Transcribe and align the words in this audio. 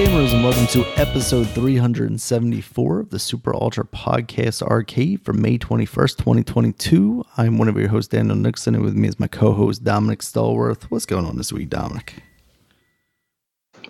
gamers, 0.00 0.32
and 0.32 0.42
welcome 0.42 0.66
to 0.66 0.82
episode 0.98 1.46
374 1.50 3.00
of 3.00 3.10
the 3.10 3.18
Super 3.18 3.54
Ultra 3.54 3.84
Podcast 3.84 4.62
Arcade 4.62 5.22
for 5.22 5.34
May 5.34 5.58
21st, 5.58 6.16
2022. 6.16 7.22
I'm 7.36 7.58
one 7.58 7.68
of 7.68 7.76
your 7.76 7.88
hosts, 7.88 8.08
Daniel 8.08 8.34
Nixon, 8.34 8.74
and 8.74 8.82
with 8.82 8.94
me 8.94 9.08
is 9.08 9.20
my 9.20 9.26
co 9.26 9.52
host, 9.52 9.84
Dominic 9.84 10.20
Stallworth. 10.20 10.84
What's 10.84 11.04
going 11.04 11.26
on 11.26 11.36
this 11.36 11.52
week, 11.52 11.68
Dominic? 11.68 12.14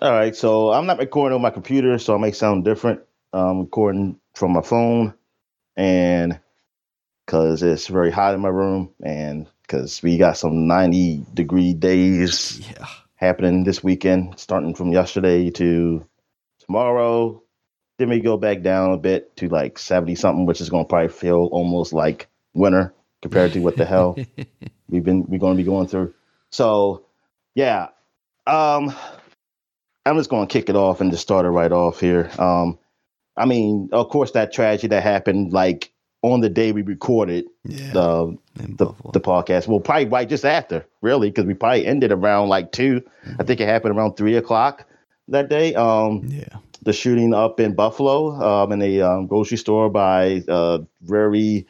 All 0.03 0.11
right, 0.11 0.35
so 0.35 0.73
I'm 0.73 0.87
not 0.87 0.99
recording 0.99 1.37
on 1.37 1.43
my 1.43 1.51
computer, 1.51 1.97
so 1.99 2.17
I 2.17 2.19
may 2.19 2.33
sound 2.33 2.65
different. 2.65 3.03
I'm 3.33 3.61
recording 3.61 4.19
from 4.35 4.53
my 4.53 4.63
phone, 4.63 5.15
and 5.77 6.41
because 7.25 7.63
it's 7.63 7.87
very 7.87 8.11
hot 8.11 8.35
in 8.35 8.41
my 8.41 8.49
room, 8.49 8.91
and 9.01 9.47
because 9.63 10.03
we 10.03 10.19
got 10.19 10.37
some 10.37 10.67
90 10.67 11.27
degree 11.35 11.73
days 11.73 12.69
Yeah. 12.69 12.87
Happening 13.21 13.65
this 13.65 13.85
weekend, 13.85 14.39
starting 14.39 14.75
from 14.75 14.93
yesterday 14.93 15.51
to 15.51 16.07
tomorrow. 16.59 17.43
Then 17.99 18.09
we 18.09 18.21
go 18.21 18.39
back 18.39 18.63
down 18.63 18.95
a 18.95 18.97
bit 18.97 19.37
to 19.37 19.49
like 19.49 19.79
70 19.79 20.15
something, 20.15 20.47
which 20.47 20.63
is 20.63 20.71
going 20.71 20.87
to 20.87 20.89
probably 20.89 21.09
feel 21.09 21.49
almost 21.53 21.93
like 21.93 22.29
winter 22.55 22.95
compared 23.21 23.53
to 23.53 23.61
what 23.61 23.77
the 23.77 23.85
hell 23.85 24.17
we've 24.89 25.05
been 25.05 25.25
we're 25.29 25.39
going 25.39 25.55
to 25.55 25.63
be 25.63 25.69
going 25.69 25.87
through. 25.87 26.15
So, 26.51 27.05
yeah, 27.55 27.89
um, 28.47 28.95
I'm 30.07 30.17
just 30.17 30.31
going 30.31 30.49
to 30.49 30.53
kick 30.53 30.71
it 30.71 30.77
off 30.77 31.03
and 31.03 31.11
just 31.11 31.23
start 31.23 31.45
it 31.45 31.51
right 31.51 31.71
off 31.71 32.01
here. 32.01 32.31
Um, 32.39 32.79
I 33.37 33.45
mean, 33.45 33.91
of 33.93 34.09
course, 34.09 34.31
that 34.31 34.53
tragedy 34.53 34.89
that 34.89 35.03
happened 35.03 35.53
like 35.53 35.93
on 36.23 36.41
the 36.41 36.49
day 36.51 36.73
we 36.73 36.83
recorded 36.83 37.47
Yeah. 37.65 37.93
the 37.93 38.39
the, 38.57 38.87
the 39.13 39.21
podcast. 39.21 39.69
Well, 39.69 39.81
probably 39.81 40.07
right 40.07 40.29
just 40.29 40.45
after, 40.45 40.85
really, 41.01 41.31
because 41.31 41.47
we 41.47 41.55
probably 41.55 41.87
ended 41.87 42.13
around 42.13 42.49
like 42.49 42.73
2 42.73 43.03
I 43.39 43.45
think 43.45 43.61
it 43.61 43.69
happened 43.69 43.97
around 43.97 44.17
three 44.17 44.37
o'clock 44.37 44.85
that 45.29 45.49
day. 45.49 45.75
Um, 45.75 46.25
yeah. 46.29 46.59
the 46.83 46.93
shooting 46.93 47.33
up 47.35 47.59
in 47.61 47.75
Buffalo, 47.75 48.33
um, 48.41 48.73
in 48.73 48.83
a 48.83 49.01
um, 49.01 49.27
grocery 49.29 49.57
store 49.57 49.89
by 49.89 50.43
uh, 50.49 50.79
very 51.03 51.67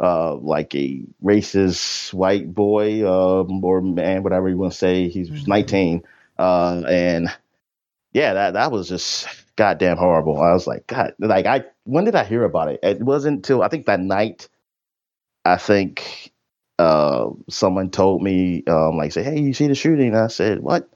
uh, 0.00 0.34
like 0.36 0.74
a 0.74 1.02
racist 1.22 2.12
white 2.14 2.52
boy 2.54 3.06
um, 3.08 3.62
or 3.64 3.80
man, 3.80 4.22
whatever 4.22 4.48
you 4.48 4.56
want 4.56 4.72
to 4.72 4.78
say. 4.78 5.08
He 5.08 5.20
was 5.30 5.46
19, 5.46 6.02
uh, 6.38 6.82
and 6.88 7.28
yeah, 8.12 8.34
that 8.34 8.54
that 8.54 8.72
was 8.72 8.88
just 8.88 9.26
goddamn 9.56 9.96
horrible. 9.96 10.40
I 10.40 10.52
was 10.52 10.66
like, 10.66 10.86
God, 10.86 11.14
like 11.18 11.46
I 11.46 11.64
when 11.84 12.04
did 12.04 12.14
I 12.14 12.24
hear 12.24 12.44
about 12.44 12.68
it? 12.68 12.80
It 12.82 13.02
wasn't 13.02 13.36
until 13.36 13.62
I 13.62 13.68
think 13.68 13.86
that 13.86 14.00
night. 14.00 14.48
I 15.46 15.58
think 15.58 16.32
uh, 16.78 17.28
someone 17.50 17.90
told 17.90 18.22
me, 18.22 18.64
um, 18.66 18.96
like, 18.96 19.12
say, 19.12 19.22
hey, 19.22 19.38
you 19.38 19.52
see 19.52 19.66
the 19.66 19.74
shooting? 19.74 20.16
I 20.16 20.28
said, 20.28 20.60
what? 20.60 20.88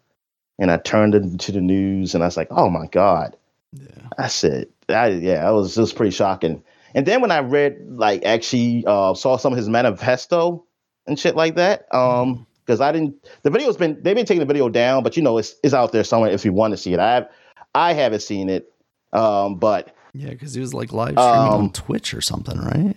And 0.59 0.71
I 0.71 0.79
turned 0.79 1.15
into 1.15 1.53
the 1.53 1.61
news, 1.61 2.15
and 2.15 2.25
I 2.25 2.29
was 2.29 2.37
like, 2.39 2.49
oh 2.51 2.71
my 2.71 2.87
god. 2.87 3.37
Yeah. 3.75 4.09
I 4.17 4.29
said, 4.29 4.69
I, 4.89 5.09
yeah, 5.09 5.43
that 5.43 5.51
was 5.51 5.75
just 5.75 5.97
pretty 5.97 6.13
shocking. 6.13 6.65
And 6.95 7.05
then 7.05 7.21
when 7.21 7.31
I 7.31 7.41
read, 7.41 7.77
like, 7.91 8.25
actually 8.25 8.85
uh, 8.87 9.13
saw 9.13 9.37
some 9.37 9.53
of 9.53 9.59
his 9.59 9.69
manifesto 9.69 10.65
and 11.07 11.19
shit 11.19 11.37
like 11.37 11.57
that, 11.57 11.87
um, 11.95 12.47
because 12.65 12.81
I 12.81 12.91
didn't, 12.91 13.15
the 13.43 13.51
video's 13.51 13.77
been, 13.77 14.03
they've 14.03 14.17
been 14.17 14.25
taking 14.25 14.41
the 14.41 14.47
video 14.47 14.71
down, 14.71 15.03
but 15.03 15.17
you 15.17 15.23
know, 15.23 15.37
it's 15.37 15.55
it's 15.63 15.75
out 15.75 15.93
there 15.93 16.05
somewhere 16.05 16.31
if 16.31 16.45
you 16.47 16.55
want 16.55 16.73
to 16.73 16.79
see 16.79 16.95
it. 16.95 17.01
I 17.01 17.15
have, 17.17 17.29
I 17.75 17.93
haven't 17.93 18.21
seen 18.21 18.49
it, 18.49 18.73
um, 19.13 19.57
but 19.57 19.95
Yeah, 20.15 20.31
because 20.31 20.55
he 20.55 20.61
was 20.61 20.75
like 20.75 20.93
live 20.93 21.11
streaming 21.11 21.53
on 21.53 21.61
Um, 21.67 21.71
Twitch 21.71 22.15
or 22.15 22.21
something, 22.21 22.59
right? 22.59 22.97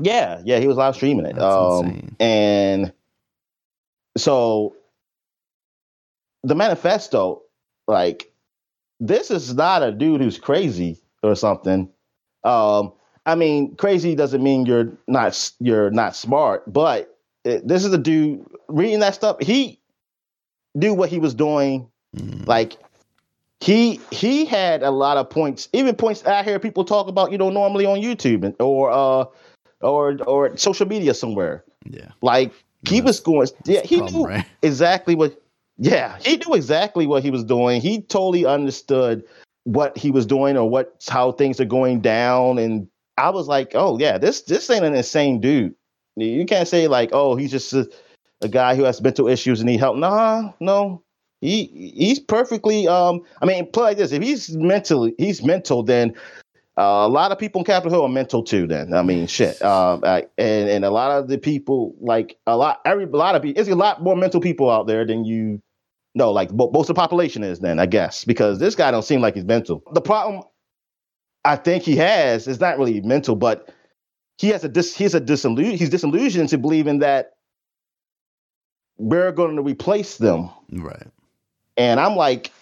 yeah, 0.00 0.40
yeah, 0.44 0.58
he 0.58 0.66
was 0.66 0.76
live 0.76 0.94
streaming 0.94 1.26
it, 1.26 1.38
um, 1.38 2.14
and 2.20 2.92
so 4.16 4.76
the 6.42 6.54
manifesto, 6.54 7.42
like, 7.86 8.30
this 9.00 9.30
is 9.30 9.54
not 9.54 9.82
a 9.82 9.92
dude 9.92 10.20
who's 10.20 10.38
crazy 10.38 10.98
or 11.22 11.34
something. 11.34 11.88
Um, 12.44 12.92
I 13.26 13.34
mean, 13.34 13.74
crazy 13.76 14.14
doesn't 14.14 14.42
mean 14.42 14.64
you're 14.66 14.92
not 15.08 15.52
you're 15.58 15.90
not 15.90 16.14
smart, 16.14 16.72
but 16.72 17.18
it, 17.44 17.66
this 17.66 17.84
is 17.84 17.92
a 17.92 17.98
dude 17.98 18.46
reading 18.68 19.00
that 19.00 19.14
stuff. 19.14 19.36
He 19.40 19.80
knew 20.74 20.94
what 20.94 21.08
he 21.10 21.18
was 21.18 21.34
doing. 21.34 21.90
Mm. 22.16 22.46
Like 22.46 22.76
he 23.60 24.00
he 24.10 24.44
had 24.44 24.82
a 24.82 24.90
lot 24.90 25.16
of 25.16 25.30
points, 25.30 25.68
even 25.72 25.94
points 25.94 26.24
I 26.24 26.42
hear 26.42 26.58
people 26.58 26.84
talk 26.84 27.08
about, 27.08 27.32
you 27.32 27.38
know, 27.38 27.50
normally 27.50 27.86
on 27.86 27.98
YouTube 27.98 28.44
and, 28.44 28.54
or 28.60 28.90
uh 28.90 29.24
or 29.80 30.18
or 30.26 30.56
social 30.56 30.86
media 30.86 31.14
somewhere. 31.14 31.64
yeah. 31.84 32.10
Like 32.22 32.52
he 32.88 33.00
was 33.00 33.20
going, 33.20 33.48
yeah, 33.64 33.80
he 33.80 33.98
problem, 33.98 34.14
knew 34.14 34.26
right? 34.28 34.46
exactly 34.62 35.14
what. 35.14 35.40
Yeah, 35.78 36.16
he 36.22 36.36
knew 36.38 36.54
exactly 36.54 37.06
what 37.06 37.22
he 37.22 37.30
was 37.30 37.44
doing. 37.44 37.82
He 37.82 38.00
totally 38.00 38.46
understood 38.46 39.24
what 39.64 39.98
he 39.98 40.10
was 40.10 40.24
doing 40.24 40.56
or 40.56 40.68
what 40.68 41.04
how 41.08 41.32
things 41.32 41.60
are 41.60 41.66
going 41.66 42.00
down. 42.00 42.58
And 42.58 42.88
I 43.18 43.30
was 43.30 43.48
like, 43.48 43.72
oh 43.74 43.98
yeah, 43.98 44.16
this 44.18 44.42
this 44.42 44.70
ain't 44.70 44.84
an 44.84 44.94
insane 44.94 45.40
dude. 45.40 45.74
You 46.16 46.46
can't 46.46 46.68
say 46.68 46.88
like, 46.88 47.10
oh, 47.12 47.36
he's 47.36 47.50
just 47.50 47.72
a, 47.74 47.90
a 48.40 48.48
guy 48.48 48.74
who 48.74 48.84
has 48.84 49.02
mental 49.02 49.28
issues 49.28 49.60
and 49.60 49.68
need 49.68 49.80
help. 49.80 49.96
Nah, 49.96 50.52
no, 50.60 51.02
he 51.46 51.92
he's 51.96 52.18
perfectly. 52.18 52.88
Um, 52.88 53.22
I 53.40 53.46
mean, 53.46 53.64
it 53.64 53.76
like 53.76 53.96
this: 53.96 54.12
if 54.12 54.22
he's 54.22 54.56
mentally, 54.56 55.14
he's 55.18 55.42
mental, 55.42 55.82
then 55.82 56.14
uh, 56.76 57.06
a 57.06 57.08
lot 57.08 57.32
of 57.32 57.38
people 57.38 57.60
in 57.60 57.64
Capitol 57.64 57.92
Hill 57.92 58.02
are 58.04 58.08
mental 58.08 58.42
too. 58.42 58.66
Then 58.66 58.92
I 58.92 59.02
mean, 59.02 59.26
shit. 59.26 59.62
Um, 59.62 60.00
I, 60.04 60.26
and 60.36 60.68
and 60.68 60.84
a 60.84 60.90
lot 60.90 61.12
of 61.12 61.28
the 61.28 61.38
people, 61.38 61.94
like 62.00 62.36
a 62.46 62.56
lot, 62.56 62.80
every 62.84 63.04
a 63.04 63.08
lot 63.08 63.34
of 63.34 63.42
people, 63.42 63.54
there's 63.54 63.68
a 63.68 63.76
lot 63.76 64.02
more 64.02 64.16
mental 64.16 64.40
people 64.40 64.70
out 64.70 64.86
there 64.86 65.06
than 65.06 65.24
you 65.24 65.62
know. 66.14 66.32
Like 66.32 66.52
mo- 66.52 66.70
most 66.72 66.90
of 66.90 66.96
the 66.96 67.00
population 67.00 67.44
is 67.44 67.60
then, 67.60 67.78
I 67.78 67.86
guess, 67.86 68.24
because 68.24 68.58
this 68.58 68.74
guy 68.74 68.90
don't 68.90 69.04
seem 69.04 69.20
like 69.20 69.34
he's 69.34 69.44
mental. 69.44 69.82
The 69.92 70.00
problem 70.00 70.42
I 71.44 71.56
think 71.56 71.84
he 71.84 71.96
has 71.96 72.48
is 72.48 72.60
not 72.60 72.76
really 72.76 73.00
mental, 73.02 73.36
but 73.36 73.72
he 74.38 74.48
has 74.48 74.64
a 74.64 74.68
dis, 74.68 74.94
he's 74.96 75.14
a 75.14 75.20
disillusion. 75.20 75.76
He's 75.76 75.90
disillusioned 75.90 76.48
to 76.48 76.58
believing 76.58 76.98
that 76.98 77.34
we're 78.98 79.32
going 79.32 79.56
to 79.56 79.62
replace 79.62 80.16
them. 80.16 80.50
Right. 80.70 81.06
And 81.76 82.00
I'm 82.00 82.16
like, 82.16 82.52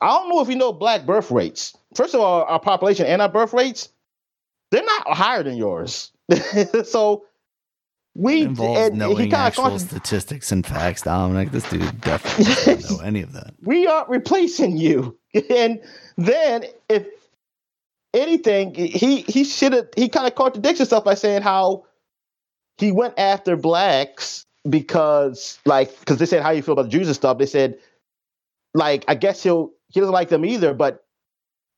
I 0.00 0.08
don't 0.08 0.28
know 0.28 0.40
if 0.40 0.48
you 0.48 0.56
know 0.56 0.72
black 0.72 1.06
birth 1.06 1.30
rates. 1.30 1.76
First 1.94 2.14
of 2.14 2.20
all, 2.20 2.44
our 2.44 2.60
population 2.60 3.06
and 3.06 3.22
our 3.22 3.28
birth 3.28 3.52
rates, 3.52 3.88
they're 4.70 4.84
not 4.84 5.08
higher 5.08 5.42
than 5.42 5.56
yours. 5.56 6.12
so 6.84 7.24
we 8.14 8.42
involves 8.42 8.80
and 8.80 8.94
he 8.94 8.98
knowing 8.98 9.32
actual 9.32 9.64
con- 9.64 9.78
statistics 9.78 10.52
and 10.52 10.66
facts, 10.66 11.02
Dominic. 11.02 11.52
This 11.52 11.68
dude 11.70 12.00
definitely 12.00 12.44
doesn't 12.44 12.90
know 12.90 13.00
any 13.04 13.22
of 13.22 13.32
that. 13.32 13.54
we 13.62 13.86
aren't 13.86 14.08
replacing 14.08 14.76
you. 14.76 15.16
And 15.50 15.80
then 16.16 16.64
if 16.88 17.06
anything, 18.14 18.74
he 18.74 19.20
he 19.22 19.44
should 19.44 19.74
have 19.74 19.88
he 19.94 20.08
kind 20.08 20.26
of 20.26 20.34
contradicts 20.34 20.78
himself 20.78 21.04
by 21.04 21.14
saying 21.14 21.42
how 21.42 21.84
he 22.78 22.90
went 22.92 23.12
after 23.18 23.54
blacks 23.54 24.46
because 24.68 25.58
like 25.66 25.96
because 26.00 26.16
they 26.16 26.26
said 26.26 26.42
how 26.42 26.50
you 26.50 26.62
feel 26.62 26.72
about 26.72 26.84
the 26.84 26.88
Jews 26.88 27.08
and 27.08 27.14
stuff. 27.14 27.36
They 27.36 27.46
said 27.46 27.78
like 28.74 29.04
I 29.08 29.14
guess 29.14 29.42
he'll 29.42 29.70
he 29.88 30.00
doesn't 30.00 30.12
like 30.12 30.28
them 30.28 30.44
either, 30.44 30.74
but 30.74 31.04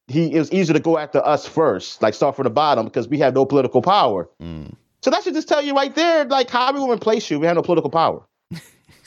he 0.08 0.32
it 0.34 0.38
was 0.38 0.52
easier 0.52 0.74
to 0.74 0.80
go 0.80 0.98
after 0.98 1.24
us 1.24 1.46
first, 1.46 2.02
like 2.02 2.14
start 2.14 2.36
from 2.36 2.44
the 2.44 2.50
bottom 2.50 2.86
because 2.86 3.08
we 3.08 3.18
have 3.18 3.34
no 3.34 3.44
political 3.44 3.80
power. 3.82 4.28
Mm, 4.42 4.74
So 5.02 5.10
that 5.10 5.22
should 5.22 5.34
just 5.34 5.48
tell 5.48 5.62
you 5.62 5.74
right 5.74 5.94
there, 5.94 6.24
like 6.24 6.50
how 6.50 6.72
we 6.72 6.80
will 6.80 6.90
replace 6.92 7.30
you. 7.30 7.38
We 7.40 7.46
have 7.46 7.56
no 7.56 7.62
political 7.62 7.90
power. 7.90 8.22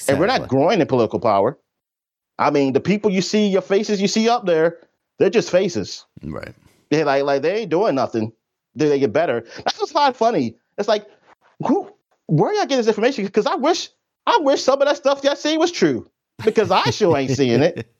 And 0.09 0.19
we're 0.19 0.27
not 0.27 0.49
growing 0.49 0.81
in 0.81 0.87
political 0.87 1.19
power. 1.19 1.57
I 2.39 2.49
mean, 2.49 2.73
the 2.73 2.81
people 2.81 3.11
you 3.11 3.21
see, 3.21 3.47
your 3.47 3.61
faces 3.61 4.01
you 4.01 4.07
see 4.07 4.27
up 4.27 4.45
there, 4.45 4.79
they're 5.19 5.29
just 5.29 5.49
faces. 5.51 6.05
right. 6.23 6.53
They 6.89 7.03
like 7.03 7.23
like 7.23 7.41
they 7.41 7.59
ain't 7.61 7.69
doing 7.69 7.95
nothing. 7.95 8.33
Did 8.75 8.89
they 8.89 8.99
get 8.99 9.13
better? 9.13 9.45
That's 9.63 9.79
what's 9.79 9.93
not 9.93 10.15
funny. 10.17 10.55
It's 10.77 10.87
like, 10.87 11.05
who 11.65 11.89
where 12.27 12.53
y'all 12.53 12.65
get 12.65 12.77
this 12.77 12.87
information? 12.87 13.23
Because 13.25 13.45
I 13.45 13.55
wish 13.55 13.89
I 14.25 14.39
wish 14.41 14.63
some 14.63 14.81
of 14.81 14.87
that 14.87 14.97
stuff 14.97 15.23
y'all 15.23 15.35
say 15.35 15.57
was 15.57 15.71
true. 15.71 16.09
Because 16.43 16.71
I 16.71 16.89
sure 16.91 17.17
ain't 17.17 17.31
seeing 17.31 17.61
it. 17.61 17.87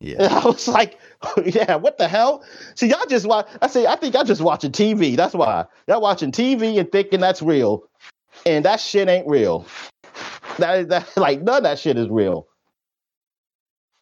Yeah. 0.00 0.16
And 0.20 0.32
I 0.32 0.44
was 0.46 0.66
like, 0.66 0.98
yeah, 1.44 1.76
what 1.76 1.98
the 1.98 2.08
hell? 2.08 2.42
See, 2.74 2.88
y'all 2.88 3.04
just 3.08 3.26
watch. 3.26 3.48
I 3.60 3.66
say, 3.66 3.86
I 3.86 3.96
think 3.96 4.14
y'all 4.14 4.24
just 4.24 4.40
watching 4.40 4.72
TV. 4.72 5.16
That's 5.16 5.34
why 5.34 5.66
y'all 5.86 6.00
watching 6.00 6.32
TV 6.32 6.78
and 6.78 6.90
thinking 6.90 7.20
that's 7.20 7.42
real, 7.42 7.84
and 8.46 8.64
that 8.64 8.80
shit 8.80 9.08
ain't 9.08 9.28
real. 9.28 9.66
That 10.58 10.88
that 10.88 11.16
like 11.16 11.42
none 11.42 11.58
of 11.58 11.62
that 11.64 11.78
shit 11.78 11.98
is 11.98 12.08
real. 12.08 12.46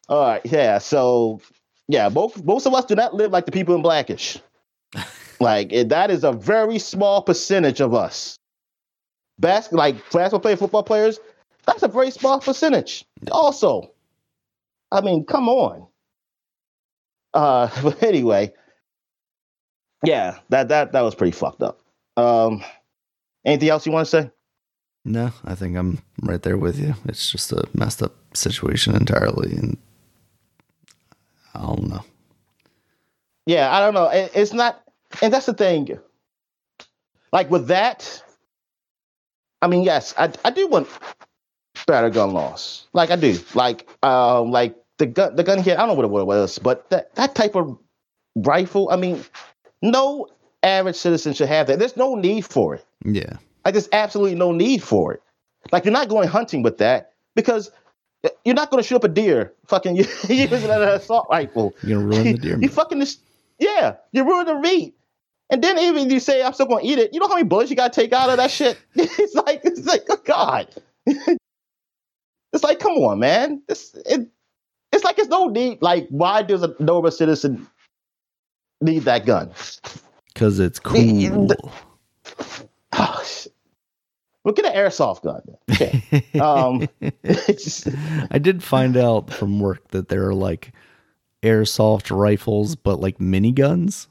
All 0.07 0.25
right, 0.25 0.41
yeah. 0.45 0.79
So, 0.79 1.41
yeah, 1.87 2.09
both 2.09 2.43
most 2.43 2.65
of 2.65 2.73
us 2.73 2.85
do 2.85 2.95
not 2.95 3.13
live 3.13 3.31
like 3.31 3.45
the 3.45 3.51
people 3.51 3.75
in 3.75 3.81
Blackish. 3.81 4.39
like 5.39 5.71
it, 5.71 5.89
that 5.89 6.09
is 6.09 6.23
a 6.23 6.31
very 6.31 6.79
small 6.79 7.21
percentage 7.21 7.81
of 7.81 7.93
us. 7.93 8.37
Bas- 9.37 9.71
like 9.71 9.95
basketball 10.11 10.39
players, 10.39 10.59
football 10.59 10.83
players, 10.83 11.19
that's 11.69 11.83
a 11.83 11.87
very 11.87 12.09
small 12.09 12.39
percentage. 12.39 13.05
Also, 13.31 13.91
I 14.91 15.01
mean, 15.01 15.23
come 15.25 15.47
on. 15.47 15.87
Uh, 17.33 17.69
but 17.83 18.01
anyway, 18.01 18.53
yeah, 20.03 20.39
that 20.49 20.69
that 20.69 20.93
that 20.93 21.01
was 21.01 21.13
pretty 21.13 21.31
fucked 21.31 21.61
up. 21.61 21.79
Um, 22.17 22.63
anything 23.45 23.69
else 23.69 23.85
you 23.85 23.91
want 23.91 24.07
to 24.07 24.09
say? 24.09 24.31
No, 25.05 25.31
I 25.45 25.55
think 25.55 25.77
I'm 25.77 25.99
right 26.23 26.41
there 26.41 26.57
with 26.57 26.79
you. 26.79 26.95
It's 27.05 27.31
just 27.31 27.51
a 27.51 27.67
messed 27.73 28.01
up 28.01 28.15
situation 28.33 28.95
entirely, 28.95 29.51
and 29.55 29.77
I 31.53 31.59
don't 31.61 31.87
know. 31.87 32.03
Yeah, 33.45 33.71
I 33.71 33.79
don't 33.79 33.93
know. 33.93 34.07
It, 34.07 34.31
it's 34.33 34.53
not, 34.53 34.81
and 35.21 35.31
that's 35.31 35.45
the 35.45 35.53
thing. 35.53 35.99
Like 37.31 37.51
with 37.51 37.67
that, 37.67 38.23
I 39.61 39.67
mean, 39.67 39.83
yes, 39.83 40.15
I 40.17 40.31
I 40.43 40.49
do 40.49 40.67
want 40.67 40.87
better 41.85 42.09
gun 42.09 42.31
laws. 42.33 42.87
Like 42.93 43.11
I 43.11 43.15
do. 43.15 43.37
Like 43.53 43.87
um, 44.03 44.51
like 44.51 44.75
the 44.97 45.05
gun 45.05 45.35
the 45.35 45.43
gun 45.43 45.59
here. 45.59 45.75
I 45.77 45.85
don't 45.85 45.89
know 45.89 46.07
what 46.07 46.21
it 46.21 46.27
was, 46.27 46.59
but 46.59 46.89
that 46.89 47.15
that 47.15 47.35
type 47.35 47.55
of 47.55 47.77
rifle. 48.35 48.89
I 48.91 48.95
mean, 48.95 49.23
no 49.81 50.27
average 50.63 50.95
citizen 50.95 51.33
should 51.33 51.47
have 51.47 51.67
that. 51.67 51.79
There's 51.79 51.97
no 51.97 52.15
need 52.15 52.45
for 52.45 52.75
it. 52.75 52.85
Yeah. 53.05 53.37
Like 53.65 53.73
there's 53.73 53.89
absolutely 53.91 54.35
no 54.35 54.51
need 54.51 54.83
for 54.83 55.13
it. 55.13 55.23
Like 55.71 55.85
you're 55.85 55.93
not 55.93 56.09
going 56.09 56.27
hunting 56.27 56.63
with 56.63 56.77
that 56.79 57.13
because 57.35 57.71
you're 58.43 58.55
not 58.55 58.69
going 58.69 58.81
to 58.81 58.87
shoot 58.87 58.97
up 58.97 59.03
a 59.03 59.09
deer. 59.09 59.53
Fucking 59.67 59.95
using 60.29 60.69
an 60.69 60.81
assault 60.81 61.27
rifle. 61.29 61.73
You're 61.83 61.99
gonna 61.99 62.07
ruin 62.07 62.33
the 62.33 62.37
deer. 62.37 62.57
you 62.61 62.69
fucking 62.69 62.99
just 62.99 63.21
yeah. 63.59 63.95
You 64.11 64.25
ruin 64.25 64.45
the 64.45 64.59
meat. 64.59 64.95
And 65.49 65.63
then 65.63 65.79
even 65.79 66.05
if 66.05 66.11
you 66.11 66.19
say 66.19 66.43
I'm 66.43 66.53
still 66.53 66.67
going 66.67 66.85
to 66.85 66.91
eat 66.91 66.99
it, 66.99 67.13
you 67.13 67.19
know 67.19 67.27
how 67.27 67.35
many 67.35 67.47
bullets 67.47 67.69
you 67.69 67.75
got 67.75 67.91
to 67.91 68.01
take 68.01 68.13
out 68.13 68.29
of 68.29 68.37
that 68.37 68.51
shit? 68.51 68.77
it's 68.95 69.33
like 69.35 69.61
it's 69.63 69.85
like 69.85 70.03
oh 70.09 70.19
god. 70.23 70.67
It's 72.53 72.63
like 72.63 72.79
come 72.79 72.93
on, 72.93 73.19
man. 73.19 73.61
It's 73.67 73.93
it. 74.05 74.27
It's 74.91 75.03
like 75.03 75.19
it's 75.19 75.29
no 75.29 75.47
need. 75.47 75.81
Like 75.81 76.07
why 76.09 76.41
does 76.41 76.63
a 76.63 76.75
normal 76.79 77.11
citizen 77.11 77.67
need 78.81 79.03
that 79.03 79.25
gun? 79.25 79.51
Because 80.33 80.59
it's 80.59 80.79
cool. 80.79 81.47
Oh, 82.93 83.23
shit. 83.25 83.53
We'll 84.43 84.53
get 84.53 84.65
an 84.65 84.73
airsoft 84.73 85.23
gun. 85.23 85.41
Okay. 85.71 86.25
Um, 86.39 86.87
I 88.31 88.39
did 88.39 88.63
find 88.63 88.95
out 88.95 89.31
from 89.33 89.59
work 89.59 89.89
that 89.89 90.07
there 90.07 90.27
are 90.27 90.33
like 90.33 90.71
airsoft 91.43 92.15
rifles, 92.15 92.75
but 92.75 93.01
like 93.01 93.17
miniguns. 93.17 94.07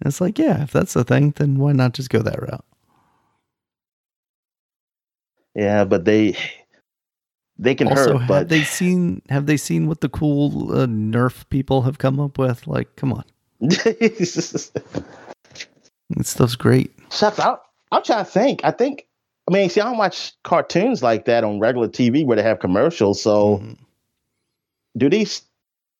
And 0.00 0.08
it's 0.08 0.20
like, 0.20 0.38
yeah, 0.38 0.62
if 0.62 0.70
that's 0.70 0.94
the 0.94 1.02
thing, 1.02 1.32
then 1.36 1.56
why 1.58 1.72
not 1.72 1.94
just 1.94 2.10
go 2.10 2.22
that 2.22 2.40
route? 2.40 2.64
yeah, 5.58 5.84
but 5.84 6.04
they 6.04 6.36
they 7.58 7.74
can 7.74 7.88
also, 7.88 8.18
hurt. 8.18 8.18
have 8.18 8.28
But 8.28 8.48
they 8.48 8.64
seen 8.64 9.22
have 9.28 9.46
they 9.46 9.56
seen 9.56 9.86
what 9.88 10.00
the 10.00 10.08
cool 10.08 10.72
uh, 10.72 10.86
Nerf 10.86 11.48
people 11.50 11.82
have 11.82 11.98
come 11.98 12.20
up 12.20 12.38
with? 12.38 12.66
Like, 12.66 12.94
come 12.96 13.12
on, 13.12 13.24
this 13.60 14.40
stuff's 16.22 16.56
great. 16.56 16.92
Shucks, 17.10 17.38
I, 17.38 17.56
I'm 17.92 18.02
trying 18.02 18.24
to 18.24 18.30
think. 18.30 18.60
I 18.64 18.70
think. 18.70 19.06
I 19.48 19.52
mean, 19.52 19.70
see, 19.70 19.80
I 19.80 19.84
don't 19.84 19.96
watch 19.98 20.32
cartoons 20.44 21.02
like 21.02 21.24
that 21.24 21.42
on 21.44 21.58
regular 21.58 21.88
TV 21.88 22.24
where 22.24 22.36
they 22.36 22.42
have 22.42 22.58
commercials. 22.60 23.22
So, 23.22 23.58
Mhm. 23.58 23.78
do 24.96 25.08
these? 25.10 25.42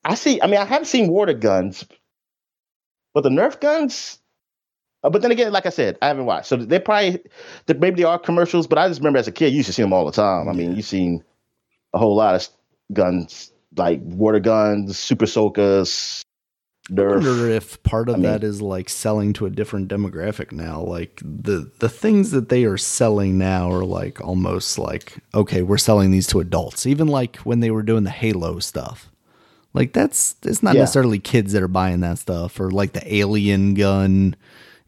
I 0.05 0.15
see. 0.15 0.41
I 0.43 0.47
mean, 0.47 0.61
I 0.61 0.65
haven't 0.67 0.87
seen 0.87 1.09
water 1.09 1.33
guns, 1.35 1.85
but 3.15 3.23
the 3.23 3.31
Nerf 3.31 3.61
guns. 3.61 4.19
uh, 5.03 5.11
but 5.11 5.23
then 5.23 5.31
again, 5.31 5.53
like 5.53 5.65
I 5.67 5.71
said, 5.71 5.97
I 6.03 6.09
haven't 6.09 6.27
watched. 6.27 6.47
So 6.47 6.57
they 6.57 6.79
probably, 6.79 7.21
they, 7.67 7.75
maybe 7.75 7.97
they 7.97 8.05
are 8.05 8.19
commercials. 8.19 8.67
But 8.67 8.79
I 8.79 8.89
just 8.89 9.01
remember 9.01 9.19
as 9.19 9.29
a 9.29 9.33
kid, 9.33 9.51
you 9.53 9.59
used 9.59 9.69
to 9.69 9.73
see 9.73 9.83
them 9.83 9.93
all 9.95 10.05
the 10.07 10.13
time. 10.13 10.49
I 10.49 10.53
mean, 10.53 10.73
Yeah. 10.73 10.77
you 10.77 10.83
seen 10.83 11.25
a 11.95 11.99
whole 11.99 12.17
lot 12.17 12.35
of 12.35 12.49
guns 12.93 13.53
like 13.77 14.01
water 14.03 14.41
guns, 14.41 14.99
super 14.99 15.27
soakers, 15.27 16.23
I 16.91 17.03
wonder 17.03 17.49
if 17.51 17.81
part 17.83 18.09
of 18.09 18.15
I 18.15 18.19
mean- 18.19 18.23
that 18.31 18.43
is 18.43 18.63
like 18.63 18.89
selling 18.89 19.35
to 19.35 19.47
a 19.47 19.51
different 19.51 19.89
demographic 19.89 20.53
now. 20.53 20.81
Like 20.81 21.21
the 21.23 21.71
the 21.81 21.89
things 21.89 22.31
that 22.31 22.49
they 22.49 22.65
are 22.65 22.79
selling 22.79 23.37
now 23.37 23.71
are 23.71 23.85
like 23.85 24.21
almost 24.23 24.79
like 24.79 25.19
okay, 25.35 25.63
we're 25.63 25.77
selling 25.79 26.11
these 26.11 26.27
to 26.29 26.41
adults. 26.41 26.87
Even 26.87 27.07
like 27.07 27.37
when 27.39 27.61
they 27.61 27.71
were 27.71 27.83
doing 27.83 28.05
the 28.05 28.11
Halo 28.11 28.59
stuff, 28.59 29.11
like 29.75 29.93
that's 29.93 30.35
it's 30.45 30.63
not 30.63 30.75
Yeah. 30.75 30.81
necessarily 30.81 31.19
kids 31.19 31.53
that 31.53 31.63
are 31.63 31.69
buying 31.69 32.01
that 32.01 32.19
stuff 32.19 32.59
or 32.59 32.71
like 32.71 32.95
the 32.95 33.15
alien 33.15 33.75
gun. 33.75 34.35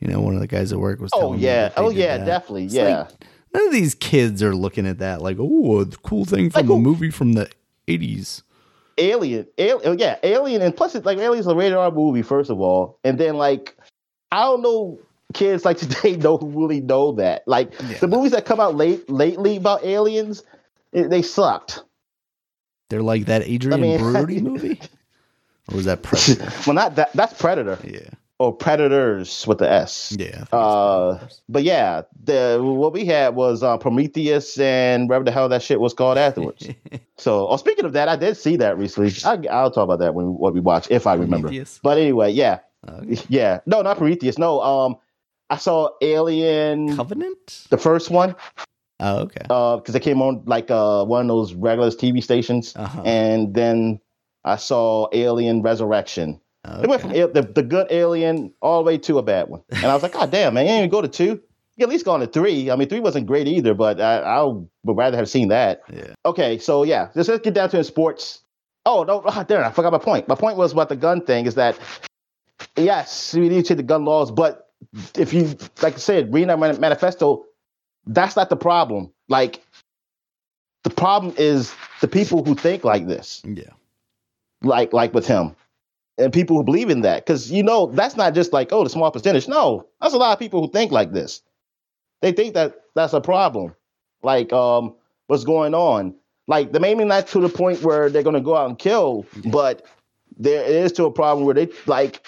You 0.01 0.09
know, 0.09 0.21
one 0.23 0.35
of 0.35 0.41
the 0.41 0.47
guys 0.47 0.73
at 0.73 0.79
work 0.81 1.01
was. 1.01 1.11
Oh 1.13 1.35
yeah, 1.35 1.71
oh 1.77 1.91
yeah, 1.91 2.17
that. 2.17 2.25
definitely, 2.25 2.65
It's 2.65 2.75
yeah. 2.75 3.01
like, 3.01 3.11
none 3.55 3.67
of 3.67 3.73
these 3.73 3.95
kids 3.95 4.43
are 4.43 4.55
looking 4.55 4.87
at 4.87 4.99
that 4.99 5.23
like, 5.23 5.37
oh, 5.41 5.81
a 5.81 5.87
cool 5.87 6.25
thing 6.25 6.51
from 6.51 6.69
Like, 6.69 6.77
a 6.77 6.81
movie 6.81 7.11
from 7.11 7.33
the 7.35 7.51
eighties. 7.89 8.43
Alien, 8.99 9.47
Alien, 9.57 9.81
oh, 9.89 9.93
yeah, 9.93 10.17
Alien, 10.23 10.61
and 10.63 10.77
plus 10.77 10.95
it's 10.95 11.07
like 11.07 11.19
Alien's 11.19 11.47
a 11.47 11.55
rated 11.55 11.79
R 11.79 11.91
movie, 11.91 12.23
first 12.23 12.51
of 12.51 12.61
all, 12.61 12.99
and 13.05 13.19
then 13.19 13.37
like 13.37 13.77
I 14.31 14.43
don't 14.45 14.63
know 14.63 14.99
kids 15.33 15.65
like 15.65 15.79
today 15.79 16.17
don't 16.17 16.55
really 16.55 16.81
know 16.81 17.13
that. 17.13 17.43
Like 17.47 17.73
Yeah. 17.89 17.99
the 17.99 18.09
movies 18.09 18.33
that 18.33 18.45
come 18.45 18.61
out 18.61 18.75
late 18.75 19.09
lately 19.09 19.57
about 19.57 19.85
aliens, 19.85 20.43
it, 20.93 21.09
they 21.09 21.23
sucked. 21.23 21.83
They're 22.91 23.03
like 23.03 23.27
that 23.27 23.43
Adrian 23.43 23.81
mean- 23.81 23.99
Brody 24.13 24.41
movie, 24.41 24.81
or 25.71 25.77
was 25.77 25.85
that 25.87 26.03
Predator? 26.03 26.51
well, 26.67 26.75
not 26.75 26.97
that. 26.97 27.13
That's 27.15 27.33
Predator 27.41 27.79
yeah. 27.85 28.11
Or 28.41 28.57
Predators 28.57 29.47
with 29.47 29.59
the 29.59 29.71
S. 29.71 30.17
Yeah. 30.19 30.27
I 30.27 30.33
think 30.33 30.41
it's 30.43 30.53
Uh, 30.53 31.29
but 31.51 31.63
yeah, 31.63 32.03
the 32.25 32.59
what 32.63 32.93
we 32.95 33.05
had 33.05 33.35
was 33.37 33.63
uh, 33.63 33.77
Prometheus 33.77 34.59
and 34.59 35.09
whatever 35.11 35.27
the 35.27 35.31
hell 35.31 35.49
that 35.51 35.63
shit 35.63 35.79
was 35.79 35.93
called 35.93 36.17
afterwards. 36.17 36.67
so, 37.19 37.47
oh, 37.49 37.57
speaking 37.59 37.85
of 37.85 37.93
that, 37.93 38.09
I 38.09 38.17
did 38.17 38.37
see 38.39 38.57
that 38.57 38.79
recently. 38.79 39.13
I, 39.25 39.47
I'll 39.55 39.71
talk 39.71 39.85
about 39.85 39.99
that 39.99 40.15
when 40.15 40.27
what 40.39 40.55
we 40.55 40.61
watch 40.61 40.91
if 40.91 41.07
I 41.07 41.13
remember. 41.15 41.49
Prometheus? 41.49 41.79
But 41.83 41.99
anyway, 41.99 42.33
yeah, 42.33 42.61
Okay. 42.89 43.23
yeah, 43.29 43.61
no, 43.67 43.83
not 43.83 43.99
Prometheus. 43.99 44.39
No, 44.39 44.61
um, 44.63 44.97
I 45.51 45.57
saw 45.59 45.91
Alien, 46.01 46.97
Covenant. 46.97 47.67
the 47.69 47.77
first 47.77 48.09
one, 48.11 48.35
Oh, 49.01 49.21
okay. 49.29 49.45
uh, 49.51 49.77
because 49.77 49.95
it 49.95 50.01
came 50.01 50.23
on 50.23 50.43
like 50.47 50.71
uh 50.71 51.05
one 51.05 51.23
of 51.23 51.29
those 51.29 51.53
regular 51.53 51.91
TV 51.91 52.23
stations, 52.23 52.73
Uh-huh. 52.75 53.03
and 53.05 53.53
then 53.53 54.01
I 54.45 54.57
saw 54.57 55.09
Alien 55.13 55.61
Resurrection. 55.61 56.41
It 56.65 56.89
went 56.89 57.01
from 57.01 57.13
the, 57.13 57.51
the 57.55 57.63
good 57.63 57.87
Alien 57.91 58.53
all 58.61 58.83
the 58.83 58.87
way 58.87 58.99
to 58.99 59.19
a 59.19 59.23
bad 59.23 59.49
one, 59.49 59.63
and 59.71 59.85
I 59.87 59.95
was 59.95 60.03
like, 60.03 60.13
God 60.21 60.31
damn, 60.31 60.55
man, 60.55 60.65
you 60.65 60.69
didn't 60.69 60.79
even 60.81 60.91
go 60.91 61.01
to 61.03 61.09
two. 61.09 61.41
You 61.77 61.85
at 61.87 61.89
least 61.89 62.05
gone 62.05 62.21
to 62.21 62.27
three. 62.27 62.71
I 62.71 62.77
mean, 62.77 62.89
three 62.89 63.01
wasn't 63.01 63.27
great 63.27 63.49
either, 63.49 63.73
but 63.73 64.01
I, 64.01 64.19
I 64.19 64.43
would 64.43 64.69
rather 64.85 65.17
have 65.17 65.31
seen 65.31 65.49
that. 65.49 65.81
Yeah. 65.91 66.13
Okay, 66.27 66.59
so 66.59 66.83
yeah, 66.83 67.09
let's, 67.15 67.29
let's 67.29 67.43
get 67.43 67.55
down 67.55 67.71
to 67.71 67.79
the 67.79 67.85
sports. 67.85 68.43
Oh 68.85 69.03
no, 69.05 69.23
ah, 69.27 69.41
oh, 69.41 69.45
there 69.45 69.65
I 69.65 69.71
forgot 69.71 69.93
my 69.93 69.99
point. 69.99 70.29
My 70.29 70.35
point 70.35 70.57
was 70.59 70.73
about 70.73 70.91
the 70.91 70.97
gun 70.97 71.25
thing 71.25 71.47
is 71.47 71.55
that 71.55 71.79
yes, 72.77 73.35
we 73.35 73.49
need 73.49 73.63
to 73.65 73.69
take 73.69 73.77
the 73.79 73.83
gun 73.83 74.05
laws, 74.05 74.31
but 74.31 74.69
if 75.17 75.33
you 75.33 75.55
like 75.83 75.95
I 75.95 75.99
said, 75.99 76.33
reading 76.33 76.49
that 76.49 76.59
man- 76.59 76.81
manifesto, 76.81 77.45
that's 78.07 78.37
not 78.37 78.51
the 78.51 78.57
problem. 78.57 79.13
Like 79.29 79.63
the 80.85 80.91
problem 80.91 81.35
is 81.39 81.75
the 82.01 82.09
people 82.09 82.45
who 82.45 82.55
think 82.55 82.85
like 82.85 83.07
this, 83.07 83.43
Yeah. 83.47 83.71
like 84.63 84.93
like 84.93 85.15
with 85.15 85.27
him, 85.27 85.55
and 86.21 86.33
people 86.33 86.57
who 86.57 86.65
believe 86.65 86.91
in 86.91 87.03
that. 87.03 87.25
Because 87.25 87.51
you 87.51 87.63
know 87.63 87.87
that's 87.87 88.17
not 88.17 88.35
just 88.35 88.53
like 88.53 88.73
oh 88.73 88.85
the 88.85 88.91
small 88.91 89.11
percentage. 89.11 89.49
No, 89.49 89.89
that's 90.01 90.15
a 90.15 90.19
lot 90.19 90.33
of 90.33 90.39
people 90.39 90.61
who 90.65 90.71
think 90.71 90.93
like 90.93 91.13
this. 91.13 91.43
They 92.23 92.33
think 92.33 92.55
that 92.55 92.75
that's 92.95 93.13
a 93.15 93.21
problem. 93.21 93.75
Like 94.23 94.53
um, 94.53 94.95
what's 95.27 95.45
going 95.45 95.75
on? 95.75 96.15
Like 96.47 96.73
the 96.73 96.81
maybe 96.81 97.05
not 97.05 97.29
to 97.29 97.41
the 97.41 97.49
point 97.49 97.83
where 97.83 98.11
they're 98.11 98.23
going 98.23 98.35
to 98.35 98.41
go 98.41 98.57
out 98.57 98.69
and 98.69 98.79
kill, 98.79 99.27
but 99.47 99.87
there 100.39 100.65
is 100.65 100.93
to 100.93 101.05
a 101.05 101.11
problem 101.13 101.47
where 101.47 101.55
they 101.55 101.69
like, 101.87 102.27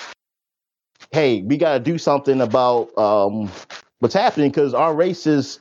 hey, 1.13 1.43
we 1.43 1.57
got 1.57 1.75
to 1.75 1.81
do 1.81 1.99
something 1.99 2.41
about 2.41 2.97
um 2.99 3.51
what's 3.99 4.15
happening 4.15 4.51
because 4.51 4.75
our 4.75 4.95
race 4.95 5.27
is 5.27 5.61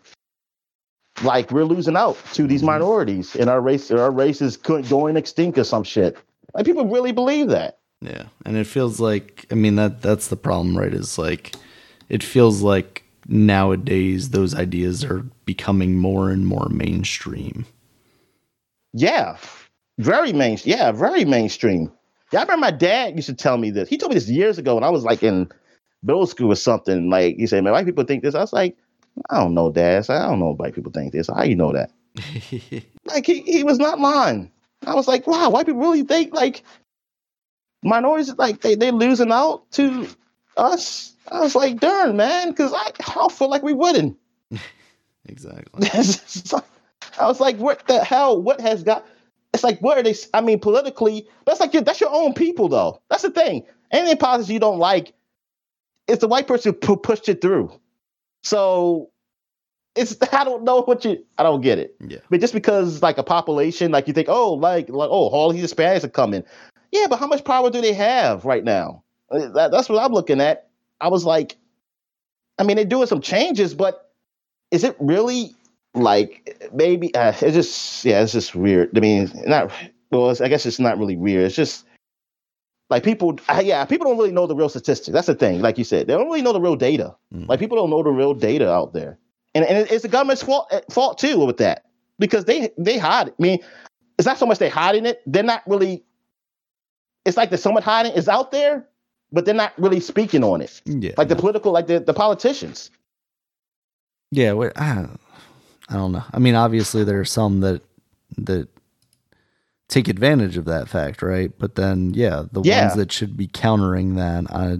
like 1.23 1.51
we're 1.51 1.65
losing 1.65 1.97
out 1.97 2.17
to 2.33 2.47
these 2.47 2.61
Mhm. 2.61 2.67
minorities, 2.67 3.35
and 3.35 3.49
our 3.49 3.61
race 3.61 3.91
our 3.91 4.11
race 4.11 4.41
is 4.41 4.57
go- 4.57 4.81
going 4.83 5.17
extinct 5.17 5.57
or 5.57 5.63
some 5.63 5.83
shit. 5.83 6.17
Like 6.53 6.65
people 6.65 6.85
really 6.87 7.11
believe 7.11 7.49
that. 7.49 7.79
Yeah. 8.01 8.25
And 8.45 8.57
it 8.57 8.67
feels 8.67 8.99
like 8.99 9.45
I 9.51 9.55
mean 9.55 9.75
that 9.75 10.01
that's 10.01 10.27
the 10.27 10.35
problem, 10.35 10.77
right? 10.77 10.93
Is 10.93 11.17
like 11.17 11.55
it 12.09 12.23
feels 12.23 12.61
like 12.61 13.03
nowadays 13.27 14.31
those 14.31 14.55
ideas 14.55 15.03
are 15.03 15.25
becoming 15.45 15.97
more 15.97 16.29
and 16.29 16.45
more 16.45 16.67
mainstream. 16.69 17.65
Yeah, 18.93 19.37
very 19.99 20.33
main. 20.33 20.57
Yeah, 20.63 20.91
very 20.91 21.25
mainstream. 21.25 21.91
Yeah, 22.31 22.39
I 22.39 22.43
remember 22.43 22.61
my 22.61 22.71
dad 22.71 23.15
used 23.15 23.27
to 23.27 23.35
tell 23.35 23.57
me 23.57 23.71
this. 23.71 23.87
He 23.87 23.97
told 23.97 24.11
me 24.11 24.15
this 24.15 24.29
years 24.29 24.57
ago 24.57 24.75
when 24.75 24.83
I 24.83 24.89
was 24.89 25.03
like 25.03 25.23
in 25.23 25.49
middle 26.03 26.25
school 26.25 26.51
or 26.51 26.55
something. 26.55 27.09
Like 27.09 27.35
he 27.35 27.47
said, 27.47 27.63
"Man, 27.63 27.73
white 27.73 27.85
people 27.85 28.03
think 28.03 28.23
this." 28.23 28.35
I 28.35 28.39
was 28.41 28.53
like, 28.53 28.75
"I 29.29 29.39
don't 29.39 29.53
know, 29.53 29.71
Dad. 29.71 30.09
I, 30.09 30.15
I 30.17 30.27
don't 30.27 30.39
know 30.39 30.51
if 30.51 30.57
white 30.57 30.73
people 30.73 30.91
think 30.91 31.13
this. 31.13 31.27
How 31.27 31.43
you 31.43 31.55
know 31.55 31.71
that?" 31.73 31.91
Like 33.05 33.25
he, 33.25 33.41
he 33.41 33.63
was 33.63 33.79
not 33.79 33.99
lying. 33.99 34.51
I 34.85 34.95
was 34.95 35.07
like, 35.07 35.27
"Wow, 35.27 35.49
white 35.49 35.65
people 35.65 35.81
really 35.81 36.03
think 36.03 36.33
like 36.33 36.63
minorities 37.83 38.33
like 38.37 38.61
they 38.61 38.75
they 38.75 38.91
losing 38.91 39.31
out 39.31 39.69
to 39.71 40.07
us." 40.57 41.13
I 41.27 41.39
was 41.39 41.55
like, 41.55 41.79
"Darn, 41.79 42.17
man," 42.17 42.49
because 42.49 42.73
I, 42.73 42.91
I 43.07 43.13
don't 43.13 43.31
feel 43.31 43.49
like 43.49 43.63
we 43.63 43.73
wouldn't. 43.73 44.17
exactly. 45.25 45.89
I 47.19 47.25
was 47.25 47.39
like, 47.39 47.57
what 47.57 47.85
the 47.87 48.03
hell? 48.03 48.41
What 48.41 48.61
has 48.61 48.83
got? 48.83 49.05
It's 49.53 49.63
like, 49.63 49.79
what 49.79 49.97
are 49.97 50.03
they? 50.03 50.15
I 50.33 50.41
mean, 50.41 50.59
politically, 50.59 51.27
that's 51.45 51.59
like 51.59 51.73
your, 51.73 51.83
that's 51.83 51.99
your 51.99 52.11
own 52.11 52.33
people, 52.33 52.69
though. 52.69 53.01
That's 53.09 53.23
the 53.23 53.31
thing. 53.31 53.65
Any 53.91 54.15
policies 54.15 54.49
you 54.49 54.59
don't 54.59 54.79
like, 54.79 55.13
it's 56.07 56.21
the 56.21 56.27
white 56.27 56.47
person 56.47 56.75
who 56.85 56.95
pushed 56.95 57.27
it 57.27 57.41
through. 57.41 57.71
So 58.43 59.11
it's 59.95 60.15
I 60.33 60.43
don't 60.43 60.63
know 60.63 60.81
what 60.81 61.03
you 61.05 61.23
I 61.37 61.43
don't 61.43 61.61
get 61.61 61.77
it. 61.77 61.95
Yeah. 62.07 62.19
But 62.29 62.39
just 62.39 62.53
because 62.53 63.01
like 63.01 63.17
a 63.17 63.23
population, 63.23 63.91
like 63.91 64.07
you 64.07 64.13
think, 64.13 64.29
oh, 64.29 64.53
like 64.53 64.89
like 64.89 65.09
oh, 65.09 65.27
all 65.29 65.51
these 65.51 65.71
Hispanics 65.71 66.03
are 66.03 66.09
coming. 66.09 66.43
Yeah, 66.91 67.07
but 67.09 67.17
how 67.17 67.27
much 67.27 67.43
power 67.43 67.69
do 67.69 67.81
they 67.81 67.93
have 67.93 68.45
right 68.45 68.63
now? 68.63 69.03
Uh, 69.29 69.49
that, 69.49 69.71
that's 69.71 69.89
what 69.89 70.03
I'm 70.03 70.13
looking 70.13 70.41
at. 70.41 70.69
I 70.99 71.07
was 71.07 71.25
like, 71.25 71.55
I 72.59 72.63
mean, 72.63 72.75
they're 72.75 72.85
doing 72.85 73.07
some 73.07 73.21
changes, 73.21 73.73
but 73.73 74.11
is 74.69 74.83
it 74.83 74.95
really 74.99 75.55
like 75.93 76.69
maybe 76.73 77.13
uh, 77.15 77.33
it's 77.41 77.55
just 77.55 78.05
yeah, 78.05 78.21
it's 78.21 78.33
just 78.33 78.55
weird. 78.55 78.95
I 78.97 79.01
mean, 79.01 79.31
not 79.45 79.71
well. 80.11 80.29
I 80.41 80.47
guess 80.47 80.65
it's 80.65 80.79
not 80.79 80.97
really 80.97 81.17
weird. 81.17 81.45
It's 81.45 81.55
just 81.55 81.85
like 82.89 83.03
people, 83.03 83.39
uh, 83.47 83.61
yeah, 83.63 83.85
people 83.85 84.05
don't 84.05 84.17
really 84.17 84.33
know 84.33 84.47
the 84.47 84.55
real 84.55 84.69
statistics. 84.69 85.13
That's 85.13 85.27
the 85.27 85.33
thing. 85.33 85.61
Like 85.61 85.77
you 85.77 85.85
said, 85.85 86.07
they 86.07 86.13
don't 86.13 86.25
really 86.25 86.41
know 86.41 86.53
the 86.53 86.61
real 86.61 86.75
data. 86.75 87.15
Mm. 87.33 87.47
Like 87.47 87.59
people 87.59 87.77
don't 87.77 87.89
know 87.89 88.03
the 88.03 88.11
real 88.11 88.33
data 88.33 88.69
out 88.69 88.93
there, 88.93 89.17
and 89.55 89.65
and 89.65 89.89
it's 89.89 90.03
the 90.03 90.09
government's 90.09 90.43
fault 90.43 90.67
uh, 90.71 90.81
fault 90.89 91.17
too 91.17 91.39
with 91.45 91.57
that 91.57 91.85
because 92.19 92.45
they 92.45 92.69
they 92.77 92.97
hide. 92.97 93.29
It. 93.29 93.35
I 93.39 93.41
mean, 93.41 93.59
it's 94.17 94.25
not 94.25 94.37
so 94.37 94.45
much 94.45 94.59
they 94.59 94.69
hiding 94.69 95.05
it; 95.05 95.21
they're 95.25 95.41
not 95.43 95.63
really. 95.65 96.03
It's 97.25 97.37
like 97.37 97.49
there's 97.49 97.61
someone 97.61 97.83
hiding 97.83 98.13
is 98.13 98.27
out 98.27 98.51
there, 98.51 98.85
but 99.31 99.45
they're 99.45 99.53
not 99.53 99.73
really 99.77 99.99
speaking 99.99 100.43
on 100.43 100.61
it. 100.61 100.81
Yeah, 100.85 101.13
like 101.17 101.27
the 101.27 101.35
political, 101.35 101.71
like 101.71 101.87
the 101.87 101.99
the 101.99 102.13
politicians. 102.13 102.91
Yeah, 104.31 104.53
wait, 104.53 104.71
I, 104.77 105.07
I 105.89 105.93
don't 105.93 106.13
know. 106.13 106.23
I 106.33 106.39
mean, 106.39 106.55
obviously 106.55 107.03
there 107.03 107.19
are 107.19 107.25
some 107.25 107.59
that 107.61 107.81
that 108.37 108.67
take 109.91 110.07
advantage 110.07 110.57
of 110.57 110.65
that 110.65 110.87
fact, 110.87 111.21
right? 111.21 111.51
But 111.59 111.75
then, 111.75 112.13
yeah, 112.13 112.43
the 112.51 112.61
yeah. 112.61 112.85
ones 112.85 112.95
that 112.95 113.11
should 113.11 113.37
be 113.37 113.47
countering 113.47 114.15
that, 114.15 114.45
I, 114.49 114.77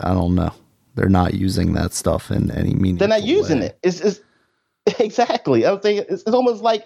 I 0.00 0.12
don't 0.12 0.34
know. 0.34 0.52
They're 0.96 1.08
not 1.08 1.34
using 1.34 1.72
that 1.74 1.92
stuff 1.94 2.32
in 2.32 2.50
any 2.50 2.74
meaning. 2.74 2.96
They're 2.96 3.08
not 3.08 3.22
using 3.22 3.60
way. 3.60 3.66
it. 3.66 3.78
It's, 3.82 4.00
it's 4.00 4.20
exactly. 4.98 5.64
I 5.64 5.72
was 5.72 5.82
thinking 5.82 6.04
it's, 6.10 6.22
it's 6.24 6.34
almost 6.34 6.62
like, 6.62 6.84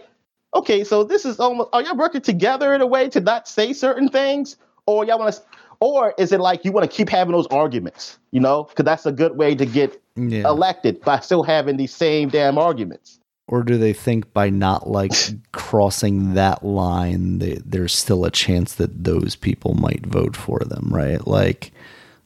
okay, 0.55 0.85
so 0.85 1.03
this 1.03 1.25
is 1.25 1.41
almost. 1.41 1.71
Are 1.73 1.83
y'all 1.83 1.97
working 1.97 2.21
together 2.21 2.75
in 2.75 2.83
a 2.83 2.87
way 2.87 3.09
to 3.09 3.21
not 3.21 3.49
say 3.49 3.73
certain 3.73 4.11
things, 4.11 4.57
or 4.87 5.05
y'all 5.05 5.19
want 5.19 5.35
to, 5.35 5.43
or 5.81 6.15
is 6.19 6.33
it 6.33 6.41
like 6.41 6.65
you 6.65 6.73
want 6.73 6.91
to 6.91 6.97
keep 6.97 7.09
having 7.09 7.33
those 7.33 7.47
arguments? 7.49 8.19
You 8.31 8.41
know, 8.41 8.65
because 8.65 8.85
that's 8.85 9.07
a 9.07 9.13
good 9.13 9.37
way 9.37 9.55
to 9.55 9.67
get 9.67 10.01
yeah. 10.17 10.49
elected 10.49 11.01
by 11.03 11.21
still 11.21 11.43
having 11.43 11.77
these 11.77 11.95
same 11.95 12.29
damn 12.29 12.59
arguments. 12.59 13.19
Or 13.47 13.63
do 13.63 13.77
they 13.77 13.93
think 13.93 14.33
by 14.33 14.49
not 14.49 14.89
like 14.89 15.13
crossing 15.53 16.35
that 16.35 16.65
line 16.65 17.39
they, 17.39 17.61
there's 17.65 17.93
still 17.93 18.25
a 18.25 18.31
chance 18.31 18.75
that 18.75 19.05
those 19.05 19.37
people 19.37 19.75
might 19.75 20.07
vote 20.07 20.37
for 20.37 20.61
them 20.61 20.89
right? 20.91 21.27
Like 21.27 21.73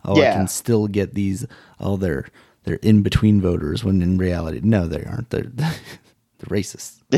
oh 0.04 0.16
yeah. 0.16 0.30
i 0.30 0.34
can 0.34 0.46
still 0.46 0.86
get 0.86 1.14
these 1.14 1.44
oh 1.80 1.96
they're 1.96 2.28
they're 2.62 2.76
in 2.76 3.02
between 3.02 3.40
voters 3.40 3.82
when 3.82 4.00
in 4.00 4.16
reality 4.16 4.60
no 4.62 4.86
they 4.86 5.02
aren't. 5.04 5.30
They're 5.30 5.42
they're 5.42 5.70
racist 6.46 7.02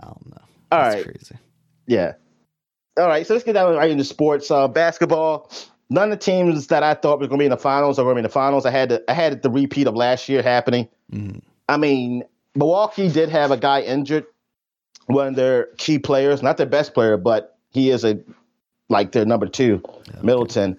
i 0.00 0.04
don't 0.04 0.30
know. 0.30 0.42
All 0.70 0.78
That's 0.82 0.94
right 0.94 1.04
crazy. 1.04 1.34
Yeah 1.88 2.12
all 2.96 3.08
right 3.08 3.26
so 3.26 3.34
let's 3.34 3.44
get 3.44 3.54
down 3.54 3.74
right 3.76 3.90
into 3.90 4.04
sports 4.04 4.50
uh, 4.50 4.68
basketball 4.68 5.50
none 5.90 6.12
of 6.12 6.18
the 6.18 6.24
teams 6.24 6.68
that 6.68 6.82
I 6.82 6.94
thought 6.94 7.18
was 7.18 7.28
going 7.28 7.38
to 7.38 7.42
be 7.42 7.46
in 7.46 7.50
the 7.50 7.56
finals 7.56 7.98
are 7.98 8.04
going 8.04 8.14
to 8.14 8.16
be 8.16 8.20
in 8.20 8.24
the 8.24 8.30
finals. 8.30 8.64
I 8.64 8.70
had 8.70 8.88
to, 8.88 9.10
I 9.10 9.12
had 9.12 9.42
the 9.42 9.50
repeat 9.50 9.86
of 9.86 9.94
last 9.94 10.28
year 10.28 10.40
happening. 10.40 10.88
Mm-hmm. 11.12 11.40
I 11.68 11.76
mean, 11.76 12.24
Milwaukee 12.54 13.10
did 13.10 13.28
have 13.28 13.50
a 13.50 13.56
guy 13.56 13.82
injured, 13.82 14.24
one 15.06 15.28
of 15.28 15.34
their 15.34 15.66
key 15.76 15.98
players, 15.98 16.42
not 16.42 16.56
their 16.56 16.66
best 16.66 16.94
player, 16.94 17.16
but 17.16 17.58
he 17.70 17.90
is 17.90 18.04
a 18.04 18.18
like 18.88 19.12
their 19.12 19.24
number 19.24 19.46
two, 19.46 19.80
okay. 19.84 20.18
Middleton. 20.22 20.76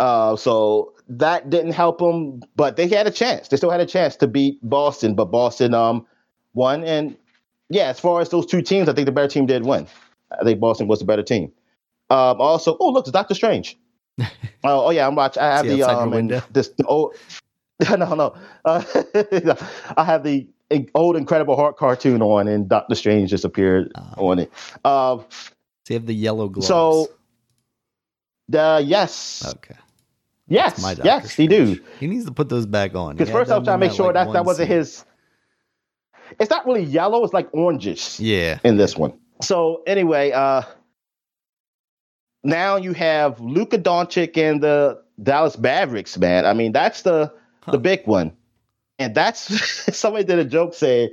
Uh, 0.00 0.36
so 0.36 0.94
that 1.08 1.50
didn't 1.50 1.72
help 1.72 1.98
them, 1.98 2.42
but 2.56 2.76
they 2.76 2.88
had 2.88 3.06
a 3.06 3.10
chance. 3.10 3.48
They 3.48 3.56
still 3.58 3.70
had 3.70 3.80
a 3.80 3.86
chance 3.86 4.16
to 4.16 4.26
beat 4.26 4.58
Boston, 4.62 5.14
but 5.14 5.26
Boston 5.26 5.74
um 5.74 6.06
won. 6.54 6.84
And 6.84 7.16
yeah, 7.68 7.88
as 7.88 8.00
far 8.00 8.20
as 8.20 8.30
those 8.30 8.46
two 8.46 8.62
teams, 8.62 8.88
I 8.88 8.94
think 8.94 9.06
the 9.06 9.12
better 9.12 9.28
team 9.28 9.46
did 9.46 9.64
win. 9.64 9.86
I 10.30 10.44
think 10.44 10.60
Boston 10.60 10.86
was 10.88 10.98
the 10.98 11.04
better 11.04 11.22
team. 11.22 11.52
Um, 12.10 12.40
also, 12.40 12.76
oh 12.80 12.90
look, 12.90 13.06
it's 13.06 13.12
Doctor 13.12 13.34
Strange. 13.34 13.78
oh, 14.20 14.26
oh 14.64 14.90
yeah, 14.90 15.06
I'm 15.06 15.14
watching. 15.14 15.42
I 15.42 15.56
have 15.56 15.66
the 15.66 15.82
um 15.82 16.12
and 16.12 16.42
this 16.52 16.70
oh 16.88 17.12
no 17.80 18.14
no 18.14 18.34
uh, 18.64 18.82
I 19.96 20.04
have 20.04 20.22
the 20.22 20.46
old 20.94 21.16
Incredible 21.16 21.56
Hulk 21.56 21.76
cartoon 21.78 22.22
on, 22.22 22.48
and 22.48 22.68
Doctor 22.68 22.94
Strange 22.94 23.30
just 23.30 23.44
appeared 23.44 23.92
oh. 23.94 24.28
on 24.28 24.38
it. 24.40 24.52
Uh, 24.84 25.18
so 25.18 25.24
you 25.88 25.94
have 25.94 26.06
the 26.06 26.14
yellow 26.14 26.48
gloves. 26.48 26.66
So, 26.66 27.10
the 28.48 28.82
yes, 28.84 29.44
okay, 29.56 29.76
yes, 30.46 30.78
yes, 31.02 31.32
Strange. 31.32 31.50
he 31.50 31.56
do. 31.56 31.80
He 32.00 32.06
needs 32.06 32.24
to 32.26 32.32
put 32.32 32.48
those 32.48 32.66
back 32.66 32.94
on. 32.94 33.16
Because 33.16 33.30
first 33.30 33.50
I 33.50 33.58
was 33.58 33.66
trying 33.66 33.80
to 33.80 33.86
make 33.86 33.94
sure 33.94 34.06
like 34.06 34.14
that 34.14 34.32
that 34.32 34.44
wasn't 34.44 34.68
scene. 34.68 34.76
his. 34.78 35.04
It's 36.40 36.50
not 36.50 36.66
really 36.66 36.84
yellow; 36.84 37.22
it's 37.24 37.34
like 37.34 37.50
orangish. 37.52 38.18
Yeah, 38.18 38.58
in 38.64 38.76
this 38.76 38.96
one. 38.96 39.18
So 39.42 39.82
anyway, 39.86 40.32
uh, 40.32 40.62
now 42.42 42.76
you 42.76 42.92
have 42.92 43.40
Luka 43.40 43.78
Doncic 43.78 44.36
and 44.36 44.62
the 44.62 45.02
Dallas 45.22 45.58
Mavericks, 45.58 46.18
man. 46.18 46.44
I 46.44 46.52
mean, 46.52 46.72
that's 46.72 47.02
the 47.02 47.32
huh. 47.62 47.72
the 47.72 47.78
big 47.78 48.06
one. 48.06 48.32
And 48.98 49.14
that's 49.14 49.42
somebody 49.96 50.24
did 50.24 50.38
a 50.38 50.44
joke 50.44 50.74
saying, 50.74 51.10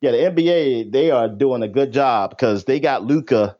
yeah, 0.00 0.12
the 0.12 0.18
NBA, 0.18 0.92
they 0.92 1.10
are 1.10 1.28
doing 1.28 1.62
a 1.62 1.68
good 1.68 1.92
job 1.92 2.30
because 2.30 2.64
they 2.64 2.78
got 2.78 3.04
Luka 3.04 3.56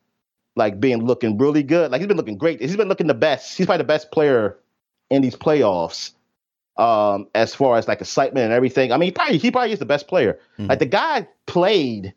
like 0.56 0.78
being 0.78 1.04
looking 1.04 1.38
really 1.38 1.62
good. 1.62 1.90
Like 1.90 2.00
he's 2.00 2.08
been 2.08 2.16
looking 2.16 2.38
great. 2.38 2.60
He's 2.60 2.76
been 2.76 2.88
looking 2.88 3.06
the 3.06 3.14
best. 3.14 3.56
He's 3.56 3.66
probably 3.66 3.78
the 3.78 3.88
best 3.88 4.12
player 4.12 4.58
in 5.10 5.22
these 5.22 5.36
playoffs. 5.36 6.12
Um, 6.76 7.28
as 7.36 7.54
far 7.54 7.78
as 7.78 7.86
like 7.86 8.00
excitement 8.00 8.46
and 8.46 8.52
everything. 8.52 8.90
I 8.90 8.96
mean, 8.96 9.06
he 9.06 9.12
probably 9.12 9.38
he 9.38 9.50
probably 9.52 9.72
is 9.72 9.78
the 9.78 9.86
best 9.86 10.08
player. 10.08 10.40
Mm-hmm. 10.58 10.66
Like 10.66 10.80
the 10.80 10.86
guy 10.86 11.28
played 11.46 12.14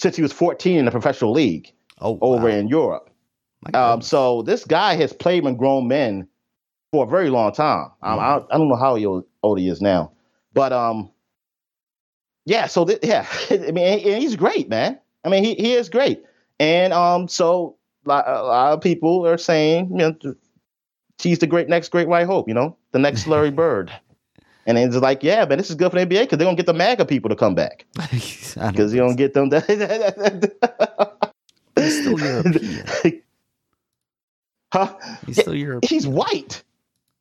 since 0.00 0.16
he 0.16 0.22
was 0.22 0.32
14 0.32 0.78
in 0.78 0.84
the 0.86 0.90
professional 0.90 1.32
league 1.32 1.70
oh, 2.00 2.18
over 2.22 2.48
wow. 2.48 2.54
in 2.54 2.68
Europe. 2.68 3.10
Um, 3.74 4.00
so 4.00 4.40
this 4.42 4.64
guy 4.64 4.94
has 4.96 5.12
played 5.12 5.44
with 5.44 5.58
grown 5.58 5.86
men 5.86 6.26
for 6.92 7.04
a 7.04 7.06
very 7.06 7.28
long 7.28 7.52
time. 7.52 7.90
Um, 8.02 8.18
I, 8.18 8.40
I, 8.50 8.56
don't 8.56 8.68
know 8.68 8.76
how 8.76 8.96
old 9.42 9.58
he 9.58 9.68
is 9.68 9.82
now, 9.82 10.12
but 10.54 10.72
um, 10.72 11.10
yeah. 12.46 12.66
So 12.66 12.86
th- 12.86 13.00
yeah, 13.02 13.26
I 13.50 13.70
mean, 13.70 13.98
he's 13.98 14.34
great, 14.34 14.70
man. 14.70 14.98
I 15.24 15.28
mean, 15.28 15.44
he 15.44 15.54
he 15.56 15.74
is 15.74 15.90
great, 15.90 16.22
and 16.58 16.94
um, 16.94 17.28
so 17.28 17.76
a 18.06 18.08
lot, 18.08 18.24
a 18.26 18.42
lot 18.42 18.72
of 18.72 18.80
people 18.80 19.26
are 19.26 19.36
saying, 19.36 19.90
you 19.90 19.98
know, 19.98 20.34
he's 21.18 21.40
the 21.40 21.46
great 21.46 21.68
next 21.68 21.90
great 21.90 22.08
white 22.08 22.26
hope. 22.26 22.48
You 22.48 22.54
know, 22.54 22.78
the 22.92 22.98
next 22.98 23.26
Larry 23.28 23.50
Bird. 23.50 23.92
And 24.66 24.78
it's 24.78 24.96
like, 24.96 25.22
yeah, 25.22 25.44
man, 25.46 25.58
this 25.58 25.70
is 25.70 25.76
good 25.76 25.90
for 25.90 25.98
the 25.98 26.06
NBA 26.06 26.22
because 26.22 26.38
they're 26.38 26.46
gonna 26.46 26.56
get 26.56 26.66
the 26.66 26.74
MAGA 26.74 27.06
people 27.06 27.28
to 27.30 27.36
come 27.36 27.54
back 27.54 27.86
because 27.94 28.92
you 28.92 29.00
don't 29.00 29.16
get 29.16 29.34
them. 29.34 29.50
He's 31.76 32.00
still 32.00 32.20
European. 32.20 33.22
Huh? 34.72 34.94
He's 35.26 35.40
still 35.40 35.54
European. 35.54 35.88
He's 35.88 36.06
white. 36.06 36.62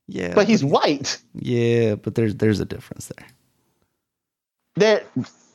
Yeah, 0.08 0.34
but 0.36 0.48
he's 0.48 0.64
white. 0.64 1.20
Yeah, 1.34 1.96
but 1.96 2.16
there's 2.16 2.36
there's 2.36 2.60
a 2.60 2.66
difference 2.66 3.12
there. 3.16 3.28
There, 4.76 5.04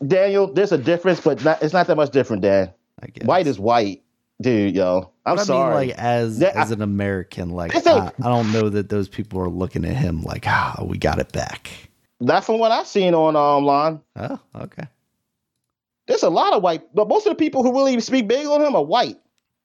Daniel, 0.07 0.53
there's 0.53 0.73
a 0.73 0.79
difference, 0.79 1.21
but 1.21 1.43
not, 1.45 1.62
it's 1.62 1.73
not 1.73 1.87
that 1.87 1.97
much 1.97 2.11
different, 2.11 2.43
Dan. 2.43 2.73
I 3.00 3.07
guess. 3.07 3.26
White 3.26 3.47
is 3.47 3.59
white, 3.59 4.03
dude. 4.41 4.75
Yo, 4.75 5.12
I'm 5.25 5.37
but 5.37 5.45
sorry. 5.45 5.75
I 5.75 5.81
mean, 5.81 5.88
like 5.88 5.99
as 5.99 6.38
that, 6.38 6.57
as 6.57 6.71
an 6.71 6.83
American, 6.83 7.50
like 7.50 7.75
I, 7.75 8.12
I, 8.19 8.29
don't 8.29 8.53
know 8.53 8.69
that 8.69 8.88
those 8.88 9.09
people 9.09 9.41
are 9.41 9.49
looking 9.49 9.85
at 9.85 9.97
him 9.97 10.23
like, 10.23 10.45
ah, 10.47 10.76
oh, 10.79 10.85
we 10.85 10.99
got 10.99 11.19
it 11.19 11.33
back. 11.33 11.71
That's 12.21 12.47
from 12.47 12.59
what 12.59 12.73
I've 12.73 12.87
seen 12.87 13.14
on 13.14 13.37
online. 13.37 14.00
Oh, 14.17 14.38
okay. 14.55 14.85
There's 16.07 16.23
a 16.23 16.31
lot 16.31 16.53
of 16.53 16.62
white, 16.62 16.83
but 16.95 17.09
most 17.09 17.26
of 17.26 17.31
the 17.31 17.37
people 17.37 17.62
who 17.62 17.73
really 17.73 17.99
speak 18.00 18.29
big 18.29 18.47
on 18.47 18.62
him 18.62 18.76
are 18.76 18.85
white, 18.85 19.19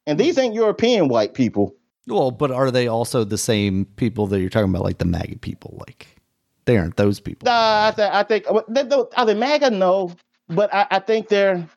and 0.08 0.20
these 0.20 0.38
ain't 0.38 0.54
European 0.54 1.10
white 1.10 1.34
people. 1.34 1.76
Well, 2.08 2.32
but 2.32 2.52
are 2.52 2.72
they 2.72 2.88
also 2.88 3.24
the 3.24 3.38
same 3.38 3.86
people 3.96 4.26
that 4.28 4.40
you're 4.40 4.50
talking 4.50 4.70
about, 4.70 4.84
like 4.84 4.98
the 4.98 5.06
MAGA 5.06 5.40
people? 5.40 5.78
Like 5.80 6.08
they 6.66 6.78
aren't 6.78 6.98
those 6.98 7.20
people. 7.20 7.48
Uh, 7.48 7.92
I, 7.92 7.94
th- 7.96 8.12
I 8.12 8.24
think 8.24 8.46
are 8.50 9.26
they 9.26 9.34
MAGA? 9.34 9.72
No, 9.72 10.16
but 10.48 10.74
I, 10.74 10.88
I 10.92 11.00
think 11.00 11.28
they're. 11.28 11.68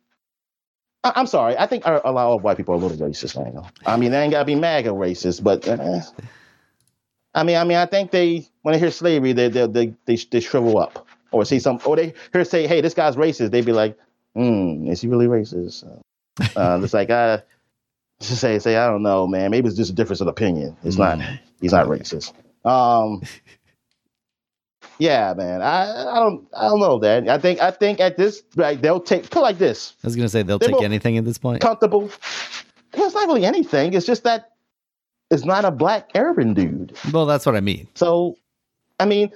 I, 1.04 1.20
am 1.20 1.26
sorry. 1.26 1.56
I 1.56 1.66
think 1.66 1.84
a 1.84 2.10
lot 2.10 2.34
of 2.34 2.42
white 2.42 2.56
people 2.56 2.74
are 2.74 2.76
a 2.76 2.80
little 2.80 3.08
racist. 3.08 3.38
I 3.38 3.50
know. 3.50 3.66
I 3.84 3.96
mean, 3.96 4.12
they 4.12 4.22
ain't 4.22 4.30
gotta 4.30 4.44
be 4.44 4.54
MAGA 4.54 4.90
racist, 4.90 5.42
but 5.42 5.66
uh, 5.66 6.00
I 7.34 7.42
mean, 7.42 7.56
I 7.56 7.64
mean, 7.64 7.78
I 7.78 7.86
think 7.86 8.10
they 8.10 8.46
when 8.62 8.72
they 8.72 8.78
hear 8.78 8.90
slavery, 8.90 9.32
they 9.32 9.48
they 9.48 9.66
they 9.66 9.94
they, 10.04 10.16
they 10.16 10.40
shrivel 10.40 10.78
up, 10.78 11.06
or 11.32 11.44
see 11.44 11.58
some, 11.58 11.80
or 11.84 11.96
they 11.96 12.14
hear 12.32 12.44
say, 12.44 12.66
"Hey, 12.66 12.80
this 12.80 12.94
guy's 12.94 13.16
racist." 13.16 13.50
They'd 13.50 13.66
be 13.66 13.72
like, 13.72 13.98
"Hmm, 14.34 14.88
is 14.88 15.00
he 15.00 15.08
really 15.08 15.26
racist?" 15.26 15.84
Uh, 16.56 16.80
it's 16.82 16.94
like, 16.94 17.10
uh, 17.10 17.38
to 18.20 18.36
say 18.36 18.58
say 18.58 18.76
I 18.76 18.86
don't 18.86 19.02
know, 19.02 19.26
man. 19.26 19.50
Maybe 19.50 19.68
it's 19.68 19.76
just 19.76 19.90
a 19.90 19.94
difference 19.94 20.20
of 20.20 20.28
opinion. 20.28 20.76
It's 20.84 20.96
mm. 20.96 21.18
not. 21.18 21.38
He's 21.60 21.72
not 21.72 21.86
racist. 21.86 22.32
Um. 22.64 23.22
Yeah, 25.02 25.34
man. 25.36 25.62
I 25.62 26.12
I 26.12 26.20
don't 26.20 26.46
I 26.54 26.68
don't 26.68 26.78
know 26.78 27.00
that. 27.00 27.28
I 27.28 27.36
think 27.36 27.60
I 27.60 27.72
think 27.72 27.98
at 27.98 28.16
this 28.16 28.44
like 28.54 28.82
they'll 28.82 29.00
take 29.00 29.28
put 29.30 29.42
like 29.42 29.58
this. 29.58 29.94
I 30.04 30.06
was 30.06 30.14
gonna 30.14 30.28
say 30.28 30.44
they'll 30.44 30.60
They're 30.60 30.68
take 30.68 30.82
anything 30.82 31.18
at 31.18 31.24
this 31.24 31.38
point. 31.38 31.60
Comfortable. 31.60 32.02
Well, 32.96 33.06
it's 33.06 33.14
not 33.14 33.26
really 33.26 33.44
anything. 33.44 33.94
It's 33.94 34.06
just 34.06 34.22
that 34.22 34.52
it's 35.32 35.44
not 35.44 35.64
a 35.64 35.72
black 35.72 36.10
urban 36.14 36.54
dude. 36.54 36.96
Well, 37.12 37.26
that's 37.26 37.44
what 37.44 37.56
I 37.56 37.60
mean. 37.60 37.88
So, 37.96 38.36
I 39.00 39.06
mean, 39.06 39.32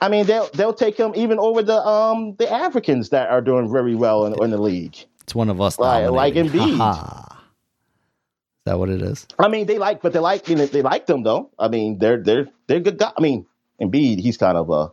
I 0.00 0.08
mean 0.08 0.26
they'll 0.26 0.48
they'll 0.52 0.74
take 0.74 0.96
him 0.96 1.12
even 1.14 1.38
over 1.38 1.62
the 1.62 1.78
um 1.86 2.34
the 2.40 2.50
Africans 2.52 3.10
that 3.10 3.30
are 3.30 3.40
doing 3.40 3.70
very 3.70 3.94
well 3.94 4.26
in, 4.26 4.34
in 4.42 4.50
the 4.50 4.58
league. 4.58 4.96
It's 5.22 5.34
one 5.34 5.48
of 5.48 5.60
us, 5.60 5.78
like, 5.78 6.10
like 6.10 6.34
Embiid. 6.34 6.72
Is 6.72 8.66
that 8.66 8.78
what 8.80 8.88
it 8.88 9.00
is? 9.00 9.28
I 9.38 9.46
mean, 9.46 9.66
they 9.66 9.78
like, 9.78 10.02
but 10.02 10.12
they 10.12 10.18
like, 10.18 10.48
you 10.48 10.56
know, 10.56 10.66
they 10.66 10.82
like 10.82 11.06
them 11.06 11.22
though. 11.22 11.50
I 11.56 11.68
mean, 11.68 11.98
they're 11.98 12.20
they're 12.20 12.48
they're 12.66 12.80
good 12.80 12.98
guys. 12.98 13.12
I 13.16 13.20
mean, 13.20 13.46
Embiid, 13.80 14.18
he's 14.18 14.36
kind 14.36 14.58
of 14.58 14.70
a 14.70 14.90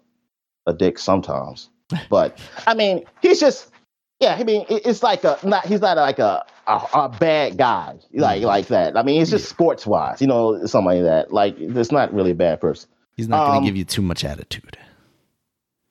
a 0.68 0.74
dick 0.74 1.00
sometimes, 1.00 1.70
but 2.10 2.40
I 2.68 2.74
mean, 2.74 3.06
he's 3.22 3.40
just 3.40 3.72
yeah. 4.20 4.36
I 4.40 4.44
mean, 4.44 4.66
it's 4.70 5.04
like 5.04 5.24
a 5.24 5.38
not. 5.44 5.66
He's 5.66 5.82
not 5.82 5.98
like 5.98 6.20
a 6.20 6.46
a, 6.68 6.88
a 6.94 7.10
bad 7.10 7.58
guy 7.58 7.98
like 8.14 8.40
mm-hmm. 8.40 8.48
like 8.48 8.68
that. 8.68 8.98
I 8.98 9.04
mean, 9.04 9.22
it's 9.22 9.32
just 9.32 9.46
yeah. 9.46 9.50
sports 9.50 9.86
wise, 9.86 10.22
you 10.22 10.28
know, 10.28 10.66
something 10.66 10.86
like 10.86 11.04
that. 11.04 11.34
Like, 11.34 11.60
it's 11.60 11.92
not 11.92 12.14
really 12.14 12.32
a 12.32 12.36
bad 12.36 12.62
person. 12.62 12.90
He's 13.18 13.28
not 13.28 13.48
going 13.48 13.52
to 13.52 13.58
um, 13.60 13.66
give 13.66 13.76
you 13.76 13.84
too 13.84 14.02
much 14.02 14.24
attitude. 14.24 14.78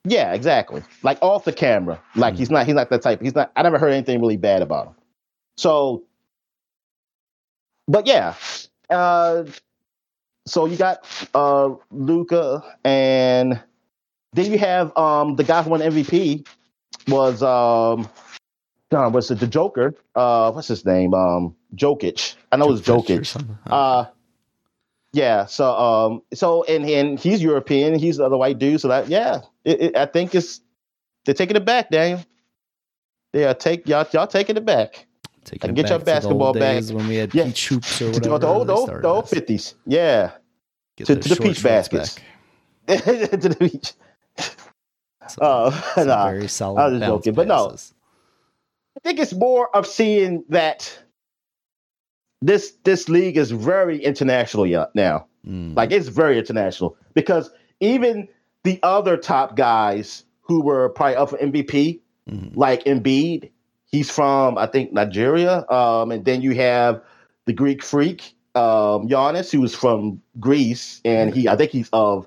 Yeah, 0.04 0.32
exactly. 0.32 0.82
Like 1.02 1.18
off 1.20 1.44
the 1.44 1.52
camera. 1.52 2.00
Like 2.16 2.34
mm. 2.34 2.38
he's 2.38 2.50
not 2.50 2.66
he's 2.66 2.74
not 2.74 2.88
that 2.90 3.02
type. 3.02 3.20
He's 3.20 3.34
not 3.34 3.52
I 3.54 3.62
never 3.62 3.78
heard 3.78 3.92
anything 3.92 4.20
really 4.20 4.38
bad 4.38 4.62
about 4.62 4.88
him. 4.88 4.94
So 5.58 6.04
but 7.86 8.06
yeah. 8.06 8.34
Uh 8.88 9.44
so 10.46 10.64
you 10.64 10.76
got 10.76 11.06
uh 11.34 11.74
Luka 11.90 12.62
and 12.82 13.60
then 14.32 14.50
you 14.50 14.58
have 14.58 14.96
um 14.96 15.36
the 15.36 15.44
guy 15.44 15.62
who 15.62 15.70
won 15.70 15.80
MVP 15.80 16.46
was 17.08 17.42
um 17.42 18.08
God, 18.90 19.14
what's 19.14 19.30
it 19.30 19.40
the 19.40 19.46
Joker? 19.46 19.94
Uh 20.14 20.52
what's 20.52 20.68
his 20.68 20.84
name? 20.84 21.14
Um 21.14 21.54
Jokic. 21.74 22.34
I 22.52 22.56
know 22.56 22.72
it's 22.72 22.82
Jokic. 22.82 23.58
Uh 23.66 24.06
yeah, 25.12 25.46
so 25.46 25.72
um, 25.74 26.22
so 26.32 26.62
and 26.64 26.88
and 26.88 27.18
he's 27.18 27.42
European, 27.42 27.98
he's 27.98 28.18
the 28.18 28.26
other 28.26 28.36
white 28.36 28.58
dude. 28.58 28.80
So 28.80 28.88
that 28.88 29.08
yeah, 29.08 29.40
it, 29.64 29.80
it, 29.80 29.96
I 29.96 30.06
think 30.06 30.34
it's 30.34 30.60
they're 31.24 31.34
taking 31.34 31.56
it 31.56 31.64
back, 31.64 31.90
Daniel. 31.90 32.24
Yeah, 33.32 33.52
take 33.52 33.88
y'all 33.88 34.06
y'all 34.12 34.28
taking 34.28 34.56
it 34.56 34.64
back. 34.64 35.06
Taking 35.44 35.62
I 35.62 35.66
can 35.68 35.74
get 35.74 35.88
your 35.88 35.98
basketball 35.98 36.52
back 36.52 36.84
when 36.84 37.08
we 37.08 37.16
had 37.16 37.34
yeah. 37.34 37.44
peach 37.44 37.68
hoops 37.68 38.02
or 38.02 38.06
whatever. 38.06 38.38
The 38.38 38.46
old, 38.46 38.70
old, 38.70 38.88
the 38.88 39.08
old 39.08 39.28
fifties, 39.28 39.74
yeah. 39.84 40.32
Get 40.96 41.06
to, 41.06 41.16
to 41.16 41.28
the 41.28 41.36
peach 41.36 41.62
baskets. 41.62 42.16
to 42.86 42.94
the 42.96 43.56
beach. 43.58 43.92
Oh, 45.40 45.92
uh, 45.96 46.04
nah, 46.04 46.30
very 46.30 46.48
solid 46.48 46.80
I 46.80 46.88
was 46.88 46.98
just 47.00 47.06
joking, 47.06 47.34
passes. 47.34 47.36
but 47.36 47.48
no. 47.48 47.76
I 48.96 49.00
think 49.08 49.20
it's 49.20 49.32
more 49.32 49.74
of 49.74 49.86
seeing 49.86 50.44
that 50.48 50.98
this 52.42 52.72
this 52.84 53.08
league 53.08 53.36
is 53.36 53.50
very 53.50 54.02
international 54.02 54.66
now. 54.94 55.26
Mm. 55.46 55.76
Like 55.76 55.92
it's 55.92 56.08
very 56.08 56.38
international 56.38 56.96
because 57.14 57.50
even 57.80 58.28
the 58.64 58.80
other 58.82 59.16
top 59.16 59.56
guys 59.56 60.24
who 60.42 60.62
were 60.62 60.88
probably 60.90 61.16
up 61.16 61.30
for 61.30 61.38
MVP, 61.38 62.00
mm. 62.28 62.56
like 62.56 62.84
Embiid, 62.84 63.50
he's 63.86 64.10
from 64.10 64.58
I 64.58 64.66
think 64.66 64.92
Nigeria, 64.92 65.64
um, 65.68 66.10
and 66.10 66.24
then 66.24 66.42
you 66.42 66.54
have 66.54 67.00
the 67.46 67.52
Greek 67.52 67.82
freak 67.82 68.34
um, 68.54 69.08
Giannis, 69.08 69.50
was 69.58 69.74
from 69.74 70.20
Greece, 70.38 71.00
and 71.04 71.34
he 71.34 71.48
I 71.48 71.56
think 71.56 71.70
he's 71.70 71.88
of 71.92 72.26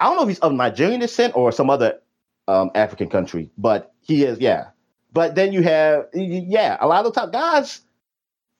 I 0.00 0.06
don't 0.06 0.16
know 0.16 0.22
if 0.22 0.28
he's 0.28 0.38
of 0.40 0.52
Nigerian 0.52 1.00
descent 1.00 1.36
or 1.36 1.52
some 1.52 1.70
other 1.70 2.00
um, 2.48 2.70
African 2.74 3.08
country, 3.08 3.50
but 3.58 3.92
he 4.00 4.24
is 4.24 4.38
yeah. 4.40 4.68
But 5.12 5.34
then 5.34 5.52
you 5.52 5.62
have 5.62 6.06
yeah, 6.14 6.76
a 6.80 6.86
lot 6.86 7.04
of 7.04 7.12
the 7.12 7.20
top 7.20 7.32
guys 7.32 7.82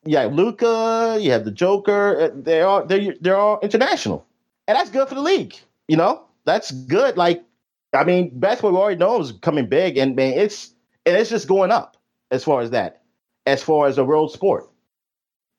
yeah, 0.04 0.24
Luka. 0.26 1.18
you 1.20 1.30
have 1.32 1.44
the 1.44 1.50
Joker. 1.50 2.32
They 2.34 2.62
are 2.62 2.86
they 2.86 3.16
they're 3.20 3.36
all 3.36 3.58
international, 3.62 4.26
and 4.66 4.76
that's 4.76 4.90
good 4.90 5.08
for 5.08 5.14
the 5.14 5.20
league. 5.20 5.54
You 5.88 5.96
know, 5.96 6.24
that's 6.44 6.70
good. 6.70 7.16
Like, 7.16 7.44
I 7.92 8.04
mean, 8.04 8.38
basketball 8.38 8.72
we 8.72 8.78
already 8.78 8.98
know 8.98 9.20
is 9.20 9.32
coming 9.32 9.66
big, 9.68 9.98
and 9.98 10.16
man, 10.16 10.34
it's 10.34 10.72
and 11.04 11.16
it's 11.16 11.30
just 11.30 11.48
going 11.48 11.70
up 11.70 11.96
as 12.30 12.44
far 12.44 12.60
as 12.60 12.70
that, 12.70 13.02
as 13.46 13.62
far 13.62 13.88
as 13.88 13.98
a 13.98 14.04
world 14.04 14.32
sport. 14.32 14.68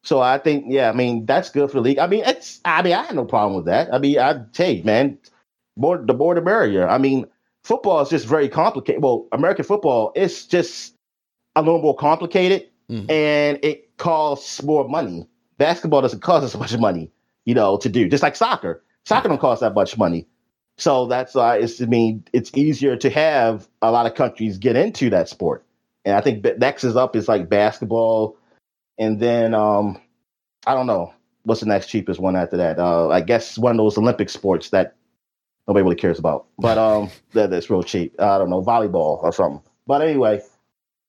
So 0.03 0.19
I 0.19 0.39
think, 0.39 0.65
yeah, 0.67 0.89
I 0.89 0.93
mean, 0.93 1.27
that's 1.27 1.51
good 1.51 1.69
for 1.69 1.77
the 1.77 1.81
league. 1.81 1.99
I 1.99 2.07
mean, 2.07 2.23
it's 2.25 2.59
I 2.65 2.81
mean, 2.81 2.93
I 2.93 3.03
had 3.03 3.15
no 3.15 3.25
problem 3.25 3.55
with 3.55 3.65
that. 3.65 3.93
I 3.93 3.99
mean, 3.99 4.17
I 4.17 4.41
you, 4.57 4.83
man, 4.83 5.19
more 5.75 5.97
the 5.97 6.13
more 6.13 6.35
the 6.35 6.41
merrier. 6.41 6.87
I 6.87 6.97
mean, 6.97 7.25
football 7.63 8.01
is 8.01 8.09
just 8.09 8.25
very 8.25 8.49
complicated. 8.49 9.01
Well, 9.01 9.27
American 9.31 9.65
football 9.65 10.11
is 10.15 10.45
just 10.45 10.95
a 11.55 11.61
little 11.61 11.81
more 11.81 11.95
complicated, 11.95 12.69
mm-hmm. 12.89 13.09
and 13.09 13.59
it 13.63 13.97
costs 13.97 14.61
more 14.63 14.87
money. 14.87 15.27
Basketball 15.57 16.01
doesn't 16.01 16.21
cost 16.21 16.43
as 16.43 16.57
much 16.57 16.77
money, 16.77 17.11
you 17.45 17.53
know, 17.53 17.77
to 17.77 17.89
do. 17.89 18.09
Just 18.09 18.23
like 18.23 18.35
soccer, 18.35 18.83
soccer 19.05 19.29
don't 19.29 19.39
cost 19.39 19.61
that 19.61 19.73
much 19.73 19.97
money. 19.97 20.27
So 20.77 21.05
that's 21.05 21.35
why 21.35 21.57
it's. 21.57 21.81
I 21.81 21.85
mean, 21.85 22.23
it's 22.33 22.51
easier 22.55 22.95
to 22.97 23.09
have 23.09 23.67
a 23.81 23.91
lot 23.91 24.05
of 24.05 24.15
countries 24.15 24.57
get 24.57 24.75
into 24.75 25.09
that 25.11 25.29
sport. 25.29 25.65
And 26.05 26.15
I 26.15 26.21
think 26.21 26.43
next 26.57 26.83
is 26.83 26.95
up 26.95 27.15
is 27.15 27.27
like 27.27 27.49
basketball, 27.49 28.37
and 28.97 29.19
then 29.19 29.53
um, 29.53 30.01
I 30.65 30.73
don't 30.73 30.87
know 30.87 31.13
what's 31.43 31.61
the 31.61 31.67
next 31.67 31.87
cheapest 31.87 32.19
one 32.19 32.35
after 32.35 32.57
that. 32.57 32.79
Uh, 32.79 33.09
I 33.09 33.21
guess 33.21 33.57
one 33.57 33.71
of 33.71 33.77
those 33.77 33.97
Olympic 33.97 34.29
sports 34.29 34.69
that 34.69 34.95
nobody 35.67 35.83
really 35.83 35.95
cares 35.95 36.19
about, 36.19 36.47
but 36.57 36.77
um, 36.77 37.09
that, 37.33 37.49
that's 37.49 37.69
real 37.69 37.83
cheap. 37.83 38.19
I 38.19 38.37
don't 38.37 38.49
know 38.49 38.63
volleyball 38.63 39.23
or 39.23 39.31
something. 39.31 39.61
But 39.87 40.01
anyway, 40.01 40.41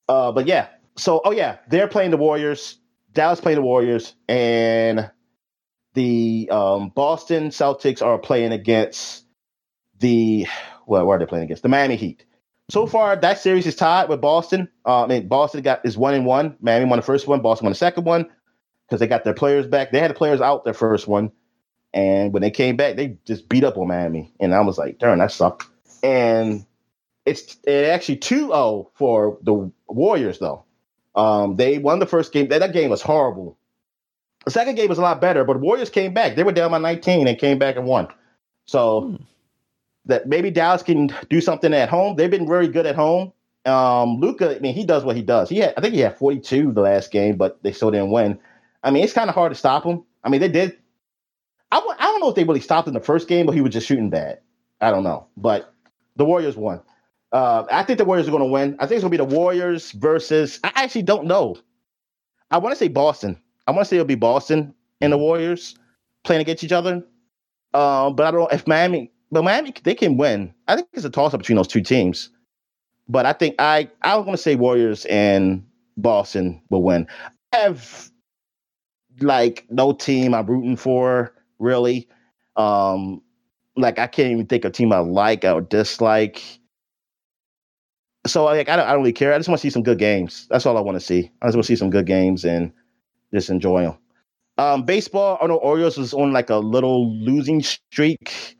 uh, 0.09 0.33
but 0.33 0.47
yeah. 0.47 0.69
So 0.97 1.21
oh 1.25 1.31
yeah, 1.31 1.59
they're 1.69 1.89
playing 1.89 2.11
the 2.11 2.17
Warriors. 2.17 2.79
Dallas 3.13 3.41
playing 3.41 3.57
the 3.57 3.63
Warriors, 3.63 4.15
and 4.29 5.11
the 5.95 6.49
um, 6.51 6.91
Boston 6.91 7.49
Celtics 7.49 8.03
are 8.03 8.19
playing 8.19 8.53
against 8.53 9.25
the 9.99 10.47
well, 10.87 11.07
where 11.07 11.17
are 11.17 11.19
they 11.19 11.27
playing 11.27 11.45
against? 11.45 11.63
The 11.63 11.69
Miami 11.69 11.97
Heat. 11.97 12.25
So 12.71 12.87
far, 12.87 13.17
that 13.17 13.39
series 13.39 13.67
is 13.67 13.77
tied 13.77 14.09
with 14.09 14.21
Boston. 14.21 14.69
Uh, 14.87 15.05
I 15.05 15.07
mean, 15.07 15.29
Boston 15.29 15.63
got 15.63 15.85
is 15.85 15.99
one 15.99 16.15
and 16.15 16.25
one. 16.25 16.57
Miami 16.61 16.87
won 16.87 16.99
the 16.99 17.05
first 17.05 17.27
one. 17.27 17.41
Boston 17.43 17.67
won 17.67 17.73
the 17.73 17.79
second 17.79 18.05
one 18.05 18.29
because 18.89 19.01
they 19.01 19.07
got 19.07 19.25
their 19.25 19.35
players 19.35 19.67
back. 19.67 19.93
They 19.93 20.01
had 20.01 20.11
the 20.11 20.15
players 20.15 20.41
out 20.41 20.65
their 20.65 20.75
first 20.75 21.07
one, 21.07 21.31
and 21.95 22.33
when 22.33 22.43
they 22.43 22.51
came 22.51 22.77
back, 22.77 22.97
they 22.97 23.17
just 23.25 23.49
beat 23.49 23.65
up 23.65 23.77
on 23.77 23.89
Miami. 23.89 24.33
And 24.41 24.55
I 24.55 24.61
was 24.61 24.79
like, 24.79 24.99
darn, 24.99 25.19
that 25.19 25.33
sucked. 25.33 25.67
And 26.03 26.65
it's 27.27 27.57
it 27.65 27.87
actually 27.87 28.17
2-0 28.17 28.89
for 28.95 29.39
the 29.43 29.71
Warriors 29.89 30.39
though. 30.39 30.65
Um, 31.15 31.57
they 31.57 31.79
won 31.79 31.99
the 31.99 32.07
first 32.07 32.33
game. 32.33 32.49
That, 32.49 32.61
that 32.61 32.73
game 32.73 32.91
was 32.91 33.03
horrible. 33.03 33.59
The 34.45 34.51
second 34.51 34.75
game 34.75 34.89
was 34.89 34.99
a 34.99 35.03
lot 35.03 35.21
better, 35.21 35.45
but 35.45 35.61
Warriors 35.61 35.91
came 35.91 36.15
back. 36.15 36.35
They 36.35 36.43
were 36.43 36.53
down 36.53 36.71
by 36.71 36.79
19 36.79 37.29
and 37.29 37.39
came 37.39 37.59
back 37.59 37.77
and 37.77 37.85
won. 37.85 38.09
So 38.65 39.03
hmm. 39.03 39.17
that 40.07 40.27
maybe 40.27 40.51
Dallas 40.51 40.83
can 40.83 41.11
do 41.29 41.41
something 41.41 41.73
at 41.75 41.89
home. 41.89 42.17
They've 42.17 42.31
been 42.31 42.49
very 42.49 42.69
good 42.69 42.87
at 42.87 42.97
home. 42.97 43.33
Um, 43.65 44.19
Luka, 44.19 44.57
I 44.57 44.59
mean, 44.59 44.75
he 44.75 44.85
does 44.85 45.05
what 45.05 45.15
he 45.15 45.23
does. 45.23 45.49
He 45.49 45.59
had, 45.59 45.75
I 45.77 45.81
think 45.81 45.95
he 45.95 46.01
had 46.01 46.19
42 46.19 46.73
the 46.73 46.81
last 46.81 47.13
game, 47.13 47.37
but 47.37 47.63
they 47.63 47.71
still 47.71 47.93
didn't 47.93 48.11
win. 48.11 48.39
I 48.83 48.91
mean, 48.91 49.05
it's 49.05 49.13
kind 49.13 49.29
of 49.29 49.37
hard 49.37 49.53
to 49.53 49.59
stop 49.59 49.85
him. 49.85 50.03
I 50.25 50.29
mean, 50.29 50.41
they 50.41 50.49
did. 50.49 50.77
I, 51.73 51.79
I 51.99 52.05
don't 52.05 52.21
know 52.21 52.29
if 52.29 52.35
they 52.37 52.45
really 52.45 52.61
stopped 52.61 52.87
in 52.87 52.95
the 52.95 53.01
first 53.01 53.27
game, 53.27 53.47
but 53.47 53.55
he 53.55 53.63
was 53.63 53.73
just 53.73 53.87
shooting 53.87 54.11
bad. 54.11 54.41
I 54.81 54.91
don't 54.91 55.03
know, 55.05 55.27
but 55.37 55.75
the 56.17 56.25
Warriors 56.25 56.57
won. 56.57 56.81
Uh, 57.33 57.65
I 57.71 57.83
think 57.83 57.99
the 57.99 58.05
Warriors 58.05 58.29
are 58.29 58.31
going 58.31 58.43
to 58.43 58.49
win. 58.49 58.77
I 58.79 58.87
think 58.87 58.97
it's 58.97 59.05
going 59.05 59.13
to 59.13 59.25
be 59.25 59.31
the 59.31 59.37
Warriors 59.37 59.91
versus. 59.93 60.61
I 60.63 60.73
actually 60.75 61.03
don't 61.03 61.27
know. 61.27 61.57
I 62.51 62.59
want 62.59 62.73
to 62.73 62.79
say 62.79 62.89
Boston. 62.89 63.41
I 63.67 63.71
want 63.71 63.87
to 63.87 63.89
say 63.89 63.97
it'll 63.97 64.07
be 64.07 64.17
Boston 64.17 64.75
and 65.01 65.13
the 65.13 65.19
Warriors 65.19 65.75
playing 66.25 66.43
against 66.43 66.63
each 66.63 66.73
other. 66.73 67.03
Uh, 67.73 68.11
but 68.11 68.27
I 68.27 68.31
don't 68.31 68.41
know 68.41 68.49
if 68.49 68.67
Miami. 68.67 69.11
But 69.31 69.45
Miami, 69.45 69.73
they 69.83 69.95
can 69.95 70.19
win. 70.19 70.53
I 70.69 70.77
think 70.77 70.89
it's 70.93 71.07
a 71.07 71.11
toss 71.11 71.33
up 71.33 71.41
between 71.41 71.57
those 71.57 71.69
two 71.69 71.81
teams. 71.81 72.29
But 73.09 73.25
I 73.25 73.33
think 73.33 73.55
I 73.59 73.89
I 74.03 74.15
was 74.17 74.25
going 74.25 74.37
to 74.37 74.43
say 74.43 74.57
Warriors 74.57 75.07
and 75.07 75.65
Boston 75.97 76.61
will 76.69 76.83
win. 76.83 77.07
I 77.55 77.59
have 77.59 78.11
like 79.21 79.65
no 79.71 79.93
team 79.93 80.35
I'm 80.35 80.47
rooting 80.47 80.77
for 80.77 81.33
really. 81.63 82.09
Um, 82.57 83.23
like 83.77 83.99
I 83.99 84.07
can't 84.07 84.33
even 84.33 84.47
think 84.47 84.65
of 84.65 84.71
a 84.71 84.73
team 84.73 84.93
I 84.93 84.99
like 84.99 85.45
or 85.45 85.63
dislike 85.63 86.43
so 88.27 88.45
like 88.45 88.69
I 88.69 88.77
don't, 88.77 88.87
I 88.87 88.93
don't 88.93 89.01
really 89.01 89.13
care. 89.13 89.35
I 89.35 89.39
just 89.39 89.49
want 89.49 89.61
to 89.61 89.63
see 89.63 89.71
some 89.71 89.83
good 89.83 89.99
games. 89.99 90.47
That's 90.51 90.67
all 90.67 90.77
I 90.77 90.81
want 90.81 90.97
to 90.97 91.01
see. 91.01 91.31
I 91.41 91.47
just 91.47 91.57
want 91.57 91.65
to 91.65 91.69
see 91.69 91.77
some 91.77 91.91
good 91.91 92.07
games 92.07 92.45
and 92.45 92.73
just 93.35 93.51
enjoy 93.51 93.83
them. 93.83 93.99
Um, 94.59 94.85
baseball, 94.85 95.39
I 95.41 95.47
know 95.47 95.57
Orioles 95.57 95.97
was 95.97 96.15
on 96.15 96.33
like 96.33 96.51
a 96.51 96.57
little 96.57 97.13
losing 97.17 97.63
streak. 97.63 98.57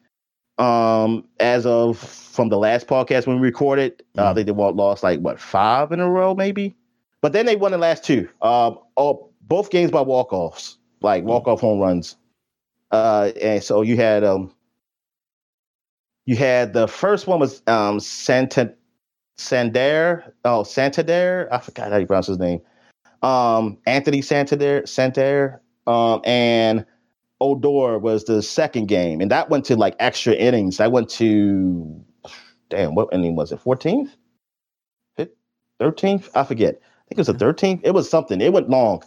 Um, 0.59 1.27
as 1.41 1.65
of 1.65 1.99
from 1.99 2.49
the 2.49 2.59
last 2.59 2.87
podcast 2.87 3.27
when 3.27 3.41
we 3.41 3.47
recorded, 3.47 4.03
uh, 4.17 4.21
mm-hmm. 4.21 4.29
uh, 4.29 4.33
they 4.35 4.45
did 4.45 4.57
what 4.57 4.77
lost 4.77 5.03
like 5.03 5.19
what 5.21 5.41
five 5.41 5.93
in 5.93 6.01
a 6.01 6.09
row 6.09 6.35
maybe, 6.35 6.77
but 7.21 7.33
then 7.33 7.47
they 7.47 7.57
won 7.57 7.73
the 7.73 7.79
last 7.79 8.05
two. 8.05 8.29
Um, 8.43 8.79
all 8.95 9.33
both 9.43 9.71
games 9.71 9.91
by 9.91 10.03
walk 10.03 10.33
offs, 10.33 10.77
like 11.01 11.23
mm-hmm. 11.23 11.31
walk 11.31 11.49
off 11.49 11.61
home 11.61 11.81
runs. 11.81 12.17
Uh, 12.93 13.33
and 13.41 13.65
so 13.65 13.83
you 13.83 13.97
had 13.97 14.23
um, 14.23 14.53
you 16.27 16.37
had 16.37 16.73
the 16.75 16.87
first 16.87 17.27
one 17.27 17.41
was 17.41 17.63
um 17.67 17.99
Santa 17.99 18.75
Sandair. 19.39 20.31
Oh, 20.45 20.63
Santander. 20.63 21.49
I 21.51 21.59
forgot 21.59 21.91
how 21.91 21.99
you 21.99 22.07
pronounce 22.07 22.27
his 22.27 22.39
name. 22.39 22.61
Um, 23.23 23.79
Anthony 23.87 24.23
Santander. 24.23 24.87
Santander. 24.87 25.61
Um, 25.87 26.21
and 26.25 26.87
Odor 27.41 27.99
was 27.99 28.25
the 28.25 28.41
second 28.41 28.87
game, 28.87 29.21
and 29.21 29.31
that 29.31 29.51
went 29.51 29.65
to 29.65 29.77
like 29.77 29.97
extra 29.99 30.33
innings. 30.35 30.77
That 30.77 30.93
went 30.93 31.09
to 31.11 32.05
damn, 32.69 32.95
what 32.95 33.09
inning 33.13 33.35
was 33.35 33.51
it? 33.51 33.59
Fourteenth, 33.59 34.17
thirteenth? 35.81 36.31
I 36.37 36.45
forget. 36.45 36.77
I 36.77 37.03
think 37.09 37.13
it 37.13 37.19
was 37.19 37.27
the 37.27 37.35
thirteenth. 37.35 37.81
It 37.83 37.95
was 37.95 38.09
something. 38.09 38.41
It 38.41 38.53
went 38.53 38.71
long, 38.71 39.03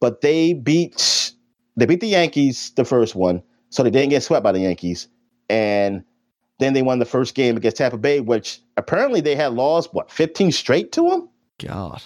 but 0.00 0.20
they 0.20 0.52
beat 0.52 1.32
they 1.78 1.86
beat 1.86 2.00
the 2.00 2.08
Yankees 2.08 2.70
the 2.76 2.84
first 2.84 3.14
one, 3.14 3.42
so 3.70 3.82
they 3.82 3.90
didn't 3.90 4.10
get 4.10 4.22
swept 4.22 4.42
by 4.44 4.52
the 4.52 4.60
Yankees, 4.60 5.08
and 5.48 6.04
then 6.58 6.72
they 6.72 6.82
won 6.82 6.98
the 6.98 7.04
first 7.04 7.34
game 7.34 7.56
against 7.56 7.76
Tampa 7.76 7.96
Bay, 7.98 8.20
which 8.20 8.60
apparently 8.76 9.20
they 9.20 9.36
had 9.36 9.52
lost 9.54 9.94
what 9.94 10.10
15 10.10 10.50
straight 10.52 10.92
to 10.92 11.08
them. 11.08 11.28
God. 11.58 12.02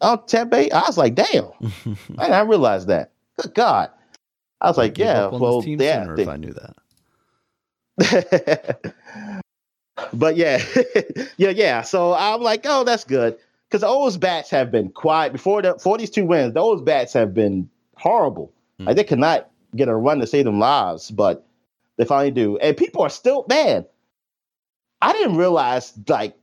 Oh, 0.00 0.16
Tampa 0.26 0.56
Bay. 0.56 0.70
I 0.70 0.80
was 0.86 0.96
like, 0.98 1.14
damn. 1.14 1.48
I 2.18 2.28
didn't 2.28 2.48
realize 2.48 2.86
that. 2.86 3.12
Good 3.40 3.54
God. 3.54 3.90
I 4.60 4.68
was 4.68 4.78
like, 4.78 4.96
yeah, 4.98 5.28
well, 5.28 5.62
yeah. 5.66 6.06
they- 6.14 6.22
if 6.22 6.28
I 6.28 6.36
knew 6.36 6.54
that. 6.54 6.76
but 10.12 10.36
yeah, 10.36 10.62
yeah, 11.36 11.50
yeah. 11.50 11.82
So 11.82 12.14
I'm 12.14 12.40
like, 12.40 12.62
oh, 12.64 12.84
that's 12.84 13.04
good. 13.04 13.36
Because 13.68 13.82
those 13.82 14.16
bats 14.16 14.50
have 14.50 14.70
been 14.70 14.90
quiet 14.90 15.32
before 15.32 15.62
the 15.62 15.74
for 15.78 15.98
these 15.98 16.10
two 16.10 16.24
wins. 16.26 16.54
Those 16.54 16.80
bats 16.82 17.12
have 17.12 17.34
been 17.34 17.68
horrible. 17.96 18.52
Hmm. 18.78 18.86
Like 18.86 18.96
they 18.96 19.04
could 19.04 19.18
not 19.18 19.50
get 19.76 19.88
a 19.88 19.94
run 19.94 20.20
to 20.20 20.26
save 20.26 20.44
them 20.44 20.58
lives, 20.58 21.10
but 21.10 21.46
they 21.96 22.04
finally 22.04 22.30
do. 22.30 22.56
And 22.58 22.76
people 22.76 23.02
are 23.02 23.10
still 23.10 23.44
man. 23.48 23.86
I 25.00 25.12
didn't 25.12 25.36
realize 25.36 25.92
like 26.08 26.36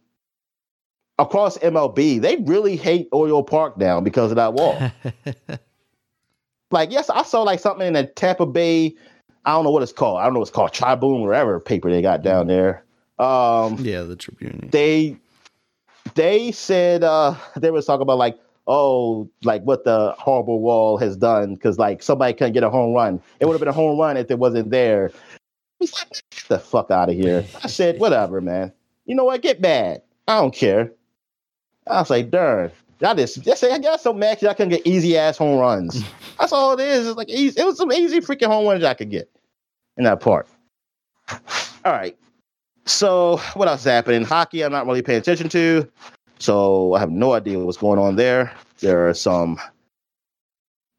across 1.17 1.57
MLB 1.57 2.21
they 2.21 2.37
really 2.37 2.75
hate 2.75 3.09
Oriole 3.11 3.43
Park 3.43 3.77
now 3.77 4.01
because 4.01 4.31
of 4.31 4.35
that 4.37 4.53
wall. 4.53 4.79
like 6.71 6.91
yes, 6.91 7.09
I 7.09 7.23
saw 7.23 7.41
like 7.41 7.59
something 7.59 7.87
in 7.87 7.93
the 7.93 8.05
Tampa 8.05 8.45
Bay. 8.45 8.95
I 9.45 9.53
don't 9.53 9.63
know 9.63 9.71
what 9.71 9.83
it's 9.83 9.93
called. 9.93 10.19
I 10.19 10.25
don't 10.25 10.33
know 10.33 10.39
what 10.39 10.49
it's 10.49 10.55
called. 10.55 10.73
Tribune, 10.73 11.21
whatever 11.21 11.59
paper 11.59 11.89
they 11.89 12.01
got 12.01 12.21
down 12.21 12.47
there. 12.47 12.83
Um, 13.17 13.77
yeah, 13.79 14.03
the 14.03 14.15
Tribune. 14.15 14.69
they 14.71 15.17
they 16.15 16.51
said 16.51 17.03
uh 17.03 17.35
they 17.55 17.71
was 17.71 17.85
talking 17.85 18.01
about 18.01 18.17
like 18.17 18.39
oh 18.71 19.29
like 19.43 19.61
what 19.63 19.83
the 19.83 20.15
horrible 20.17 20.61
wall 20.61 20.97
has 20.97 21.17
done 21.17 21.55
because 21.55 21.77
like 21.77 22.01
somebody 22.01 22.33
couldn't 22.33 22.53
get 22.53 22.63
a 22.63 22.69
home 22.69 22.93
run. 22.93 23.21
It 23.41 23.45
would 23.45 23.53
have 23.53 23.59
been 23.59 23.67
a 23.67 23.73
home 23.73 23.99
run 23.99 24.15
if 24.15 24.31
it 24.31 24.39
wasn't 24.39 24.71
there. 24.71 25.11
He's 25.79 25.93
like, 25.93 26.09
get 26.09 26.47
the 26.47 26.57
fuck 26.59 26.89
out 26.89 27.09
of 27.09 27.15
here. 27.15 27.43
I 27.63 27.67
said, 27.67 27.99
whatever, 27.99 28.39
man. 28.39 28.71
You 29.05 29.15
know 29.15 29.25
what? 29.25 29.41
Get 29.41 29.59
mad. 29.59 30.03
I 30.27 30.39
don't 30.39 30.53
care. 30.53 30.91
I 31.87 31.99
was 31.99 32.09
like, 32.09 32.31
darn. 32.31 32.71
I 33.03 33.13
just, 33.15 33.41
just 33.43 33.59
say 33.59 33.71
I 33.71 33.79
got 33.79 33.99
so 33.99 34.13
mad 34.13 34.39
'cause 34.39 34.47
I 34.47 34.53
couldn't 34.53 34.69
get 34.69 34.85
easy 34.87 35.17
ass 35.17 35.37
home 35.37 35.57
runs. 35.57 36.03
That's 36.39 36.53
all 36.53 36.71
it 36.73 36.79
is. 36.79 37.07
It's 37.07 37.17
like 37.17 37.29
easy. 37.29 37.59
It 37.59 37.65
was 37.65 37.77
some 37.77 37.91
easy 37.91 38.21
freaking 38.21 38.47
home 38.47 38.67
runs 38.67 38.83
I 38.83 38.93
could 38.93 39.09
get 39.09 39.29
in 39.97 40.05
that 40.05 40.21
part. 40.21 40.47
All 41.29 41.91
right. 41.91 42.15
So 42.85 43.37
what 43.55 43.67
else 43.67 43.81
is 43.81 43.85
happening? 43.85 44.23
Hockey, 44.23 44.63
I'm 44.63 44.71
not 44.71 44.85
really 44.85 45.01
paying 45.01 45.19
attention 45.19 45.49
to. 45.49 45.89
So 46.41 46.95
I 46.95 46.99
have 46.99 47.11
no 47.11 47.33
idea 47.33 47.59
what's 47.59 47.77
going 47.77 47.99
on 47.99 48.15
there. 48.15 48.51
There 48.79 49.07
are 49.07 49.13
some 49.13 49.59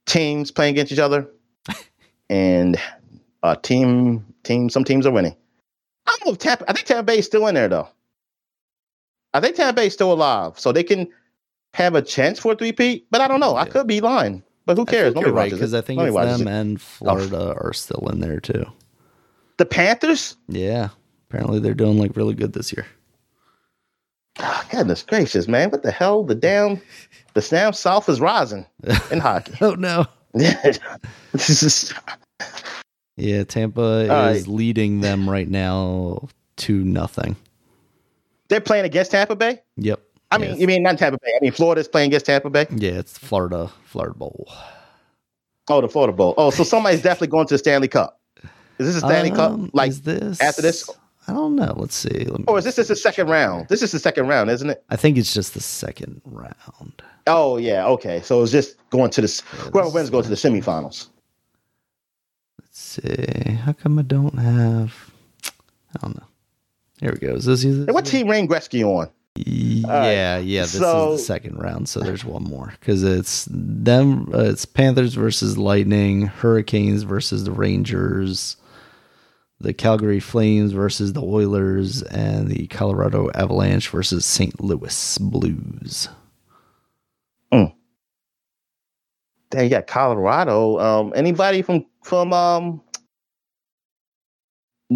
teams 0.07 0.53
playing 0.53 0.75
against 0.75 0.93
each 0.93 1.01
other, 1.01 1.29
and 2.31 2.81
uh, 3.43 3.57
team 3.57 4.25
team 4.45 4.71
some 4.71 4.85
teams 4.85 5.05
are 5.05 5.11
winning. 5.11 5.35
I 6.07 6.17
don't 6.17 6.27
know 6.27 6.33
if 6.35 6.39
Tampa. 6.39 6.71
I 6.71 6.73
think 6.73 6.87
Tampa 6.87 7.03
Bay 7.03 7.19
is 7.19 7.27
still 7.27 7.49
in 7.49 7.57
there 7.57 7.67
though. 7.69 7.89
I 9.35 9.41
think 9.41 9.57
Tampa 9.57 9.75
Bay 9.75 9.89
is 9.89 9.95
still 9.95 10.13
alive, 10.13 10.61
so 10.61 10.71
they 10.71 10.85
can 10.85 11.09
have 11.75 11.97
a 11.97 12.03
chance 12.03 12.39
for 12.39 12.53
a 12.53 12.57
three-peat. 12.57 13.07
But 13.11 13.21
I 13.21 13.27
don't 13.27 13.41
know. 13.41 13.57
I 13.57 13.65
could 13.65 13.89
be 13.89 14.01
lying. 14.01 14.45
But 14.65 14.77
who 14.77 14.85
cares? 14.85 15.13
Nobody 15.13 15.33
right 15.33 15.51
because. 15.51 15.75
I 15.75 15.81
think 15.81 15.99
Nobody 16.01 16.31
it's 16.31 16.39
them 16.39 16.47
it. 16.47 16.53
and 16.53 16.81
Florida 16.81 17.57
are 17.61 17.73
still 17.73 18.09
in 18.13 18.21
there 18.21 18.39
too. 18.39 18.65
The 19.57 19.67
Panthers. 19.67 20.37
Yeah, 20.47 20.91
apparently 21.29 21.59
they're 21.59 21.75
doing 21.75 21.99
like 21.99 22.17
really 22.17 22.35
good 22.35 22.53
this 22.53 22.73
year. 22.73 22.87
Oh, 24.39 24.65
goodness 24.71 25.03
gracious, 25.03 25.47
man! 25.47 25.71
What 25.71 25.83
the 25.83 25.91
hell? 25.91 26.25
The 26.25 26.35
damn, 26.35 26.81
the 27.35 27.41
damn 27.43 27.73
South 27.75 28.09
is 28.09 28.21
rising 28.21 28.65
in 29.11 29.19
hockey. 29.21 29.53
oh 29.61 29.75
no. 29.75 30.07
this 30.33 30.79
is 31.63 31.93
Yeah, 33.17 33.45
Tampa 33.45 34.07
right. 34.09 34.31
is 34.37 34.49
leading 34.49 35.01
them 35.03 35.29
right 35.29 35.49
now 35.49 36.29
to 36.59 36.83
nothing. 36.85 37.37
they're 38.49 38.61
playing 38.63 38.85
against 38.87 39.11
Tampa 39.11 39.37
Bay. 39.37 39.61
Yep. 39.77 40.01
I 40.31 40.39
mean, 40.39 40.59
you 40.59 40.67
mean 40.67 40.83
not 40.83 40.97
Tampa 40.97 41.19
Bay? 41.23 41.33
I 41.37 41.39
mean, 41.43 41.53
Florida's 41.53 41.89
playing 41.89 42.09
against 42.09 42.25
Tampa 42.25 42.49
Bay. 42.49 42.67
Yeah, 42.75 42.93
it's 42.93 43.19
Florida, 43.19 43.71
Florida 43.85 44.15
Bowl. 44.15 44.51
Oh, 45.69 45.83
the 45.83 45.89
Florida 45.91 46.15
Bowl. 46.15 46.33
Oh, 46.39 46.49
so 46.51 46.65
somebody's 46.65 47.03
definitely 47.03 47.27
going 47.29 47.47
to 47.49 47.55
the 47.55 47.59
Stanley 47.59 47.89
Cup. 47.89 48.19
Is 48.79 48.87
this 48.87 48.97
a 48.97 49.01
Stanley 49.01 49.31
Um, 49.33 49.37
Cup? 49.67 49.75
Like, 49.75 49.91
is 49.91 50.01
this 50.01 50.41
after 50.41 50.63
this? 50.63 50.89
I 51.29 51.33
don't 51.33 51.55
know. 51.57 51.73
Let's 51.77 51.95
see. 51.95 52.25
Let 52.25 52.41
or 52.49 52.59
is 52.59 52.65
this 52.65 52.77
just 52.77 52.89
the 52.89 52.97
second 52.97 53.29
round? 53.29 53.69
This 53.69 53.83
is 53.83 53.93
the 53.93 53.99
second 53.99 54.27
round, 54.27 54.51
isn't 54.51 54.69
it? 54.71 54.83
I 54.91 54.97
think 54.97 55.17
it's 55.17 55.33
just 55.33 55.55
the 55.55 55.61
second 55.61 56.21
round. 56.25 57.03
Oh 57.27 57.57
yeah, 57.59 57.87
okay. 57.87 58.21
So 58.23 58.43
it's 58.43 58.51
just 58.53 58.77
going 58.91 59.11
to 59.11 59.21
the 59.21 59.43
whoever 59.73 59.89
wins 59.91 60.11
goes 60.11 60.25
to 60.25 60.31
the 60.31 60.37
semifinals. 60.37 61.09
Let's 62.61 62.81
see. 62.81 63.53
How 63.65 63.73
come 63.73 63.99
I 63.99 64.03
don't 64.03 64.39
have? 64.39 65.11
I 65.95 66.01
don't 66.07 66.17
know. 66.17 66.27
Here 67.01 67.13
we 67.13 67.19
go. 67.27 67.35
Is 67.35 67.45
this? 67.45 67.65
is 67.65 67.87
And 67.87 67.95
what 67.95 68.07
team 68.07 68.27
Wayne 68.27 68.49
Gretzky 68.49 68.85
on? 68.85 69.09
Yeah, 69.35 70.39
yeah. 70.39 70.63
This 70.63 70.73
So- 70.79 71.13
is 71.15 71.21
the 71.21 71.25
second 71.25 71.57
round, 71.59 71.89
so 71.89 72.01
there's 72.01 72.25
one 72.25 72.45
more 72.45 72.75
because 72.81 73.03
it's 73.03 73.47
them. 73.51 74.29
Uh, 74.35 74.41
it's 74.41 74.65
Panthers 74.67 75.15
versus 75.15 75.57
Lightning, 75.57 76.27
Hurricanes 76.27 77.03
versus 77.05 77.45
the 77.45 77.51
Rangers, 77.53 78.57
the 79.63 79.73
Calgary 79.73 80.21
Flames 80.21 80.73
versus 80.73 81.13
the 81.13 81.23
Oilers, 81.23 82.03
and 82.03 82.49
the 82.49 82.67
Colorado 82.67 83.31
Avalanche 83.35 83.89
versus 83.89 84.27
St. 84.27 84.61
Louis 84.63 85.19
Blues. 85.19 86.09
Dang, 89.53 89.65
you 89.65 89.71
got 89.71 89.87
Colorado. 89.87 90.79
Um, 90.79 91.13
anybody 91.15 91.61
from 91.61 91.85
from 92.03 92.33
um? 92.33 92.81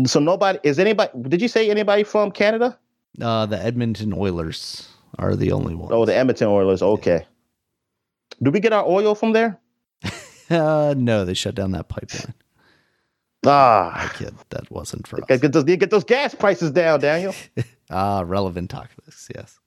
So 0.06 0.18
nobody 0.18 0.58
is 0.62 0.78
anybody. 0.78 1.10
Did 1.28 1.42
you 1.42 1.48
say 1.48 1.70
anybody 1.70 2.04
from 2.04 2.30
Canada? 2.32 2.78
Uh, 3.20 3.44
the 3.44 3.62
Edmonton 3.62 4.14
Oilers 4.14 4.88
are 5.18 5.36
the 5.36 5.52
only 5.52 5.74
ones. 5.74 5.90
Oh, 5.92 6.06
the 6.06 6.14
Edmonton 6.14 6.48
Oilers. 6.48 6.80
Okay. 6.80 7.26
Do 8.42 8.50
we 8.50 8.60
get 8.60 8.72
our 8.72 8.84
oil 8.84 9.14
from 9.14 9.32
there? 9.32 9.60
Uh, 10.48 10.94
no, 10.96 11.24
they 11.24 11.34
shut 11.34 11.56
down 11.56 11.72
that 11.72 11.88
pipeline. 11.88 12.32
Ah, 13.46 14.12
Kid, 14.16 14.34
that 14.50 14.70
wasn't 14.70 15.06
for 15.06 15.20
us. 15.22 15.40
get, 15.40 15.52
those 15.52 15.64
get 15.64 15.90
those 15.90 16.04
gas 16.04 16.34
prices 16.34 16.70
down, 16.70 17.00
Daniel. 17.00 17.34
Ah, 17.88 18.24
relevant 18.26 18.68
topics. 18.68 19.28
Yes. 19.32 19.60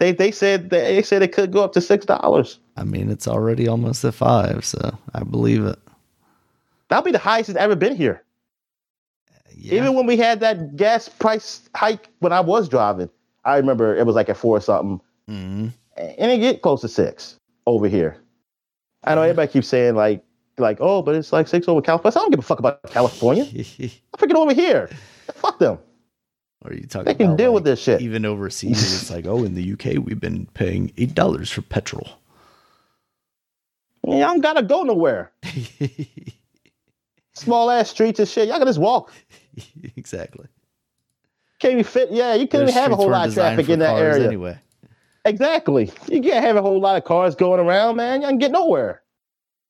They 0.00 0.10
they 0.10 0.32
said 0.32 0.70
they 0.70 1.00
said 1.02 1.22
it 1.22 1.30
could 1.32 1.52
go 1.52 1.62
up 1.62 1.72
to 1.74 1.80
six 1.80 2.04
dollars. 2.04 2.58
I 2.76 2.82
mean, 2.82 3.08
it's 3.08 3.28
already 3.28 3.68
almost 3.68 4.04
at 4.04 4.14
five, 4.14 4.64
so 4.64 4.98
I 5.14 5.22
believe 5.22 5.64
it. 5.64 5.78
That'll 6.88 7.04
be 7.04 7.12
the 7.12 7.18
highest 7.20 7.50
it's 7.50 7.58
ever 7.58 7.76
been 7.76 7.94
here. 7.94 8.24
Yeah. 9.54 9.74
Even 9.80 9.94
when 9.94 10.06
we 10.06 10.16
had 10.16 10.40
that 10.40 10.74
gas 10.74 11.08
price 11.08 11.68
hike 11.76 12.08
when 12.18 12.32
I 12.32 12.40
was 12.40 12.68
driving, 12.68 13.08
I 13.44 13.58
remember 13.58 13.94
it 13.96 14.04
was 14.06 14.16
like 14.16 14.28
at 14.28 14.36
four 14.36 14.56
or 14.56 14.60
something, 14.60 15.00
Mhm. 15.30 15.72
and 15.96 16.30
it 16.32 16.38
get 16.38 16.62
close 16.62 16.80
to 16.80 16.88
six 16.88 17.36
over 17.66 17.86
here. 17.86 18.16
I 19.04 19.14
know 19.14 19.22
everybody 19.22 19.52
keeps 19.52 19.68
saying 19.68 19.94
like 19.94 20.24
like 20.62 20.78
oh, 20.80 21.02
but 21.02 21.14
it's 21.14 21.32
like 21.32 21.48
six 21.48 21.68
over 21.68 21.82
California. 21.82 22.18
I 22.18 22.22
don't 22.22 22.30
give 22.30 22.38
a 22.38 22.42
fuck 22.42 22.58
about 22.58 22.82
California. 22.84 23.44
I'm 23.44 23.50
freaking 24.18 24.34
over 24.34 24.54
here. 24.54 24.88
Fuck 25.34 25.58
them. 25.58 25.78
Or 26.64 26.72
you 26.72 26.86
talking 26.86 27.06
They 27.06 27.14
can 27.14 27.36
deal 27.36 27.50
like, 27.50 27.56
with 27.56 27.64
this 27.64 27.82
shit. 27.82 28.00
Even 28.00 28.24
overseas, 28.24 28.80
it's 28.80 29.10
like, 29.14 29.26
oh, 29.26 29.44
in 29.44 29.54
the 29.54 29.72
UK, 29.72 30.04
we've 30.04 30.20
been 30.20 30.46
paying 30.54 30.92
eight 30.96 31.14
dollars 31.14 31.50
for 31.50 31.62
petrol. 31.62 32.08
Yeah, 34.06 34.28
I 34.28 34.32
don't 34.32 34.40
gotta 34.40 34.62
go 34.62 34.82
nowhere. 34.82 35.32
Small 37.34 37.70
ass 37.70 37.90
streets 37.90 38.18
and 38.18 38.28
shit. 38.28 38.48
Y'all 38.48 38.58
can 38.58 38.66
just 38.66 38.78
walk. 38.78 39.12
exactly. 39.96 40.46
Can't 41.58 41.72
even 41.72 41.84
fit. 41.84 42.10
Yeah, 42.10 42.34
you 42.34 42.48
can't 42.48 42.62
even 42.62 42.74
have 42.74 42.92
a 42.92 42.96
whole 42.96 43.10
lot 43.10 43.28
of 43.28 43.34
traffic 43.34 43.68
in 43.68 43.78
that 43.78 43.96
area. 43.96 44.26
Anyway, 44.26 44.58
Exactly. 45.24 45.90
You 46.08 46.20
can't 46.20 46.44
have 46.44 46.56
a 46.56 46.62
whole 46.62 46.80
lot 46.80 46.96
of 46.96 47.04
cars 47.04 47.34
going 47.34 47.60
around, 47.60 47.96
man. 47.96 48.22
Y'all 48.22 48.30
can 48.30 48.38
get 48.38 48.50
nowhere. 48.50 49.01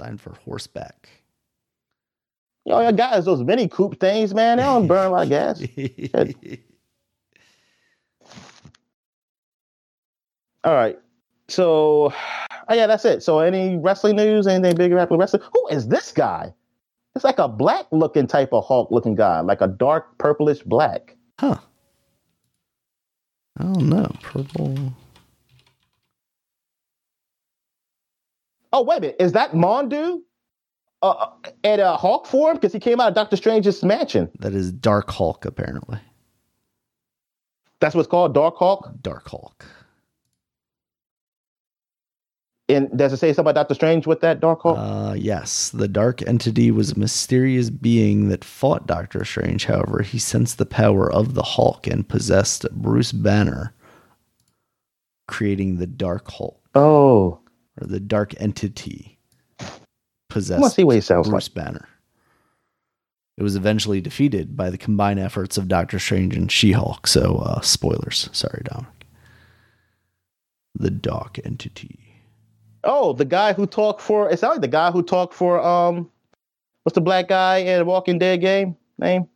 Designed 0.03 0.21
for 0.21 0.35
horseback. 0.45 1.09
You 2.65 2.73
know, 2.73 2.81
y'all 2.81 2.93
guys, 2.93 3.25
those 3.25 3.43
mini 3.43 3.69
coupe 3.69 3.99
things, 3.99 4.35
man, 4.35 4.59
they 4.59 4.63
don't 4.63 4.87
burn 4.87 5.07
a 5.07 5.11
lot 5.11 5.25
of 5.25 5.29
gas. 5.29 5.61
All 10.65 10.75
right. 10.75 10.97
So, 11.49 12.13
oh 12.69 12.75
yeah, 12.75 12.87
that's 12.87 13.05
it. 13.05 13.25
So, 13.25 13.41
any 13.41 13.77
wrestling 13.77 14.15
news? 14.17 14.47
Anything 14.47 14.77
big 14.77 14.93
about 14.93 15.11
wrestling? 15.11 15.43
Who 15.53 15.69
is 15.69 15.89
this 15.89 16.13
guy? 16.13 16.55
It's 17.17 17.25
like 17.25 17.41
a 17.41 17.49
black 17.49 17.87
looking 17.91 18.29
type 18.29 18.51
of 18.53 18.65
Hulk 18.65 18.93
looking 18.93 19.17
guy, 19.17 19.41
like 19.41 19.61
a 19.61 19.67
dark 19.67 20.17
purplish 20.19 20.63
black. 20.63 21.17
huh. 21.39 21.59
I 23.59 23.65
don't 23.65 23.89
know. 23.91 24.11
Purple. 24.23 24.95
Oh, 28.73 28.83
wait 28.83 28.99
a 28.99 29.01
minute. 29.01 29.17
Is 29.21 29.33
that 29.33 29.53
Mondu 29.53 30.21
uh, 31.03 31.27
at 31.65 31.81
a 31.81 31.97
Hulk 31.97 32.27
form? 32.27 32.57
Because 32.57 32.73
he 32.73 32.81
came 32.81 33.01
out 33.01 33.09
of 33.09 33.15
Doctor 33.15 33.37
Strange's 33.37 33.83
mansion. 33.83 34.31
That 34.39 34.55
is 34.55 34.73
Dark 34.73 35.11
Hulk, 35.11 35.45
apparently. 35.45 35.99
That's 37.81 37.95
what's 37.95 38.09
called 38.09 38.33
Dark 38.35 38.57
Hulk. 38.57 38.91
Dark 39.03 39.29
Hulk. 39.29 39.65
And 42.69 42.97
does 42.97 43.13
it 43.13 43.19
say 43.19 43.33
something 43.33 43.51
about 43.51 43.61
Doctor 43.61 43.75
Strange 43.75 44.07
with 44.07 44.21
that 44.21 44.41
Dark 44.41 44.63
Hulk? 44.63 44.79
Uh, 44.79 45.15
yes, 45.19 45.69
the 45.71 45.89
dark 45.89 46.23
entity 46.27 46.71
was 46.71 46.93
a 46.93 46.99
mysterious 46.99 47.69
being 47.69 48.29
that 48.29 48.45
fought 48.45 48.87
Doctor 48.87 49.25
Strange. 49.25 49.67
However, 49.67 50.03
he 50.03 50.19
sensed 50.19 50.57
the 50.57 50.65
power 50.65 51.13
of 51.13 51.35
the 51.35 51.43
Hulk 51.43 51.87
and 51.87 52.09
possessed 52.09 52.65
Bruce 52.71 53.13
Banner, 53.13 53.75
creating 55.27 55.77
the 55.77 55.87
Dark 55.89 56.31
Hulk 56.31 56.63
oh, 56.75 57.41
or 57.81 57.87
the 57.87 58.01
Dark 58.01 58.35
Entity. 58.41 59.19
I 59.61 59.67
Possessed 60.29 60.77
see 60.77 60.85
what 60.85 60.95
he 60.95 61.01
sounds 61.01 61.27
like. 61.27 61.33
Bruce 61.33 61.49
Banner. 61.49 61.89
It 63.39 63.43
was 63.43 63.57
eventually 63.57 64.01
defeated 64.01 64.57
by 64.57 64.71
the 64.71 64.79
combined 64.79 65.19
efforts 65.21 65.57
of 65.59 65.69
Doctor 65.69 65.99
Strange 65.99 66.37
and 66.37 66.51
She 66.53 66.73
Hulk. 66.73 67.07
So, 67.07 67.37
uh, 67.45 67.61
spoilers. 67.61 68.29
Sorry, 68.33 68.63
Dominic. 68.65 69.07
The 70.75 70.91
Dark 70.91 71.39
Entity. 71.45 71.99
Oh, 72.85 73.13
the 73.13 73.25
guy 73.25 73.53
who 73.53 73.67
talked 73.67 74.01
for 74.01 74.29
it's 74.31 74.43
not 74.43 74.53
like 74.53 74.61
the 74.61 74.69
guy 74.69 74.91
who 74.91 75.03
talked 75.03 75.35
for 75.35 75.63
um, 75.63 76.11
what's 76.83 76.95
the 76.95 77.01
black 77.01 77.29
guy 77.29 77.59
in 77.59 77.79
the 77.79 77.85
Walking 77.85 78.19
Dead 78.19 78.41
game 78.41 78.77
name? 78.99 79.29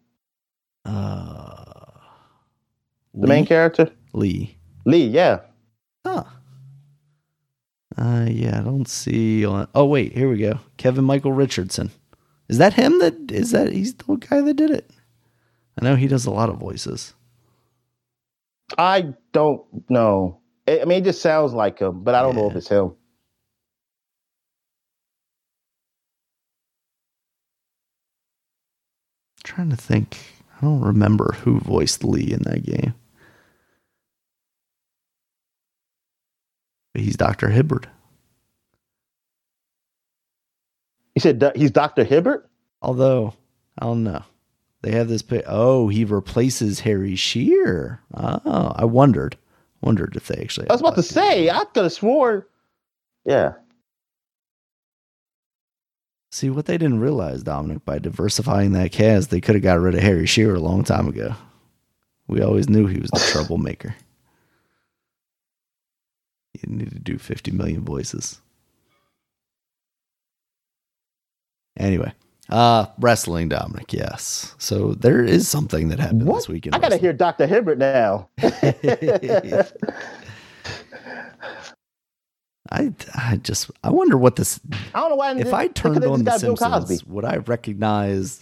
Uh, 0.85 1.65
The 3.15 3.27
main 3.27 3.47
character 3.47 3.91
Lee. 4.15 4.57
Lee. 4.85 5.07
Yeah. 5.07 5.41
Uh, 7.97 8.27
yeah, 8.29 8.59
I 8.59 8.63
don't 8.63 8.89
see. 8.89 9.47
Oh 9.47 9.85
wait, 9.87 10.13
here 10.13 10.29
we 10.29 10.39
go. 10.39 10.61
Kevin 10.77 11.05
Michael 11.05 11.33
Richardson. 11.33 11.91
Is 12.49 12.59
that 12.59 12.75
him? 12.75 12.99
That 12.99 13.31
is 13.31 13.53
that? 13.53 13.73
He's 13.73 13.95
the 13.95 14.17
guy 14.17 14.41
that 14.41 14.55
did 14.55 14.71
it. 14.71 14.91
I 15.81 15.85
know 15.85 15.97
he 15.97 16.07
does 16.09 16.27
a 16.27 16.31
lot 16.31 16.49
of 16.49 16.59
voices. 16.59 17.15
I 18.77 19.15
don't 19.33 19.63
know. 19.89 20.41
I 20.69 20.81
I 20.81 20.85
mean, 20.85 20.99
it 20.99 21.05
just 21.05 21.23
sounds 21.23 21.53
like 21.53 21.79
him, 21.79 22.03
but 22.03 22.15
I 22.15 22.23
don't 22.23 22.37
know 22.37 22.51
if 22.51 22.57
it's 22.57 22.69
him. 22.69 22.93
trying 29.47 29.71
to 29.71 29.77
think. 29.77 30.19
I 30.59 30.65
don't 30.65 30.83
remember 30.83 31.37
who 31.43 31.61
voiced 31.61 32.05
Lee 32.05 32.33
in 32.33 32.43
that 32.43 32.65
game. 32.65 32.95
But 36.97 37.03
he's 37.05 37.19
Dr. 37.19 37.51
Hibbert. 37.51 37.85
He 41.13 41.21
said 41.21 41.53
he's 41.55 41.71
Doctor 41.71 42.05
Hibbert. 42.05 42.49
Although, 42.81 43.35
I 43.79 43.85
don't 43.85 44.03
know. 44.03 44.23
They 44.81 44.93
have 44.93 45.07
this. 45.07 45.21
pi- 45.21 45.43
Oh, 45.47 45.89
he 45.89 46.07
replaces 46.07 46.81
Harry 46.81 47.15
Shearer. 47.15 48.01
Oh, 48.15 48.73
I 48.75 48.87
wondered. 48.87 49.37
Wondered 49.83 50.17
if 50.17 50.29
they 50.29 50.41
actually. 50.41 50.71
I 50.71 50.73
was 50.73 50.81
about 50.81 50.95
to 50.95 51.03
say 51.03 51.51
I 51.51 51.65
could 51.67 51.83
have 51.83 51.93
sworn. 51.93 52.45
Yeah. 53.27 53.53
See 56.33 56.49
what 56.49 56.65
they 56.65 56.79
didn't 56.79 57.01
realize, 57.01 57.43
Dominic, 57.43 57.85
by 57.85 57.99
diversifying 57.99 58.73
that 58.73 58.91
cast, 58.93 59.29
they 59.29 59.43
could 59.43 59.55
have 59.55 59.63
got 59.63 59.81
rid 59.81 59.95
of 59.97 60.01
Harry 60.01 60.25
Shearer 60.25 60.55
a 60.55 60.61
long 60.61 60.83
time 60.83 61.09
ago. 61.09 61.35
We 62.27 62.41
always 62.41 62.71
knew 62.71 62.87
he 62.87 63.01
was 63.01 63.11
the 63.11 63.19
troublemaker. 63.33 63.95
You 66.67 66.77
need 66.77 66.91
to 66.91 66.99
do 66.99 67.19
50 67.19 67.51
million 67.53 67.85
voices. 67.85 68.41
Anyway, 71.79 72.13
uh 72.51 72.87
wrestling, 72.99 73.49
Dominic, 73.51 73.93
yes. 73.93 74.55
So 74.59 74.95
there 74.95 75.23
is 75.23 75.49
something 75.49 75.89
that 75.89 75.99
happened 76.01 76.27
What? 76.27 76.37
this 76.37 76.49
weekend. 76.49 76.75
I 76.75 76.79
gotta 76.79 76.97
hear 76.97 77.13
Doctor 77.13 77.47
Hibbert 77.47 77.79
now. 77.79 78.29
I, 82.73 82.93
I 83.15 83.37
just 83.37 83.71
I 83.85 83.91
wonder 83.91 84.17
what 84.19 84.37
this 84.37 84.59
I 84.95 85.01
don't 85.01 85.11
know 85.11 85.17
why. 85.17 85.37
if 85.37 85.53
I 85.55 85.69
turned 85.69 86.05
on 86.05 86.19
the 86.21 86.25
got 86.25 86.41
Simpsons, 86.41 87.05
would 87.07 87.25
I 87.25 87.37
recognize 87.37 88.41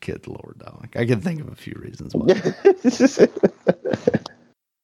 Kid 0.00 0.26
Lord 0.26 0.58
Dominic? 0.58 0.96
I 0.96 1.06
can 1.06 1.20
think 1.20 1.40
of 1.40 1.48
a 1.48 1.54
few 1.54 1.74
reasons 1.80 2.14
why. 2.14 2.34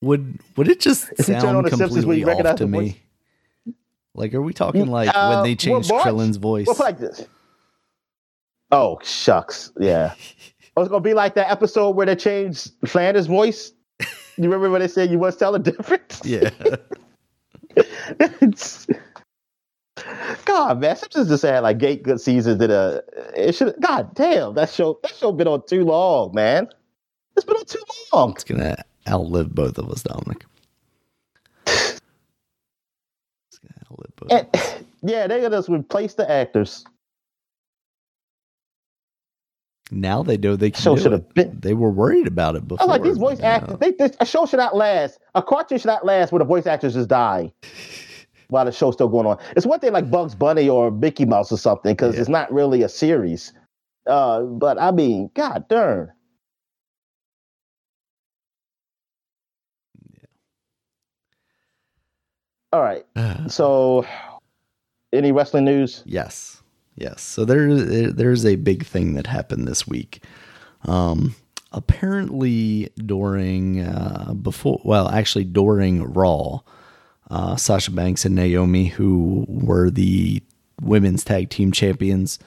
Would 0.00 0.38
would 0.56 0.68
it 0.68 0.80
just 0.80 1.10
If 1.18 1.26
sound 1.26 1.44
on 1.56 1.64
The 1.64 1.70
Simpsons, 1.70 2.06
will 2.06 2.14
completely 2.14 2.24
off 2.46 2.56
to 2.56 2.64
the 2.66 2.70
voice? 2.70 2.94
me? 2.94 3.74
Like, 4.14 4.34
are 4.34 4.42
we 4.42 4.52
talking 4.52 4.86
like 4.86 5.08
Uh, 5.14 5.28
when 5.28 5.42
they 5.44 5.50
well, 5.50 5.56
changed 5.56 5.90
Marge- 5.90 6.04
Krillin's 6.04 6.36
voice? 6.36 6.66
Well, 6.66 6.76
like 6.78 6.98
this. 6.98 7.24
Oh 8.70 8.98
shucks, 9.02 9.72
yeah. 9.80 10.14
Oh, 10.76 10.82
it's 10.82 10.90
gonna 10.90 11.00
be 11.00 11.14
like 11.14 11.34
that 11.34 11.50
episode 11.50 11.96
where 11.96 12.06
they 12.06 12.14
changed 12.14 12.70
Flanders' 12.86 13.26
voice. 13.26 13.72
You 14.36 14.44
remember 14.44 14.70
when 14.70 14.80
they 14.80 14.86
said 14.86 15.10
you 15.10 15.18
must 15.18 15.36
tell 15.40 15.50
the 15.50 15.58
difference? 15.58 16.20
yeah, 16.24 16.50
It's- 17.76 18.86
God, 20.44 20.80
man, 20.80 20.94
Simpsons 20.94 21.28
just 21.28 21.42
had 21.42 21.60
like 21.64 21.82
eight 21.82 22.04
good 22.04 22.20
seasons. 22.20 22.58
That 22.58 22.70
uh, 22.70 23.00
it 23.36 23.56
should. 23.56 23.74
God 23.80 24.14
damn, 24.14 24.54
that 24.54 24.70
show 24.70 25.00
that 25.02 25.12
show 25.16 25.32
been 25.32 25.48
on 25.48 25.66
too 25.66 25.84
long, 25.84 26.30
man. 26.32 26.68
It's 27.36 27.44
been 27.44 27.56
on 27.56 27.64
too 27.64 27.82
long. 28.12 28.30
it's 28.30 28.44
gonna 28.44 28.76
outlive 29.06 29.54
both 29.54 29.78
of 29.78 29.90
us, 29.90 30.02
Dominic. 30.02 30.44
It's 33.50 33.58
gonna 33.58 33.82
outlive 33.90 34.16
both. 34.16 34.32
And, 34.32 34.86
yeah, 35.02 35.26
they're 35.26 35.40
gonna 35.42 35.56
just 35.56 35.68
replace 35.68 36.14
the 36.14 36.30
actors. 36.30 36.84
now 39.90 40.22
they 40.22 40.36
know 40.36 40.56
they 40.56 40.70
can 40.70 40.82
Show 40.82 40.96
should 40.96 41.12
have 41.12 41.32
been. 41.34 41.58
They 41.60 41.74
were 41.74 41.90
worried 41.90 42.26
about 42.26 42.56
it 42.56 42.68
before. 42.68 42.82
I 42.82 42.86
was 42.86 42.90
like, 42.90 43.02
these 43.02 43.16
voice 43.18 43.40
actors. 43.40 43.78
They, 43.78 43.92
this, 43.92 44.16
a 44.20 44.26
show 44.26 44.46
should 44.46 44.58
not 44.58 44.76
last. 44.76 45.18
A 45.34 45.42
cartoon 45.42 45.78
should 45.78 45.86
not 45.86 46.04
last 46.04 46.32
where 46.32 46.38
the 46.40 46.44
voice 46.44 46.66
actors 46.66 46.94
just 46.94 47.08
die 47.08 47.52
while 48.48 48.64
the 48.66 48.72
show's 48.72 48.94
still 48.94 49.08
going 49.08 49.26
on. 49.26 49.38
It's 49.56 49.66
one 49.66 49.80
thing 49.80 49.92
like 49.92 50.10
Bugs 50.10 50.34
Bunny 50.34 50.68
or 50.68 50.90
Mickey 50.90 51.24
Mouse 51.24 51.50
or 51.52 51.58
something 51.58 51.92
because 51.94 52.14
Yeah. 52.14 52.20
it's 52.20 52.28
not 52.28 52.52
really 52.52 52.82
a 52.82 52.88
series. 52.88 53.52
Uh, 54.06 54.42
but 54.42 54.78
I 54.80 54.90
mean, 54.90 55.30
god 55.34 55.68
darn. 55.68 56.12
All 62.72 62.82
right. 62.82 63.04
So, 63.48 64.06
any 65.12 65.32
wrestling 65.32 65.64
news? 65.64 66.02
Yes, 66.04 66.62
yes. 66.96 67.22
So 67.22 67.44
there, 67.44 67.74
there's 68.10 68.44
a 68.44 68.56
big 68.56 68.84
thing 68.84 69.14
that 69.14 69.26
happened 69.26 69.66
this 69.66 69.86
week. 69.86 70.22
Um, 70.84 71.34
apparently 71.72 72.90
during 72.96 73.80
uh, 73.80 74.34
before, 74.34 74.80
well, 74.84 75.08
actually 75.08 75.44
during 75.44 76.04
Raw, 76.12 76.60
uh, 77.30 77.56
Sasha 77.56 77.90
Banks 77.90 78.24
and 78.24 78.34
Naomi, 78.34 78.86
who 78.86 79.44
were 79.48 79.90
the 79.90 80.42
women's 80.80 81.24
tag 81.24 81.50
team 81.50 81.72
champions, 81.72 82.38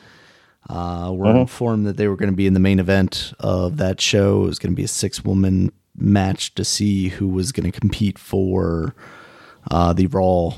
uh, 0.69 1.12
were 1.13 1.36
informed 1.36 1.88
that 1.88 1.97
they 1.97 2.07
were 2.07 2.15
going 2.15 2.31
to 2.31 2.36
be 2.36 2.47
in 2.47 2.53
the 2.53 2.60
main 2.60 2.79
event 2.79 3.34
of 3.39 3.77
that 3.77 3.99
show. 3.99 4.43
It 4.43 4.47
was 4.47 4.60
going 4.60 4.73
to 4.73 4.77
be 4.77 4.84
a 4.84 4.88
six 4.88 5.23
woman 5.23 5.71
match 5.95 6.53
to 6.55 6.63
see 6.63 7.10
who 7.10 7.27
was 7.27 7.51
going 7.51 7.69
to 7.69 7.79
compete 7.79 8.17
for 8.17 8.95
uh, 9.69 9.93
the 9.93 10.08
Raw 10.08 10.54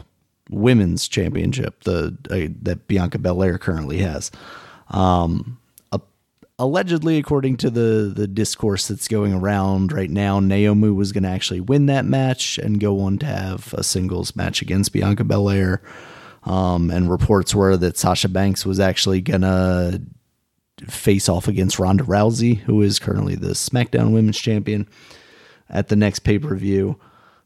Women's 0.49 1.07
Championship, 1.07 1.83
the 1.83 2.17
uh, 2.29 2.53
that 2.61 2.87
Bianca 2.87 3.17
Belair 3.17 3.57
currently 3.57 3.99
has. 3.99 4.31
Um, 4.89 5.59
a- 5.91 6.01
allegedly, 6.59 7.17
according 7.17 7.57
to 7.57 7.69
the 7.69 8.11
the 8.15 8.27
discourse 8.27 8.87
that's 8.87 9.07
going 9.07 9.33
around 9.33 9.91
right 9.91 10.09
now, 10.11 10.39
Naomi 10.39 10.89
was 10.89 11.11
going 11.11 11.23
to 11.23 11.29
actually 11.29 11.61
win 11.61 11.87
that 11.87 12.05
match 12.05 12.57
and 12.57 12.79
go 12.79 13.01
on 13.01 13.17
to 13.19 13.25
have 13.25 13.73
a 13.73 13.83
singles 13.83 14.35
match 14.35 14.61
against 14.61 14.93
Bianca 14.93 15.23
Belair. 15.23 15.81
Um, 16.45 16.91
and 16.91 17.09
reports 17.09 17.55
were 17.55 17.77
that 17.77 17.97
Sasha 17.97 18.27
Banks 18.27 18.65
was 18.65 18.79
actually 18.79 19.21
gonna 19.21 20.01
face 20.87 21.29
off 21.29 21.47
against 21.47 21.79
Ronda 21.79 22.03
Rousey, 22.03 22.57
who 22.59 22.81
is 22.81 22.99
currently 22.99 23.35
the 23.35 23.49
SmackDown 23.51 24.13
Women's 24.13 24.39
Champion, 24.39 24.87
at 25.69 25.87
the 25.87 25.95
next 25.95 26.19
pay 26.19 26.39
per 26.39 26.55
view. 26.55 26.99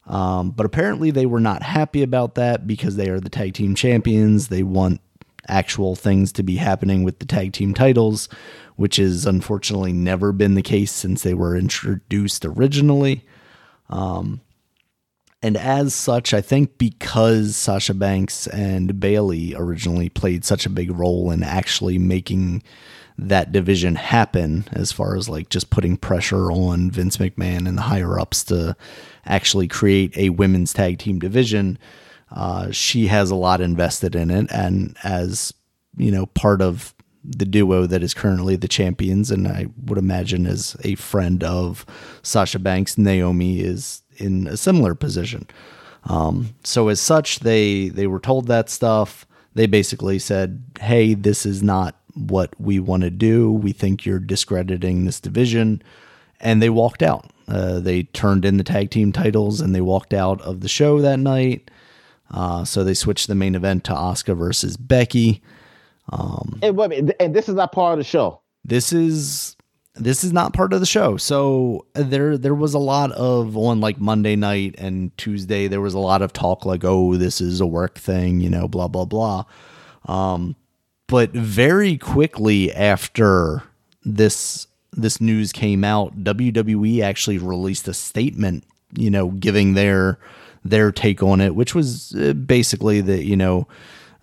Um, 0.08 0.52
but 0.52 0.66
apparently 0.66 1.12
they 1.12 1.26
were 1.26 1.40
not 1.40 1.62
happy 1.62 2.02
about 2.02 2.36
that 2.36 2.66
because 2.66 2.96
they 2.96 3.10
are 3.10 3.20
the 3.20 3.30
tag 3.30 3.54
team 3.54 3.76
champions. 3.76 4.48
They 4.48 4.64
want 4.64 5.02
actual 5.48 5.96
things 5.96 6.32
to 6.34 6.44
be 6.44 6.58
happening 6.58 7.04
with 7.04 7.20
the 7.20 7.26
tag 7.26 7.54
team 7.54 7.74
titles, 7.74 8.30
which 8.76 8.98
has 8.98 9.26
unfortunately 9.26 9.94
never 9.94 10.32
been 10.32 10.56
the 10.56 10.62
case 10.62 10.92
since 10.92 11.24
they 11.24 11.34
were 11.34 11.56
introduced 11.56 12.46
originally. 12.46 13.26
Um, 13.90 14.42
and 15.42 15.56
as 15.56 15.94
such, 15.94 16.34
I 16.34 16.42
think 16.42 16.78
because 16.78 17.56
Sasha 17.56 17.94
Banks 17.94 18.48
and 18.48 19.00
Bayley 19.00 19.54
originally 19.56 20.10
played 20.10 20.44
such 20.44 20.66
a 20.66 20.70
big 20.70 20.92
role 20.92 21.32
in 21.32 21.44
actually 21.44 22.00
making 22.00 22.64
that 23.18 23.52
division 23.52 23.96
happen, 23.96 24.66
as 24.72 24.92
far 24.92 25.16
as 25.16 25.28
like 25.28 25.50
just 25.50 25.70
putting 25.70 25.98
pressure 25.98 26.52
on 26.52 26.92
Vince 26.92 27.18
McMahon 27.18 27.68
and 27.68 27.78
the 27.78 27.84
higher 27.84 28.20
ups 28.20 28.44
to 28.46 28.76
actually 29.26 29.68
create 29.68 30.16
a 30.18 30.30
women's 30.30 30.74
tag 30.74 31.00
team 31.00 31.20
division, 31.20 31.80
uh, 32.32 32.72
she 32.72 33.08
has 33.08 33.32
a 33.32 33.36
lot 33.36 33.62
invested 33.62 34.16
in 34.16 34.30
it. 34.30 34.52
And 34.52 34.96
as 35.04 35.54
you 35.98 36.12
know, 36.12 36.28
part 36.28 36.62
of 36.62 36.94
the 37.24 37.46
duo 37.46 37.88
that 37.88 38.04
is 38.04 38.14
currently 38.14 38.56
the 38.56 38.68
champions, 38.68 39.32
and 39.32 39.48
I 39.48 39.68
would 39.86 39.98
imagine 39.98 40.46
as 40.46 40.78
a 40.84 40.96
friend 40.96 41.44
of 41.44 41.86
Sasha 42.22 42.60
Banks, 42.60 42.98
Naomi 42.98 43.60
is 43.60 44.04
in 44.18 44.48
a 44.48 44.56
similar 44.56 44.96
position. 44.96 45.48
Um, 46.06 46.56
so 46.64 46.88
as 46.88 47.02
such, 47.02 47.40
they 47.40 47.90
they 47.90 48.08
were 48.08 48.20
told 48.20 48.48
that 48.48 48.70
stuff. 48.70 49.26
They 49.56 49.66
basically 49.66 50.20
said, 50.20 50.64
"Hey, 50.80 51.16
this 51.16 51.46
is 51.46 51.62
not 51.64 51.96
what 52.18 52.60
we 52.60 52.80
want 52.80 53.04
to 53.04 53.10
do. 53.10 53.52
We 53.52 53.72
think 53.72 54.06
you're 54.06 54.20
discrediting 54.20 55.06
this 55.06 55.20
division," 55.20 55.82
and 56.40 56.62
they 56.62 56.70
walked 56.70 57.04
out. 57.04 57.32
Uh, 57.48 57.80
they 57.80 58.04
turned 58.04 58.44
in 58.44 58.58
the 58.58 58.64
tag 58.64 58.92
team 58.92 59.12
titles 59.12 59.62
and 59.62 59.74
they 59.74 59.82
walked 59.82 60.14
out 60.14 60.42
of 60.42 60.60
the 60.60 60.68
show 60.68 61.00
that 61.02 61.18
night. 61.18 61.72
Uh, 62.30 62.66
so 62.66 62.84
they 62.84 62.94
switched 62.94 63.28
the 63.28 63.36
main 63.36 63.56
event 63.56 63.86
to 63.86 63.94
Asuka 63.94 64.36
versus 64.36 64.76
Becky. 64.76 65.42
Um, 66.12 66.60
and, 66.62 66.76
wait, 66.76 67.12
and 67.20 67.34
this 67.34 67.48
is 67.48 67.56
not 67.56 67.72
part 67.72 67.94
of 67.94 68.00
the 68.00 68.04
show. 68.04 68.42
This 68.66 68.92
is 68.92 69.56
this 69.96 70.24
is 70.24 70.32
not 70.32 70.54
part 70.54 70.74
of 70.74 70.80
the 70.80 70.86
show. 70.86 71.16
So 71.18 71.86
there 71.94 72.38
there 72.38 72.54
was 72.54 72.74
a 72.74 72.80
lot 72.80 73.12
of 73.14 73.56
on 73.56 73.80
like 73.80 74.00
Monday 74.00 74.36
night 74.36 74.76
and 74.78 75.18
Tuesday 75.18 75.68
there 75.68 75.82
was 75.82 75.94
a 75.94 76.00
lot 76.00 76.22
of 76.22 76.34
talk 76.34 76.66
like 76.66 76.84
oh 76.84 77.16
this 77.16 77.40
is 77.40 77.62
a 77.62 77.66
work 77.66 77.98
thing, 77.98 78.42
you 78.42 78.50
know, 78.50 78.68
blah 78.68 78.90
blah 78.90 79.06
blah. 79.06 79.46
Um 80.06 80.56
but 81.08 81.32
very 81.32 81.98
quickly 81.98 82.74
after 82.74 83.64
this 84.04 84.68
this 84.92 85.22
news 85.22 85.52
came 85.52 85.84
out, 85.84 86.24
WWE 86.24 87.02
actually 87.02 87.38
released 87.38 87.88
a 87.88 87.94
statement, 87.94 88.64
you 88.94 89.10
know, 89.10 89.30
giving 89.30 89.74
their 89.74 90.18
their 90.66 90.92
take 90.92 91.24
on 91.24 91.40
it, 91.40 91.56
which 91.56 91.74
was 91.76 92.14
uh, 92.16 92.34
basically 92.34 93.00
that, 93.02 93.24
you 93.24 93.38
know, 93.38 93.68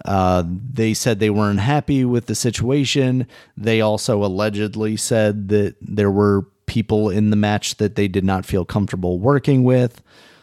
uh, 0.05 0.43
they 0.47 0.93
said 0.93 1.19
they 1.19 1.31
weren't 1.31 1.61
happy 1.61 2.05
with 2.05 2.27
the 2.27 2.35
situation. 2.35 3.27
They 3.57 3.81
also 3.81 4.25
allegedly 4.25 4.97
said 4.97 5.49
that 5.49 5.77
there 5.81 6.11
were 6.11 6.43
people 6.67 7.09
in 7.09 7.31
the 7.31 7.37
match 7.37 7.77
that 7.77 7.95
they 7.95 8.09
did 8.09 8.25
not 8.25 8.45
feel 8.45 8.65
comfortable 8.65 9.19
working 9.19 9.65
with. 9.65 10.03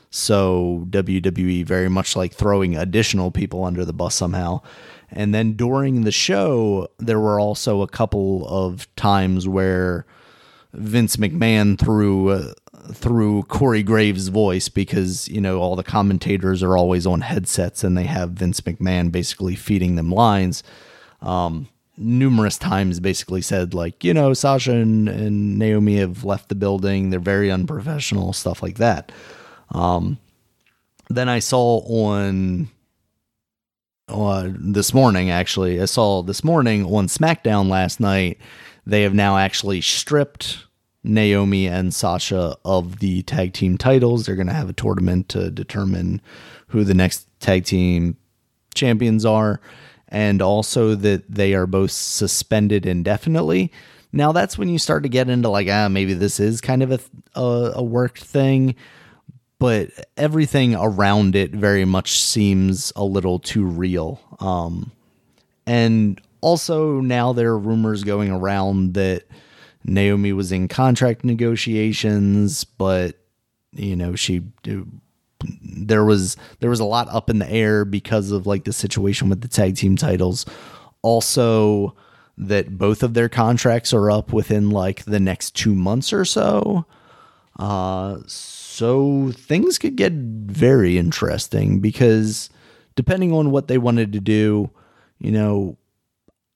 So 0.10 0.86
WWE 0.90 1.66
very 1.66 1.90
much 1.90 2.16
like 2.16 2.34
throwing 2.34 2.76
additional 2.76 3.32
people 3.32 3.64
under 3.64 3.86
the 3.86 3.94
bus 3.94 4.16
somehow. 4.16 4.62
And 5.12 5.34
then 5.34 5.54
during 5.54 6.02
the 6.02 6.12
show, 6.12 6.88
there 6.98 7.20
were 7.20 7.40
also 7.40 7.82
a 7.82 7.88
couple 7.88 8.48
of 8.48 8.94
times 8.96 9.48
where 9.48 10.06
Vince 10.74 11.18
McMahon 11.18 11.78
threw 11.78 12.30
uh, 12.30 12.54
through 12.94 13.44
Corey 13.44 13.84
Graves' 13.84 14.30
voice 14.30 14.70
because 14.70 15.28
you 15.28 15.42
know 15.42 15.60
all 15.60 15.76
the 15.76 15.84
commentators 15.84 16.64
are 16.64 16.78
always 16.78 17.06
on 17.06 17.22
headsets 17.22 17.84
and 17.84 17.98
they 17.98 18.06
have 18.06 18.32
Vince 18.32 18.62
McMahon 18.62 19.12
basically 19.12 19.56
feeding 19.56 19.96
them 19.96 20.12
lines. 20.12 20.64
Um, 21.22 21.68
numerous 21.98 22.58
times, 22.58 23.00
basically 23.00 23.42
said 23.42 23.74
like 23.74 24.04
you 24.04 24.14
know 24.14 24.34
Sasha 24.34 24.74
and, 24.74 25.10
and 25.10 25.60
Naomi 25.60 25.98
have 25.98 26.24
left 26.24 26.50
the 26.50 26.56
building. 26.56 27.10
They're 27.10 27.20
very 27.20 27.52
unprofessional, 27.52 28.34
stuff 28.34 28.64
like 28.64 28.78
that. 28.78 29.12
Um, 29.72 30.18
then 31.10 31.28
I 31.28 31.40
saw 31.40 31.80
on 31.80 32.70
uh, 34.12 34.50
this 34.56 34.94
morning 34.94 35.30
actually 35.30 35.82
i 35.82 35.86
saw 35.86 36.22
this 36.22 36.44
morning 36.44 36.86
on 36.86 37.08
smackdown 37.08 37.70
last 37.70 38.00
night 38.00 38.38
they 38.86 39.04
have 39.04 39.14
now 39.14 39.38
actually 39.38 39.82
stripped 39.82 40.66
Naomi 41.04 41.68
and 41.68 41.94
Sasha 41.94 42.56
of 42.64 43.00
the 43.00 43.24
tag 43.24 43.54
team 43.54 43.78
titles. 43.78 44.26
They're 44.26 44.36
going 44.36 44.48
to 44.48 44.54
have 44.54 44.70
a 44.70 44.74
tournament 44.74 45.30
to 45.30 45.50
determine 45.50 46.22
who 46.68 46.84
the 46.84 46.94
next 46.94 47.28
tag 47.40 47.66
team 47.66 48.18
champions 48.74 49.26
are, 49.26 49.60
and 50.08 50.42
also 50.42 50.96
that 50.96 51.30
they 51.30 51.54
are 51.54 51.68
both 51.68 51.92
suspended 51.92 52.86
indefinitely. 52.86 53.72
Now 54.14 54.32
that's 54.32 54.58
when 54.58 54.70
you 54.70 54.78
start 54.78 55.04
to 55.04 55.10
get 55.10 55.30
into 55.30 55.50
like, 55.50 55.68
ah, 55.70 55.88
maybe 55.90 56.14
this 56.14 56.40
is 56.40 56.62
kind 56.62 56.84
of 56.84 56.92
a 56.92 57.00
a, 57.36 57.72
a 57.76 57.84
worked 57.84 58.24
thing, 58.24 58.76
but 59.62 59.92
everything 60.18 60.74
around 60.74 61.36
it 61.36 61.52
very 61.52 61.86
much 61.86 62.20
seems 62.20 62.92
a 62.96 63.04
little 63.04 63.38
too 63.38 63.64
real. 63.64 64.20
Um, 64.40 64.92
and 65.68 66.20
also 66.42 67.00
now 67.00 67.32
there 67.32 67.50
are 67.50 67.60
rumors 67.60 68.04
going 68.04 68.32
around 68.32 68.96
that 68.96 69.26
Naomi 69.84 70.34
was 70.34 70.52
in 70.52 70.68
contract 70.68 71.24
negotiations, 71.24 72.64
but 72.64 73.18
you 73.72 73.96
know 73.96 74.16
she 74.16 74.42
there 75.64 76.06
was 76.06 76.38
there 76.60 76.72
was 76.72 76.80
a 76.80 76.86
lot 76.86 77.08
up 77.10 77.30
in 77.30 77.38
the 77.38 77.50
air 77.50 77.86
because 77.86 78.32
of 78.32 78.48
like 78.48 78.64
the 78.64 78.74
situation 78.74 79.30
with 79.30 79.42
the 79.42 79.48
tag 79.48 79.76
team 79.76 79.96
titles. 79.96 80.44
Also, 81.04 81.96
that 82.36 82.80
both 82.80 83.04
of 83.04 83.14
their 83.14 83.30
contracts 83.30 83.94
are 83.94 84.10
up 84.10 84.34
within 84.34 84.72
like 84.72 85.06
the 85.06 85.20
next 85.20 85.56
two 85.56 85.76
months 85.76 86.12
or 86.12 86.26
so. 86.26 86.84
Uh, 87.60 88.18
so 88.26 88.61
things 89.32 89.78
could 89.78 89.96
get 89.96 90.14
very 90.14 90.98
interesting 90.98 91.80
because 91.80 92.50
depending 92.96 93.32
on 93.32 93.52
what 93.52 93.68
they 93.68 93.78
wanted 93.78 94.14
to 94.14 94.20
do, 94.20 94.70
you 95.20 95.32
know, 95.32 95.78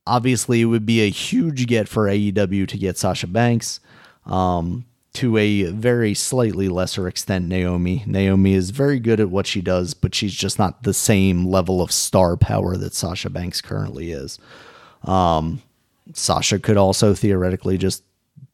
Obviously, 0.08 0.62
it 0.62 0.66
would 0.66 0.86
be 0.86 1.02
a 1.02 1.10
huge 1.10 1.66
get 1.66 1.88
for 1.88 2.06
AEW 2.06 2.68
to 2.68 2.78
get 2.78 2.98
Sasha 2.98 3.28
Banks. 3.28 3.80
Um, 4.26 4.86
to 5.14 5.38
a 5.38 5.64
very 5.72 6.14
slightly 6.14 6.68
lesser 6.68 7.08
extent, 7.08 7.48
Naomi. 7.48 8.04
Naomi 8.06 8.54
is 8.54 8.72
very 8.72 9.00
good 9.00 9.22
at 9.22 9.30
what 9.30 9.48
she 9.48 9.62
does, 9.62 9.94
but 9.94 10.14
she's 10.14 10.34
just 10.34 10.60
not 10.60 10.84
the 10.84 10.94
same 10.94 11.46
level 11.46 11.82
of 11.82 11.92
star 11.92 12.36
power 12.36 12.76
that 12.76 12.94
Sasha 12.94 13.30
Banks 13.30 13.62
currently 13.62 14.12
is. 14.12 14.38
Um, 15.04 15.62
Sasha 16.14 16.60
could 16.60 16.76
also 16.76 17.14
theoretically 17.14 17.78
just 17.78 18.04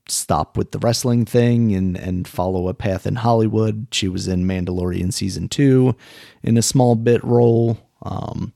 stop 0.07 0.57
with 0.57 0.71
the 0.71 0.79
wrestling 0.79 1.25
thing 1.25 1.73
and 1.73 1.97
and 1.97 2.27
follow 2.27 2.67
a 2.67 2.73
path 2.73 3.05
in 3.05 3.15
Hollywood. 3.15 3.87
She 3.91 4.07
was 4.07 4.27
in 4.27 4.45
Mandalorian 4.45 5.13
season 5.13 5.47
two 5.49 5.95
in 6.43 6.57
a 6.57 6.61
small 6.61 6.95
bit 6.95 7.23
role. 7.23 7.77
Um, 8.01 8.53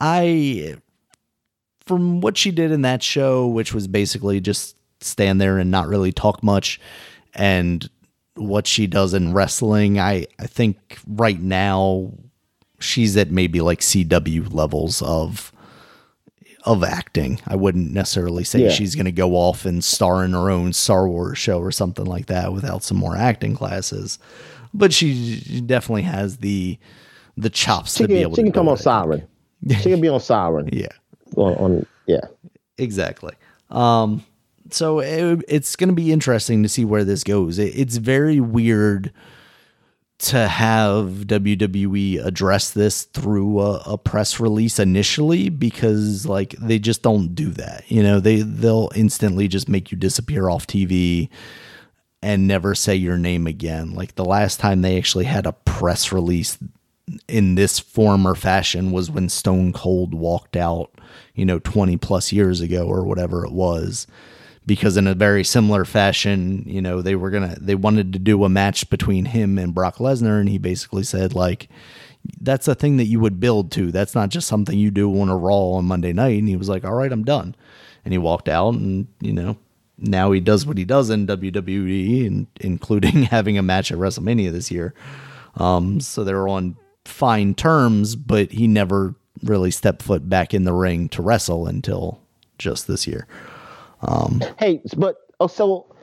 I 0.00 0.76
from 1.86 2.20
what 2.20 2.36
she 2.36 2.50
did 2.50 2.70
in 2.70 2.82
that 2.82 3.02
show, 3.02 3.46
which 3.46 3.72
was 3.72 3.88
basically 3.88 4.40
just 4.40 4.76
stand 5.00 5.40
there 5.40 5.58
and 5.58 5.70
not 5.70 5.88
really 5.88 6.12
talk 6.12 6.42
much, 6.42 6.80
and 7.34 7.88
what 8.38 8.66
she 8.66 8.86
does 8.86 9.14
in 9.14 9.32
wrestling, 9.32 9.98
I, 9.98 10.26
I 10.38 10.46
think 10.46 10.98
right 11.06 11.40
now 11.40 12.12
she's 12.78 13.16
at 13.16 13.30
maybe 13.30 13.60
like 13.60 13.80
CW 13.80 14.52
levels 14.52 15.02
of 15.02 15.52
of 16.64 16.82
acting. 16.82 17.40
I 17.46 17.56
wouldn't 17.56 17.92
necessarily 17.92 18.44
say 18.44 18.64
yeah. 18.64 18.70
she's 18.70 18.94
going 18.94 19.06
to 19.06 19.12
go 19.12 19.34
off 19.34 19.64
and 19.64 19.82
star 19.82 20.24
in 20.24 20.32
her 20.32 20.50
own 20.50 20.72
Star 20.72 21.08
Wars 21.08 21.38
show 21.38 21.60
or 21.60 21.70
something 21.70 22.04
like 22.04 22.26
that 22.26 22.52
without 22.52 22.82
some 22.82 22.96
more 22.96 23.16
acting 23.16 23.54
classes. 23.54 24.18
But 24.74 24.92
she 24.92 25.62
definitely 25.64 26.02
has 26.02 26.38
the 26.38 26.78
the 27.36 27.50
chops 27.50 27.96
she 27.96 28.04
to 28.04 28.08
can, 28.08 28.16
be 28.16 28.22
able. 28.22 28.36
She 28.36 28.42
to 28.42 28.46
can 28.46 28.52
come 28.52 28.68
on 28.68 28.76
Siren. 28.76 29.26
She 29.68 29.90
can 29.90 30.00
be 30.00 30.08
on 30.08 30.20
Siren. 30.20 30.68
yeah 30.72 30.88
on, 31.36 31.54
on 31.56 31.86
yeah 32.06 32.20
exactly 32.78 33.34
um 33.70 34.24
so 34.70 35.00
it, 35.00 35.44
it's 35.48 35.76
going 35.76 35.88
to 35.88 35.94
be 35.94 36.12
interesting 36.12 36.62
to 36.62 36.68
see 36.68 36.84
where 36.84 37.04
this 37.04 37.24
goes 37.24 37.58
it, 37.58 37.76
it's 37.78 37.96
very 37.96 38.40
weird 38.40 39.12
to 40.18 40.48
have 40.48 41.26
WWE 41.26 42.24
address 42.24 42.72
this 42.72 43.04
through 43.04 43.60
a, 43.60 43.76
a, 43.86 43.98
press 43.98 44.40
release 44.40 44.80
initially 44.80 45.48
because 45.48 46.26
like 46.26 46.50
they 46.60 46.80
just 46.80 47.02
don't 47.02 47.36
do 47.36 47.50
that. 47.50 47.84
You 47.88 48.02
know, 48.02 48.18
they 48.18 48.42
they'll 48.42 48.90
instantly 48.96 49.46
just 49.46 49.68
make 49.68 49.92
you 49.92 49.96
disappear 49.96 50.48
off 50.48 50.66
TV 50.66 51.28
and 52.20 52.48
never 52.48 52.74
say 52.74 52.96
your 52.96 53.16
name 53.16 53.46
again. 53.46 53.94
Like 53.94 54.16
the 54.16 54.24
last 54.24 54.58
time 54.58 54.82
they 54.82 54.98
actually 54.98 55.26
had 55.26 55.46
a 55.46 55.52
press 55.52 56.10
release 56.12 56.58
in 57.28 57.54
this 57.54 57.78
form 57.78 58.26
or 58.26 58.34
fashion 58.34 58.90
was 58.90 59.10
when 59.10 59.28
Stone 59.28 59.72
Cold 59.72 60.14
walked 60.14 60.56
out, 60.56 60.90
you 61.34 61.44
know, 61.44 61.60
20 61.60 61.96
plus 61.96 62.32
years 62.32 62.60
ago 62.60 62.86
or 62.86 63.04
whatever 63.04 63.44
it 63.44 63.52
was. 63.52 64.08
Because 64.68 64.96
in 64.96 65.06
a 65.06 65.14
very 65.14 65.44
similar 65.44 65.84
fashion, 65.84 66.62
you 66.66 66.82
know, 66.82 67.00
they 67.00 67.16
were 67.16 67.30
gonna 67.30 67.56
they 67.60 67.74
wanted 67.74 68.12
to 68.12 68.18
do 68.18 68.44
a 68.44 68.48
match 68.48 68.88
between 68.90 69.24
him 69.24 69.58
and 69.58 69.74
Brock 69.74 69.96
Lesnar, 69.96 70.38
and 70.38 70.48
he 70.48 70.58
basically 70.58 71.04
said, 71.04 71.34
like, 71.34 71.68
that's 72.40 72.68
a 72.68 72.74
thing 72.74 72.98
that 72.98 73.06
you 73.06 73.20
would 73.20 73.40
build 73.40 73.72
to. 73.72 73.90
That's 73.90 74.14
not 74.14 74.28
just 74.28 74.48
something 74.48 74.78
you 74.78 74.90
do 74.90 75.20
on 75.20 75.28
a 75.28 75.36
Raw 75.36 75.72
on 75.72 75.86
Monday 75.86 76.12
night. 76.12 76.38
And 76.38 76.48
he 76.48 76.56
was 76.56 76.68
like, 76.68 76.84
All 76.84 76.94
right, 76.94 77.12
I'm 77.12 77.24
done. 77.24 77.54
And 78.04 78.12
he 78.12 78.18
walked 78.18 78.48
out 78.48 78.74
and, 78.74 79.06
you 79.20 79.32
know, 79.32 79.56
now 79.98 80.30
he 80.30 80.40
does 80.40 80.64
what 80.64 80.78
he 80.78 80.84
does 80.84 81.10
in 81.10 81.26
WWE, 81.26 82.26
and 82.26 82.46
including 82.60 83.22
having 83.24 83.58
a 83.58 83.62
match 83.62 83.90
at 83.90 83.98
WrestleMania 83.98 84.52
this 84.52 84.70
year. 84.70 84.94
Um, 85.56 86.00
so 86.00 86.22
they're 86.22 86.48
on 86.48 86.76
fine 87.04 87.54
terms, 87.54 88.14
but 88.14 88.52
he 88.52 88.68
never 88.68 89.14
really 89.42 89.70
stepped 89.70 90.02
foot 90.02 90.28
back 90.28 90.54
in 90.54 90.64
the 90.64 90.72
ring 90.72 91.08
to 91.10 91.22
wrestle 91.22 91.66
until 91.66 92.20
just 92.58 92.86
this 92.86 93.06
year. 93.06 93.26
Um, 94.02 94.42
hey, 94.58 94.80
but 94.96 95.16
oh, 95.40 95.46
so 95.46 95.94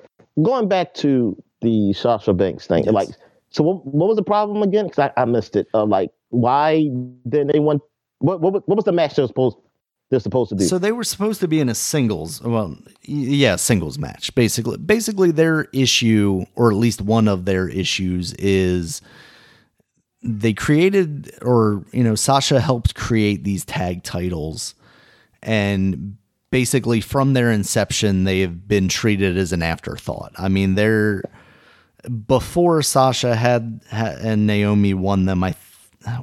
going 0.41 0.67
back 0.67 0.93
to 0.95 1.41
the 1.61 1.93
Sasha 1.93 2.33
Banks 2.33 2.67
thing, 2.67 2.83
yes. 2.83 2.93
like, 2.93 3.09
so 3.49 3.63
what, 3.63 3.85
what 3.85 4.07
was 4.07 4.17
the 4.17 4.23
problem 4.23 4.61
again? 4.61 4.87
Because 4.87 5.11
I, 5.15 5.21
I 5.21 5.25
missed 5.25 5.55
it. 5.55 5.67
Uh, 5.73 5.85
like, 5.85 6.11
why 6.29 6.89
didn't 7.27 7.53
they 7.53 7.59
want? 7.59 7.81
What, 8.19 8.41
what 8.41 8.67
what 8.67 8.75
was 8.75 8.85
the 8.85 8.91
match 8.91 9.15
they 9.15 9.21
were 9.21 9.27
supposed 9.27 9.57
they're 10.09 10.19
supposed 10.19 10.49
to 10.49 10.55
do? 10.55 10.65
So 10.65 10.77
they 10.77 10.91
were 10.91 11.03
supposed 11.03 11.39
to 11.41 11.47
be 11.47 11.59
in 11.59 11.69
a 11.69 11.75
singles, 11.75 12.41
well, 12.41 12.77
yeah, 13.03 13.55
singles 13.55 13.97
match. 13.97 14.33
Basically, 14.35 14.77
basically 14.77 15.31
their 15.31 15.63
issue, 15.73 16.45
or 16.55 16.71
at 16.71 16.77
least 16.77 17.01
one 17.01 17.27
of 17.27 17.45
their 17.45 17.67
issues, 17.67 18.33
is 18.33 19.01
they 20.21 20.53
created 20.53 21.31
or 21.41 21.85
you 21.91 22.03
know 22.03 22.15
Sasha 22.15 22.59
helped 22.59 22.95
create 22.95 23.43
these 23.43 23.63
tag 23.63 24.03
titles 24.03 24.75
and 25.43 26.17
basically 26.55 27.01
from 27.01 27.33
their 27.33 27.51
inception 27.51 28.23
they 28.23 28.39
have 28.39 28.65
been 28.65 28.87
treated 28.87 29.37
as 29.37 29.51
an 29.51 29.61
afterthought. 29.61 30.31
I 30.37 30.47
mean 30.47 30.75
they're 30.75 31.21
before 32.27 32.81
Sasha 32.81 33.35
had, 33.35 33.81
had 33.89 34.19
and 34.19 34.47
Naomi 34.47 34.93
won 34.93 35.25
them 35.25 35.43
I 35.43 35.53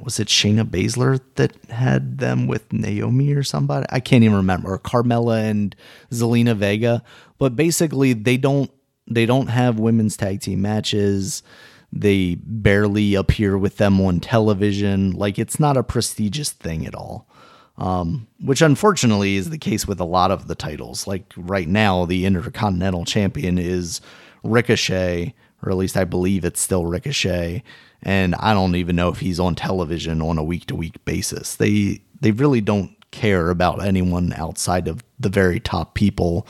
was 0.01 0.19
it 0.19 0.29
Shayna 0.29 0.67
Baszler 0.67 1.21
that 1.35 1.55
had 1.65 2.17
them 2.17 2.47
with 2.47 2.73
Naomi 2.73 3.31
or 3.33 3.43
somebody? 3.43 3.85
I 3.91 3.99
can't 3.99 4.23
even 4.23 4.37
remember. 4.37 4.73
Or 4.73 4.79
Carmella 4.79 5.47
and 5.47 5.75
Zelina 6.09 6.55
Vega. 6.55 7.03
But 7.37 7.55
basically 7.55 8.13
they 8.13 8.37
don't 8.37 8.71
they 9.05 9.27
don't 9.27 9.51
have 9.51 9.77
women's 9.77 10.17
tag 10.17 10.41
team 10.41 10.63
matches. 10.63 11.43
They 11.91 12.37
barely 12.41 13.13
appear 13.13 13.55
with 13.55 13.77
them 13.77 14.01
on 14.01 14.19
television. 14.19 15.11
Like 15.11 15.37
it's 15.37 15.59
not 15.59 15.77
a 15.77 15.83
prestigious 15.83 16.49
thing 16.49 16.87
at 16.87 16.95
all. 16.95 17.27
Um, 17.75 18.27
which 18.39 18.61
unfortunately 18.61 19.35
is 19.35 19.49
the 19.49 19.57
case 19.57 19.87
with 19.87 19.99
a 19.99 20.05
lot 20.05 20.29
of 20.29 20.47
the 20.47 20.53
titles. 20.53 21.07
Like 21.07 21.33
right 21.35 21.67
now, 21.67 22.05
the 22.05 22.25
Intercontinental 22.25 23.03
Champion 23.03 23.57
is 23.57 23.99
Ricochet, 24.43 25.33
or 25.63 25.71
at 25.71 25.77
least 25.77 25.97
I 25.97 26.03
believe 26.03 26.45
it's 26.45 26.61
still 26.61 26.85
Ricochet. 26.85 27.63
And 28.03 28.35
I 28.35 28.53
don't 28.53 28.75
even 28.75 28.95
know 28.95 29.09
if 29.09 29.19
he's 29.19 29.39
on 29.39 29.55
television 29.55 30.21
on 30.21 30.37
a 30.37 30.43
week 30.43 30.67
to 30.67 30.75
week 30.75 31.03
basis. 31.05 31.55
They 31.55 32.01
they 32.19 32.31
really 32.31 32.61
don't 32.61 32.95
care 33.11 33.49
about 33.49 33.83
anyone 33.83 34.33
outside 34.33 34.87
of 34.87 35.03
the 35.19 35.29
very 35.29 35.59
top 35.59 35.93
people. 35.93 36.47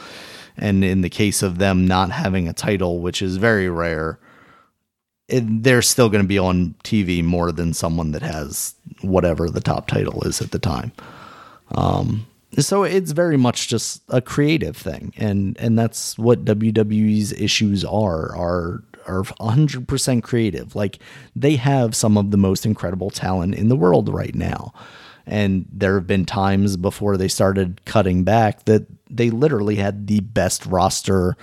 And 0.57 0.83
in 0.83 1.01
the 1.01 1.09
case 1.09 1.43
of 1.43 1.57
them 1.57 1.87
not 1.87 2.11
having 2.11 2.47
a 2.47 2.53
title, 2.53 2.99
which 2.99 3.21
is 3.21 3.37
very 3.37 3.69
rare, 3.69 4.19
it, 5.27 5.63
they're 5.63 5.81
still 5.81 6.09
going 6.09 6.23
to 6.23 6.27
be 6.27 6.39
on 6.39 6.75
TV 6.83 7.23
more 7.23 7.51
than 7.51 7.73
someone 7.73 8.11
that 8.11 8.21
has 8.21 8.75
whatever 9.03 9.49
the 9.49 9.61
top 9.61 9.87
title 9.87 10.23
is 10.23 10.41
at 10.41 10.51
the 10.51 10.59
time. 10.59 10.91
Um, 11.75 12.25
so 12.59 12.83
it's 12.83 13.11
very 13.11 13.37
much 13.37 13.67
just 13.67 14.03
a 14.09 14.21
creative 14.21 14.77
thing, 14.77 15.13
and 15.17 15.57
and 15.59 15.77
that's 15.77 16.17
what 16.17 16.45
WWE's 16.45 17.33
issues 17.33 17.83
are 17.83 18.35
are 18.35 18.83
are 19.05 19.23
100% 19.23 20.23
creative. 20.23 20.75
Like 20.75 20.99
they 21.35 21.55
have 21.55 21.95
some 21.95 22.17
of 22.17 22.31
the 22.31 22.37
most 22.37 22.65
incredible 22.65 23.09
talent 23.09 23.55
in 23.55 23.69
the 23.69 23.75
world 23.75 24.09
right 24.09 24.33
now. 24.33 24.73
And 25.25 25.65
there 25.71 25.95
have 25.95 26.07
been 26.07 26.25
times 26.25 26.77
before 26.77 27.17
they 27.17 27.27
started 27.27 27.81
cutting 27.85 28.23
back 28.23 28.65
that 28.65 28.85
they 29.09 29.29
literally 29.29 29.75
had 29.75 30.07
the 30.07 30.19
best 30.19 30.65
roster 30.65 31.37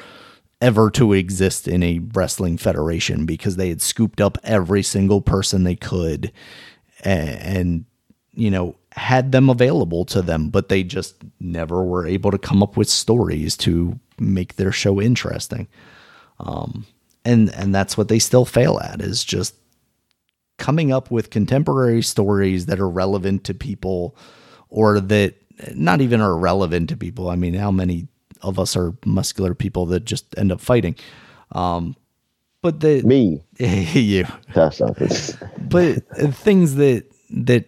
ever 0.60 0.90
to 0.90 1.14
exist 1.14 1.66
in 1.66 1.82
a 1.82 2.00
wrestling 2.12 2.58
federation 2.58 3.24
because 3.24 3.56
they 3.56 3.70
had 3.70 3.80
scooped 3.80 4.20
up 4.20 4.36
every 4.44 4.82
single 4.82 5.22
person 5.22 5.64
they 5.64 5.76
could 5.76 6.30
and, 7.04 7.28
and, 7.28 7.84
you 8.32 8.48
know 8.48 8.76
had 8.92 9.32
them 9.32 9.50
available 9.50 10.04
to 10.04 10.22
them 10.22 10.50
but 10.50 10.68
they 10.68 10.84
just 10.84 11.16
never 11.40 11.82
were 11.82 12.06
able 12.06 12.30
to 12.30 12.38
come 12.38 12.62
up 12.62 12.76
with 12.76 12.88
stories 12.88 13.56
to 13.56 13.98
make 14.20 14.54
their 14.54 14.70
show 14.70 15.00
interesting 15.00 15.66
um, 16.38 16.86
and 17.24 17.52
and 17.54 17.74
that's 17.74 17.98
what 17.98 18.06
they 18.06 18.20
still 18.20 18.44
fail 18.44 18.78
at 18.78 19.00
is 19.00 19.24
just 19.24 19.56
coming 20.58 20.92
up 20.92 21.10
with 21.10 21.30
contemporary 21.30 22.02
stories 22.02 22.66
that 22.66 22.78
are 22.78 22.88
relevant 22.88 23.42
to 23.42 23.52
people 23.52 24.16
or 24.68 25.00
that 25.00 25.34
not 25.74 26.00
even 26.00 26.20
are 26.20 26.36
relevant 26.36 26.88
to 26.88 26.96
people 26.96 27.28
i 27.28 27.34
mean 27.34 27.54
how 27.54 27.72
many 27.72 28.06
of 28.42 28.58
us 28.58 28.76
are 28.76 28.94
muscular 29.04 29.54
people 29.54 29.86
that 29.86 30.04
just 30.04 30.26
end 30.38 30.52
up 30.52 30.60
fighting. 30.60 30.96
Um, 31.52 31.96
but 32.62 32.80
the 32.80 33.02
me, 33.02 33.42
you, 33.58 34.26
but 35.58 36.02
things 36.34 36.74
that 36.76 37.04
that 37.30 37.66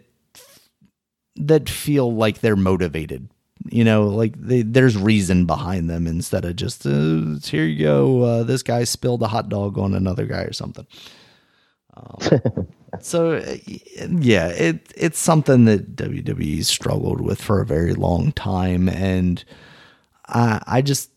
that 1.36 1.68
feel 1.68 2.14
like 2.14 2.40
they're 2.40 2.56
motivated. 2.56 3.28
You 3.70 3.84
know, 3.84 4.08
like 4.08 4.34
they, 4.36 4.62
there's 4.62 4.96
reason 4.96 5.46
behind 5.46 5.88
them 5.88 6.06
instead 6.06 6.44
of 6.44 6.56
just 6.56 6.84
uh, 6.84 7.38
here 7.44 7.64
you 7.64 7.84
go. 7.84 8.22
Uh, 8.22 8.42
this 8.42 8.62
guy 8.62 8.84
spilled 8.84 9.22
a 9.22 9.28
hot 9.28 9.48
dog 9.48 9.78
on 9.78 9.94
another 9.94 10.26
guy 10.26 10.42
or 10.42 10.52
something. 10.52 10.86
Um, 11.94 12.66
so 13.00 13.36
yeah, 14.08 14.48
it 14.48 14.92
it's 14.96 15.18
something 15.18 15.64
that 15.66 15.94
WWE 15.94 16.64
struggled 16.64 17.20
with 17.20 17.40
for 17.40 17.60
a 17.60 17.66
very 17.66 17.94
long 17.94 18.32
time, 18.32 18.88
and 18.88 19.44
I, 20.26 20.62
I 20.66 20.82
just 20.82 21.10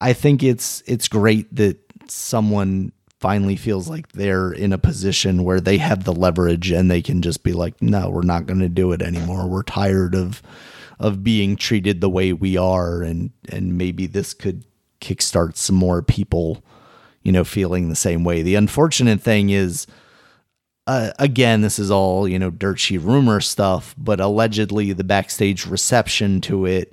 I 0.00 0.12
think 0.12 0.42
it's 0.42 0.82
it's 0.86 1.06
great 1.06 1.54
that 1.54 1.81
someone 2.12 2.92
finally 3.22 3.54
feels 3.54 3.88
like 3.88 4.08
they're 4.12 4.52
in 4.52 4.72
a 4.72 4.78
position 4.78 5.44
where 5.44 5.60
they 5.60 5.78
have 5.78 6.02
the 6.02 6.12
leverage 6.12 6.72
and 6.72 6.90
they 6.90 7.00
can 7.00 7.22
just 7.22 7.44
be 7.44 7.52
like, 7.52 7.80
no, 7.80 8.10
we're 8.10 8.22
not 8.22 8.46
going 8.46 8.58
to 8.58 8.68
do 8.68 8.90
it 8.90 9.00
anymore. 9.00 9.46
We're 9.46 9.62
tired 9.62 10.14
of 10.14 10.42
of 10.98 11.24
being 11.24 11.56
treated 11.56 12.00
the 12.00 12.10
way 12.10 12.32
we 12.32 12.56
are, 12.56 13.02
and 13.02 13.30
and 13.48 13.78
maybe 13.78 14.06
this 14.06 14.34
could 14.34 14.64
kickstart 15.00 15.56
some 15.56 15.76
more 15.76 16.02
people, 16.02 16.62
you 17.22 17.32
know, 17.32 17.44
feeling 17.44 17.88
the 17.88 17.96
same 17.96 18.24
way. 18.24 18.42
The 18.42 18.56
unfortunate 18.56 19.20
thing 19.20 19.50
is. 19.50 19.86
Uh, 20.84 21.12
again, 21.20 21.60
this 21.60 21.78
is 21.78 21.92
all 21.92 22.26
you 22.26 22.40
know, 22.40 22.50
dirt 22.50 22.80
sheet 22.80 22.98
rumor 22.98 23.40
stuff, 23.40 23.94
but 23.96 24.18
allegedly 24.18 24.92
the 24.92 25.04
backstage 25.04 25.64
reception 25.64 26.40
to 26.40 26.66
it 26.66 26.92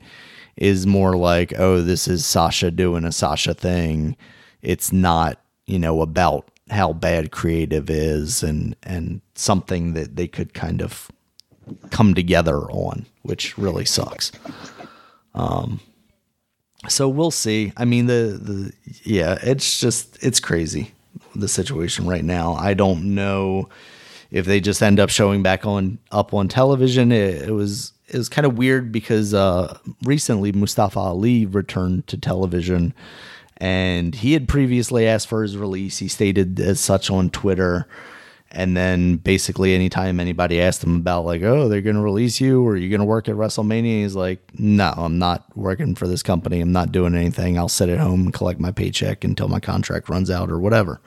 is 0.56 0.86
more 0.86 1.18
like, 1.18 1.58
oh, 1.58 1.82
this 1.82 2.08
is 2.08 2.24
Sasha 2.24 2.70
doing 2.70 3.04
a 3.04 3.12
Sasha 3.12 3.56
thing. 3.56 4.16
It's 4.62 4.92
not, 4.92 5.42
you 5.66 5.80
know, 5.80 6.02
about 6.02 6.50
how 6.70 6.94
bad 6.94 7.32
creative 7.32 7.90
is 7.90 8.44
and 8.44 8.76
and 8.84 9.22
something 9.36 9.94
that 9.94 10.16
they 10.16 10.28
could 10.28 10.54
kind 10.54 10.82
of 10.82 11.12
come 11.90 12.14
together 12.14 12.60
on, 12.72 13.06
which 13.24 13.58
really 13.58 13.86
sucks. 13.86 14.32
Um 15.34 15.80
so 16.88 17.10
we'll 17.10 17.32
see. 17.32 17.74
I 17.76 17.86
mean 17.86 18.06
the 18.06 18.40
the 18.42 18.74
yeah, 19.04 19.38
it's 19.42 19.80
just 19.80 20.24
it's 20.24 20.40
crazy 20.40 20.94
the 21.36 21.48
situation 21.48 22.08
right 22.08 22.24
now. 22.24 22.54
I 22.54 22.74
don't 22.74 23.16
know 23.16 23.70
if 24.32 24.46
they 24.46 24.60
just 24.60 24.82
end 24.82 25.00
up 25.00 25.10
showing 25.10 25.42
back 25.44 25.66
on 25.66 26.00
up 26.12 26.34
on 26.34 26.48
television. 26.48 27.12
It, 27.12 27.50
it 27.50 27.52
was 27.52 27.94
it 28.08 28.18
was 28.18 28.30
kind 28.30 28.46
of 28.46 28.58
weird 28.58 28.92
because 28.92 29.34
uh, 29.34 29.78
recently 30.04 30.52
Mustafa 30.52 31.00
Ali 31.00 31.46
returned 31.46 32.08
to 32.08 32.18
television, 32.18 32.94
and 33.60 34.16
he 34.16 34.34
had 34.34 34.48
previously 34.48 35.08
asked 35.08 35.28
for 35.28 35.42
his 35.42 35.58
release. 35.58 35.98
He 35.98 36.08
stated 36.08 36.60
as 36.60 36.80
such 36.80 37.12
on 37.12 37.30
Twitter. 37.30 37.88
And 38.52 38.76
then 38.76 39.18
basically, 39.18 39.76
anytime 39.76 40.20
anybody 40.20 40.60
asked 40.60 40.84
him 40.84 40.96
about, 40.96 41.26
like, 41.26 41.44
oh, 41.44 41.68
they're 41.68 41.82
going 41.82 41.98
to 41.98 42.02
release 42.02 42.42
you 42.42 42.66
or 42.66 42.76
you're 42.76 42.90
going 42.90 43.00
to 43.00 43.06
work 43.06 43.30
at 43.30 43.36
WrestleMania, 43.36 44.02
he's 44.02 44.16
like, 44.16 44.40
no, 44.58 44.92
I'm 44.98 45.20
not 45.20 45.46
working 45.56 45.94
for 45.94 46.08
this 46.08 46.24
company. 46.24 46.60
I'm 46.60 46.72
not 46.72 46.92
doing 46.92 47.14
anything. 47.14 47.60
I'll 47.60 47.70
sit 47.70 47.90
at 47.90 48.00
home 48.00 48.22
and 48.22 48.34
collect 48.34 48.60
my 48.60 48.72
paycheck 48.72 49.24
until 49.24 49.50
my 49.50 49.60
contract 49.60 50.10
runs 50.10 50.32
out 50.32 50.50
or 50.50 50.60
whatever. 50.60 51.00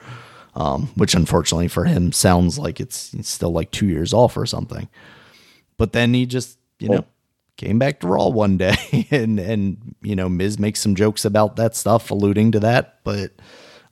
Um, 0.55 0.91
which 0.95 1.15
unfortunately 1.15 1.67
for 1.67 1.85
him 1.85 2.11
sounds 2.11 2.59
like 2.59 2.79
it's, 2.79 3.13
it's 3.15 3.29
still 3.29 3.51
like 3.51 3.71
two 3.71 3.87
years 3.87 4.13
off 4.13 4.37
or 4.37 4.45
something. 4.45 4.87
But 5.77 5.91
then 5.93 6.13
he 6.13 6.27
just 6.27 6.59
you 6.83 6.89
know, 6.89 7.05
came 7.57 7.79
back 7.79 7.99
to 7.99 8.07
Raw 8.07 8.27
one 8.27 8.57
day 8.57 9.07
and 9.11 9.39
and 9.39 9.95
you 10.01 10.15
know, 10.15 10.29
Miz 10.29 10.59
makes 10.59 10.79
some 10.79 10.95
jokes 10.95 11.25
about 11.25 11.55
that 11.57 11.75
stuff, 11.75 12.11
alluding 12.11 12.51
to 12.53 12.59
that, 12.61 12.99
but 13.03 13.31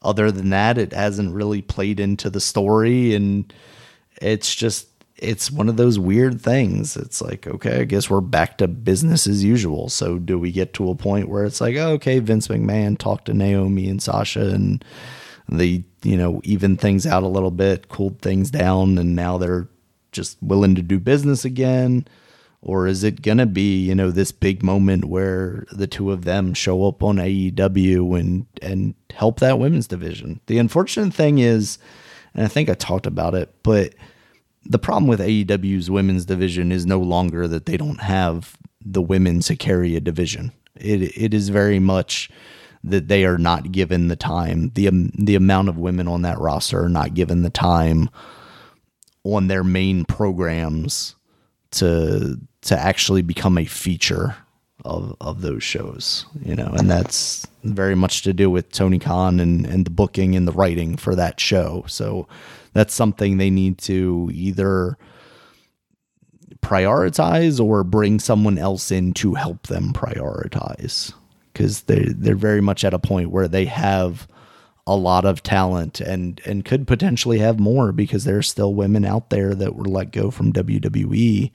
other 0.02 0.32
than 0.32 0.50
that, 0.50 0.78
it 0.78 0.94
hasn't 0.94 1.34
really 1.34 1.62
played 1.62 2.00
into 2.00 2.30
the 2.30 2.42
story 2.42 3.14
and 3.14 3.54
it's 4.22 4.54
just 4.54 4.88
it's 5.22 5.52
one 5.52 5.70
of 5.70 5.78
those 5.78 6.00
weird 6.00 6.42
things. 6.42 6.98
It's 6.98 7.22
like, 7.22 7.46
okay, 7.46 7.82
I 7.82 7.84
guess 7.84 8.10
we're 8.10 8.22
back 8.22 8.58
to 8.58 8.68
business 8.68 9.28
as 9.28 9.44
usual. 9.44 9.88
So 9.88 10.18
do 10.18 10.40
we 10.40 10.52
get 10.52 10.74
to 10.74 10.90
a 10.90 10.96
point 10.96 11.30
where 11.30 11.46
it's 11.46 11.62
like, 11.62 11.76
oh, 11.76 11.92
okay, 11.92 12.18
Vince 12.18 12.48
McMahon 12.48 12.98
talked 12.98 13.26
to 13.26 13.34
Naomi 13.36 13.88
and 13.88 14.02
Sasha 14.02 14.50
and 14.50 14.84
they, 15.48 15.84
you 16.02 16.18
know, 16.18 16.42
even 16.44 16.76
things 16.76 17.06
out 17.06 17.22
a 17.22 17.28
little 17.28 17.52
bit, 17.52 17.88
cooled 17.88 18.22
things 18.22 18.50
down, 18.50 18.98
and 18.98 19.16
now 19.16 19.38
they're 19.38 19.68
just 20.12 20.38
willing 20.42 20.76
to 20.76 20.82
do 20.82 21.00
business 21.00 21.46
again? 21.46 22.08
Or 22.62 22.88
is 22.88 23.04
it 23.04 23.22
going 23.22 23.40
to 23.40 23.46
be 23.46 23.80
you 23.80 23.96
know 23.96 24.12
this 24.12 24.32
big 24.32 24.64
moment 24.64 25.06
where 25.06 25.66
the 25.72 25.88
two 25.88 26.12
of 26.12 26.26
them 26.26 26.54
show 26.54 26.88
up 26.88 27.04
on 27.04 27.18
AEW 27.18 28.20
and 28.20 28.46
and 28.62 28.96
help 29.12 29.40
that 29.40 29.60
women's 29.60 29.88
division? 29.88 30.40
The 30.48 30.58
unfortunate 30.58 31.14
thing 31.14 31.40
is 31.40 31.78
and 32.34 32.46
I 32.46 32.48
think 32.48 32.70
I 32.70 32.74
talked 32.74 33.08
about 33.08 33.36
it 33.36 33.54
but 33.64 33.94
the 34.64 34.80
problem 34.80 35.08
with 35.08 35.20
AEW's 35.20 35.90
women's 35.90 36.26
division 36.26 36.72
is 36.72 36.86
no 36.86 37.00
longer 37.00 37.48
that 37.48 37.66
they 37.66 37.78
don't 37.78 38.02
have 38.02 38.58
the 38.84 39.02
women 39.02 39.40
to 39.42 39.56
carry 39.56 39.96
a 39.96 40.00
division. 40.00 40.52
It 40.76 41.18
it 41.18 41.34
is 41.34 41.50
very 41.50 41.80
much 41.80 42.30
that 42.84 43.08
they 43.08 43.26
are 43.26 43.38
not 43.38 43.72
given 43.72 44.08
the 44.08 44.16
time. 44.16 44.72
The 44.74 44.88
um, 44.88 45.12
the 45.18 45.36
amount 45.36 45.70
of 45.70 45.78
women 45.78 46.08
on 46.08 46.22
that 46.24 46.40
roster 46.40 46.84
are 46.84 46.90
not 46.90 47.14
given 47.14 47.42
the 47.42 47.50
time 47.50 48.10
on 49.24 49.48
their 49.48 49.64
main 49.64 50.06
programs 50.06 51.16
to 51.72 52.40
to 52.62 52.78
actually 52.80 53.22
become 53.22 53.58
a 53.58 53.66
feature 53.66 54.36
of 54.86 55.16
of 55.22 55.42
those 55.42 55.64
shows, 55.64 56.26
you 56.44 56.56
know, 56.56 56.74
and 56.78 56.90
that's 56.90 57.48
very 57.64 57.96
much 57.96 58.24
to 58.24 58.34
do 58.34 58.50
with 58.50 58.72
Tony 58.72 59.00
Khan 59.00 59.40
and 59.40 59.66
and 59.66 59.86
the 59.86 59.92
booking 59.92 60.36
and 60.36 60.48
the 60.48 60.52
writing 60.52 60.98
for 60.98 61.16
that 61.16 61.40
show. 61.40 61.84
So 61.88 62.28
that's 62.74 62.94
something 62.94 63.38
they 63.38 63.50
need 63.50 63.78
to 63.80 64.30
either 64.34 64.98
prioritize 66.62 67.64
or 67.64 67.84
bring 67.84 68.20
someone 68.20 68.58
else 68.58 68.92
in 68.92 69.14
to 69.14 69.34
help 69.34 69.68
them 69.68 69.94
prioritize 69.94 71.14
because 71.52 71.84
they 71.84 72.06
they're 72.10 72.36
very 72.36 72.62
much 72.62 72.84
at 72.84 72.94
a 72.94 73.00
point 73.00 73.32
where 73.32 73.48
they 73.48 73.66
have 73.66 74.28
a 74.88 74.96
lot 74.96 75.26
of 75.26 75.44
talent 75.44 76.02
and 76.02 76.42
and 76.46 76.66
could 76.66 76.88
potentially 76.88 77.40
have 77.40 77.60
more 77.60 77.92
because 77.92 78.24
there's 78.24 78.50
still 78.50 78.74
women 78.74 79.06
out 79.06 79.30
there 79.30 79.54
that 79.56 79.76
were 79.76 79.86
let 79.86 80.12
go 80.12 80.32
from 80.32 80.54
WWE 80.54 81.52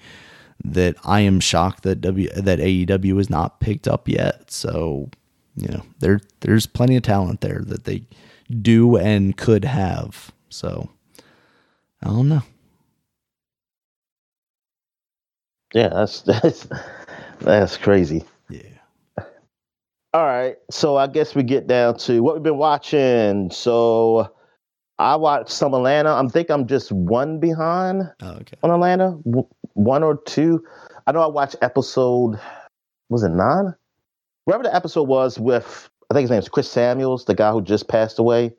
that 0.64 0.96
I 1.04 1.20
am 1.20 1.40
shocked 1.40 1.82
that 1.82 2.00
W 2.00 2.28
that 2.30 2.58
AEW 2.58 3.20
is 3.20 3.30
not 3.30 3.60
picked 3.60 3.88
up 3.88 4.08
yet. 4.08 4.50
So, 4.50 5.10
you 5.56 5.68
know, 5.68 5.82
there 5.98 6.20
there's 6.40 6.66
plenty 6.66 6.96
of 6.96 7.02
talent 7.02 7.40
there 7.40 7.62
that 7.66 7.84
they 7.84 8.04
do 8.62 8.96
and 8.96 9.36
could 9.36 9.64
have. 9.64 10.32
So, 10.48 10.90
I 12.02 12.08
don't 12.08 12.28
know. 12.28 12.42
Yeah, 15.74 15.88
that's 15.88 16.22
that's 16.22 16.66
that's 17.40 17.76
crazy. 17.76 18.24
All 20.16 20.24
right, 20.24 20.56
so 20.70 20.96
I 20.96 21.08
guess 21.08 21.34
we 21.34 21.42
get 21.42 21.66
down 21.66 21.98
to 21.98 22.22
what 22.22 22.36
we've 22.36 22.42
been 22.42 22.56
watching. 22.56 23.50
So 23.50 24.32
I 24.98 25.16
watched 25.16 25.50
some 25.50 25.74
Atlanta. 25.74 26.14
I 26.14 26.26
think 26.28 26.48
I'm 26.48 26.66
just 26.66 26.90
one 26.90 27.38
behind 27.38 28.02
Oh, 28.22 28.30
okay. 28.36 28.56
on 28.62 28.70
Atlanta, 28.70 29.18
w- 29.26 29.46
one 29.74 30.02
or 30.02 30.16
two. 30.16 30.64
I 31.06 31.12
know 31.12 31.20
I 31.20 31.26
watched 31.26 31.56
episode. 31.60 32.40
Was 33.10 33.24
it 33.24 33.28
nine? 33.28 33.74
Wherever 34.46 34.64
the 34.64 34.74
episode 34.74 35.02
was 35.02 35.38
with, 35.38 35.90
I 36.10 36.14
think 36.14 36.22
his 36.22 36.30
name 36.30 36.38
is 36.38 36.48
Chris 36.48 36.70
Samuels, 36.70 37.26
the 37.26 37.34
guy 37.34 37.52
who 37.52 37.60
just 37.60 37.86
passed 37.86 38.18
away. 38.18 38.54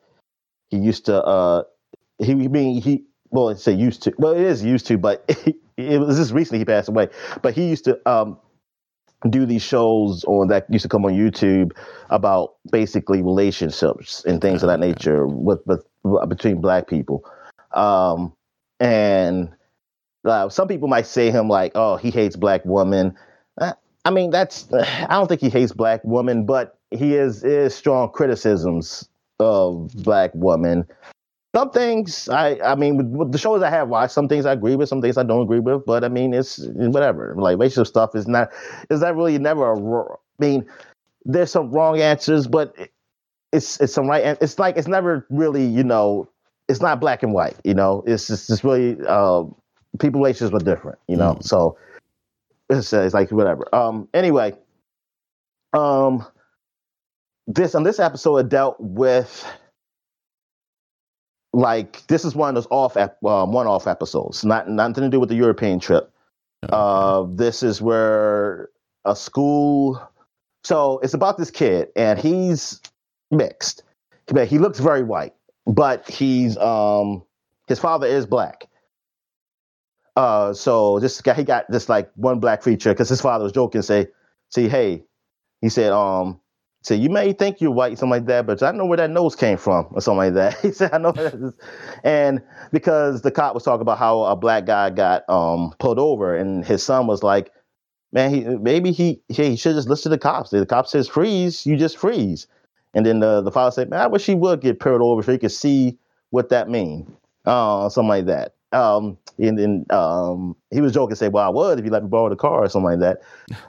He 0.70 0.76
used 0.76 1.06
to. 1.06 1.20
uh 1.24 1.64
He 2.20 2.34
I 2.34 2.36
mean 2.36 2.80
he. 2.80 3.02
Well, 3.30 3.48
it's 3.48 3.64
say 3.64 3.72
used 3.72 4.04
to. 4.04 4.14
Well, 4.16 4.32
it 4.32 4.42
is 4.42 4.62
used 4.62 4.86
to, 4.86 4.96
but 4.96 5.24
it 5.76 5.98
was 5.98 6.18
just 6.18 6.30
recently 6.30 6.60
he 6.60 6.64
passed 6.64 6.88
away. 6.88 7.08
But 7.42 7.54
he 7.54 7.68
used 7.68 7.86
to 7.86 7.98
um 8.08 8.38
do 9.28 9.46
these 9.46 9.62
shows 9.62 10.24
on 10.24 10.48
that 10.48 10.66
used 10.70 10.84
to 10.84 10.88
come 10.88 11.04
on 11.04 11.12
YouTube 11.12 11.72
about 12.10 12.54
basically 12.70 13.22
relationships 13.22 14.24
and 14.24 14.40
things 14.40 14.62
of 14.62 14.68
that 14.68 14.80
nature 14.80 15.26
with, 15.26 15.60
with 15.66 15.84
between 16.28 16.60
black 16.60 16.88
people. 16.88 17.24
Um, 17.72 18.32
and 18.80 19.50
uh, 20.24 20.48
some 20.48 20.68
people 20.68 20.88
might 20.88 21.06
say 21.06 21.30
him 21.30 21.48
like, 21.48 21.72
oh, 21.74 21.96
he 21.96 22.10
hates 22.10 22.36
black 22.36 22.62
women. 22.64 23.16
Uh, 23.60 23.72
I 24.04 24.10
mean, 24.10 24.30
that's 24.30 24.72
I 24.72 25.08
don't 25.10 25.26
think 25.26 25.40
he 25.40 25.50
hates 25.50 25.72
black 25.72 26.00
women, 26.04 26.46
but 26.46 26.78
he 26.90 27.14
is 27.14 27.44
is 27.44 27.74
strong 27.74 28.10
criticisms 28.10 29.08
of 29.40 29.92
black 29.94 30.30
women. 30.34 30.86
Some 31.56 31.70
things 31.70 32.28
I 32.28 32.58
I 32.60 32.74
mean, 32.74 32.96
with, 32.96 33.06
with 33.08 33.32
the 33.32 33.38
shows 33.38 33.62
I 33.62 33.70
have 33.70 33.88
watched, 33.88 34.12
some 34.12 34.28
things 34.28 34.46
I 34.46 34.52
agree 34.52 34.76
with, 34.76 34.88
some 34.88 35.00
things 35.02 35.16
I 35.16 35.22
don't 35.22 35.42
agree 35.42 35.60
with. 35.60 35.84
But 35.86 36.04
I 36.04 36.08
mean, 36.08 36.34
it's 36.34 36.58
whatever. 36.64 37.34
Like 37.36 37.58
racial 37.58 37.84
stuff 37.84 38.14
is 38.14 38.28
not 38.28 38.50
is 38.90 39.00
that 39.00 39.16
really 39.16 39.38
never 39.38 39.72
a. 39.72 39.76
I 40.12 40.14
mean, 40.38 40.66
there's 41.24 41.50
some 41.50 41.70
wrong 41.72 42.00
answers, 42.00 42.46
but 42.46 42.76
it's 43.52 43.80
it's 43.80 43.92
some 43.94 44.06
right. 44.08 44.38
It's 44.40 44.58
like 44.58 44.76
it's 44.76 44.88
never 44.88 45.26
really 45.30 45.64
you 45.64 45.84
know. 45.84 46.28
It's 46.68 46.82
not 46.82 47.00
black 47.00 47.22
and 47.22 47.32
white. 47.32 47.56
You 47.64 47.74
know, 47.74 48.04
it's 48.06 48.26
just 48.28 48.50
it's 48.50 48.62
really 48.62 48.96
uh, 49.08 49.44
people 50.00 50.20
relationships 50.20 50.52
were 50.52 50.60
different. 50.60 50.98
You 51.08 51.16
know, 51.16 51.34
Mm. 51.36 51.42
so 51.44 51.78
it's, 52.70 52.92
it's 52.92 53.14
like 53.14 53.30
whatever. 53.32 53.74
Um. 53.74 54.08
Anyway, 54.14 54.54
um, 55.72 56.26
this 57.46 57.74
on 57.74 57.82
this 57.84 57.98
episode 57.98 58.36
it 58.38 58.48
dealt 58.48 58.76
with 58.80 59.46
like 61.58 62.06
this 62.06 62.24
is 62.24 62.36
one 62.36 62.50
of 62.50 62.54
those 62.54 62.68
off 62.70 62.96
ep- 62.96 63.22
um, 63.24 63.52
one 63.52 63.66
off 63.66 63.88
episodes. 63.88 64.44
Not 64.44 64.68
nothing 64.68 65.02
to 65.02 65.10
do 65.10 65.18
with 65.18 65.28
the 65.28 65.34
European 65.34 65.80
trip. 65.80 66.10
Uh, 66.68 67.26
this 67.30 67.62
is 67.64 67.82
where 67.82 68.68
a 69.04 69.16
school. 69.16 70.00
So 70.62 71.00
it's 71.00 71.14
about 71.14 71.36
this 71.36 71.50
kid, 71.50 71.88
and 71.96 72.18
he's 72.18 72.80
mixed. 73.32 73.82
He 74.46 74.58
looks 74.58 74.78
very 74.78 75.02
white, 75.02 75.34
but 75.66 76.08
he's 76.08 76.56
um 76.58 77.24
his 77.66 77.80
father 77.80 78.06
is 78.06 78.24
black. 78.24 78.68
Uh, 80.16 80.52
so 80.52 81.00
this 81.00 81.20
guy 81.20 81.34
he 81.34 81.42
got 81.42 81.68
this 81.70 81.88
like 81.88 82.10
one 82.14 82.38
black 82.38 82.62
feature 82.62 82.92
because 82.92 83.08
his 83.08 83.20
father 83.20 83.42
was 83.42 83.52
joking, 83.52 83.82
say, 83.82 84.08
"See, 84.50 84.68
hey," 84.68 85.04
he 85.60 85.68
said, 85.68 85.92
um. 85.92 86.40
So 86.82 86.94
you 86.94 87.10
may 87.10 87.32
think 87.32 87.60
you're 87.60 87.72
white, 87.72 87.98
something 87.98 88.10
like 88.10 88.26
that, 88.26 88.46
but 88.46 88.62
I 88.62 88.70
know 88.70 88.86
where 88.86 88.96
that 88.98 89.10
nose 89.10 89.34
came 89.34 89.58
from, 89.58 89.88
or 89.92 90.00
something 90.00 90.18
like 90.18 90.34
that. 90.34 90.58
He 90.62 90.72
said, 90.72 90.92
"I 90.92 90.98
know," 90.98 91.12
and 92.04 92.40
because 92.72 93.22
the 93.22 93.30
cop 93.30 93.54
was 93.54 93.64
talking 93.64 93.82
about 93.82 93.98
how 93.98 94.22
a 94.22 94.36
black 94.36 94.64
guy 94.66 94.90
got 94.90 95.28
um 95.28 95.74
pulled 95.78 95.98
over, 95.98 96.34
and 96.36 96.64
his 96.64 96.82
son 96.82 97.06
was 97.06 97.22
like, 97.22 97.52
"Man, 98.12 98.32
he 98.32 98.40
maybe 98.44 98.92
he 98.92 99.20
he, 99.28 99.50
he 99.50 99.56
should 99.56 99.74
just 99.74 99.88
listen 99.88 100.10
to 100.10 100.16
the 100.16 100.20
cops. 100.20 100.50
The 100.50 100.64
cop 100.66 100.86
says 100.86 101.08
freeze, 101.08 101.66
you 101.66 101.76
just 101.76 101.96
freeze." 101.98 102.46
And 102.94 103.04
then 103.04 103.20
the 103.20 103.42
the 103.42 103.50
father 103.50 103.72
said, 103.72 103.90
"Man, 103.90 104.00
I 104.00 104.06
wish 104.06 104.24
he 104.24 104.34
would 104.34 104.60
get 104.60 104.80
pulled 104.80 105.02
over 105.02 105.22
so 105.22 105.32
he 105.32 105.38
could 105.38 105.52
see 105.52 105.98
what 106.30 106.48
that 106.50 106.68
mean, 106.70 107.12
uh, 107.44 107.88
something 107.88 108.08
like 108.08 108.26
that." 108.26 108.54
Um, 108.72 109.18
and 109.38 109.58
then 109.58 109.86
um, 109.90 110.54
he 110.70 110.80
was 110.80 110.92
joking, 110.92 111.16
say, 111.16 111.28
"Well, 111.28 111.44
I 111.44 111.50
would 111.50 111.78
if 111.80 111.84
you 111.84 111.90
let 111.90 112.04
me 112.04 112.08
borrow 112.08 112.28
the 112.28 112.36
car 112.36 112.64
or 112.64 112.68
something 112.68 112.98
like 112.98 113.00
that." 113.00 113.18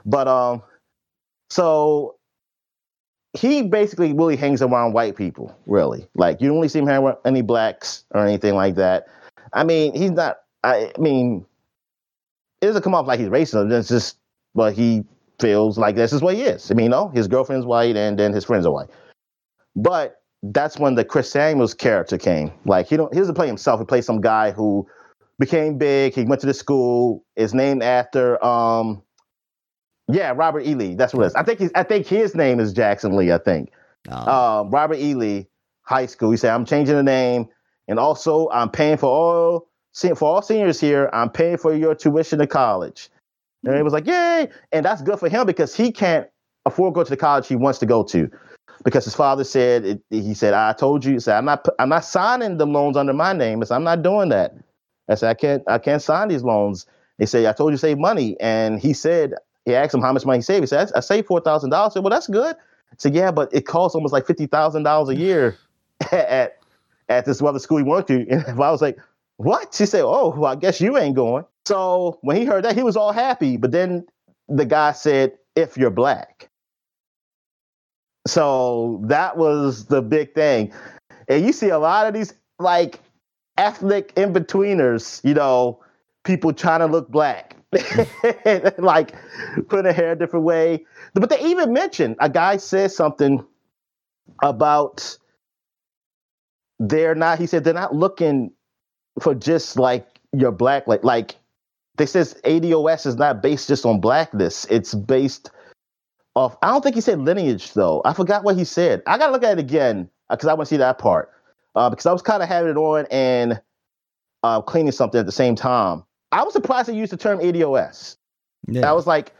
But 0.06 0.28
um, 0.28 0.62
so 1.50 2.16
he 3.32 3.62
basically 3.62 4.12
really 4.12 4.36
hangs 4.36 4.62
around 4.62 4.92
white 4.92 5.16
people, 5.16 5.56
really. 5.66 6.06
Like 6.14 6.40
you 6.40 6.48
don't 6.48 6.56
really 6.56 6.68
see 6.68 6.80
him 6.80 6.86
hang 6.86 7.02
around 7.02 7.18
any 7.24 7.42
blacks 7.42 8.04
or 8.10 8.26
anything 8.26 8.54
like 8.54 8.74
that. 8.76 9.06
I 9.52 9.64
mean, 9.64 9.94
he's 9.94 10.10
not. 10.10 10.38
I, 10.62 10.92
mean, 10.98 11.46
it 12.60 12.66
doesn't 12.66 12.82
come 12.82 12.94
off 12.94 13.06
like 13.06 13.18
he's 13.18 13.28
racist. 13.28 13.72
It's 13.72 13.88
just, 13.88 14.18
but 14.54 14.74
he 14.74 15.04
feels 15.40 15.78
like 15.78 15.96
this 15.96 16.12
is 16.12 16.22
what 16.22 16.34
he 16.34 16.42
is. 16.42 16.70
I 16.70 16.74
mean, 16.74 16.84
you 16.84 16.90
know, 16.90 17.08
his 17.08 17.28
girlfriend's 17.28 17.66
white 17.66 17.96
and 17.96 18.18
then 18.18 18.32
his 18.32 18.44
friends 18.44 18.66
are 18.66 18.72
white. 18.72 18.88
But 19.74 20.20
that's 20.42 20.78
when 20.78 20.94
the 20.96 21.04
Chris 21.04 21.30
Samuels 21.30 21.72
character 21.72 22.18
came. 22.18 22.52
Like 22.66 22.88
he 22.88 22.96
don't, 22.96 23.12
he 23.12 23.20
doesn't 23.20 23.34
play 23.34 23.46
himself. 23.46 23.80
He 23.80 23.86
plays 23.86 24.04
some 24.04 24.20
guy 24.20 24.50
who 24.50 24.86
became 25.38 25.78
big. 25.78 26.14
He 26.14 26.24
went 26.24 26.40
to 26.42 26.46
the 26.46 26.54
school. 26.54 27.24
Is 27.36 27.54
named 27.54 27.82
after 27.82 28.42
um, 28.44 29.02
yeah, 30.12 30.32
Robert 30.36 30.66
E. 30.66 30.74
Lee. 30.74 30.94
That's 30.94 31.14
what 31.14 31.24
it 31.24 31.26
is. 31.28 31.34
I 31.34 31.42
think 31.42 31.58
he's. 31.60 31.70
I 31.74 31.82
think 31.82 32.06
his 32.06 32.34
name 32.34 32.60
is 32.60 32.72
Jackson 32.72 33.16
Lee. 33.16 33.32
I 33.32 33.38
think 33.38 33.70
Um, 34.08 34.28
um, 34.28 34.70
Robert 34.70 34.98
E. 34.98 35.14
Lee 35.14 35.46
High 35.82 36.06
School. 36.06 36.30
He 36.30 36.36
said, 36.36 36.52
"I'm 36.52 36.64
changing 36.64 36.96
the 36.96 37.02
name, 37.02 37.48
and 37.88 37.98
also 37.98 38.48
I'm 38.50 38.70
paying 38.70 38.96
for 38.96 39.08
all 39.08 39.68
for 40.16 40.28
all 40.28 40.42
seniors 40.42 40.80
here. 40.80 41.10
I'm 41.12 41.30
paying 41.30 41.56
for 41.58 41.74
your 41.74 41.94
tuition 41.94 42.38
to 42.38 42.46
college." 42.46 43.10
And 43.64 43.74
it 43.74 43.82
was 43.82 43.92
like, 43.92 44.06
"Yay!" 44.06 44.48
And 44.72 44.84
that's 44.84 45.02
good 45.02 45.18
for 45.18 45.28
him 45.28 45.46
because 45.46 45.74
he 45.74 45.92
can't 45.92 46.26
afford 46.66 46.94
to 46.94 46.98
go 47.00 47.04
to 47.04 47.10
the 47.10 47.16
college 47.16 47.46
he 47.46 47.56
wants 47.56 47.78
to 47.80 47.86
go 47.86 48.02
to, 48.04 48.30
because 48.84 49.04
his 49.04 49.14
father 49.14 49.44
said 49.44 49.84
it, 49.84 50.02
he 50.10 50.34
said, 50.34 50.54
"I 50.54 50.72
told 50.72 51.04
you." 51.04 51.20
Said, 51.20 51.36
"I'm 51.36 51.44
not 51.44 51.66
I'm 51.78 51.90
not 51.90 52.04
signing 52.04 52.56
the 52.58 52.66
loans 52.66 52.96
under 52.96 53.12
my 53.12 53.32
name. 53.32 53.60
I 53.62 53.66
said, 53.66 53.76
I'm 53.76 53.84
not 53.84 54.02
doing 54.02 54.30
that." 54.30 54.54
I 55.08 55.14
said, 55.16 55.30
"I 55.30 55.34
can't 55.34 55.62
I 55.66 55.78
can't 55.78 56.02
sign 56.02 56.28
these 56.28 56.44
loans." 56.44 56.86
They 57.18 57.26
say, 57.26 57.46
"I 57.46 57.52
told 57.52 57.72
you 57.72 57.76
to 57.76 57.80
save 57.80 57.98
money," 57.98 58.36
and 58.40 58.80
he 58.80 58.92
said. 58.92 59.34
He 59.64 59.74
asked 59.74 59.94
him 59.94 60.00
how 60.00 60.12
much 60.12 60.24
money 60.24 60.38
he 60.38 60.42
saved. 60.42 60.62
He 60.62 60.66
said, 60.66 60.90
I 60.94 61.00
saved 61.00 61.26
four 61.26 61.40
thousand 61.40 61.70
dollars. 61.70 61.94
Said, 61.94 62.02
Well, 62.02 62.10
that's 62.10 62.26
good. 62.26 62.56
I 62.56 62.96
said, 62.98 63.14
yeah, 63.14 63.30
but 63.30 63.54
it 63.54 63.66
costs 63.66 63.94
almost 63.94 64.12
like 64.12 64.26
fifty 64.26 64.46
thousand 64.46 64.82
dollars 64.82 65.08
a 65.08 65.16
year 65.16 65.56
at 66.12 66.58
at 67.08 67.24
this 67.24 67.42
other 67.42 67.58
school 67.58 67.78
he 67.78 67.84
went 67.84 68.06
to. 68.08 68.26
And 68.30 68.44
I 68.48 68.70
was 68.70 68.82
like, 68.82 68.98
what? 69.36 69.74
She 69.74 69.86
said, 69.86 70.02
oh, 70.04 70.34
well, 70.36 70.52
I 70.52 70.56
guess 70.56 70.80
you 70.80 70.98
ain't 70.98 71.16
going. 71.16 71.44
So 71.64 72.18
when 72.22 72.36
he 72.36 72.44
heard 72.44 72.64
that, 72.64 72.76
he 72.76 72.82
was 72.82 72.96
all 72.96 73.12
happy. 73.12 73.56
But 73.56 73.72
then 73.72 74.06
the 74.48 74.64
guy 74.64 74.92
said, 74.92 75.32
if 75.56 75.76
you're 75.76 75.90
black. 75.90 76.48
So 78.26 79.00
that 79.04 79.36
was 79.36 79.86
the 79.86 80.02
big 80.02 80.34
thing. 80.34 80.72
And 81.28 81.44
you 81.44 81.52
see 81.52 81.70
a 81.70 81.78
lot 81.78 82.06
of 82.06 82.14
these 82.14 82.34
like 82.58 83.00
ethnic 83.56 84.12
in 84.16 84.32
betweeners, 84.32 85.24
you 85.24 85.34
know, 85.34 85.80
people 86.24 86.52
trying 86.52 86.80
to 86.80 86.86
look 86.86 87.08
black. 87.08 87.56
like 88.78 89.14
putting 89.68 89.84
their 89.84 89.92
hair 89.92 90.12
a 90.12 90.16
different 90.18 90.44
way. 90.44 90.84
But 91.14 91.30
they 91.30 91.40
even 91.44 91.72
mentioned 91.72 92.16
a 92.20 92.28
guy 92.28 92.56
said 92.56 92.90
something 92.90 93.44
about 94.42 95.16
they're 96.78 97.14
not, 97.14 97.38
he 97.38 97.46
said 97.46 97.64
they're 97.64 97.74
not 97.74 97.94
looking 97.94 98.52
for 99.20 99.34
just 99.34 99.78
like 99.78 100.06
your 100.32 100.52
black, 100.52 100.86
like, 100.86 101.04
like 101.04 101.36
they 101.96 102.06
says 102.06 102.40
ADOS 102.44 103.06
is 103.06 103.16
not 103.16 103.42
based 103.42 103.68
just 103.68 103.84
on 103.84 104.00
blackness. 104.00 104.66
It's 104.70 104.94
based 104.94 105.50
off, 106.34 106.56
I 106.62 106.68
don't 106.68 106.82
think 106.82 106.94
he 106.94 107.00
said 107.00 107.20
lineage 107.20 107.74
though. 107.74 108.02
I 108.04 108.14
forgot 108.14 108.42
what 108.44 108.56
he 108.56 108.64
said. 108.64 109.02
I 109.06 109.18
gotta 109.18 109.32
look 109.32 109.44
at 109.44 109.58
it 109.58 109.60
again 109.60 110.08
because 110.28 110.48
I 110.48 110.54
want 110.54 110.68
to 110.68 110.74
see 110.74 110.78
that 110.78 110.98
part. 110.98 111.30
Uh, 111.76 111.88
because 111.90 112.06
I 112.06 112.12
was 112.12 112.22
kind 112.22 112.42
of 112.42 112.48
having 112.48 112.70
it 112.72 112.76
on 112.76 113.06
and 113.12 113.60
uh, 114.42 114.60
cleaning 114.62 114.92
something 114.92 115.20
at 115.20 115.26
the 115.26 115.32
same 115.32 115.54
time. 115.54 116.02
I 116.32 116.42
was 116.42 116.52
surprised 116.52 116.88
they 116.88 116.94
used 116.94 117.12
the 117.12 117.16
term 117.16 117.38
ADOS. 117.38 118.16
yeah. 118.68 118.88
I 118.88 118.92
was 118.92 119.06
like, 119.06 119.32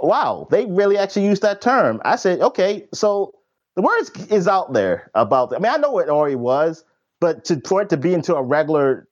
wow, 0.00 0.46
they 0.50 0.66
really 0.66 0.96
actually 0.98 1.26
used 1.26 1.42
that 1.42 1.60
term. 1.60 2.00
I 2.04 2.16
said, 2.16 2.40
okay, 2.40 2.86
so 2.92 3.34
the 3.76 3.82
words 3.82 4.10
is 4.30 4.48
out 4.48 4.72
there 4.72 5.10
about. 5.14 5.54
I 5.54 5.58
mean, 5.58 5.72
I 5.72 5.76
know 5.76 5.90
what 5.90 6.08
already 6.08 6.36
was, 6.36 6.84
but 7.20 7.44
to 7.46 7.60
for 7.66 7.82
it 7.82 7.90
to 7.90 7.96
be 7.96 8.14
into 8.14 8.34
a 8.34 8.42
regular 8.42 9.08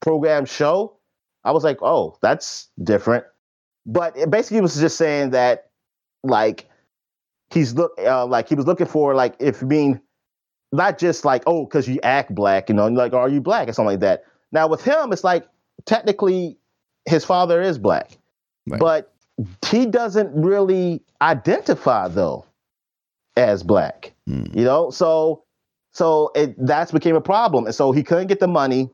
program 0.00 0.44
show, 0.44 0.96
I 1.44 1.52
was 1.52 1.64
like, 1.64 1.78
oh, 1.82 2.18
that's 2.20 2.68
different. 2.82 3.24
But 3.86 4.16
it 4.16 4.30
basically 4.30 4.60
was 4.60 4.78
just 4.78 4.98
saying 4.98 5.30
that, 5.30 5.70
like, 6.22 6.68
he's 7.50 7.74
look 7.74 7.92
uh, 7.98 8.26
like 8.26 8.48
he 8.48 8.54
was 8.54 8.66
looking 8.66 8.86
for 8.86 9.14
like 9.14 9.34
if 9.40 9.66
being 9.66 10.00
not 10.72 10.98
just 10.98 11.24
like 11.24 11.42
oh 11.46 11.64
because 11.64 11.88
you 11.88 11.98
act 12.02 12.34
black, 12.34 12.68
you 12.68 12.74
know, 12.74 12.86
like 12.88 13.12
are 13.12 13.28
you 13.28 13.40
black 13.40 13.68
or 13.68 13.72
something 13.72 13.92
like 13.92 14.00
that. 14.00 14.24
Now 14.52 14.68
with 14.68 14.82
him, 14.82 15.12
it's 15.12 15.24
like 15.24 15.46
technically 15.86 16.58
his 17.06 17.24
father 17.24 17.60
is 17.60 17.78
black, 17.78 18.10
right. 18.66 18.80
but 18.80 19.12
he 19.66 19.86
doesn't 19.86 20.32
really 20.34 21.02
identify 21.22 22.08
though 22.08 22.44
as 23.36 23.62
black. 23.62 24.12
Mm. 24.28 24.54
You 24.54 24.64
know, 24.64 24.90
so 24.90 25.44
so 25.92 26.30
it 26.34 26.54
that's 26.64 26.92
became 26.92 27.16
a 27.16 27.20
problem, 27.20 27.66
and 27.66 27.74
so 27.74 27.92
he 27.92 28.02
couldn't 28.02 28.28
get 28.28 28.40
the 28.40 28.48
money. 28.48 28.90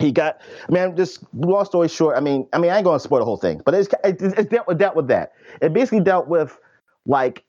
He 0.00 0.10
got, 0.10 0.40
I 0.68 0.72
mean, 0.72 0.96
just 0.96 1.20
long 1.34 1.64
story 1.64 1.88
short. 1.88 2.16
I 2.16 2.20
mean, 2.20 2.48
I 2.52 2.58
mean, 2.58 2.72
I 2.72 2.76
ain't 2.76 2.84
going 2.84 2.98
to 2.98 3.02
spoil 3.02 3.20
the 3.20 3.24
whole 3.24 3.36
thing, 3.36 3.62
but 3.64 3.74
it's 3.74 3.88
it, 4.02 4.20
it's 4.20 4.48
dealt 4.48 4.66
with 4.66 4.78
dealt 4.78 4.96
with 4.96 5.08
that. 5.08 5.32
It 5.62 5.72
basically 5.72 6.00
dealt 6.00 6.26
with 6.26 6.58
like 7.06 7.44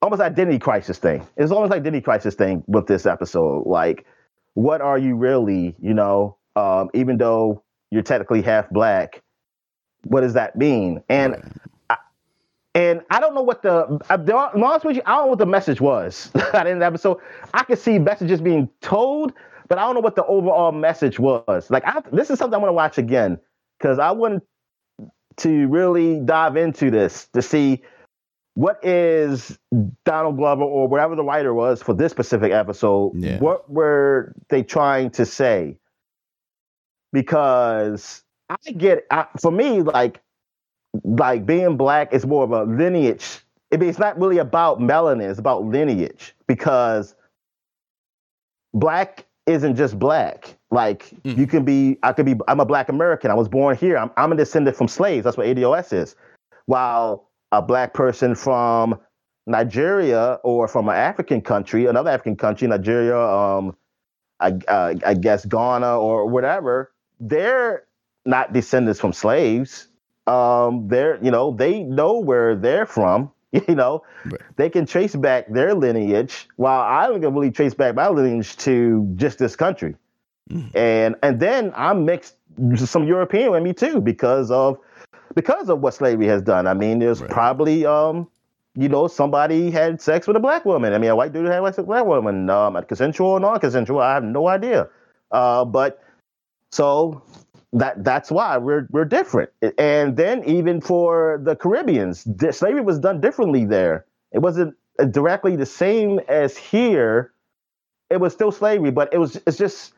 almost 0.00 0.22
identity 0.22 0.58
crisis 0.58 0.98
thing. 0.98 1.26
It's 1.36 1.50
almost 1.50 1.70
like 1.70 1.80
identity 1.80 2.02
crisis 2.02 2.34
thing 2.34 2.62
with 2.66 2.86
this 2.86 3.04
episode. 3.04 3.66
Like, 3.66 4.06
what 4.54 4.80
are 4.80 4.96
you 4.98 5.16
really? 5.16 5.74
You 5.80 5.94
know, 5.94 6.36
um, 6.54 6.88
even 6.94 7.18
though 7.18 7.64
you're 7.90 8.02
technically 8.02 8.42
half 8.42 8.68
black, 8.70 9.22
what 10.04 10.20
does 10.20 10.34
that 10.34 10.56
mean? 10.56 11.02
And 11.08 11.42
and 12.74 13.02
I 13.10 13.18
don't 13.18 13.34
know 13.34 13.42
what 13.42 13.62
the, 13.62 13.98
uh, 14.08 14.16
the 14.18 14.36
honest 14.36 14.84
with 14.84 14.94
you, 14.94 15.02
I 15.04 15.16
don't 15.16 15.24
know 15.24 15.30
what 15.30 15.38
the 15.38 15.46
message 15.46 15.80
was 15.80 16.30
at 16.34 16.52
the 16.52 16.58
end 16.60 16.68
of 16.68 16.78
the 16.78 16.86
episode. 16.86 17.18
I 17.52 17.64
could 17.64 17.78
see 17.78 17.98
messages 17.98 18.40
being 18.40 18.68
told, 18.80 19.32
but 19.68 19.78
I 19.78 19.82
don't 19.82 19.94
know 19.94 20.00
what 20.00 20.14
the 20.14 20.24
overall 20.26 20.70
message 20.70 21.18
was. 21.18 21.70
Like, 21.70 21.84
I, 21.84 22.02
this 22.12 22.30
is 22.30 22.38
something 22.38 22.54
I 22.54 22.58
want 22.58 22.68
to 22.68 22.74
watch 22.74 22.98
again 22.98 23.40
because 23.78 23.98
I 23.98 24.12
want 24.12 24.44
to 25.38 25.66
really 25.66 26.20
dive 26.20 26.56
into 26.56 26.90
this 26.90 27.26
to 27.32 27.42
see 27.42 27.82
what 28.54 28.84
is 28.84 29.58
Donald 30.04 30.36
Glover 30.36 30.62
or 30.62 30.88
whatever 30.88 31.16
the 31.16 31.24
writer 31.24 31.54
was 31.54 31.82
for 31.82 31.94
this 31.94 32.12
specific 32.12 32.52
episode. 32.52 33.12
Yeah. 33.16 33.38
What 33.38 33.70
were 33.70 34.34
they 34.50 34.62
trying 34.62 35.10
to 35.12 35.26
say? 35.26 35.78
Because 37.12 38.22
I 38.48 38.72
get, 38.72 39.06
I, 39.10 39.26
for 39.40 39.50
me, 39.50 39.82
like 39.82 40.20
like 41.04 41.46
being 41.46 41.76
black 41.76 42.12
is 42.12 42.26
more 42.26 42.44
of 42.44 42.52
a 42.52 42.64
lineage. 42.64 43.40
it's 43.70 43.98
not 43.98 44.18
really 44.18 44.38
about 44.38 44.80
melanin, 44.80 45.28
it's 45.28 45.38
about 45.38 45.64
lineage 45.64 46.34
because 46.46 47.14
black 48.74 49.26
isn't 49.46 49.76
just 49.76 49.98
black. 49.98 50.56
Like 50.70 51.10
mm. 51.24 51.36
you 51.36 51.46
can 51.46 51.64
be, 51.64 51.98
I 52.02 52.12
could 52.12 52.26
be, 52.26 52.36
I'm 52.48 52.60
a 52.60 52.66
black 52.66 52.88
American. 52.88 53.30
I 53.30 53.34
was 53.34 53.48
born 53.48 53.76
here. 53.76 53.96
I'm, 53.96 54.10
I'm 54.16 54.32
a 54.32 54.36
descendant 54.36 54.76
from 54.76 54.88
slaves. 54.88 55.24
That's 55.24 55.36
what 55.36 55.46
ADOS 55.46 55.92
is. 55.92 56.16
While 56.66 57.30
a 57.52 57.62
black 57.62 57.94
person 57.94 58.34
from 58.34 58.98
Nigeria 59.46 60.38
or 60.44 60.68
from 60.68 60.88
an 60.88 60.96
African 60.96 61.40
country, 61.40 61.86
another 61.86 62.10
African 62.10 62.36
country, 62.36 62.68
Nigeria, 62.68 63.18
um, 63.18 63.74
I, 64.40 64.52
uh, 64.68 64.94
I 65.04 65.14
guess 65.14 65.46
Ghana 65.46 65.98
or 65.98 66.26
whatever, 66.26 66.92
they're 67.20 67.84
not 68.24 68.52
descendants 68.52 69.00
from 69.00 69.12
slaves 69.12 69.88
um, 70.28 70.88
they're 70.88 71.18
you 71.24 71.30
know 71.30 71.52
they 71.52 71.82
know 71.82 72.18
where 72.18 72.54
they're 72.54 72.86
from. 72.86 73.32
You 73.66 73.74
know, 73.74 74.02
right. 74.26 74.42
they 74.56 74.68
can 74.68 74.84
trace 74.84 75.16
back 75.16 75.50
their 75.50 75.72
lineage, 75.72 76.46
while 76.56 76.82
I 76.82 77.06
don't 77.06 77.32
really 77.32 77.50
trace 77.50 77.72
back 77.72 77.94
my 77.94 78.06
lineage 78.06 78.54
to 78.58 79.10
just 79.16 79.38
this 79.38 79.56
country. 79.56 79.94
Mm. 80.50 80.76
And 80.76 81.16
and 81.22 81.40
then 81.40 81.72
I'm 81.74 82.04
mixed 82.04 82.36
some 82.76 83.06
European 83.06 83.52
with 83.52 83.62
me 83.62 83.72
too 83.72 84.02
because 84.02 84.50
of 84.50 84.78
because 85.34 85.70
of 85.70 85.80
what 85.80 85.94
slavery 85.94 86.26
has 86.26 86.42
done. 86.42 86.66
I 86.66 86.74
mean, 86.74 86.98
there's 86.98 87.22
right. 87.22 87.30
probably 87.30 87.86
um, 87.86 88.28
you 88.74 88.90
know, 88.90 89.08
somebody 89.08 89.70
had 89.70 90.02
sex 90.02 90.26
with 90.26 90.36
a 90.36 90.40
black 90.40 90.66
woman. 90.66 90.92
I 90.92 90.98
mean, 90.98 91.08
a 91.08 91.16
white 91.16 91.32
dude 91.32 91.46
had 91.46 91.64
sex 91.64 91.78
with 91.78 91.84
a 91.84 91.86
black 91.86 92.04
woman. 92.04 92.50
Um, 92.50 92.74
consensual 92.84 93.30
or 93.30 93.40
non-consensual, 93.40 93.98
I 93.98 94.12
have 94.12 94.24
no 94.24 94.46
idea. 94.46 94.90
Uh, 95.30 95.64
but 95.64 96.02
so 96.72 97.22
that 97.72 98.02
that's 98.04 98.30
why 98.30 98.56
we're 98.58 98.86
we're 98.90 99.04
different. 99.04 99.50
And 99.78 100.16
then 100.16 100.44
even 100.44 100.80
for 100.80 101.40
the 101.42 101.56
Caribbeans, 101.56 102.26
slavery 102.56 102.80
was 102.80 102.98
done 102.98 103.20
differently 103.20 103.64
there. 103.64 104.06
It 104.32 104.38
wasn't 104.40 104.74
directly 105.10 105.56
the 105.56 105.66
same 105.66 106.20
as 106.28 106.56
here. 106.56 107.32
It 108.10 108.20
was 108.20 108.32
still 108.32 108.52
slavery, 108.52 108.90
but 108.90 109.12
it 109.12 109.18
was 109.18 109.40
it's 109.46 109.58
just 109.58 109.92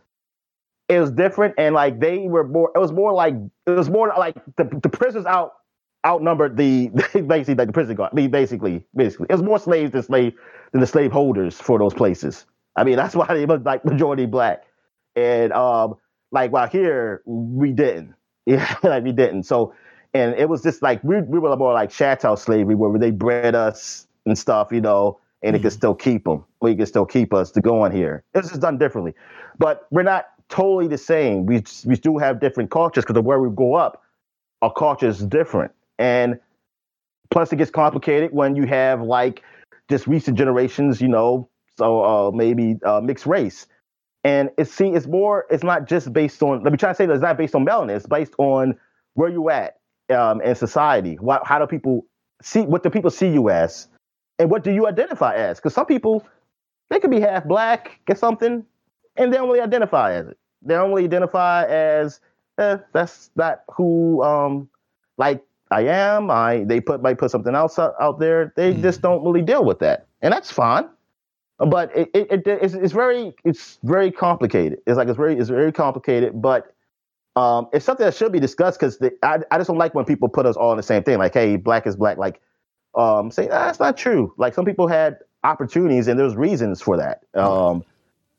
it 0.88 0.98
was 0.98 1.12
different 1.12 1.54
and 1.56 1.74
like 1.74 2.00
they 2.00 2.26
were 2.26 2.46
more 2.46 2.72
it 2.74 2.78
was 2.78 2.92
more 2.92 3.12
like 3.12 3.34
it 3.66 3.70
was 3.70 3.88
more 3.88 4.12
like 4.18 4.34
the, 4.56 4.64
the 4.82 4.88
prisoners 4.88 5.26
out 5.26 5.52
outnumbered 6.04 6.56
the 6.56 6.88
basically 7.26 7.54
like 7.54 7.68
the 7.68 7.72
prison 7.72 7.94
guard. 7.94 8.10
I 8.12 8.16
mean 8.16 8.30
basically 8.30 8.84
basically 8.94 9.26
it 9.30 9.34
was 9.34 9.42
more 9.42 9.58
slaves 9.60 9.92
than 9.92 10.02
slave 10.02 10.34
than 10.72 10.80
the 10.80 10.86
slaveholders 10.88 11.60
for 11.60 11.78
those 11.78 11.94
places. 11.94 12.44
I 12.74 12.82
mean 12.82 12.96
that's 12.96 13.14
why 13.16 13.26
they 13.28 13.46
was 13.46 13.60
like 13.64 13.84
majority 13.84 14.26
black. 14.26 14.64
And 15.14 15.52
um 15.52 15.96
like 16.32 16.52
while 16.52 16.68
here 16.68 17.22
we 17.24 17.72
didn't. 17.72 18.14
Yeah, 18.46 18.74
like 18.82 19.04
we 19.04 19.12
didn't. 19.12 19.44
So 19.44 19.74
and 20.14 20.34
it 20.34 20.48
was 20.48 20.62
just 20.62 20.82
like 20.82 21.04
we 21.04 21.20
we 21.20 21.38
were 21.38 21.54
more 21.56 21.72
like 21.72 21.90
chattel 21.90 22.36
slavery 22.36 22.74
where 22.74 22.98
they 22.98 23.10
bred 23.10 23.54
us 23.54 24.08
and 24.26 24.36
stuff, 24.36 24.72
you 24.72 24.80
know, 24.80 25.20
and 25.42 25.54
mm-hmm. 25.54 25.60
it 25.60 25.62
could 25.62 25.72
still 25.72 25.94
keep 25.94 26.24
them. 26.24 26.44
We 26.60 26.74
could 26.74 26.88
still 26.88 27.06
keep 27.06 27.32
us 27.32 27.50
to 27.52 27.60
go 27.60 27.82
on 27.82 27.92
here. 27.92 28.24
It's 28.34 28.48
just 28.48 28.60
done 28.60 28.78
differently, 28.78 29.14
but 29.58 29.86
we're 29.90 30.02
not 30.02 30.30
totally 30.48 30.88
the 30.88 30.98
same. 30.98 31.46
We 31.46 31.62
we 31.84 31.96
do 31.96 32.18
have 32.18 32.40
different 32.40 32.70
cultures 32.70 33.04
because 33.04 33.18
of 33.18 33.24
where 33.24 33.40
we 33.40 33.54
grow 33.54 33.74
up. 33.74 34.02
Our 34.62 34.72
culture 34.72 35.06
is 35.06 35.20
different, 35.20 35.72
and 35.98 36.40
plus 37.30 37.52
it 37.52 37.56
gets 37.56 37.70
complicated 37.70 38.32
when 38.32 38.56
you 38.56 38.66
have 38.66 39.02
like 39.02 39.42
just 39.88 40.06
recent 40.06 40.36
generations, 40.36 41.00
you 41.00 41.08
know, 41.08 41.48
so 41.76 42.02
uh, 42.02 42.30
maybe 42.32 42.78
uh, 42.84 43.00
mixed 43.00 43.26
race. 43.26 43.66
And 44.24 44.50
it's 44.58 44.72
see, 44.72 44.88
it's 44.88 45.06
more, 45.06 45.46
it's 45.50 45.64
not 45.64 45.86
just 45.86 46.12
based 46.12 46.42
on, 46.42 46.62
let 46.62 46.72
me 46.72 46.78
try 46.78 46.90
to 46.90 46.94
say 46.94 47.06
that 47.06 47.12
it's 47.14 47.22
not 47.22 47.38
based 47.38 47.54
on 47.54 47.64
melanin, 47.64 47.96
it's 47.96 48.06
based 48.06 48.34
on 48.38 48.78
where 49.14 49.30
you 49.30 49.48
at 49.48 49.78
um, 50.10 50.42
in 50.42 50.54
society. 50.54 51.14
What, 51.14 51.46
how 51.46 51.58
do 51.58 51.66
people 51.66 52.06
see, 52.42 52.62
what 52.62 52.82
do 52.82 52.90
people 52.90 53.10
see 53.10 53.28
you 53.28 53.48
as? 53.48 53.88
And 54.38 54.50
what 54.50 54.62
do 54.62 54.72
you 54.72 54.86
identify 54.86 55.34
as? 55.34 55.58
Because 55.58 55.74
some 55.74 55.86
people, 55.86 56.26
they 56.90 57.00
could 57.00 57.10
be 57.10 57.20
half 57.20 57.44
black 57.44 58.00
or 58.08 58.14
something, 58.14 58.64
and 59.16 59.32
they 59.32 59.36
don't 59.36 59.48
really 59.48 59.60
identify 59.60 60.12
as 60.12 60.28
it. 60.28 60.38
They 60.62 60.74
don't 60.74 60.90
really 60.90 61.04
identify 61.04 61.64
as, 61.64 62.20
eh, 62.58 62.78
that's 62.92 63.30
not 63.36 63.62
who, 63.74 64.22
um, 64.22 64.68
like 65.16 65.42
I 65.70 65.82
am. 65.82 66.30
I 66.30 66.64
they 66.64 66.80
put 66.80 67.00
might 67.00 67.18
put 67.18 67.30
something 67.30 67.54
else 67.54 67.78
out, 67.78 67.94
out 68.00 68.18
there. 68.18 68.52
They 68.56 68.74
mm. 68.74 68.82
just 68.82 69.02
don't 69.02 69.22
really 69.24 69.42
deal 69.42 69.64
with 69.64 69.78
that, 69.78 70.08
and 70.20 70.32
that's 70.32 70.50
fine 70.50 70.88
but 71.66 71.94
it, 71.94 72.10
it, 72.14 72.32
it 72.32 72.46
it's, 72.46 72.74
it's, 72.74 72.92
very 72.92 73.34
it's 73.44 73.78
very 73.82 74.10
complicated. 74.10 74.80
It's 74.86 74.96
like 74.96 75.08
it's 75.08 75.16
very 75.16 75.36
it's 75.36 75.50
very 75.50 75.72
complicated, 75.72 76.40
but 76.40 76.74
um, 77.36 77.68
it's 77.72 77.84
something 77.84 78.04
that 78.04 78.14
should 78.14 78.32
be 78.32 78.40
discussed 78.40 78.80
because 78.80 78.98
I, 79.22 79.40
I 79.50 79.58
just 79.58 79.68
don't 79.68 79.78
like 79.78 79.94
when 79.94 80.04
people 80.04 80.28
put 80.28 80.46
us 80.46 80.56
all 80.56 80.72
in 80.72 80.76
the 80.78 80.82
same 80.82 81.02
thing. 81.02 81.18
Like, 81.18 81.34
hey, 81.34 81.56
black 81.56 81.86
is 81.86 81.96
black. 81.96 82.16
Like, 82.16 82.40
um, 82.94 83.30
say 83.30 83.48
ah, 83.48 83.66
that's 83.66 83.78
not 83.78 83.96
true. 83.96 84.32
Like 84.38 84.54
some 84.54 84.64
people 84.64 84.88
had 84.88 85.18
opportunities 85.44 86.08
and 86.08 86.18
there's 86.18 86.34
reasons 86.34 86.80
for 86.80 86.96
that 86.96 87.22
um, 87.34 87.84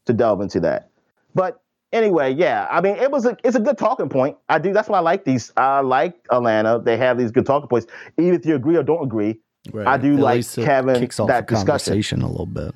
to 0.05 0.13
delve 0.13 0.41
into 0.41 0.59
that. 0.61 0.89
But 1.35 1.61
anyway, 1.93 2.33
yeah, 2.33 2.67
I 2.71 2.81
mean, 2.81 2.95
it 2.95 3.11
was 3.11 3.25
a 3.25 3.37
it's 3.43 3.55
a 3.55 3.59
good 3.61 3.77
talking 3.77 4.09
point. 4.09 4.35
I 4.49 4.57
do. 4.57 4.73
That's 4.73 4.89
why 4.89 4.97
I 4.97 5.01
like 5.01 5.25
these. 5.25 5.53
I 5.57 5.81
like 5.81 6.15
Atlanta. 6.31 6.81
They 6.83 6.97
have 6.97 7.19
these 7.19 7.31
good 7.31 7.45
talking 7.45 7.69
points, 7.69 7.85
even 8.17 8.33
if 8.33 8.45
you 8.47 8.55
agree 8.55 8.77
or 8.77 8.83
don't 8.83 9.03
agree. 9.03 9.39
Right. 9.71 9.85
I 9.85 9.97
do 9.97 10.15
At 10.15 10.19
like 10.19 10.53
having 10.55 11.07
that 11.27 11.45
discussion 11.47 12.23
a 12.23 12.27
little 12.27 12.47
bit. 12.47 12.73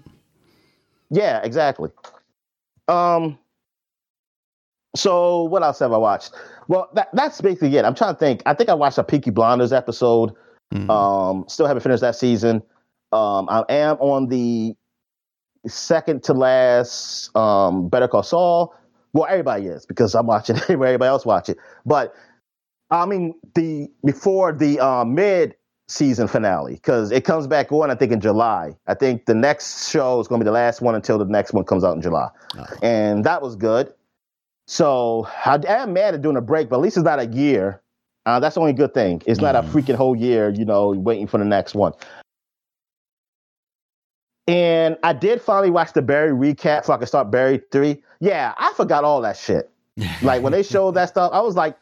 Yeah, 1.10 1.42
exactly. 1.44 1.90
Um. 2.88 3.38
So 4.96 5.44
what 5.44 5.62
else 5.62 5.80
have 5.80 5.92
I 5.92 5.98
watched? 5.98 6.34
Well, 6.68 6.90
that, 6.94 7.10
that's 7.14 7.42
basically 7.42 7.76
it. 7.76 7.86
I'm 7.86 7.96
trying 7.96 8.14
to 8.14 8.20
think. 8.20 8.42
I 8.46 8.54
think 8.54 8.70
I 8.70 8.74
watched 8.74 8.98
a 8.98 9.04
Peaky 9.04 9.30
Blinders 9.30 9.74
episode. 9.74 10.34
Mm-hmm. 10.74 10.90
Um, 10.90 11.46
still 11.48 11.68
haven't 11.68 11.84
finished 11.84 12.02
that 12.02 12.16
season. 12.16 12.64
Um, 13.12 13.48
I 13.50 13.64
am 13.70 13.98
on 13.98 14.28
the 14.28 14.76
second 15.68 16.24
to 16.24 16.34
last 16.34 17.36
um, 17.36 17.90
Better 17.90 18.08
Call 18.08 18.24
Saul. 18.24 18.76
Well, 19.14 19.28
everybody 19.30 19.68
is 19.68 19.86
because 19.86 20.16
I'm 20.16 20.28
watching. 20.28 20.58
Everybody 20.70 21.06
else 21.06 21.26
watch 21.26 21.50
it. 21.50 21.58
But 21.86 22.14
I 22.92 23.06
mean, 23.06 23.36
the 23.54 23.88
before 24.04 24.52
the 24.54 24.80
uh, 24.80 25.06
mid 25.06 25.56
season 25.88 26.28
finale 26.28 26.74
because 26.74 27.12
it 27.12 27.26
comes 27.26 27.48
back 27.48 27.72
on 27.72 27.92
I 27.92 27.96
think 27.96 28.12
in 28.12 28.20
July. 28.20 28.76
I 28.88 28.94
think 28.96 29.26
the 29.26 29.36
next 29.36 29.90
show 29.90 30.20
is 30.20 30.28
going 30.28 30.40
to 30.40 30.44
be 30.44 30.48
the 30.48 30.52
last 30.54 30.82
one 30.82 30.96
until 30.96 31.18
the 31.18 31.26
next 31.26 31.54
one 31.54 31.64
comes 31.64 31.84
out 31.84 31.96
in 31.96 32.02
July, 32.02 32.30
oh. 32.58 32.66
and 32.82 33.24
that 33.24 33.42
was 33.42 33.56
good. 33.56 33.94
So 34.68 35.28
I 35.46 35.60
am 35.68 35.94
mad 35.94 36.16
at 36.16 36.22
doing 36.22 36.38
a 36.38 36.42
break, 36.42 36.70
but 36.70 36.78
at 36.78 36.82
least 36.82 36.98
it's 36.98 37.04
not 37.04 37.20
a 37.20 37.28
year. 37.28 37.82
Uh, 38.26 38.40
that's 38.40 38.56
the 38.56 38.62
only 38.62 38.74
good 38.74 38.94
thing. 38.96 39.22
It's 39.28 39.40
not 39.40 39.56
a 39.56 39.62
Mm. 39.62 39.70
freaking 39.70 39.96
whole 39.96 40.16
year, 40.16 40.50
you 40.50 40.66
know, 40.66 40.90
waiting 40.90 41.28
for 41.28 41.38
the 41.38 41.46
next 41.46 41.76
one. 41.76 41.94
And 44.48 44.98
I 45.04 45.14
did 45.14 45.42
finally 45.42 45.72
watch 45.72 45.94
the 45.94 46.02
Barry 46.02 46.32
recap 46.32 46.86
so 46.86 46.94
I 46.94 46.98
could 46.98 47.08
start 47.08 47.32
Barry 47.32 47.62
3. 47.72 48.02
Yeah, 48.20 48.54
I 48.58 48.74
forgot 48.76 49.04
all 49.04 49.22
that 49.22 49.38
shit. 49.38 49.70
Like 50.22 50.44
when 50.44 50.52
they 50.52 50.64
showed 50.64 50.96
that 50.96 51.10
stuff, 51.10 51.32
I 51.34 51.42
was 51.42 51.56
like, 51.56 51.78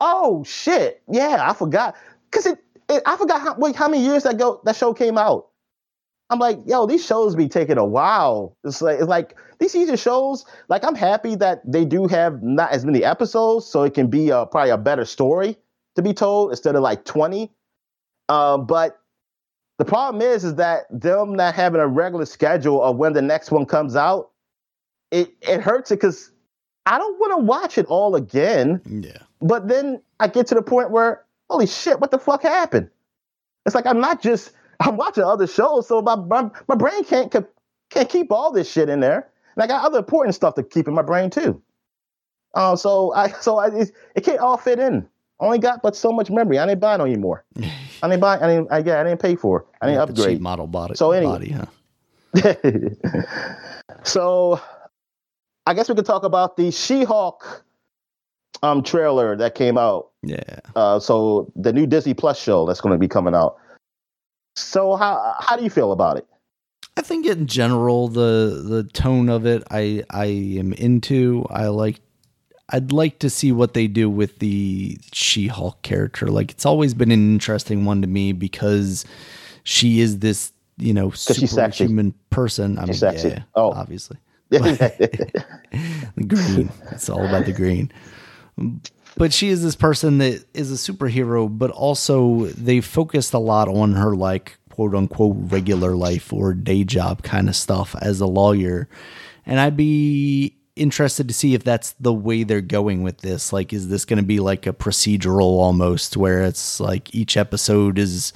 oh 0.00 0.42
shit. 0.44 1.02
Yeah, 1.08 1.38
I 1.48 1.52
forgot. 1.54 1.96
Cause 2.30 2.46
it, 2.46 2.58
it 2.88 3.02
I 3.06 3.16
forgot 3.16 3.40
how, 3.40 3.54
wait, 3.56 3.76
how 3.76 3.88
many 3.88 4.04
years 4.04 4.24
ago 4.26 4.60
that 4.64 4.76
show 4.76 4.94
came 4.94 5.18
out. 5.18 5.48
I'm 6.30 6.38
like, 6.38 6.60
yo, 6.66 6.86
these 6.86 7.04
shows 7.04 7.34
be 7.34 7.48
taking 7.48 7.78
a 7.78 7.84
while. 7.84 8.56
It's 8.64 8.82
like 8.82 8.98
it's 8.98 9.08
like 9.08 9.36
these 9.58 9.72
season 9.72 9.96
shows. 9.96 10.44
Like 10.68 10.84
I'm 10.84 10.94
happy 10.94 11.34
that 11.36 11.62
they 11.70 11.84
do 11.84 12.06
have 12.06 12.42
not 12.42 12.70
as 12.70 12.84
many 12.84 13.02
episodes, 13.02 13.66
so 13.66 13.82
it 13.84 13.94
can 13.94 14.08
be 14.08 14.30
uh, 14.30 14.44
probably 14.44 14.70
a 14.70 14.78
better 14.78 15.04
story 15.04 15.56
to 15.96 16.02
be 16.02 16.12
told 16.12 16.50
instead 16.50 16.76
of 16.76 16.82
like 16.82 17.04
20. 17.04 17.50
Um, 18.28 18.66
but 18.66 19.00
the 19.78 19.86
problem 19.86 20.20
is, 20.20 20.44
is 20.44 20.56
that 20.56 20.84
them 20.90 21.34
not 21.34 21.54
having 21.54 21.80
a 21.80 21.86
regular 21.86 22.26
schedule 22.26 22.82
of 22.82 22.96
when 22.96 23.14
the 23.14 23.22
next 23.22 23.50
one 23.50 23.64
comes 23.64 23.96
out, 23.96 24.30
it 25.10 25.32
it 25.40 25.62
hurts 25.62 25.90
it 25.90 25.96
because 25.96 26.30
I 26.84 26.98
don't 26.98 27.18
want 27.18 27.32
to 27.38 27.44
watch 27.44 27.78
it 27.78 27.86
all 27.86 28.14
again. 28.16 28.80
yeah. 28.86 29.22
But 29.40 29.68
then 29.68 30.02
I 30.18 30.28
get 30.28 30.46
to 30.48 30.54
the 30.54 30.62
point 30.62 30.90
where, 30.90 31.24
holy 31.48 31.66
shit, 31.66 32.00
what 32.00 32.10
the 32.10 32.18
fuck 32.18 32.42
happened? 32.42 32.90
It's 33.66 33.74
like 33.74 33.86
I'm 33.86 34.00
not 34.00 34.22
just 34.22 34.52
I'm 34.80 34.96
watching 34.96 35.24
other 35.24 35.46
shows, 35.46 35.88
so 35.88 36.00
my 36.02 36.16
my, 36.16 36.50
my 36.68 36.74
brain 36.74 37.04
can't 37.04 37.34
can't 37.90 38.08
keep 38.08 38.30
all 38.30 38.52
this 38.52 38.70
shit 38.70 38.88
in 38.88 39.00
there, 39.00 39.28
and 39.54 39.62
I 39.62 39.66
got 39.66 39.84
other 39.84 39.98
important 39.98 40.34
stuff 40.34 40.54
to 40.54 40.62
keep 40.62 40.88
in 40.88 40.94
my 40.94 41.02
brain 41.02 41.30
too. 41.30 41.60
Uh, 42.54 42.76
so 42.76 43.12
I 43.14 43.28
so 43.40 43.58
I, 43.58 43.68
it, 43.68 43.92
it 44.14 44.24
can't 44.24 44.38
all 44.38 44.56
fit 44.56 44.78
in. 44.78 45.08
I 45.40 45.44
only 45.44 45.58
got 45.58 45.82
but 45.82 45.94
so 45.94 46.10
much 46.10 46.30
memory. 46.30 46.58
I 46.58 46.66
didn't 46.66 46.80
buy 46.80 46.96
no 46.96 47.04
anymore. 47.04 47.44
I 48.02 48.08
didn't 48.08 48.20
buy. 48.20 48.38
I 48.40 48.46
didn't. 48.46 48.72
I, 48.72 48.78
yeah, 48.78 49.00
I 49.00 49.04
didn't 49.04 49.20
pay 49.20 49.36
for. 49.36 49.60
it. 49.60 49.66
I 49.80 49.86
didn't 49.86 50.08
cheap 50.08 50.18
upgrade. 50.18 50.40
model 50.40 50.66
body. 50.66 50.94
So 50.94 51.12
anyway. 51.12 51.32
body, 51.32 51.50
huh? 51.50 51.66
so 54.02 54.60
I 55.66 55.74
guess 55.74 55.88
we 55.88 55.94
could 55.94 56.06
talk 56.06 56.24
about 56.24 56.56
the 56.56 56.70
She-Hulk 56.70 57.64
um 58.62 58.82
trailer 58.82 59.36
that 59.36 59.54
came 59.54 59.78
out. 59.78 60.07
Yeah. 60.22 60.60
Uh, 60.74 60.98
so 60.98 61.50
the 61.56 61.72
new 61.72 61.86
Disney 61.86 62.14
Plus 62.14 62.38
show 62.40 62.66
that's 62.66 62.80
going 62.80 62.92
to 62.92 62.98
be 62.98 63.08
coming 63.08 63.34
out. 63.34 63.56
So 64.56 64.96
how 64.96 65.36
how 65.40 65.56
do 65.56 65.62
you 65.62 65.70
feel 65.70 65.92
about 65.92 66.16
it? 66.16 66.26
I 66.96 67.02
think 67.02 67.26
in 67.26 67.46
general 67.46 68.08
the 68.08 68.62
the 68.66 68.82
tone 68.92 69.28
of 69.28 69.46
it 69.46 69.62
I 69.70 70.02
I 70.10 70.24
am 70.26 70.72
into. 70.72 71.46
I 71.50 71.66
like 71.68 72.00
I'd 72.70 72.90
like 72.92 73.20
to 73.20 73.30
see 73.30 73.52
what 73.52 73.74
they 73.74 73.86
do 73.86 74.10
with 74.10 74.40
the 74.40 74.98
She-Hulk 75.12 75.80
character. 75.82 76.26
Like 76.26 76.50
it's 76.50 76.66
always 76.66 76.92
been 76.92 77.10
an 77.12 77.32
interesting 77.34 77.84
one 77.84 78.02
to 78.02 78.08
me 78.08 78.32
because 78.32 79.04
she 79.64 80.00
is 80.00 80.18
this, 80.18 80.52
you 80.76 80.92
know, 80.92 81.10
superhuman 81.10 82.12
person. 82.30 82.76
I 82.78 82.82
mean, 82.82 82.88
She's 82.88 83.00
sexy. 83.00 83.28
yeah, 83.28 83.42
Oh. 83.54 83.70
obviously. 83.72 84.18
the 84.50 85.44
green. 86.26 86.70
It's 86.90 87.08
all 87.08 87.24
about 87.24 87.46
the 87.46 87.52
green. 87.52 87.90
But 89.18 89.32
she 89.32 89.48
is 89.48 89.62
this 89.62 89.76
person 89.76 90.18
that 90.18 90.44
is 90.54 90.70
a 90.72 90.92
superhero, 90.92 91.48
but 91.50 91.70
also 91.70 92.46
they 92.46 92.80
focused 92.80 93.34
a 93.34 93.38
lot 93.38 93.68
on 93.68 93.94
her 93.94 94.14
like 94.14 94.58
quote 94.70 94.94
unquote 94.94 95.36
regular 95.50 95.96
life 95.96 96.32
or 96.32 96.54
day 96.54 96.84
job 96.84 97.22
kind 97.22 97.48
of 97.48 97.56
stuff 97.56 97.94
as 98.00 98.20
a 98.20 98.26
lawyer. 98.26 98.88
And 99.44 99.58
I'd 99.58 99.76
be 99.76 100.54
interested 100.76 101.26
to 101.26 101.34
see 101.34 101.54
if 101.54 101.64
that's 101.64 101.92
the 101.98 102.12
way 102.12 102.44
they're 102.44 102.60
going 102.60 103.02
with 103.02 103.18
this. 103.18 103.52
Like, 103.52 103.72
is 103.72 103.88
this 103.88 104.04
going 104.04 104.18
to 104.18 104.22
be 104.24 104.38
like 104.38 104.66
a 104.66 104.72
procedural 104.72 105.40
almost 105.58 106.16
where 106.16 106.42
it's 106.42 106.78
like 106.78 107.12
each 107.14 107.36
episode 107.36 107.98
is 107.98 108.32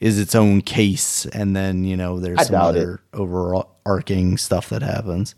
is 0.00 0.18
its 0.20 0.34
own 0.34 0.60
case 0.60 1.26
and 1.26 1.56
then, 1.56 1.82
you 1.84 1.96
know, 1.96 2.20
there's 2.20 2.38
I 2.38 2.42
some 2.44 2.54
it. 2.54 2.58
other 2.60 3.00
overarching 3.14 4.36
stuff 4.36 4.68
that 4.68 4.82
happens. 4.82 5.34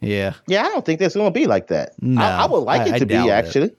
Yeah. 0.00 0.34
yeah, 0.46 0.62
I 0.62 0.68
don't 0.68 0.84
think 0.84 1.00
it's 1.00 1.14
going 1.14 1.32
to 1.32 1.38
be 1.38 1.46
like 1.46 1.68
that. 1.68 1.92
No, 2.00 2.22
I, 2.22 2.42
I 2.42 2.46
would 2.46 2.58
like 2.58 2.82
I- 2.82 2.96
it 2.96 2.98
to 3.00 3.06
be 3.06 3.14
actually 3.14 3.68
it. 3.68 3.78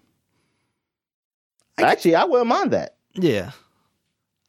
Actually. 1.78 2.16
I 2.16 2.22
I 2.22 2.26
wouldn't 2.26 2.48
mind 2.50 2.72
that. 2.72 2.96
Yeah. 3.14 3.52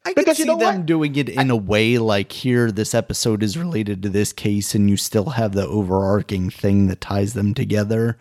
I 0.05 0.13
Because 0.13 0.37
see 0.37 0.43
you 0.43 0.47
know 0.47 0.57
them 0.57 0.77
what? 0.77 0.85
doing 0.85 1.15
it 1.15 1.27
in 1.29 1.49
a 1.49 1.55
way 1.55 1.97
like 1.97 2.31
here 2.31 2.71
this 2.71 2.93
episode 2.95 3.43
is 3.43 3.57
related 3.57 4.01
to 4.03 4.09
this 4.09 4.31
case 4.31 4.73
and 4.73 4.89
you 4.89 4.95
still 4.95 5.31
have 5.31 5.51
the 5.51 5.67
overarching 5.67 6.49
thing 6.49 6.87
that 6.87 7.01
ties 7.01 7.33
them 7.33 7.53
together, 7.53 8.17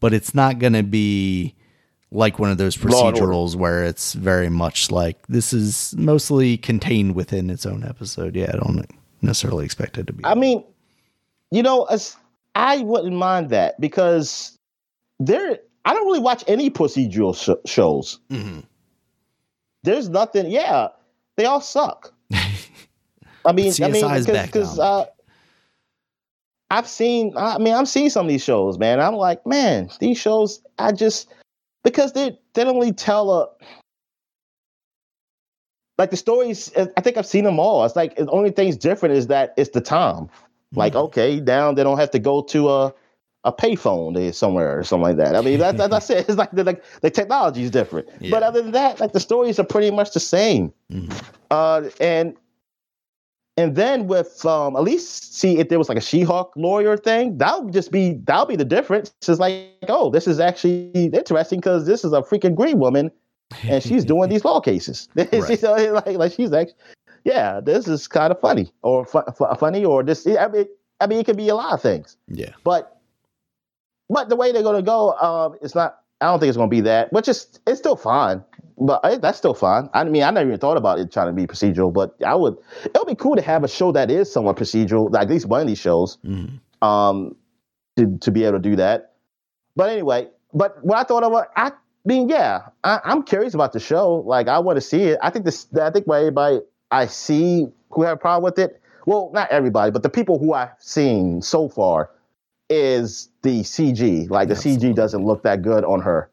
but 0.00 0.12
it's 0.12 0.34
not 0.34 0.58
going 0.58 0.74
to 0.74 0.82
be 0.82 1.54
like 2.10 2.38
one 2.38 2.50
of 2.50 2.58
those 2.58 2.76
procedurals 2.76 3.56
where 3.56 3.84
it's 3.84 4.12
very 4.12 4.50
much 4.50 4.90
like 4.90 5.26
this 5.28 5.52
is 5.52 5.94
mostly 5.96 6.58
contained 6.58 7.14
within 7.14 7.48
its 7.50 7.64
own 7.64 7.84
episode. 7.84 8.36
Yeah, 8.36 8.50
I 8.52 8.56
don't 8.58 8.86
necessarily 9.22 9.64
expect 9.64 9.96
it 9.98 10.06
to 10.08 10.12
be. 10.12 10.24
I 10.24 10.34
mean, 10.34 10.62
you 11.50 11.62
know, 11.62 11.84
as 11.84 12.16
I 12.54 12.78
wouldn't 12.82 13.16
mind 13.16 13.50
that 13.50 13.80
because 13.80 14.58
there. 15.18 15.58
I 15.84 15.92
don't 15.92 16.06
really 16.06 16.20
watch 16.20 16.44
any 16.46 16.70
procedural 16.70 17.34
sh- 17.36 17.70
shows. 17.70 18.18
Mhm. 18.30 18.64
There's 19.82 20.08
nothing. 20.08 20.50
Yeah, 20.50 20.88
they 21.36 21.44
all 21.44 21.60
suck. 21.60 22.12
I 22.32 23.52
mean, 23.52 23.72
I 23.82 23.88
mean, 23.88 24.02
CSI 24.02 24.16
is 24.18 24.26
back 24.26 24.46
because 24.46 24.78
uh, 24.78 25.04
I've 26.70 26.88
seen. 26.88 27.34
I 27.36 27.58
mean, 27.58 27.74
I'm 27.74 27.86
seeing 27.86 28.08
some 28.08 28.26
of 28.26 28.30
these 28.30 28.42
shows, 28.42 28.78
man. 28.78 29.00
I'm 29.00 29.14
like, 29.14 29.46
man, 29.46 29.90
these 30.00 30.18
shows. 30.18 30.62
I 30.78 30.92
just 30.92 31.32
because 31.82 32.12
they 32.14 32.38
they 32.54 32.64
don't 32.64 32.76
really 32.76 32.92
tell 32.92 33.30
a 33.30 33.48
like 35.98 36.10
the 36.10 36.16
stories. 36.16 36.72
I 36.76 37.00
think 37.02 37.18
I've 37.18 37.26
seen 37.26 37.44
them 37.44 37.60
all. 37.60 37.84
It's 37.84 37.94
like 37.94 38.16
the 38.16 38.28
only 38.30 38.50
thing's 38.50 38.76
different 38.76 39.14
is 39.14 39.26
that 39.26 39.52
it's 39.56 39.70
the 39.70 39.80
time. 39.82 40.28
Like, 40.76 40.96
okay, 40.96 41.38
now 41.38 41.72
they 41.72 41.84
don't 41.84 41.98
have 41.98 42.10
to 42.10 42.18
go 42.18 42.42
to 42.42 42.68
a 42.68 42.94
a 43.44 43.52
payphone 43.52 44.14
there 44.14 44.32
somewhere 44.32 44.78
or 44.78 44.82
something 44.84 45.02
like 45.02 45.16
that. 45.18 45.36
I 45.36 45.40
mean, 45.42 45.58
that, 45.58 45.76
that, 45.76 45.90
that's 45.90 46.08
it. 46.10 46.26
It's 46.28 46.38
like 46.38 46.50
the 46.52 46.64
like 46.64 46.82
the 47.02 47.10
technology 47.10 47.62
is 47.62 47.70
different, 47.70 48.08
Yeah. 48.20 48.30
but 48.30 48.42
other 48.42 48.62
than 48.62 48.72
that, 48.72 49.00
like 49.00 49.12
the 49.12 49.20
stories 49.20 49.58
are 49.58 49.64
pretty 49.64 49.90
much 49.90 50.12
the 50.12 50.20
same. 50.20 50.72
Mhm. 50.90 51.12
Uh, 51.50 51.90
and 52.00 52.34
and 53.56 53.76
then 53.76 54.06
with 54.08 54.44
um, 54.44 54.74
at 54.76 54.82
least 54.82 55.34
see 55.38 55.58
if 55.58 55.68
there 55.68 55.78
was 55.78 55.88
like 55.88 55.98
a 55.98 56.00
She-Hulk 56.00 56.54
lawyer 56.56 56.96
thing, 56.96 57.38
that 57.38 57.62
would 57.62 57.72
just 57.72 57.92
be 57.92 58.14
that 58.24 58.40
would 58.40 58.48
be 58.48 58.56
the 58.56 58.64
difference. 58.64 59.14
It's 59.28 59.38
like, 59.38 59.68
oh, 59.88 60.10
this 60.10 60.26
is 60.26 60.40
actually 60.40 60.90
interesting 60.92 61.60
because 61.60 61.86
this 61.86 62.04
is 62.04 62.12
a 62.12 62.22
freaking 62.22 62.54
green 62.56 62.78
woman, 62.78 63.10
and 63.62 63.82
she's 63.82 64.04
doing 64.04 64.28
these 64.30 64.44
law 64.44 64.60
cases. 64.60 65.08
She's, 65.46 65.62
uh, 65.62 65.92
like, 66.06 66.16
like 66.16 66.32
she's 66.32 66.52
actually, 66.52 66.74
yeah, 67.24 67.60
this 67.60 67.86
is 67.86 68.08
kind 68.08 68.32
of 68.32 68.40
funny 68.40 68.72
or 68.82 69.04
fu- 69.06 69.22
fu- 69.36 69.54
funny 69.56 69.84
or 69.84 70.02
this. 70.02 70.26
I 70.26 70.48
mean, 70.48 70.66
I 71.00 71.06
mean, 71.06 71.18
it 71.18 71.26
could 71.26 71.36
be 71.36 71.48
a 71.48 71.54
lot 71.54 71.74
of 71.74 71.82
things, 71.82 72.16
yeah. 72.28 72.50
but 72.64 72.93
but 74.08 74.28
the 74.28 74.36
way 74.36 74.52
they're 74.52 74.62
gonna 74.62 74.82
go, 74.82 75.12
um, 75.14 75.56
it's 75.62 75.74
not. 75.74 75.98
I 76.20 76.26
don't 76.26 76.38
think 76.40 76.48
it's 76.48 76.56
gonna 76.56 76.68
be 76.68 76.82
that, 76.82 77.12
which 77.12 77.28
is 77.28 77.46
it's 77.66 77.78
still 77.78 77.96
fine. 77.96 78.44
But 78.76 79.00
eh, 79.04 79.18
that's 79.18 79.38
still 79.38 79.54
fine. 79.54 79.88
I 79.94 80.02
mean, 80.04 80.22
I 80.24 80.30
never 80.30 80.48
even 80.48 80.58
thought 80.58 80.76
about 80.76 80.98
it 80.98 81.12
trying 81.12 81.28
to 81.28 81.32
be 81.32 81.46
procedural, 81.46 81.92
but 81.92 82.16
I 82.26 82.34
would. 82.34 82.56
It 82.84 82.92
would 82.96 83.06
be 83.06 83.14
cool 83.14 83.36
to 83.36 83.42
have 83.42 83.62
a 83.64 83.68
show 83.68 83.92
that 83.92 84.10
is 84.10 84.32
somewhat 84.32 84.56
procedural, 84.56 85.12
like 85.12 85.22
at 85.22 85.30
least 85.30 85.46
one 85.46 85.60
of 85.60 85.66
these 85.66 85.78
shows, 85.78 86.18
Mhm. 86.24 86.60
um, 86.82 87.36
to 87.96 88.18
to 88.18 88.30
be 88.30 88.44
able 88.44 88.58
to 88.58 88.62
do 88.70 88.76
that. 88.76 89.12
But 89.76 89.90
anyway, 89.90 90.28
but 90.52 90.84
what 90.84 90.98
I 90.98 91.04
thought 91.04 91.22
of, 91.22 91.32
I 91.56 91.72
mean, 92.04 92.28
yeah, 92.28 92.62
I, 92.82 93.00
I'm 93.04 93.22
curious 93.22 93.54
about 93.54 93.72
the 93.72 93.80
show. 93.80 94.22
Like, 94.26 94.48
I 94.48 94.58
want 94.58 94.76
to 94.76 94.80
see 94.80 95.02
it. 95.04 95.18
I 95.22 95.30
think 95.30 95.44
this. 95.44 95.66
I 95.80 95.90
think 95.90 96.06
why 96.06 96.18
everybody 96.20 96.60
I 96.90 97.06
see 97.06 97.66
who 97.90 98.02
have 98.02 98.14
a 98.14 98.20
problem 98.20 98.42
with 98.44 98.58
it. 98.58 98.80
Well, 99.06 99.30
not 99.34 99.50
everybody, 99.50 99.90
but 99.90 100.02
the 100.02 100.08
people 100.10 100.38
who 100.38 100.52
I've 100.54 100.70
seen 100.78 101.42
so 101.42 101.68
far 101.68 102.10
is 102.70 103.28
the 103.42 103.60
CG. 103.62 104.28
Like 104.30 104.48
the 104.48 104.54
Absolutely. 104.54 104.90
CG 104.90 104.94
doesn't 104.94 105.24
look 105.24 105.42
that 105.42 105.62
good 105.62 105.84
on 105.84 106.00
her, 106.00 106.30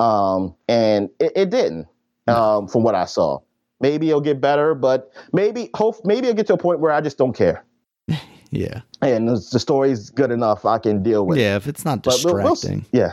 um, 0.00 0.54
and 0.68 1.10
it, 1.20 1.32
it 1.36 1.50
didn't 1.50 1.86
um, 2.28 2.68
from 2.68 2.82
what 2.82 2.94
I 2.94 3.04
saw. 3.06 3.40
Maybe 3.80 4.08
it'll 4.08 4.20
get 4.20 4.40
better, 4.40 4.74
but 4.74 5.12
maybe 5.32 5.70
hope 5.74 5.96
maybe 6.04 6.28
it'll 6.28 6.36
get 6.36 6.46
to 6.46 6.54
a 6.54 6.58
point 6.58 6.80
where 6.80 6.92
I 6.92 7.00
just 7.00 7.18
don't 7.18 7.34
care, 7.36 7.64
Yeah. 8.50 8.80
and 9.02 9.28
the, 9.28 9.34
the 9.52 9.58
story's 9.58 10.10
good 10.10 10.30
enough 10.30 10.64
I 10.64 10.78
can 10.78 11.02
deal 11.02 11.26
with. 11.26 11.38
Yeah, 11.38 11.56
if 11.56 11.66
it's 11.66 11.84
not 11.84 12.02
But 12.02 12.20
we'll- 12.24 12.34
we'll 12.36 12.54
distracting. 12.54 12.86
yeah, 12.92 13.12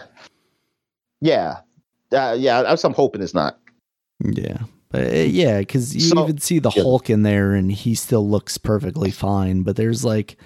yeah, 1.20 1.58
uh, 2.12 2.36
yeah. 2.38 2.62
I'm, 2.62 2.78
I'm 2.84 2.94
hoping 2.94 3.22
it's 3.22 3.34
not. 3.34 3.60
Yeah. 4.24 4.60
But 4.90 5.08
uh, 5.08 5.16
yeah, 5.20 5.60
because 5.60 5.96
you 5.96 6.02
So- 6.02 6.24
even 6.24 6.38
see 6.40 6.60
the 6.60 6.72
yeah. 6.76 6.84
Hulk 6.84 7.10
in 7.10 7.24
there 7.24 7.54
and 7.54 7.72
he 7.72 7.96
still 7.96 8.28
looks 8.28 8.58
perfectly 8.58 9.10
fine, 9.12 9.64
but 9.64 9.76
there's 9.78 10.04
like 10.06 10.38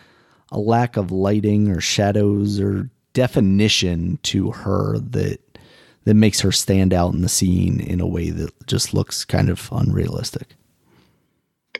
a 0.55 0.59
lack 0.59 0.95
of 0.95 1.11
lighting 1.11 1.69
or 1.69 1.81
shadows 1.81 2.61
or 2.61 2.89
definition 3.11 4.17
to 4.23 4.51
her 4.51 4.97
that 4.99 5.39
that 6.05 6.13
makes 6.13 6.39
her 6.39 6.51
stand 6.51 6.93
out 6.93 7.13
in 7.13 7.21
the 7.21 7.29
scene 7.29 7.81
in 7.81 7.99
a 7.99 8.07
way 8.07 8.29
that 8.29 8.53
just 8.67 8.93
looks 8.93 9.25
kind 9.25 9.49
of 9.49 9.67
unrealistic. 9.71 10.55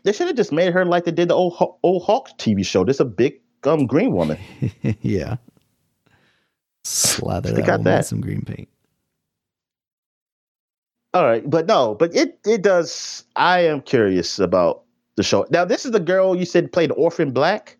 They 0.03 0.11
should 0.11 0.27
have 0.27 0.35
just 0.35 0.51
made 0.51 0.73
her 0.73 0.83
like 0.83 1.05
they 1.05 1.11
did 1.11 1.29
the 1.29 1.35
old 1.35 1.55
old 1.83 2.03
Hulk 2.03 2.29
TV 2.37 2.65
show. 2.65 2.83
This 2.83 2.99
a 2.99 3.05
big 3.05 3.39
um 3.63 3.87
green 3.87 4.11
woman. 4.11 4.37
yeah. 5.01 5.37
Slather 6.83 7.53
that 7.53 7.65
got 7.65 7.83
that. 7.85 7.99
with 7.99 8.05
some 8.07 8.19
green 8.19 8.41
paint. 8.41 8.67
All 11.13 11.23
right, 11.23 11.49
but 11.49 11.65
no, 11.65 11.95
but 11.95 12.13
it 12.13 12.39
it 12.45 12.61
does. 12.61 13.23
I 13.37 13.61
am 13.61 13.81
curious 13.81 14.37
about 14.37 14.83
the 15.15 15.23
show. 15.23 15.47
Now, 15.49 15.63
this 15.63 15.85
is 15.85 15.91
the 15.91 15.99
girl 16.01 16.35
you 16.35 16.43
said 16.43 16.73
played 16.73 16.91
Orphan 16.91 17.31
Black. 17.31 17.74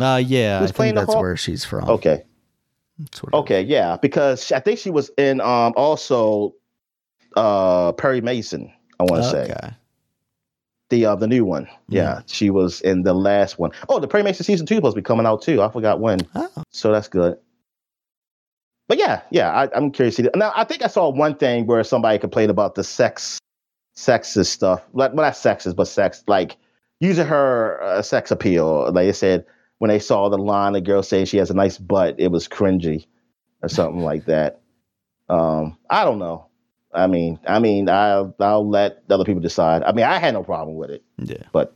Uh, 0.00 0.22
yeah, 0.24 0.60
Who's 0.60 0.70
I 0.70 0.74
playing 0.74 0.94
think 0.94 1.06
the 1.06 1.12
that's 1.12 1.20
where 1.22 1.36
she's 1.36 1.64
from. 1.64 1.88
Okay, 1.88 2.22
That's 2.98 3.22
what 3.22 3.34
okay, 3.34 3.62
yeah, 3.62 3.96
because 4.00 4.52
I 4.52 4.60
think 4.60 4.78
she 4.78 4.90
was 4.90 5.10
in 5.18 5.40
um 5.40 5.72
also 5.76 6.54
uh 7.36 7.92
Perry 7.92 8.20
Mason. 8.20 8.72
I 9.00 9.04
want 9.04 9.22
to 9.22 9.26
is. 9.26 9.30
say 9.30 9.42
Okay. 9.52 9.74
the 10.90 11.06
uh 11.06 11.14
the 11.16 11.26
new 11.26 11.44
one. 11.44 11.68
Yeah, 11.88 12.20
she 12.26 12.50
was 12.50 12.80
in 12.82 13.02
the 13.02 13.14
last 13.14 13.58
one. 13.58 13.70
Oh, 13.88 13.98
the 13.98 14.08
Perry 14.08 14.22
Mason 14.22 14.44
season 14.44 14.66
two 14.66 14.76
supposed 14.76 14.94
to 14.96 15.00
be 15.02 15.04
coming 15.04 15.26
out 15.26 15.42
too. 15.42 15.62
I 15.62 15.70
forgot 15.70 16.00
when. 16.00 16.20
Oh, 16.34 16.48
So 16.70 16.92
that's 16.92 17.08
good. 17.08 17.38
But 18.88 18.98
yeah, 18.98 19.20
yeah, 19.30 19.50
I, 19.50 19.68
I'm 19.76 19.90
curious. 19.90 20.16
to 20.16 20.22
see- 20.24 20.30
Now, 20.34 20.50
I 20.56 20.64
think 20.64 20.82
I 20.82 20.86
saw 20.86 21.10
one 21.10 21.34
thing 21.36 21.66
where 21.66 21.84
somebody 21.84 22.18
complained 22.18 22.50
about 22.50 22.74
the 22.74 22.82
sex, 22.82 23.38
sexist 23.96 24.46
stuff. 24.46 24.82
Like, 24.94 25.12
well, 25.12 25.26
not 25.26 25.34
sexist, 25.34 25.76
but 25.76 25.84
sex, 25.88 26.24
like 26.26 26.56
using 27.00 27.26
her 27.26 27.82
uh, 27.82 28.00
sex 28.00 28.30
appeal. 28.30 28.84
Like 28.86 28.94
they 29.06 29.12
said, 29.12 29.44
when 29.78 29.88
they 29.88 29.98
saw 29.98 30.28
the 30.28 30.38
line, 30.38 30.72
the 30.72 30.80
girl 30.80 31.02
saying 31.02 31.26
she 31.26 31.38
has 31.38 31.50
a 31.50 31.54
nice 31.54 31.78
butt, 31.78 32.16
it 32.18 32.30
was 32.30 32.48
cringy 32.48 33.06
or 33.62 33.68
something 33.68 34.02
like 34.02 34.26
that. 34.26 34.60
Um, 35.28 35.76
I 35.90 36.04
don't 36.04 36.18
know. 36.18 36.46
I 36.92 37.06
mean, 37.06 37.38
I 37.46 37.58
mean, 37.58 37.88
I'll 37.88 38.34
I'll 38.40 38.68
let 38.68 39.02
other 39.10 39.24
people 39.24 39.42
decide. 39.42 39.82
I 39.82 39.92
mean, 39.92 40.04
I 40.06 40.18
had 40.18 40.34
no 40.34 40.42
problem 40.42 40.76
with 40.76 40.90
it. 40.90 41.04
yeah. 41.18 41.42
But 41.52 41.74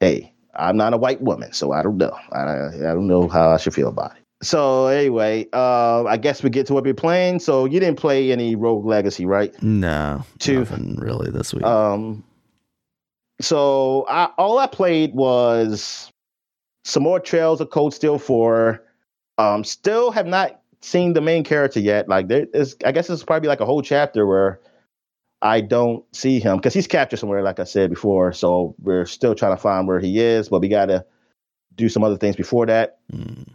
hey, 0.00 0.32
I'm 0.54 0.76
not 0.76 0.94
a 0.94 0.96
white 0.96 1.20
woman, 1.20 1.52
so 1.52 1.72
I 1.72 1.82
don't 1.82 1.98
know. 1.98 2.16
I, 2.32 2.68
I 2.68 2.94
don't 2.94 3.06
know 3.06 3.28
how 3.28 3.50
I 3.50 3.58
should 3.58 3.74
feel 3.74 3.88
about 3.88 4.16
it. 4.16 4.22
So 4.42 4.86
anyway, 4.86 5.46
uh, 5.52 6.04
I 6.04 6.16
guess 6.16 6.42
we 6.42 6.50
get 6.50 6.66
to 6.66 6.74
what 6.74 6.84
we're 6.84 6.94
playing. 6.94 7.40
So 7.40 7.64
you 7.66 7.78
didn't 7.80 7.98
play 7.98 8.32
any 8.32 8.54
Rogue 8.56 8.84
Legacy, 8.84 9.26
right? 9.26 9.54
No, 9.62 10.24
Two. 10.38 10.60
nothing 10.60 10.96
really 10.96 11.30
this 11.30 11.54
week. 11.54 11.64
Um, 11.64 12.24
so 13.40 14.06
I, 14.08 14.26
all 14.38 14.58
I 14.58 14.66
played 14.66 15.14
was 15.14 16.10
some 16.86 17.02
more 17.02 17.18
Trails 17.18 17.60
of 17.60 17.70
Cold 17.70 17.92
Steel 17.92 18.18
Four. 18.18 18.82
Um, 19.38 19.64
still 19.64 20.10
have 20.12 20.26
not 20.26 20.60
seen 20.80 21.12
the 21.12 21.20
main 21.20 21.44
character 21.44 21.80
yet. 21.80 22.08
Like 22.08 22.28
there 22.28 22.46
is, 22.54 22.76
I 22.84 22.92
guess 22.92 23.10
it's 23.10 23.24
probably 23.24 23.48
like 23.48 23.60
a 23.60 23.66
whole 23.66 23.82
chapter 23.82 24.26
where 24.26 24.60
I 25.42 25.60
don't 25.60 26.04
see 26.14 26.38
him 26.38 26.56
because 26.56 26.72
he's 26.72 26.86
captured 26.86 27.18
somewhere, 27.18 27.42
like 27.42 27.58
I 27.58 27.64
said 27.64 27.90
before. 27.90 28.32
So 28.32 28.74
we're 28.80 29.04
still 29.04 29.34
trying 29.34 29.54
to 29.54 29.60
find 29.60 29.86
where 29.86 30.00
he 30.00 30.20
is, 30.20 30.48
but 30.48 30.60
we 30.60 30.68
got 30.68 30.86
to 30.86 31.04
do 31.74 31.88
some 31.88 32.04
other 32.04 32.16
things 32.16 32.36
before 32.36 32.66
that. 32.66 32.98
Mm. 33.12 33.48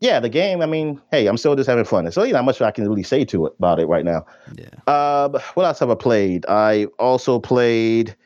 Yeah, 0.00 0.18
the 0.18 0.28
game. 0.28 0.62
I 0.62 0.66
mean, 0.66 1.00
hey, 1.10 1.26
I'm 1.26 1.36
still 1.36 1.54
just 1.54 1.68
having 1.68 1.84
fun. 1.84 2.04
There's 2.04 2.16
really 2.16 2.32
not 2.32 2.44
much 2.44 2.60
I 2.60 2.70
can 2.70 2.88
really 2.88 3.02
say 3.02 3.24
to 3.26 3.46
it 3.46 3.52
about 3.58 3.78
it 3.78 3.86
right 3.86 4.04
now. 4.04 4.26
Yeah. 4.56 4.70
Uh, 4.86 5.28
what 5.54 5.64
else 5.64 5.78
have 5.78 5.90
I 5.90 5.94
played? 5.94 6.44
I 6.48 6.86
also 6.98 7.38
played. 7.38 8.16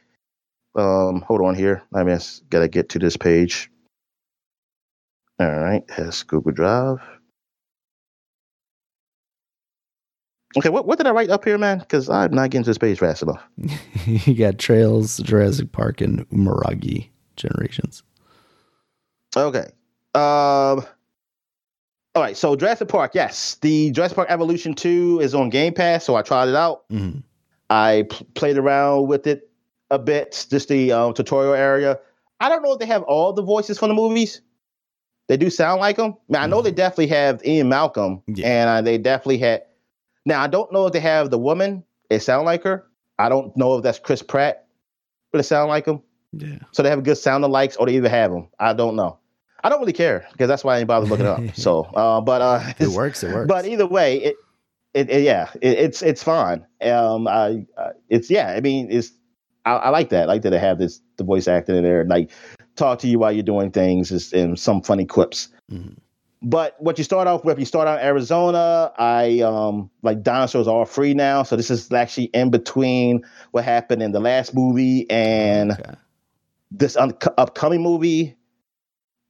Um, 0.77 1.21
hold 1.21 1.43
on 1.43 1.55
here. 1.55 1.83
I 1.95 2.03
just 2.05 2.49
gotta 2.49 2.69
get 2.69 2.89
to 2.91 2.99
this 2.99 3.17
page. 3.17 3.71
All 5.41 5.51
right, 5.51 5.83
has 5.91 6.23
Google 6.23 6.53
Drive. 6.53 6.99
Okay, 10.57 10.69
what 10.69 10.87
what 10.87 10.99
did 10.99 11.07
I 11.09 11.11
write 11.11 11.31
up 11.31 11.45
here, 11.45 11.59
man? 11.59 11.81
Because 11.81 12.09
I'm 12.09 12.33
not 12.33 12.51
getting 12.51 12.63
to 12.65 12.71
this 12.71 12.79
page 12.79 12.99
fast 13.01 13.23
enough. 13.23 13.43
you 14.07 14.35
got 14.35 14.59
Trails, 14.59 15.19
Jurassic 15.19 15.73
Park, 15.73 16.01
and 16.01 16.29
Umurangi 16.31 17.09
Generations. 17.37 18.03
Okay. 19.37 19.67
Um. 20.15 20.85
All 22.17 22.23
right, 22.23 22.37
so 22.37 22.55
Jurassic 22.55 22.87
Park, 22.87 23.11
yes, 23.17 23.57
the 23.57 23.91
Jurassic 23.91 24.15
Park 24.15 24.31
Evolution 24.31 24.75
Two 24.75 25.19
is 25.21 25.35
on 25.35 25.51
Game 25.51 25.75
Pass, 25.75 26.05
so 26.05 26.15
I 26.15 26.23
tried 26.23 26.49
it 26.49 26.55
out. 26.55 26.89
Mhm. 26.89 27.25
I 27.71 28.07
played 28.35 28.57
around 28.57 29.09
with 29.09 29.27
it 29.27 29.51
a 29.91 29.99
bit, 29.99 30.47
just 30.49 30.69
the 30.69 30.93
um, 30.93 31.15
tutorial 31.15 31.55
area. 31.55 31.99
I 32.39 32.49
don't 32.49 32.63
know 32.63 32.73
if 32.73 32.79
they 32.79 32.87
have 32.87 33.03
all 33.03 33.33
the 33.33 33.43
voices 33.43 33.81
from 33.81 33.89
the 33.89 33.95
movies. 33.95 34.41
They 35.29 35.37
do 35.37 35.49
sound 35.51 35.81
like 35.81 35.97
them. 35.97 36.15
I, 36.29 36.33
mean, 36.33 36.43
I 36.43 36.47
know 36.47 36.61
they 36.63 36.71
definitely 36.71 37.07
have 37.09 37.45
Ian 37.47 37.69
Malcolm, 37.69 38.23
Yeah. 38.27 38.47
and 38.47 38.71
uh, 38.71 38.83
they 38.83 38.99
definitely 38.99 39.39
had. 39.39 39.63
Now 40.27 40.43
I 40.43 40.47
don't 40.47 40.71
know 40.73 40.87
if 40.87 40.93
they 40.93 41.01
have 41.01 41.31
the 41.31 41.39
woman. 41.39 41.83
It 42.11 42.21
sound 42.21 42.45
like 42.47 42.63
her. 42.65 42.87
I 43.19 43.29
don't 43.29 43.57
know 43.57 43.77
if 43.79 43.83
that's 43.83 43.99
Chris 43.99 44.23
Pratt, 44.23 44.67
but 45.33 45.41
it 45.41 45.45
sound 45.45 45.69
like 45.71 45.87
him. 45.87 46.03
Yeah. 46.33 46.59
So 46.73 46.83
they 46.83 46.91
have 46.91 46.99
a 46.99 47.03
good 47.03 47.17
sound 47.17 47.45
alikes, 47.45 47.77
or 47.79 47.87
they 47.87 47.95
even 47.97 48.11
have 48.11 48.31
them. 48.33 48.49
I 48.59 48.73
don't 48.75 48.97
know. 48.97 49.19
I 49.63 49.71
don't 49.71 49.81
really 49.81 49.93
care 49.95 50.27
because 50.33 50.49
that's 50.49 50.63
why 50.65 50.75
I 50.75 50.79
didn't 50.81 50.89
bother 50.89 51.07
looking 51.07 51.27
up. 51.27 51.41
So, 51.55 51.85
uh, 51.95 52.21
but 52.21 52.43
uh, 52.43 52.73
It 52.79 52.89
works. 52.89 53.23
It 53.25 53.33
works. 53.35 53.49
but 53.49 53.65
either 53.67 53.87
way, 53.87 54.17
it, 54.23 54.37
it, 54.93 55.09
it- 55.11 55.23
yeah, 55.23 55.49
it, 55.63 55.79
it's 55.79 56.03
it's 56.03 56.23
fine. 56.23 56.67
Um, 56.83 57.27
I, 57.29 57.65
uh, 57.79 57.91
it's 58.11 58.29
yeah. 58.31 58.49
I 58.55 58.61
mean, 58.61 58.89
it's 58.91 59.13
I, 59.65 59.73
I 59.77 59.89
like 59.89 60.11
that. 60.11 60.25
I 60.25 60.27
like 60.27 60.43
that 60.43 60.51
they 60.51 60.59
have 60.59 60.79
this 60.79 61.01
the 61.17 61.25
voice 61.25 61.49
acting 61.49 61.77
in 61.77 61.85
there, 61.85 62.05
like 62.05 62.31
talk 62.77 62.99
to 63.01 63.09
you 63.09 63.19
while 63.19 63.33
you're 63.33 63.43
doing 63.43 63.71
things, 63.71 64.11
is 64.11 64.33
and 64.33 64.59
some 64.59 64.83
funny 64.83 65.05
quips. 65.05 65.49
Mhm. 65.71 65.97
But 66.47 66.77
what 66.79 66.99
you 66.99 67.05
start 67.05 67.27
off 67.27 67.43
with, 67.45 67.59
you 67.59 67.65
start 67.65 67.89
out 67.89 68.01
in 68.01 68.05
Arizona. 68.07 68.93
I 68.99 69.41
um 69.41 69.91
like 70.03 70.23
dinosaurs 70.23 70.69
are 70.69 70.75
all 70.75 70.85
free 70.85 71.15
now, 71.15 71.43
so 71.43 71.57
this 71.57 71.71
is 71.71 71.91
actually 71.93 72.27
in 72.27 72.51
between 72.51 73.25
what 73.53 73.65
happened 73.65 74.03
in 74.03 74.13
the 74.13 74.21
last 74.21 74.55
movie 74.55 75.09
and 75.11 75.73
Okay. 75.73 75.95
this 76.71 76.97
un- 76.97 77.17
upcoming 77.39 77.83
movie. 77.83 78.37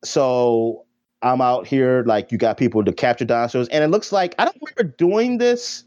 So 0.04 0.84
I'm 1.22 1.40
out 1.40 1.66
here, 1.66 2.02
like 2.06 2.32
you 2.32 2.38
got 2.38 2.56
people 2.58 2.84
to 2.84 2.92
capture 2.92 3.24
dinosaurs, 3.24 3.68
and 3.68 3.84
it 3.84 3.88
looks 3.88 4.12
like 4.12 4.34
I 4.38 4.44
don't 4.44 4.56
remember 4.60 4.94
doing 4.98 5.38
this 5.38 5.84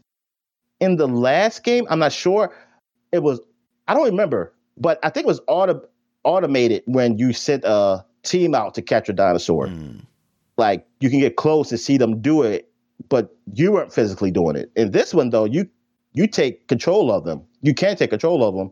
in 0.80 0.96
the 0.96 1.06
last 1.08 1.62
game. 1.62 1.86
I'm 1.90 1.98
not 1.98 2.12
sure. 2.12 2.54
It 3.12 3.22
was 3.22 3.40
I 3.86 3.94
don't 3.94 4.04
remember, 4.06 4.54
but 4.76 4.98
I 5.02 5.10
think 5.10 5.24
it 5.24 5.28
was 5.28 5.40
auto- 5.46 5.86
automated 6.28 6.82
when 6.84 7.16
you 7.16 7.32
sent 7.32 7.64
a 7.64 8.04
team 8.22 8.54
out 8.54 8.74
to 8.74 8.82
catch 8.82 9.08
a 9.08 9.12
dinosaur. 9.14 9.66
Mm. 9.66 10.04
Like 10.58 10.86
you 11.00 11.08
can 11.08 11.20
get 11.20 11.36
close 11.36 11.70
and 11.70 11.80
see 11.80 11.96
them 11.96 12.20
do 12.20 12.42
it, 12.42 12.70
but 13.08 13.34
you 13.54 13.72
weren't 13.72 13.92
physically 13.92 14.30
doing 14.30 14.54
it. 14.56 14.70
In 14.76 14.90
this 14.90 15.14
one, 15.14 15.30
though, 15.30 15.46
you 15.46 15.66
you 16.12 16.26
take 16.26 16.68
control 16.68 17.10
of 17.10 17.24
them. 17.24 17.42
You 17.62 17.74
can 17.74 17.96
take 17.96 18.10
control 18.10 18.44
of 18.44 18.54
them 18.54 18.70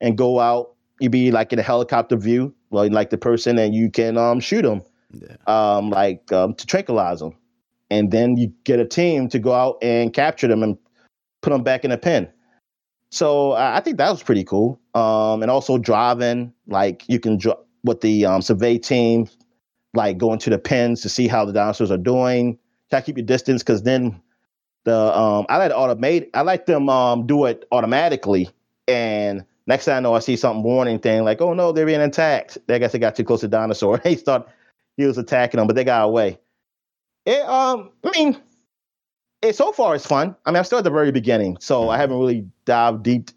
and 0.00 0.18
go 0.18 0.40
out. 0.40 0.74
You 0.98 1.08
be 1.10 1.30
like 1.30 1.52
in 1.52 1.58
a 1.58 1.62
helicopter 1.62 2.16
view, 2.16 2.54
like 2.70 2.90
like 2.90 3.10
the 3.10 3.18
person, 3.18 3.58
and 3.58 3.74
you 3.74 3.90
can 3.90 4.16
um 4.16 4.40
shoot 4.40 4.62
them, 4.62 4.82
Yeah. 5.12 5.36
um 5.46 5.90
like 5.90 6.32
um, 6.32 6.54
to 6.54 6.66
tranquilize 6.66 7.20
them, 7.20 7.34
and 7.90 8.10
then 8.10 8.36
you 8.36 8.52
get 8.64 8.80
a 8.80 8.86
team 8.86 9.28
to 9.28 9.38
go 9.38 9.52
out 9.52 9.76
and 9.82 10.12
capture 10.12 10.48
them 10.48 10.62
and 10.62 10.76
put 11.42 11.50
them 11.50 11.62
back 11.62 11.84
in 11.84 11.92
a 11.92 11.98
pen. 11.98 12.28
So 13.10 13.52
I 13.52 13.80
think 13.80 13.98
that 13.98 14.10
was 14.10 14.22
pretty 14.22 14.44
cool. 14.44 14.80
Um, 14.94 15.42
and 15.42 15.50
also 15.50 15.78
driving, 15.78 16.52
like 16.66 17.04
you 17.08 17.20
can 17.20 17.38
dr- 17.38 17.58
with 17.84 18.00
the 18.00 18.26
um, 18.26 18.42
survey 18.42 18.78
team, 18.78 19.28
like 19.94 20.18
going 20.18 20.38
to 20.40 20.50
the 20.50 20.58
pens 20.58 21.02
to 21.02 21.08
see 21.08 21.28
how 21.28 21.44
the 21.44 21.52
dinosaurs 21.52 21.90
are 21.90 21.98
doing. 21.98 22.58
Try 22.90 23.00
to 23.00 23.06
keep 23.06 23.16
your 23.16 23.26
distance 23.26 23.62
because 23.62 23.82
then 23.82 24.20
the 24.84 24.96
um, 24.96 25.46
I 25.48 25.58
like 25.58 25.70
to 25.70 25.76
automate. 25.76 26.30
I 26.34 26.42
like 26.42 26.66
them 26.66 26.88
um, 26.88 27.26
do 27.26 27.44
it 27.44 27.64
automatically. 27.72 28.50
And 28.88 29.44
next 29.66 29.84
thing 29.84 29.94
I 29.94 30.00
know, 30.00 30.14
I 30.14 30.20
see 30.20 30.36
something 30.36 30.62
warning 30.62 30.98
thing 30.98 31.24
like, 31.24 31.40
"Oh 31.40 31.54
no, 31.54 31.72
they're 31.72 31.86
being 31.86 32.00
attacked." 32.00 32.58
I 32.68 32.78
guess 32.78 32.92
they 32.92 32.98
got 32.98 33.16
too 33.16 33.24
close 33.24 33.40
to 33.40 33.48
dinosaur. 33.48 33.98
They 34.04 34.14
thought 34.14 34.48
he 34.96 35.04
was 35.04 35.18
attacking 35.18 35.58
them, 35.58 35.66
but 35.66 35.76
they 35.76 35.84
got 35.84 36.04
away. 36.04 36.38
It 37.24 37.42
um, 37.42 37.90
I 38.04 38.10
mean, 38.16 38.40
it 39.42 39.56
so 39.56 39.72
far 39.72 39.94
it's 39.94 40.06
fun. 40.06 40.34
I 40.44 40.50
mean, 40.50 40.56
I'm 40.56 40.64
still 40.64 40.78
at 40.78 40.84
the 40.84 40.90
very 40.90 41.12
beginning, 41.12 41.56
so 41.60 41.88
I 41.88 41.98
haven't 41.98 42.18
really 42.18 42.46
dived 42.64 43.02
deep 43.02 43.30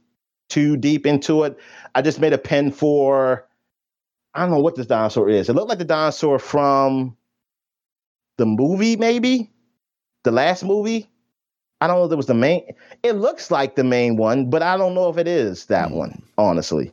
too 0.49 0.77
deep 0.77 1.05
into 1.05 1.43
it. 1.43 1.57
I 1.95 2.01
just 2.01 2.19
made 2.19 2.33
a 2.33 2.37
pen 2.37 2.71
for 2.71 3.45
I 4.33 4.41
don't 4.41 4.51
know 4.51 4.59
what 4.59 4.75
this 4.75 4.87
dinosaur 4.87 5.29
is. 5.29 5.49
It 5.49 5.53
looked 5.53 5.69
like 5.69 5.79
the 5.79 5.85
dinosaur 5.85 6.39
from 6.39 7.15
the 8.37 8.45
movie, 8.45 8.95
maybe 8.95 9.51
the 10.23 10.31
last 10.31 10.63
movie. 10.63 11.09
I 11.81 11.87
don't 11.87 11.97
know 11.97 12.05
if 12.05 12.11
it 12.11 12.15
was 12.15 12.25
the 12.25 12.33
main. 12.33 12.63
It 13.03 13.13
looks 13.13 13.51
like 13.51 13.75
the 13.75 13.83
main 13.83 14.17
one, 14.17 14.49
but 14.49 14.61
I 14.61 14.75
don't 14.77 14.93
know 14.93 15.09
if 15.09 15.17
it 15.17 15.27
is 15.27 15.65
that 15.67 15.89
Hmm. 15.89 15.95
one. 15.97 16.23
Honestly, 16.37 16.91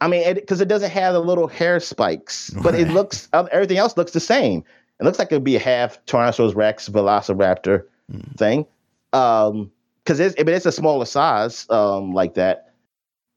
I 0.00 0.08
mean, 0.08 0.34
because 0.34 0.60
it, 0.60 0.68
doesn't 0.68 0.90
have 0.90 1.14
the 1.14 1.20
little 1.20 1.46
hair 1.46 1.78
spikes, 1.80 2.50
but 2.50 2.74
it 2.74 2.88
looks 2.88 3.28
uh, 3.32 3.46
everything 3.52 3.78
else 3.78 3.96
looks 3.96 4.12
the 4.12 4.20
same. 4.20 4.64
It 5.00 5.04
looks 5.04 5.18
like 5.18 5.32
it'd 5.32 5.44
be 5.44 5.56
a 5.56 5.60
half 5.60 6.04
Tyrannosaurus 6.06 6.54
Rex 6.54 6.88
Velociraptor 6.88 7.84
Mm. 8.10 8.36
thing. 8.36 8.66
Um, 9.12 9.70
because 10.04 10.18
it's 10.18 10.34
I 10.38 10.42
mean, 10.42 10.56
it's 10.56 10.66
a 10.66 10.72
smaller 10.72 11.04
size, 11.04 11.66
um, 11.70 12.12
like 12.12 12.34
that. 12.34 12.74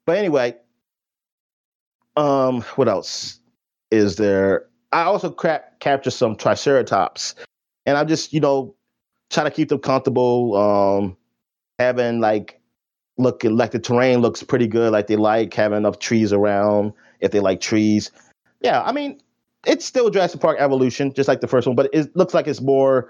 But 0.05 0.18
anyway, 0.18 0.55
um, 2.16 2.61
what 2.76 2.88
else 2.88 3.39
is 3.91 4.16
there? 4.16 4.66
I 4.91 5.03
also 5.03 5.30
cra- 5.30 5.63
capture 5.80 6.09
some 6.09 6.36
Triceratops, 6.36 7.36
and 7.86 7.97
I'm 7.97 8.07
just 8.07 8.34
you 8.34 8.39
know 8.39 8.74
trying 9.30 9.45
to 9.45 9.51
keep 9.51 9.70
them 9.70 9.80
comfortable. 9.80 10.55
Um, 10.55 11.18
having 11.78 12.20
like 12.20 12.59
look 13.18 13.43
like 13.43 13.72
the 13.72 13.80
terrain 13.80 14.22
looks 14.22 14.41
pretty 14.41 14.68
good, 14.68 14.91
like 14.91 15.07
they 15.07 15.16
like 15.18 15.53
having 15.53 15.78
enough 15.78 15.99
trees 15.99 16.34
around 16.34 16.93
if 17.20 17.32
they 17.32 17.39
like 17.39 17.61
trees. 17.61 18.09
Yeah, 18.61 18.82
I 18.82 18.91
mean 18.91 19.22
it's 19.68 19.86
still 19.86 20.09
Jurassic 20.09 20.41
Park 20.41 20.57
Evolution, 20.59 21.13
just 21.13 21.28
like 21.28 21.41
the 21.41 21.47
first 21.47 21.68
one, 21.68 21.76
but 21.76 21.89
it 21.93 22.16
looks 22.16 22.34
like 22.34 22.47
it's 22.47 22.61
more 22.61 23.09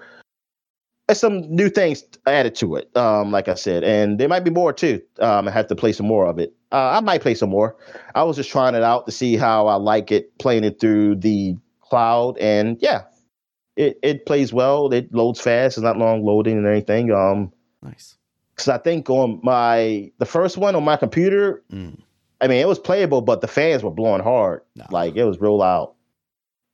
some 1.14 1.42
new 1.54 1.70
things 1.70 2.04
added 2.26 2.56
to 2.56 2.76
it. 2.76 2.96
Um, 2.98 3.32
like 3.32 3.48
I 3.48 3.54
said, 3.54 3.84
and 3.84 4.20
there 4.20 4.28
might 4.28 4.44
be 4.44 4.50
more 4.50 4.74
too. 4.74 5.02
Um, 5.20 5.48
I 5.48 5.52
have 5.52 5.68
to 5.68 5.76
play 5.76 5.92
some 5.92 6.08
more 6.08 6.26
of 6.26 6.40
it. 6.40 6.54
Uh, 6.72 6.98
I 6.98 7.00
might 7.00 7.22
play 7.22 7.36
some 7.36 7.50
more. 7.50 7.76
I 8.16 8.24
was 8.24 8.36
just 8.36 8.50
trying 8.50 8.76
it 8.76 8.84
out 8.84 9.06
to 9.06 9.12
see 9.12 9.38
how 9.38 9.68
I 9.68 9.76
like 9.76 10.12
it, 10.12 10.38
playing 10.40 10.64
it 10.64 10.80
through 10.80 11.18
the 11.18 11.56
cloud, 11.82 12.38
and 12.40 12.78
yeah, 12.82 13.04
it 13.76 14.00
it 14.02 14.26
plays 14.26 14.52
well. 14.52 14.92
It 14.92 15.14
loads 15.14 15.40
fast. 15.40 15.78
It's 15.78 15.84
not 15.84 15.98
long 15.98 16.24
loading 16.26 16.58
and 16.58 16.68
anything. 16.68 17.12
Um, 17.12 17.52
nice. 17.82 18.18
Because 18.56 18.70
I 18.70 18.78
think 18.78 19.10
on 19.10 19.40
my 19.44 20.12
the 20.18 20.26
first 20.26 20.58
one 20.58 20.76
on 20.76 20.84
my 20.84 20.98
computer, 20.98 21.64
mm. 21.72 22.00
I 22.42 22.48
mean 22.48 22.58
it 22.58 22.68
was 22.68 22.80
playable, 22.80 23.22
but 23.22 23.42
the 23.42 23.48
fans 23.48 23.84
were 23.84 23.92
blowing 23.92 24.24
hard. 24.24 24.62
No. 24.76 24.86
Like 24.90 25.16
it 25.16 25.26
was 25.26 25.40
real 25.40 25.58
loud. 25.58 25.95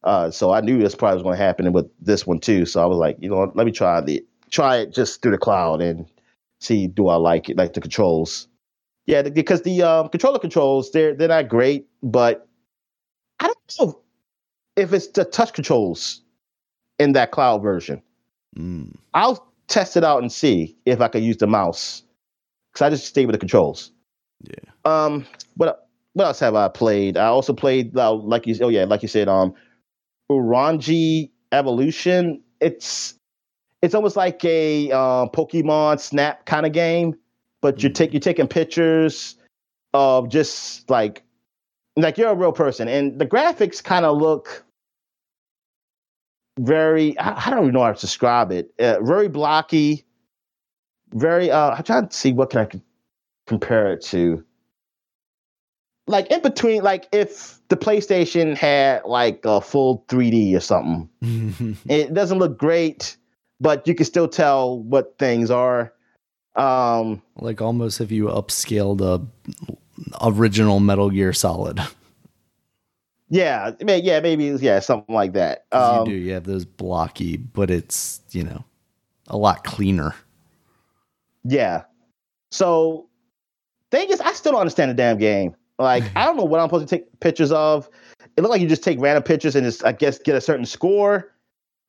Uh, 0.03 0.31
so 0.31 0.51
I 0.51 0.61
knew 0.61 0.79
this 0.79 0.95
probably 0.95 1.15
was 1.15 1.23
going 1.23 1.37
to 1.37 1.43
happen 1.43 1.71
with 1.73 1.89
this 1.99 2.25
one 2.25 2.39
too. 2.39 2.65
So 2.65 2.81
I 2.81 2.85
was 2.85 2.97
like, 2.97 3.17
you 3.19 3.29
know, 3.29 3.51
let 3.53 3.65
me 3.65 3.71
try 3.71 4.01
the 4.01 4.25
try 4.49 4.77
it 4.77 4.93
just 4.93 5.21
through 5.21 5.31
the 5.31 5.37
cloud 5.37 5.81
and 5.81 6.05
see 6.59 6.87
do 6.87 7.07
I 7.07 7.15
like 7.15 7.49
it, 7.49 7.57
like 7.57 7.73
the 7.73 7.81
controls. 7.81 8.47
Yeah, 9.05 9.23
because 9.23 9.63
the 9.63 9.81
um, 9.81 10.09
controller 10.09 10.39
controls 10.39 10.91
they're 10.91 11.13
they're 11.13 11.27
not 11.27 11.49
great, 11.49 11.87
but 12.01 12.47
I 13.39 13.47
don't 13.47 13.79
know 13.79 13.99
if 14.75 14.93
it's 14.93 15.07
the 15.07 15.25
touch 15.25 15.53
controls 15.53 16.21
in 16.99 17.13
that 17.13 17.31
cloud 17.31 17.61
version. 17.61 18.01
Mm. 18.57 18.95
I'll 19.13 19.47
test 19.67 19.97
it 19.97 20.03
out 20.03 20.21
and 20.21 20.31
see 20.31 20.75
if 20.85 21.01
I 21.01 21.07
can 21.07 21.23
use 21.23 21.37
the 21.37 21.47
mouse 21.47 22.03
because 22.71 22.85
I 22.85 22.89
just 22.89 23.05
stay 23.05 23.25
with 23.25 23.33
the 23.33 23.39
controls. 23.39 23.91
Yeah. 24.43 24.71
Um. 24.85 25.25
What 25.55 25.87
what 26.13 26.25
else 26.25 26.39
have 26.39 26.55
I 26.55 26.67
played? 26.67 27.17
I 27.17 27.27
also 27.27 27.53
played 27.53 27.95
uh, 27.97 28.13
like 28.13 28.47
you. 28.47 28.55
Oh 28.61 28.69
yeah, 28.69 28.85
like 28.85 29.01
you 29.01 29.07
said. 29.07 29.27
Um. 29.27 29.53
Umurangi 30.31 31.29
Generation. 31.51 32.41
It's 32.59 33.15
it's 33.81 33.95
almost 33.95 34.15
like 34.15 34.43
a 34.45 34.91
uh, 34.91 35.25
Pokemon 35.27 35.99
Snap 35.99 36.45
kind 36.45 36.65
of 36.65 36.71
game, 36.71 37.15
but 37.61 37.81
you 37.83 37.89
mm. 37.89 37.95
take 37.95 38.13
you're 38.13 38.19
taking 38.19 38.47
pictures 38.47 39.35
of 39.93 40.29
just 40.29 40.89
like 40.89 41.23
like 41.97 42.17
you're 42.17 42.29
a 42.29 42.35
real 42.35 42.53
person, 42.53 42.87
and 42.87 43.19
the 43.19 43.25
graphics 43.25 43.83
kind 43.83 44.05
of 44.05 44.17
look 44.17 44.63
very 46.59 47.17
I, 47.17 47.47
I, 47.47 47.49
don't 47.49 47.63
even 47.63 47.73
know 47.73 47.83
how 47.83 47.93
to 47.93 47.99
describe 47.99 48.51
it. 48.51 48.71
Uh, 48.79 48.99
very 49.01 49.27
blocky, 49.27 50.05
very. 51.13 51.51
Uh, 51.51 51.71
I'm 51.71 51.83
trying 51.83 52.07
to 52.07 52.15
see 52.15 52.33
what 52.33 52.49
can 52.51 52.59
I 52.59 52.67
compare 53.47 53.91
it 53.91 54.01
to. 54.03 54.43
Like 56.07 56.27
in 56.31 56.41
between, 56.41 56.83
like 56.83 57.07
if 57.11 57.59
the 57.69 57.77
PlayStation 57.77 58.57
had 58.57 59.03
like 59.05 59.41
a 59.45 59.61
full 59.61 60.03
3D 60.07 60.55
or 60.55 60.59
something, 60.59 61.09
it 61.89 62.13
doesn't 62.13 62.39
look 62.39 62.57
great 62.57 63.17
but 63.61 63.87
you 63.87 63.93
can 63.93 64.05
still 64.05 64.27
tell 64.27 64.79
what 64.79 65.17
things 65.19 65.51
are. 65.51 65.93
Um, 66.55 67.21
like 67.37 67.61
almost 67.61 68.01
if 68.01 68.11
you 68.11 68.25
upscaled 68.25 68.99
a 69.01 69.25
original 70.27 70.81
Metal 70.81 71.09
Gear 71.09 71.31
Solid. 71.31 71.79
Yeah, 73.29 73.71
yeah, 73.79 74.19
maybe 74.19 74.45
yeah, 74.59 74.79
something 74.79 75.15
like 75.15 75.33
that. 75.33 75.65
Um, 75.71 75.99
you 75.99 76.13
do. 76.13 76.17
You 76.17 76.33
have 76.33 76.43
those 76.43 76.65
blocky, 76.65 77.37
but 77.37 77.69
it's 77.69 78.19
you 78.31 78.43
know 78.43 78.65
a 79.27 79.37
lot 79.37 79.63
cleaner. 79.63 80.15
Yeah. 81.45 81.83
So, 82.51 83.07
thing 83.89 84.09
is, 84.09 84.19
I 84.19 84.33
still 84.33 84.51
don't 84.51 84.59
understand 84.59 84.91
the 84.91 84.95
damn 84.95 85.17
game. 85.17 85.55
Like, 85.81 86.03
I 86.15 86.25
don't 86.25 86.37
know 86.37 86.43
what 86.43 86.59
I'm 86.59 86.67
supposed 86.67 86.87
to 86.87 86.95
take 86.97 87.19
pictures 87.19 87.51
of. 87.51 87.89
It 88.37 88.41
looked 88.41 88.51
like 88.51 88.61
you 88.61 88.67
just 88.67 88.83
take 88.83 88.99
random 88.99 89.23
pictures 89.23 89.55
and 89.55 89.65
just, 89.65 89.85
I 89.85 89.91
guess, 89.91 90.17
get 90.19 90.35
a 90.35 90.41
certain 90.41 90.65
score 90.65 91.31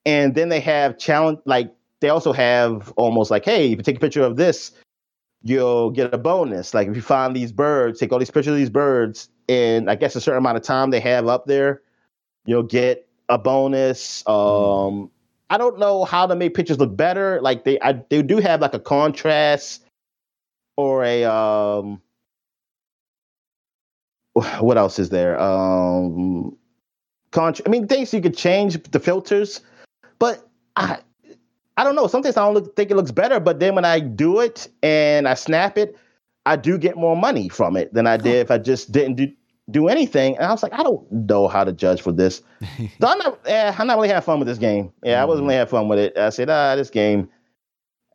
and 0.05 0.34
then 0.34 0.49
they 0.49 0.61
have 0.61 0.99
challenge 0.99 1.38
like 1.45 1.72
they 2.01 2.09
also 2.09 2.32
have 2.32 2.93
almost 2.97 3.30
like, 3.30 3.45
hey, 3.45 3.66
if 3.70 3.78
you 3.78 3.82
take 3.82 3.97
a 3.97 4.01
picture 4.01 4.22
of 4.22 4.36
this, 4.36 4.72
you'll 5.43 5.90
get 5.90 6.12
a 6.12 6.18
bonus. 6.18 6.74
Like 6.74 6.88
if 6.88 6.97
you 6.97 7.03
find 7.03 7.34
these 7.34 7.53
birds, 7.53 8.01
take 8.01 8.12
all 8.12 8.18
these 8.18 8.30
pictures 8.30 8.53
of 8.53 8.57
these 8.57 8.70
birds, 8.70 9.28
and 9.49 9.88
I 9.88 9.95
guess 9.95 10.16
a 10.16 10.20
certain 10.20 10.38
amount 10.38 10.57
of 10.57 10.64
time 10.64 10.90
they 10.90 11.01
have 11.01 11.28
up 11.28 11.47
there, 11.47 11.82
you'll 12.45 12.64
get 12.64 13.09
a 13.28 13.38
bonus. 13.38 14.26
Um, 14.26 15.11
I 15.49 15.59
don't 15.59 15.78
know 15.78 16.05
how 16.05 16.26
to 16.26 16.34
make 16.34 16.55
pictures 16.55 16.78
look 16.78 16.97
better. 16.97 17.40
Like 17.40 17.62
they, 17.64 17.78
I, 17.80 17.93
they 17.93 18.22
do 18.22 18.38
have 18.38 18.61
like 18.61 18.74
a 18.74 18.80
contrast 18.80 19.84
or 20.76 21.05
a 21.05 21.24
um, 21.24 22.03
what 24.61 24.78
else 24.78 24.99
is 24.99 25.11
there? 25.11 25.41
Um, 25.41 26.57
contra- 27.30 27.66
I 27.66 27.68
mean, 27.68 27.87
things 27.87 28.12
you 28.14 28.20
could 28.20 28.37
change 28.37 28.83
the 28.91 29.01
filters 29.01 29.61
but 30.22 30.49
I 30.76 30.99
I 31.76 31.83
don't 31.83 31.97
know. 31.97 32.07
Sometimes 32.07 32.37
I 32.37 32.45
don't 32.45 32.55
look, 32.55 32.76
think 32.76 32.93
it 32.93 32.97
looks 32.97 33.11
better, 33.11 33.41
but 33.41 33.59
then 33.59 33.74
when 33.74 33.85
I 33.85 33.99
do 33.99 34.39
it 34.39 34.68
and 34.80 35.26
I 35.26 35.35
snap 35.35 35.76
it, 35.76 35.99
I 36.47 36.55
do 36.55 36.78
get 36.78 36.97
more 36.97 37.16
money 37.16 37.49
from 37.49 37.76
it 37.76 37.93
than 37.93 38.07
I 38.07 38.18
did 38.18 38.37
if 38.37 38.53
I 38.53 38.59
just 38.59 38.93
didn't 38.93 39.16
do 39.16 39.33
do 39.68 39.89
anything. 39.89 40.37
And 40.37 40.47
I 40.47 40.53
was 40.53 40.62
like, 40.62 40.74
I 40.74 40.85
don't 40.85 41.11
know 41.11 41.49
how 41.49 41.64
to 41.64 41.72
judge 41.72 42.03
for 42.03 42.12
this. 42.12 42.41
so 43.01 43.09
I'm 43.09 43.18
not, 43.18 43.41
eh, 43.47 43.74
I'm 43.76 43.89
not 43.89 43.97
really 43.97 44.11
having 44.11 44.22
fun 44.22 44.39
with 44.39 44.47
this 44.47 44.59
game. 44.59 44.93
Yeah, 45.03 45.14
mm-hmm. 45.14 45.22
I 45.22 45.24
wasn't 45.24 45.47
really 45.49 45.59
having 45.59 45.70
fun 45.72 45.89
with 45.89 45.99
it. 45.99 46.16
I 46.16 46.30
said, 46.30 46.49
ah, 46.49 46.76
this 46.76 46.91
game, 46.91 47.28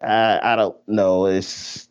I, 0.01 0.39
I 0.41 0.55
don't 0.55 0.77
know. 0.87 1.25
It's 1.25 1.89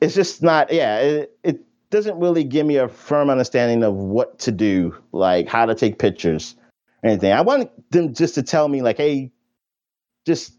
it's 0.00 0.14
just 0.14 0.42
not. 0.42 0.72
Yeah, 0.72 0.98
it, 1.00 1.38
it 1.44 1.60
doesn't 1.90 2.18
really 2.18 2.44
give 2.44 2.66
me 2.66 2.76
a 2.76 2.88
firm 2.88 3.30
understanding 3.30 3.82
of 3.82 3.94
what 3.94 4.38
to 4.40 4.52
do, 4.52 4.96
like 5.12 5.48
how 5.48 5.66
to 5.66 5.74
take 5.74 5.98
pictures 5.98 6.56
anything. 7.04 7.32
I 7.32 7.40
want 7.40 7.70
them 7.90 8.14
just 8.14 8.34
to 8.34 8.42
tell 8.42 8.68
me 8.68 8.82
like, 8.82 8.96
hey, 8.96 9.32
just 10.26 10.52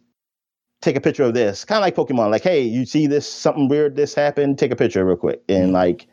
take 0.81 0.95
a 0.95 1.01
picture 1.01 1.23
of 1.23 1.33
this. 1.33 1.65
Kind 1.65 1.77
of 1.77 1.81
like 1.81 1.95
Pokemon, 1.95 2.31
like, 2.31 2.43
hey, 2.43 2.61
you 2.61 2.85
see 2.85 3.07
this 3.07 3.31
something 3.31 3.67
weird 3.67 3.95
this 3.95 4.13
happened, 4.13 4.57
take 4.57 4.71
a 4.71 4.75
picture 4.75 5.05
real 5.05 5.17
quick 5.17 5.41
and 5.49 5.65
mm-hmm. 5.65 5.73
like 5.73 6.07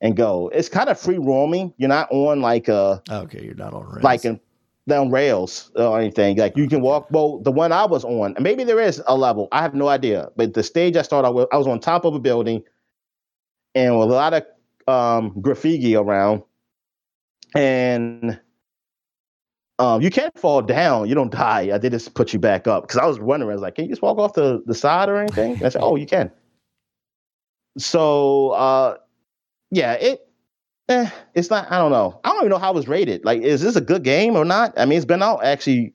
and 0.00 0.16
go. 0.16 0.50
It's 0.52 0.68
kind 0.68 0.88
of 0.88 0.98
free 0.98 1.18
roaming. 1.18 1.72
You're 1.78 1.88
not 1.88 2.10
on 2.10 2.40
like 2.40 2.68
a 2.68 3.02
okay, 3.10 3.42
you're 3.42 3.54
not 3.54 3.74
on 3.74 3.84
rails. 3.86 4.04
like 4.04 4.24
in, 4.24 4.40
down 4.88 5.10
rails 5.10 5.70
or 5.74 5.98
anything. 5.98 6.36
Like 6.36 6.56
you 6.56 6.68
can 6.68 6.80
walk. 6.80 7.08
Well, 7.10 7.38
the 7.40 7.52
one 7.52 7.72
I 7.72 7.84
was 7.84 8.04
on, 8.04 8.36
maybe 8.40 8.64
there 8.64 8.80
is 8.80 9.02
a 9.06 9.16
level. 9.16 9.48
I 9.52 9.62
have 9.62 9.74
no 9.74 9.88
idea. 9.88 10.28
But 10.36 10.54
the 10.54 10.62
stage 10.62 10.96
I 10.96 11.02
started 11.02 11.32
with, 11.32 11.48
I 11.52 11.56
was 11.56 11.66
on 11.66 11.80
top 11.80 12.04
of 12.04 12.14
a 12.14 12.20
building, 12.20 12.62
and 13.76 13.94
a 13.94 13.98
lot 13.98 14.32
of 14.32 14.44
um, 14.88 15.40
graffiti 15.40 15.94
around, 15.94 16.42
and 17.54 18.40
um, 19.78 20.00
you 20.00 20.10
can't 20.10 20.36
fall 20.38 20.62
down. 20.62 21.08
You 21.08 21.14
don't 21.14 21.30
die. 21.30 21.70
I 21.72 21.78
did 21.78 21.92
just 21.92 22.14
put 22.14 22.32
you 22.32 22.38
back 22.38 22.66
up 22.66 22.84
because 22.84 22.96
I 22.96 23.04
was 23.04 23.20
wondering. 23.20 23.50
I 23.50 23.54
was 23.54 23.62
like, 23.62 23.74
can 23.74 23.84
you 23.84 23.90
just 23.90 24.02
walk 24.02 24.16
off 24.18 24.32
the, 24.32 24.62
the 24.66 24.74
side 24.74 25.10
or 25.10 25.18
anything? 25.18 25.52
And 25.52 25.64
I 25.64 25.68
said, 25.68 25.82
oh, 25.82 25.96
you 25.96 26.06
can. 26.06 26.32
So, 27.76 28.50
uh, 28.52 28.96
yeah, 29.70 29.92
it, 29.92 30.26
eh, 30.88 31.10
it's 31.34 31.50
not. 31.50 31.70
I 31.70 31.76
don't 31.76 31.92
know. 31.92 32.18
I 32.24 32.30
don't 32.30 32.38
even 32.38 32.48
know 32.48 32.58
how 32.58 32.72
it 32.72 32.76
was 32.76 32.88
rated. 32.88 33.26
Like, 33.26 33.42
is 33.42 33.60
this 33.60 33.76
a 33.76 33.82
good 33.82 34.02
game 34.02 34.36
or 34.36 34.46
not? 34.46 34.72
I 34.78 34.86
mean, 34.86 34.96
it's 34.96 35.04
been 35.04 35.22
out 35.22 35.44
actually 35.44 35.92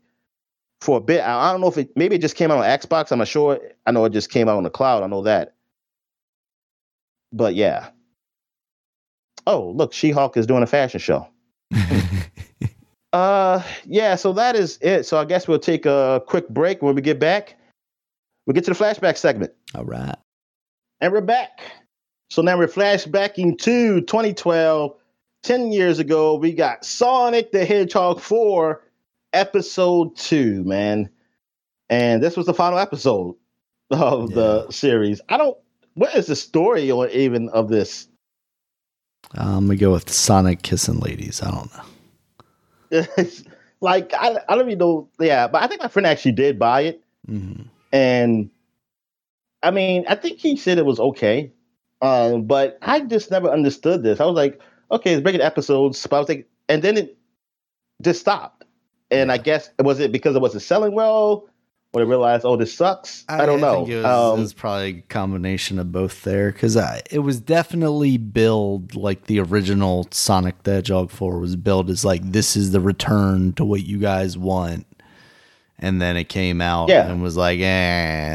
for 0.81 0.97
a 0.97 1.01
bit. 1.01 1.21
I, 1.21 1.49
I 1.49 1.51
don't 1.51 1.61
know 1.61 1.67
if 1.67 1.79
it 1.79 1.89
maybe 1.95 2.15
it 2.15 2.21
just 2.21 2.35
came 2.35 2.51
out 2.51 2.59
on 2.59 2.65
Xbox. 2.65 3.11
I'm 3.11 3.17
not 3.17 3.27
sure. 3.27 3.59
I 3.87 3.91
know 3.91 4.05
it 4.05 4.13
just 4.13 4.29
came 4.29 4.47
out 4.47 4.57
on 4.57 4.63
the 4.63 4.69
cloud. 4.69 5.01
I 5.01 5.07
know 5.07 5.23
that. 5.23 5.55
But 7.31 7.55
yeah. 7.55 7.89
Oh, 9.47 9.71
look, 9.75 9.93
She 9.93 10.11
Hulk 10.11 10.37
is 10.37 10.45
doing 10.45 10.63
a 10.63 10.67
fashion 10.67 10.99
show. 10.99 11.27
Uh, 13.13 13.61
yeah. 13.85 14.15
So 14.15 14.33
that 14.33 14.55
is 14.55 14.77
it. 14.81 15.05
So 15.05 15.17
I 15.17 15.25
guess 15.25 15.47
we'll 15.47 15.59
take 15.59 15.85
a 15.85 16.23
quick 16.27 16.47
break. 16.49 16.81
When 16.81 16.95
we 16.95 17.01
get 17.01 17.19
back, 17.19 17.57
we'll 18.45 18.53
get 18.53 18.63
to 18.65 18.73
the 18.73 18.77
flashback 18.77 19.17
segment. 19.17 19.51
All 19.75 19.85
right. 19.85 20.15
And 21.01 21.11
we're 21.11 21.21
back. 21.21 21.61
So 22.29 22.41
now 22.41 22.57
we're 22.57 22.67
flashbacking 22.67 23.57
to 23.59 24.01
2012. 24.01 24.95
10 25.43 25.71
years 25.71 25.97
ago, 25.97 26.35
we 26.35 26.53
got 26.53 26.85
Sonic 26.85 27.51
the 27.51 27.65
Hedgehog 27.65 28.21
4, 28.21 28.81
episode 29.33 30.15
2, 30.15 30.63
man. 30.63 31.09
And 31.89 32.21
this 32.21 32.37
was 32.37 32.45
the 32.45 32.53
final 32.53 32.77
episode 32.77 33.35
of 33.89 34.29
yeah. 34.29 34.35
the 34.35 34.71
series. 34.71 35.19
I 35.27 35.37
don't, 35.37 35.57
what 35.93 36.15
is 36.15 36.27
the 36.27 36.35
story 36.35 36.91
or 36.91 37.07
even 37.09 37.49
of 37.49 37.69
this? 37.69 38.07
I'm 39.33 39.67
going 39.67 39.77
to 39.77 39.85
go 39.85 39.91
with 39.91 40.09
Sonic 40.09 40.61
kissing 40.61 40.99
ladies. 40.99 41.41
I 41.41 41.51
don't 41.51 41.71
know. 42.91 43.25
like 43.81 44.13
I, 44.13 44.37
I 44.47 44.55
don't 44.55 44.67
even 44.67 44.79
know. 44.79 45.09
Yeah, 45.19 45.47
but 45.47 45.63
I 45.63 45.67
think 45.67 45.81
my 45.81 45.87
friend 45.87 46.05
actually 46.05 46.33
did 46.33 46.59
buy 46.59 46.81
it, 46.81 47.03
mm-hmm. 47.27 47.63
and 47.93 48.49
I 49.63 49.71
mean, 49.71 50.05
I 50.07 50.15
think 50.15 50.39
he 50.39 50.57
said 50.57 50.77
it 50.77 50.85
was 50.85 50.99
okay, 50.99 51.51
um, 52.01 52.43
but 52.43 52.77
I 52.81 52.99
just 53.01 53.31
never 53.31 53.49
understood 53.49 54.03
this. 54.03 54.19
I 54.19 54.25
was 54.25 54.35
like, 54.35 54.59
okay, 54.91 55.13
it's 55.13 55.23
breaking 55.23 55.41
episodes, 55.41 56.05
but 56.05 56.17
I 56.17 56.19
was 56.19 56.29
like, 56.29 56.49
and 56.67 56.81
then 56.81 56.97
it 56.97 57.17
just 58.01 58.19
stopped. 58.19 58.65
And 59.09 59.31
I 59.31 59.37
guess 59.37 59.69
was 59.79 59.99
it 59.99 60.11
because 60.11 60.35
it 60.35 60.41
wasn't 60.41 60.63
selling 60.63 60.93
well? 60.93 61.49
When 61.91 62.05
I 62.05 62.07
realized, 62.07 62.45
oh, 62.45 62.55
this 62.55 62.73
sucks. 62.73 63.25
I, 63.27 63.43
I 63.43 63.45
don't 63.45 63.59
know. 63.59 63.85
it, 63.85 63.95
was, 63.97 64.05
um, 64.05 64.39
it 64.39 64.41
was, 64.43 64.53
probably 64.53 64.89
a 64.89 65.01
combination 65.09 65.77
of 65.77 65.91
both 65.91 66.23
there 66.23 66.51
because 66.51 66.77
I 66.77 67.01
it 67.11 67.19
was 67.19 67.39
definitely 67.39 68.17
billed 68.17 68.95
like 68.95 69.25
the 69.25 69.39
original 69.39 70.07
Sonic 70.11 70.63
the 70.63 70.71
Hedgehog 70.75 71.11
4 71.11 71.39
was 71.39 71.55
billed 71.55 71.89
as 71.89 72.05
like 72.05 72.21
this 72.31 72.55
is 72.55 72.71
the 72.71 72.79
return 72.79 73.53
to 73.53 73.65
what 73.65 73.85
you 73.85 73.97
guys 73.97 74.37
want. 74.37 74.85
and 75.79 76.01
then 76.01 76.15
it 76.15 76.29
came 76.29 76.61
out 76.61 76.89
Yeah. 76.89 77.09
and 77.11 77.21
was 77.23 77.35
like, 77.35 77.59
eh. 77.59 77.63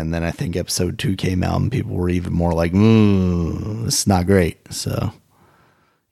And 0.00 0.12
then 0.12 0.22
I 0.24 0.32
think 0.32 0.56
episode 0.56 0.98
two 0.98 1.14
came 1.16 1.42
out, 1.44 1.60
and 1.60 1.70
people 1.72 1.92
were 1.94 2.10
even 2.10 2.32
more 2.32 2.52
like, 2.52 2.72
mm, 2.72 3.84
"This 3.84 4.00
is 4.00 4.06
not 4.06 4.26
great." 4.26 4.58
So, 4.72 5.12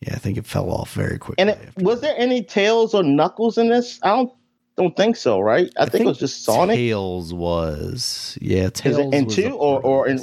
yeah, 0.01 0.15
I 0.15 0.19
think 0.19 0.39
it 0.39 0.47
fell 0.47 0.71
off 0.71 0.93
very 0.95 1.19
quickly. 1.19 1.43
And 1.43 1.51
it, 1.51 1.59
was 1.79 2.01
there 2.01 2.15
any 2.17 2.43
Tails 2.43 2.95
or 2.95 3.03
Knuckles 3.03 3.59
in 3.59 3.69
this? 3.69 3.99
I 4.03 4.09
don't 4.15 4.33
don't 4.77 4.97
think 4.97 5.17
so, 5.17 5.41
right? 5.41 5.71
I, 5.79 5.87
think, 5.87 6.05
it 6.05 6.09
was 6.09 6.19
just 6.19 6.45
Sonic 6.45 6.77
Tails 6.77 7.33
was, 7.33 8.37
yeah, 8.41 8.71
Tails 8.71 8.99
in 9.15 9.25
was 9.27 9.35
two 9.35 9.55
or- 9.55 9.81
or 9.83 10.09
in- 10.09 10.21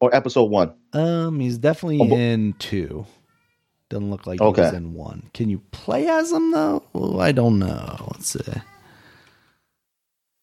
or 0.00 0.14
episode 0.14 0.44
one. 0.44 0.72
Um, 0.94 1.40
he's 1.40 1.58
definitely 1.58 2.00
Oh, 2.00 2.16
in 2.16 2.54
two. 2.54 3.04
Doesn't 3.90 4.10
look 4.10 4.26
like 4.26 4.40
Okay. 4.40 4.74
in 4.74 4.94
one. 4.94 5.28
Can 5.34 5.50
you 5.50 5.60
play 5.72 6.06
as 6.08 6.32
him 6.32 6.52
though? 6.52 6.82
Well, 6.94 7.20
I 7.20 7.32
don't 7.32 7.58
know. 7.58 8.08
Let's 8.12 8.28
see. 8.28 8.40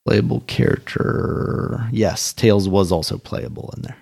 Playable 0.05 0.41
character. 0.47 1.87
Yes, 1.91 2.33
Tails 2.33 2.69
was 2.69 2.91
also 2.91 3.17
playable 3.17 3.73
in 3.75 3.81
there. 3.83 3.97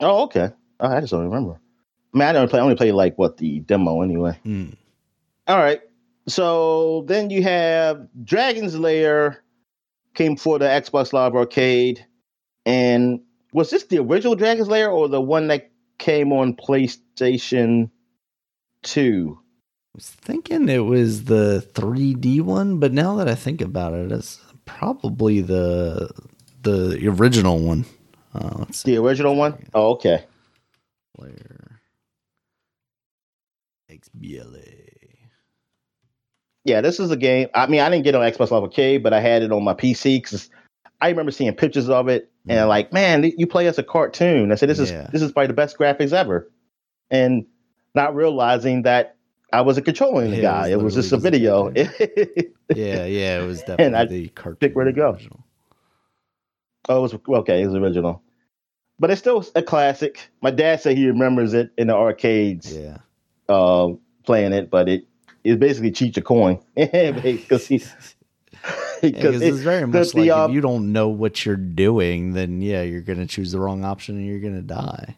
Oh, 0.00 0.22
okay. 0.24 0.50
Oh, 0.80 0.88
I 0.88 1.00
just 1.00 1.10
don't 1.12 1.24
remember. 1.24 1.58
I 2.14 2.18
mean, 2.18 2.28
I 2.28 2.32
don't 2.32 2.48
play. 2.48 2.60
I 2.60 2.62
only 2.62 2.74
play 2.76 2.92
like 2.92 3.16
what 3.18 3.36
the 3.38 3.60
demo 3.60 4.02
anyway. 4.02 4.38
Hmm. 4.42 4.70
All 5.46 5.58
right. 5.58 5.80
So 6.26 7.04
then 7.08 7.30
you 7.30 7.42
have 7.42 8.06
Dragon's 8.24 8.78
Lair 8.78 9.42
came 10.14 10.36
for 10.36 10.58
the 10.58 10.66
Xbox 10.66 11.12
Live 11.12 11.34
Arcade, 11.34 12.04
and 12.64 13.20
was 13.52 13.70
this 13.70 13.84
the 13.84 13.98
original 13.98 14.34
Dragon's 14.34 14.68
Lair 14.68 14.90
or 14.90 15.08
the 15.08 15.20
one 15.20 15.48
that 15.48 15.70
came 15.98 16.32
on 16.32 16.54
PlayStation 16.54 17.90
Two? 18.82 19.38
I 19.40 19.96
was 19.96 20.08
thinking 20.08 20.68
it 20.68 20.86
was 20.86 21.24
the 21.24 21.66
3D 21.74 22.40
one, 22.40 22.78
but 22.78 22.92
now 22.92 23.16
that 23.16 23.28
I 23.28 23.34
think 23.34 23.60
about 23.60 23.92
it, 23.92 24.10
it's 24.10 24.40
probably 24.64 25.40
the 25.40 26.10
the 26.62 27.08
original 27.08 27.58
one. 27.58 27.84
Uh. 28.34 28.64
The 28.84 28.96
original 28.96 29.34
one. 29.36 29.66
Oh, 29.74 29.92
okay. 29.92 30.24
Player 31.16 31.80
XBLA. 33.90 34.71
Yeah, 36.64 36.80
this 36.80 37.00
is 37.00 37.10
a 37.10 37.16
game. 37.16 37.48
I 37.54 37.66
mean, 37.66 37.80
I 37.80 37.90
didn't 37.90 38.04
get 38.04 38.14
it 38.14 38.18
on 38.18 38.30
Xbox 38.30 38.50
Live 38.50 38.62
Arcade, 38.62 39.02
but 39.02 39.12
I 39.12 39.20
had 39.20 39.42
it 39.42 39.50
on 39.52 39.64
my 39.64 39.74
PC 39.74 40.18
because 40.22 40.48
I 41.00 41.08
remember 41.08 41.32
seeing 41.32 41.52
pictures 41.54 41.88
of 41.88 42.08
it 42.08 42.30
and 42.48 42.68
like, 42.68 42.92
man, 42.92 43.24
you 43.36 43.46
play 43.46 43.66
as 43.66 43.78
a 43.78 43.82
cartoon. 43.82 44.52
I 44.52 44.54
said, 44.56 44.68
this 44.68 44.78
is 44.78 44.90
Yeah. 44.90 45.08
this 45.12 45.22
is 45.22 45.32
probably 45.32 45.48
the 45.48 45.54
best 45.54 45.76
graphics 45.78 46.12
ever, 46.12 46.50
and 47.10 47.46
not 47.94 48.14
realizing 48.14 48.82
that 48.82 49.16
I 49.52 49.60
wasn't 49.62 49.86
controlling 49.86 50.30
the 50.30 50.36
Yeah, 50.36 50.42
guy. 50.42 50.68
It 50.68 50.76
was 50.80 50.96
was, 50.96 51.08
just 51.10 51.12
a 51.12 51.16
video. 51.18 51.72
Yeah, 52.74 53.04
yeah, 53.04 53.40
it 53.42 53.46
was 53.46 53.60
And 53.78 53.92
definitely 53.94 53.98
I 53.98 54.04
the 54.06 54.28
cartoon. 54.28 54.56
pick 54.58 54.74
where 54.76 54.84
to 54.86 54.92
go. 54.92 55.10
original. 55.10 55.44
oh, 56.88 56.98
it 56.98 57.02
was 57.02 57.14
okay. 57.40 57.62
It 57.62 57.66
was 57.66 57.74
original, 57.74 58.22
but 58.98 59.10
it's 59.10 59.20
still 59.20 59.44
a 59.54 59.62
classic. 59.62 60.30
My 60.40 60.50
dad 60.52 60.80
said 60.80 60.96
he 60.96 61.06
remembers 61.08 61.54
it 61.54 61.70
in 61.76 61.88
the 61.88 61.94
arcades. 61.94 62.74
Yeah. 62.74 62.98
uh, 63.48 63.88
playing 64.24 64.52
it, 64.52 64.70
but 64.70 64.88
it 64.88 65.06
is 65.44 65.56
basically 65.56 65.90
cheat 65.90 66.16
your 66.16 66.22
coin 66.24 66.58
because 66.76 67.66
he 67.66 67.76
Yeah, 67.76 67.82
because 69.02 69.40
because 69.40 69.42
it's 69.42 69.58
very 69.58 69.80
the- 69.80 69.86
much 69.88 70.12
the, 70.12 70.20
like 70.20 70.30
um, 70.30 70.50
if 70.50 70.54
you 70.54 70.60
don't 70.60 70.92
know 70.92 71.08
what 71.08 71.44
you're 71.44 71.56
doing, 71.56 72.32
then 72.34 72.62
yeah, 72.62 72.82
you're 72.82 73.00
gonna 73.00 73.26
choose 73.26 73.52
the 73.52 73.58
wrong 73.60 73.84
option 73.84 74.16
and 74.16 74.26
you're 74.26 74.38
gonna 74.40 74.62
die. 74.62 75.16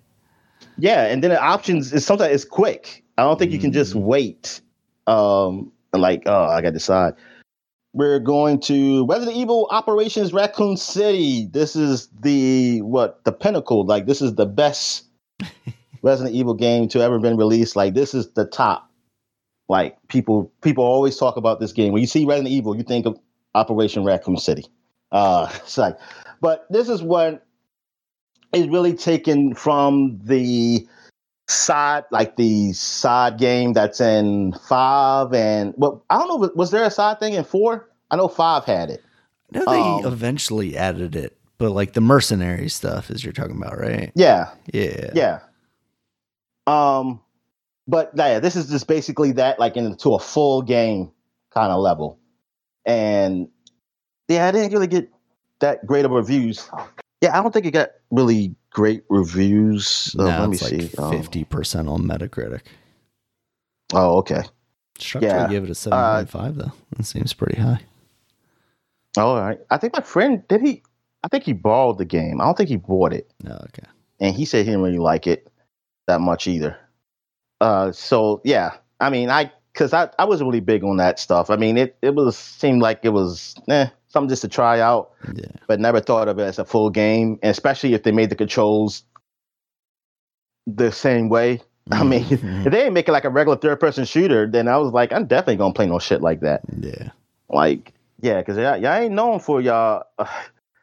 yeah, 0.79 1.05
and 1.07 1.23
then 1.23 1.31
the 1.31 1.41
options 1.43 1.93
is 1.93 2.05
sometimes 2.07 2.33
it's 2.35 2.45
quick. 2.45 3.05
I 3.19 3.23
don't 3.23 3.39
think 3.39 3.53
you 3.53 3.59
can 3.59 3.73
just 3.73 3.95
Mhm. 3.95 4.01
wait. 4.03 4.61
Um, 5.07 5.71
like 5.93 6.23
oh, 6.27 6.45
I 6.45 6.61
got 6.63 6.69
to 6.69 6.73
decide. 6.73 7.15
We're 7.93 8.19
going 8.19 8.59
to 8.63 9.07
Resident 9.07 9.37
Evil 9.37 9.69
Operations 9.71 10.33
Raccoon 10.33 10.77
City. 10.77 11.47
This 11.53 11.77
is 11.77 12.09
the 12.23 12.81
what 12.83 13.23
the 13.25 13.31
pinnacle. 13.33 13.85
Like 13.87 14.07
this 14.07 14.21
is 14.23 14.35
the 14.35 14.47
best 14.47 15.05
Resident 16.03 16.35
Evil 16.35 16.55
game 16.55 16.89
to 16.89 17.01
ever 17.03 17.19
been 17.21 17.37
released. 17.37 17.77
Like 17.77 17.95
this 17.95 18.15
is 18.15 18.31
the 18.33 18.47
top. 18.47 18.91
Like 19.69 19.97
people 20.09 20.53
people 20.61 20.85
always 20.85 21.17
talk 21.17 21.37
about 21.37 21.61
this 21.61 21.73
game. 21.73 21.93
When 21.93 22.01
you 22.03 22.07
see 22.07 22.25
Resident 22.25 22.53
Evil, 22.53 22.77
you 22.77 22.83
think 22.83 23.07
of 23.07 23.19
Operation 23.55 24.05
Raccoon 24.05 24.37
City. 24.37 24.67
Uh, 25.13 25.49
it's 25.57 25.79
like, 25.79 25.97
but 26.41 26.67
this 26.71 26.89
is 26.89 27.03
what 27.03 27.47
is 28.53 28.69
really 28.69 28.95
taken 28.95 29.55
from 29.55 30.21
the 30.23 30.87
side, 31.49 32.05
like 32.11 32.37
the 32.37 32.73
side 32.73 33.39
game 33.39 33.73
that's 33.73 34.01
in 34.01 34.53
five 34.69 35.33
and 35.33 35.75
well, 35.77 36.05
I 36.11 36.19
don't 36.19 36.29
know. 36.29 36.51
Was 36.55 36.71
there 36.71 36.85
a 36.85 36.91
side 36.91 37.19
thing 37.21 37.35
in 37.35 37.45
four? 37.45 37.89
I 38.11 38.17
know 38.17 38.29
five 38.29 38.65
had 38.65 38.91
it. 38.91 39.03
No, 39.53 39.65
they 39.65 39.81
Um, 39.81 40.13
eventually 40.13 40.77
added 40.77 41.17
it, 41.17 41.37
but 41.59 41.71
like 41.71 41.93
the 41.95 42.01
mercenary 42.01 42.69
stuff 42.69 43.11
is 43.11 43.25
you're 43.25 43.33
talking 43.33 43.57
about, 43.57 43.79
right? 43.79 44.13
Yeah, 44.15 44.51
Yeah. 44.73 45.11
yeah. 45.15 45.39
Um, 46.67 47.21
but 47.87 48.11
yeah, 48.15 48.41
this 48.41 48.57
is 48.57 48.69
just 48.69 48.87
basically 48.87 49.33
that, 49.33 49.59
like 49.59 49.77
into 49.77 50.15
a 50.15 50.19
full 50.19 50.63
game 50.63 51.11
kind 51.53 51.71
of 51.73 51.81
level, 51.81 52.19
and 52.85 53.49
yeah, 54.29 54.47
I 54.47 54.53
didn't 54.53 54.73
really 54.73 54.87
get 54.87 55.11
that 55.61 55.87
great 55.87 56.05
of 56.05 56.11
reviews. 56.11 56.69
Yeah, 57.21 57.39
I 57.39 57.43
don't 57.43 57.53
think 57.53 57.67
it 57.67 57.71
got 57.71 57.91
really 58.11 58.55
great 58.71 59.05
reviews. 59.09 60.15
Uh, 60.19 60.25
No, 60.25 60.29
let 60.41 60.49
me 60.51 60.57
it's 60.57 60.67
see. 60.67 60.79
like 60.79 60.99
Um, 60.99 61.11
fifty 61.13 61.45
percent 61.45 61.89
on 61.89 62.03
Metacritic. 62.03 62.63
oh, 63.93 64.19
okay. 64.19 64.43
Structure 64.99 65.27
yeah, 65.27 65.49
give 65.49 65.65
it 65.65 65.71
a 65.71 65.75
seven 65.75 65.99
point 65.99 66.31
five 66.31 66.55
though. 66.57 66.73
That 66.97 67.05
seems 67.05 67.33
pretty 67.33 67.61
high. 67.61 67.81
All 69.17 69.41
right. 69.41 69.59
I 69.71 69.77
think 69.79 69.93
my 69.93 70.01
friend 70.03 70.43
did 70.49 70.61
he. 70.61 70.83
I 71.23 71.29
think 71.29 71.45
he 71.45 71.53
borrowed 71.53 71.99
the 71.99 72.05
game. 72.05 72.41
I 72.41 72.45
don't 72.45 72.57
think 72.57 72.69
he 72.69 72.77
bought 72.77 73.13
it. 73.13 73.31
No, 73.43 73.55
okay. 73.69 73.89
and 74.21 74.35
he 74.37 74.45
said 74.45 74.59
he 74.59 74.65
didn't 74.65 74.83
really 74.83 74.99
like 74.99 75.27
it 75.27 75.49
that 76.07 76.21
much 76.21 76.47
either. 76.47 76.77
Uh, 77.65 77.93
so 77.93 78.41
yeah, 78.45 78.77
I 79.01 79.09
mean, 79.11 79.31
I 79.31 79.51
because 79.73 79.93
I, 79.95 80.11
I 80.19 80.25
wasn't 80.27 80.49
really 80.49 80.61
big 80.61 80.85
on 80.85 80.99
that 80.99 81.19
stuff. 81.19 81.49
I 81.51 81.57
mean, 81.57 81.79
it 81.79 81.97
it 82.03 82.15
was 82.15 82.37
seemed 82.37 82.83
like 82.83 83.01
it 83.03 83.09
was 83.15 83.55
eh, 83.69 83.87
something 84.09 84.29
just 84.29 84.43
to 84.43 84.49
try 84.49 84.81
out, 84.81 85.13
Yeah. 85.35 85.47
but 85.67 85.81
never 85.81 86.01
thought 86.01 86.29
of 86.29 86.39
it 86.39 86.43
as 86.43 86.59
a 86.59 86.65
full 86.67 86.91
game, 86.91 87.39
and 87.43 87.51
especially 87.51 87.95
if 87.95 88.03
they 88.03 88.13
made 88.13 88.29
the 88.31 88.37
controls 88.37 89.03
the 90.67 90.91
same 90.93 91.29
way. 91.29 91.61
I 91.91 92.03
mean, 92.05 92.27
if 92.31 92.41
they 92.43 92.71
didn't 92.71 92.95
make 92.95 93.09
it 93.09 93.13
like 93.13 93.25
a 93.25 93.31
regular 93.31 93.57
third 93.57 93.81
person 93.81 94.05
shooter, 94.05 94.47
then 94.47 94.69
I 94.69 94.77
was 94.79 94.93
like, 94.93 95.13
I'm 95.13 95.27
definitely 95.27 95.57
gonna 95.57 95.75
play 95.75 95.87
no 95.87 95.99
shit 95.99 96.21
like 96.21 96.41
that. 96.41 96.63
yeah. 96.79 97.11
Like, 97.49 97.93
yeah, 98.21 98.39
because 98.41 98.57
y'all, 98.57 98.77
y'all 98.77 98.95
ain't 98.95 99.15
known 99.15 99.39
for 99.41 99.61
y'all 99.61 100.05
uh, 100.19 100.27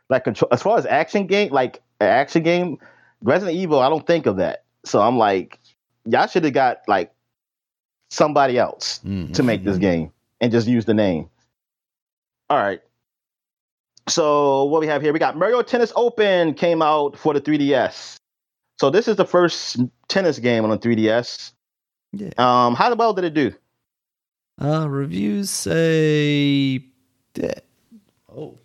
like 0.10 0.24
control 0.24 0.50
as 0.52 0.62
far 0.62 0.78
as 0.78 0.86
action 0.86 1.28
game, 1.28 1.52
like 1.52 1.82
action 2.00 2.44
game. 2.44 2.78
Resident 3.24 3.56
Evil, 3.58 3.80
I 3.80 3.90
don't 3.90 4.06
think 4.08 4.26
of 4.26 4.38
that. 4.38 4.64
So 4.84 5.00
I'm 5.00 5.18
like, 5.18 5.60
y'all 6.06 6.28
should 6.28 6.44
have 6.44 6.54
got 6.54 6.82
like 6.88 7.14
somebody 8.10 8.58
else 8.58 9.00
to 9.00 9.44
make 9.44 9.64
this 9.64 9.78
Mhm. 9.78 9.82
game 9.82 10.12
and 10.42 10.52
just 10.52 10.68
use 10.68 10.86
the 10.86 10.94
name. 10.94 11.30
All 12.50 12.58
right. 12.58 12.82
So 14.10 14.66
what 14.66 14.82
we 14.82 14.88
have 14.88 15.02
here, 15.02 15.14
we 15.14 15.20
got 15.20 15.38
Mario 15.38 15.62
Tennis 15.62 15.94
Open 15.96 16.54
came 16.54 16.82
out 16.82 17.18
for 17.18 17.34
the 17.34 17.40
3DS. 17.40 18.18
So 18.80 18.90
this 18.90 19.08
is 19.08 19.16
the 19.16 19.26
first 19.26 19.78
tennis 20.08 20.40
game 20.40 20.64
on 20.64 20.72
the 20.72 20.78
3DS. 20.78 21.54
Yeah. 22.14 22.32
Um, 22.38 22.76
how 22.76 22.94
well 22.96 23.14
did 23.14 23.24
it 23.26 23.34
do? 23.34 23.54
Uh, 24.62 24.88
reviews 24.90 25.50
say, 25.50 26.84
oh, 28.36 28.58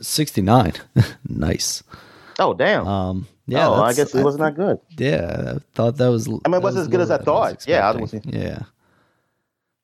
69. 0.00 0.72
nice. 1.28 1.82
Oh, 2.38 2.54
damn. 2.54 2.86
Um, 2.86 3.26
yeah. 3.46 3.68
oh, 3.68 3.82
I 3.82 3.92
guess 3.92 4.14
it 4.14 4.24
was 4.24 4.36
not 4.36 4.56
that 4.56 4.60
good. 4.60 4.80
Yeah, 4.96 5.54
I 5.56 5.58
thought 5.74 5.96
that 5.96 6.08
was. 6.08 6.28
I 6.28 6.30
mean, 6.30 6.54
it 6.54 6.62
wasn't 6.62 6.62
was 6.62 6.76
as 6.76 6.88
good 6.88 7.00
as 7.00 7.10
I 7.10 7.16
lower 7.16 7.24
than 7.24 7.34
was 7.34 7.64
thought. 7.64 7.68
Yeah, 7.68 7.88
I 7.88 7.96
was. 7.96 8.14
Yeah. 8.24 8.62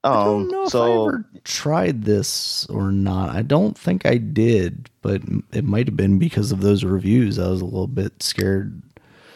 Um, 0.03 0.13
I 0.13 0.25
don't 0.25 0.49
know 0.49 0.63
if 0.63 0.71
so 0.71 0.83
I 0.83 1.03
ever 1.03 1.25
tried 1.45 2.05
this 2.05 2.65
or 2.67 2.91
not. 2.91 3.31
I 3.31 3.43
don't 3.43 3.77
think 3.77 4.07
I 4.07 4.17
did, 4.17 4.89
but 5.03 5.21
it 5.53 5.65
might 5.65 5.89
have 5.89 5.97
been 5.97 6.19
because 6.19 6.53
of 6.53 6.63
those 6.63 6.85
reviews. 6.85 7.39
I 7.39 7.49
was 7.49 7.61
a 7.61 7.67
little 7.67 7.87
bit 7.87 8.23
scared, 8.23 8.81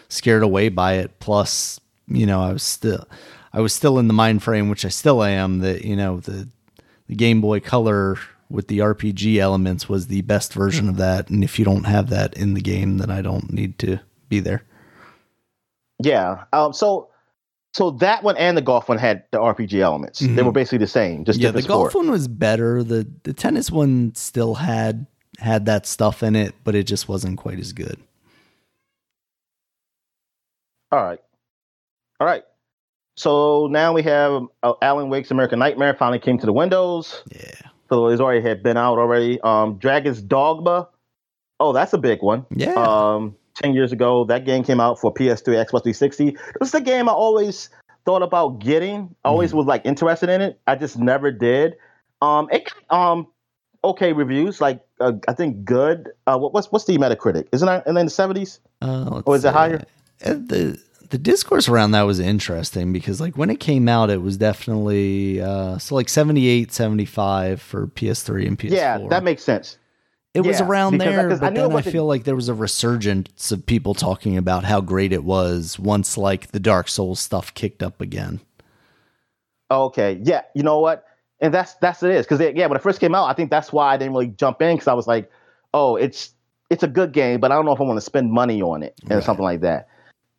scared 0.09 0.43
away 0.43 0.71
by 0.71 0.95
it. 0.95 1.19
Plus, 1.21 1.79
you 2.09 2.25
know, 2.25 2.41
I 2.41 2.53
was 2.53 2.63
still, 2.63 3.07
I 3.53 3.61
was 3.61 3.75
still 3.75 3.99
in 3.99 4.09
the 4.09 4.15
mind 4.15 4.43
frame, 4.43 4.71
which 4.71 4.87
I 4.87 4.89
still 4.89 5.23
am. 5.23 5.59
That 5.59 5.85
you 5.85 5.97
know, 5.97 6.21
the 6.21 6.49
the 7.09 7.15
Game 7.15 7.43
Boy 7.43 7.61
Color 7.61 8.17
with 8.49 8.69
the 8.69 8.79
RPG 8.79 9.37
elements 9.37 9.89
was 9.89 10.07
the 10.07 10.23
best 10.23 10.55
version 10.55 10.89
of 10.89 10.97
that. 10.97 11.29
And 11.29 11.45
if 11.45 11.59
you 11.59 11.65
don't 11.65 11.85
have 11.85 12.09
that 12.11 12.35
in 12.35 12.55
the 12.55 12.61
game, 12.61 12.99
then 12.99 13.11
I 13.11 13.21
don't 13.21 13.53
need 13.53 13.79
to 13.81 14.01
be 14.29 14.41
there. 14.41 14.63
yeah. 16.03 16.45
Um, 16.53 16.73
so 16.73 17.09
so 17.73 17.91
that 17.91 18.23
one 18.23 18.37
and 18.37 18.57
the 18.57 18.63
golf 18.63 18.89
one 18.89 18.99
had 18.99 19.25
the 19.33 19.39
RPG 19.39 19.81
elements. 19.81 20.21
They 20.21 20.27
Mhm. 20.29 20.45
were 20.45 20.53
basically 20.53 20.79
the 20.79 20.87
same, 20.87 21.25
just 21.25 21.41
yeah, 21.41 21.49
the 21.51 21.61
different 21.63 21.69
golf 21.69 21.95
one 21.95 22.11
was 22.11 22.29
better. 22.29 22.83
The 22.85 23.07
the 23.25 23.33
tennis 23.33 23.71
one 23.71 24.15
still 24.15 24.55
had 24.55 25.07
had 25.39 25.67
that 25.67 25.87
stuff 25.87 26.23
in 26.23 26.37
it, 26.37 26.55
but 26.65 26.75
it 26.75 26.85
just 26.85 27.09
wasn't 27.09 27.39
quite 27.39 27.59
as 27.59 27.73
good. 27.73 27.99
All 30.93 31.03
right, 31.03 31.19
all 32.21 32.27
right. 32.27 32.45
So 33.17 33.67
now 33.69 33.93
we 33.93 34.03
have 34.03 34.43
uh, 34.63 34.75
Alan 34.83 35.09
Wake's 35.09 35.31
American 35.31 35.59
Nightmare 35.59 35.95
finally 35.95 36.19
came 36.19 36.39
to 36.39 36.47
the 36.47 36.53
Windows 36.53 37.23
Yeah. 37.31 37.53
so 37.89 38.09
it's 38.09 38.21
already 38.21 38.41
had 38.47 38.63
been 38.63 38.77
out 38.77 38.99
already. 38.99 39.41
Um, 39.43 39.77
Dragon's 39.79 40.21
Dogma. 40.21 40.89
Oh, 41.61 41.73
that's 41.73 41.93
a 41.93 41.99
big 41.99 42.23
one. 42.23 42.45
Yeah. 42.51 42.75
Um, 42.75 43.37
ten 43.55 43.75
years 43.75 43.93
ago, 43.93 44.25
that 44.25 44.45
game 44.45 44.65
came 44.65 44.81
out 44.81 44.99
for 44.99 45.13
PS3, 45.13 45.65
Xbox 45.65 45.83
360. 45.83 46.29
It 46.29 46.37
was 46.61 46.73
the 46.73 46.81
game 46.81 47.09
I 47.09 47.13
always 47.13 47.71
thought 48.05 48.23
about 48.23 48.59
getting. 48.59 49.15
I 49.25 49.29
always 49.29 49.55
was 49.55 49.67
like 49.67 49.85
interested 49.85 50.29
in 50.29 50.41
it. 50.41 50.61
I 50.67 50.75
just 50.77 50.99
never 50.99 51.31
did. 51.31 51.77
Um, 52.21 52.49
it 52.53 52.71
um, 52.91 53.27
okay 53.83 54.13
reviews, 54.13 54.61
like 54.61 54.81
uh, 55.01 55.13
I 55.29 55.33
think 55.33 55.65
good. 55.65 56.11
Uh, 56.27 56.39
what, 56.39 56.53
what's 56.53 56.71
what's 56.73 56.85
the 56.85 56.97
Metacritic? 56.97 57.49
Isn't 57.53 57.67
that 57.67 57.87
in 57.87 57.95
the 57.95 58.11
seventies? 58.11 58.61
Uh, 58.83 59.23
Or 59.27 59.37
is 59.37 59.45
it 59.45 59.53
higher? 59.53 59.85
Uh, 60.25 60.35
The 60.35 60.81
the 61.11 61.19
discourse 61.19 61.69
around 61.69 61.93
that 61.93 62.03
was 62.03 62.19
interesting 62.19 62.93
because 62.93 63.21
like 63.21 63.37
when 63.37 63.49
it 63.51 63.61
came 63.61 63.89
out 63.89 64.11
it 64.11 64.21
was 64.21 64.37
definitely 64.37 65.41
uh 65.41 65.79
so 65.79 65.95
like 65.95 66.09
78 66.09 66.73
75 66.73 67.63
for 67.63 67.87
PS3 67.89 68.49
and 68.49 68.59
PS4. 68.59 68.71
Yeah, 68.71 68.99
that 69.11 69.23
makes 69.23 69.45
sense. 69.45 69.79
It 70.35 70.41
was 70.45 70.61
around 70.61 70.99
because- 70.99 71.15
there 71.15 71.23
because 71.29 71.39
I 71.43 71.47
but 71.51 71.53
it 71.53 71.69
then 71.69 71.77
I 71.77 71.83
feel 71.83 72.07
like 72.07 72.25
there 72.25 72.35
was 72.37 72.49
a 72.49 72.55
resurgence 72.55 73.53
of 73.53 73.65
people 73.67 73.95
talking 73.95 74.37
about 74.37 74.65
how 74.65 74.81
great 74.81 75.13
it 75.13 75.25
was 75.25 75.79
once 75.79 76.19
like 76.19 76.51
the 76.51 76.61
Dark 76.61 76.89
Souls 76.89 77.21
stuff 77.21 77.55
kicked 77.55 77.83
up 77.83 78.01
again. 78.01 78.41
Okay, 79.71 80.21
yeah, 80.23 80.43
you 80.55 80.63
know 80.63 80.79
what? 80.81 81.05
And 81.41 81.53
that's 81.53 81.75
that's 81.75 82.03
it 82.03 82.11
is 82.13 82.27
because 82.27 82.41
yeah, 82.41 82.67
when 82.67 82.77
it 82.77 82.83
first 82.83 83.01
came 83.01 83.15
out, 83.15 83.27
I 83.29 83.33
think 83.35 83.51
that's 83.51 83.73
why 83.73 83.93
I 83.93 83.97
didn't 83.97 84.13
really 84.13 84.29
jump 84.29 84.63
in 84.63 84.77
because 84.77 84.89
I 84.89 84.95
was 84.95 85.07
like, 85.07 85.31
oh, 85.73 85.97
it's 85.97 86.33
it's 86.71 86.83
a 86.83 86.89
good 86.89 87.13
game, 87.13 87.41
but 87.41 87.51
I 87.51 87.55
don't 87.55 87.65
know 87.65 87.73
if 87.73 87.81
I 87.81 87.85
want 87.85 87.97
to 87.97 88.01
spend 88.05 88.31
money 88.33 88.63
on 88.63 88.83
it 88.83 88.95
and 89.03 89.11
Right. 89.13 89.25
something 89.25 89.45
like 89.45 89.61
that. 89.61 89.89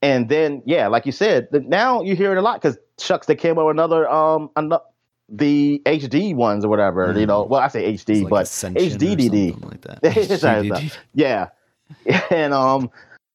And 0.01 0.29
then 0.29 0.61
yeah, 0.65 0.87
like 0.87 1.05
you 1.05 1.11
said, 1.11 1.47
the, 1.51 1.59
now 1.61 2.01
you 2.01 2.15
hear 2.15 2.31
it 2.31 2.37
a 2.37 2.41
lot 2.41 2.61
because 2.61 2.77
shucks, 2.99 3.27
they 3.27 3.35
came 3.35 3.57
out 3.59 3.65
with 3.67 3.75
another 3.75 4.09
um 4.09 4.49
ano- 4.55 4.81
the 5.29 5.81
HD 5.85 6.35
ones 6.35 6.63
or 6.65 6.67
whatever. 6.67 7.17
You 7.17 7.25
know, 7.25 7.43
well 7.43 7.61
I 7.61 7.67
say 7.67 7.93
HD, 7.93 8.23
like 8.23 8.29
but 8.29 8.45
HDDD. 8.45 9.63
like 9.63 9.81
that. 9.81 10.01
HDDD. 10.03 10.95
yeah, 11.13 11.49
and 12.29 12.53
um 12.53 12.89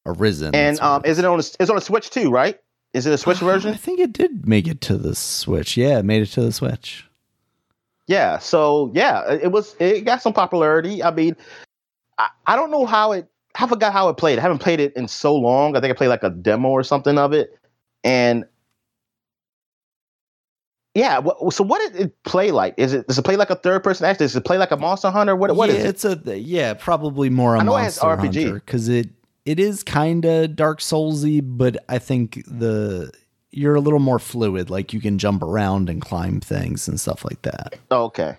Arisen. 0.07 0.55
and 0.55 0.79
um 0.81 1.03
is 1.05 1.19
it 1.19 1.25
on 1.25 1.39
a, 1.39 1.43
it's 1.61 1.71
on 1.71 1.77
a 1.77 1.81
Switch 1.81 2.11
too, 2.11 2.31
right? 2.31 2.59
Is 2.93 3.07
it 3.07 3.13
a 3.13 3.19
Switch 3.19 3.43
I 3.43 3.47
version? 3.47 3.73
I 3.73 3.77
think 3.77 4.01
it 4.01 4.13
did 4.13 4.47
make 4.47 4.67
it 4.67 4.81
to 4.83 4.97
the 4.97 5.15
Switch. 5.15 5.77
Yeah, 5.77 5.99
it 5.99 6.05
made 6.05 6.23
it 6.23 6.27
to 6.33 6.43
the 6.43 6.53
Switch. 6.53 7.07
Yeah, 8.07 8.39
so 8.39 8.91
yeah, 8.95 9.33
it 9.33 9.53
was 9.53 9.77
it 9.79 10.05
got 10.05 10.23
some 10.23 10.33
popularity. 10.33 11.03
I 11.03 11.13
mean, 11.13 11.37
I, 12.19 12.29
I 12.47 12.57
don't 12.57 12.71
know 12.71 12.87
how 12.87 13.13
it 13.13 13.29
I 13.57 13.67
forgot 13.67 13.93
how 13.93 14.09
it 14.09 14.17
played. 14.17 14.39
I 14.39 14.43
haven't 14.43 14.59
played 14.59 14.81
it 14.81 14.95
in 14.97 15.09
so 15.09 15.35
long. 15.35 15.77
I 15.77 15.81
think 15.81 15.91
I 15.91 15.97
played 15.97 16.09
like 16.09 16.23
a 16.23 16.31
demo 16.31 16.69
or 16.69 16.83
something 16.83 17.19
of 17.19 17.33
it. 17.33 17.59
And 18.05 18.45
yeah, 20.95 21.21
so 21.51 21.63
what 21.63 21.93
did 21.93 22.01
it 22.01 22.23
play 22.25 22.51
like? 22.51 22.75
Is 22.77 22.93
it 22.93 23.07
does 23.07 23.17
it 23.19 23.23
play 23.25 23.37
like 23.37 23.51
a 23.51 23.55
third 23.55 23.85
person 23.85 24.07
action? 24.07 24.25
Does 24.25 24.35
it 24.35 24.45
play 24.45 24.59
like 24.59 24.73
a 24.73 24.77
Monster 24.77 25.11
Hunter? 25.11 25.37
What 25.37 25.55
what 25.55 25.69
yeah, 25.69 25.77
is 25.77 25.85
it? 25.85 25.89
it's 25.89 26.05
a 26.05 26.39
yeah, 26.39 26.75
probably 26.75 27.31
more 27.31 27.55
a 27.55 27.61
I 27.61 27.63
know 27.63 27.77
it 27.77 27.83
has 27.83 28.03
monster 28.03 28.29
RPG. 28.29 28.43
hunter 28.43 28.55
because 28.55 28.89
it 28.89 29.11
it 29.45 29.61
is 29.61 29.85
kind 29.85 30.25
of 30.25 30.57
Dark 30.57 30.81
Soulsy, 30.81 31.41
but 31.45 31.77
I 31.89 31.99
think 31.99 32.43
the 32.47 33.13
you're 33.53 33.77
a 33.77 33.81
little 33.81 34.01
more 34.01 34.19
fluid. 34.19 34.69
Like 34.69 34.93
you 34.93 35.01
can 35.01 35.19
jump 35.19 35.43
around 35.43 35.89
and 35.89 36.03
climb 36.03 36.41
things 36.41 36.89
and 36.89 36.99
stuff 36.99 37.25
like 37.25 37.43
that. 37.43 37.79
Okay. 37.91 38.37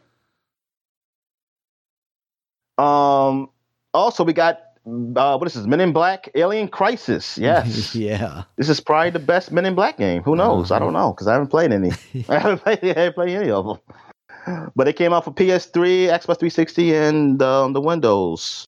Um. 2.78 3.50
Also, 3.94 4.24
we 4.26 4.34
got 4.34 4.62
uh, 4.86 5.38
what 5.38 5.48
is 5.48 5.54
this? 5.54 5.66
Men 5.66 5.80
in 5.82 5.94
Black: 5.94 6.30
Alien 6.36 6.68
Crisis. 6.68 7.38
Yes. 7.42 7.96
yeah. 7.96 8.44
This 8.58 8.70
is 8.70 8.80
probably 8.80 9.12
the 9.12 9.20
best 9.20 9.52
Men 9.52 9.66
in 9.66 9.76
Black 9.76 9.98
game. 9.98 10.24
Who 10.24 10.36
knows? 10.36 10.72
I 10.72 10.80
don't 10.80 10.94
know 10.94 11.12
because 11.14 11.28
I 11.28 11.34
haven't 11.34 11.50
played 11.50 11.72
any. 11.72 11.92
I 12.30 12.40
haven't 12.40 12.60
played, 12.60 12.80
I 12.84 12.88
haven't 12.88 13.14
played 13.16 13.36
any 13.38 13.52
of 13.52 13.66
them. 13.66 14.72
But 14.76 14.88
it 14.88 14.94
came 14.96 15.14
out 15.14 15.24
for 15.26 15.32
PS3, 15.32 16.08
Xbox 16.10 16.40
360, 16.40 16.96
and 16.96 17.42
um, 17.44 17.74
the 17.74 17.82
Windows. 17.82 18.66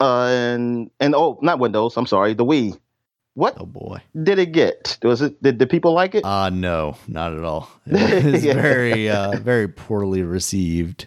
Uh, 0.00 0.26
and 0.26 0.90
and 0.98 1.14
oh, 1.14 1.38
not 1.42 1.60
Windows. 1.60 1.96
I'm 1.96 2.06
sorry, 2.06 2.34
the 2.34 2.44
Wii. 2.44 2.76
What 3.34 3.56
Oh 3.58 3.64
boy. 3.66 4.02
did 4.20 4.38
it 4.38 4.52
get? 4.52 4.98
Was 5.02 5.22
it? 5.22 5.40
Did, 5.42 5.56
did 5.58 5.70
people 5.70 5.92
like 5.94 6.14
it? 6.16 6.24
Uh 6.24 6.50
no, 6.50 6.96
not 7.08 7.32
at 7.32 7.42
all. 7.44 7.70
It 7.86 8.24
was 8.24 8.44
Yeah. 8.44 8.54
very 8.60 9.08
uh 9.08 9.38
very 9.38 9.68
poorly 9.68 10.22
received. 10.22 11.06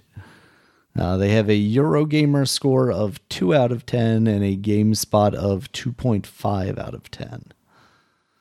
Uh, 0.97 1.17
they 1.17 1.30
have 1.30 1.49
a 1.49 1.53
Eurogamer 1.76 2.47
score 2.47 2.91
of 2.91 3.19
2 3.30 3.53
out 3.53 3.72
of 3.72 3.85
10 3.85 4.27
and 4.27 4.43
a 4.43 4.55
GameSpot 4.55 5.34
of 5.34 5.72
2.5 5.73 6.80
out 6.80 6.93
of 6.93 7.11
10. 7.11 7.51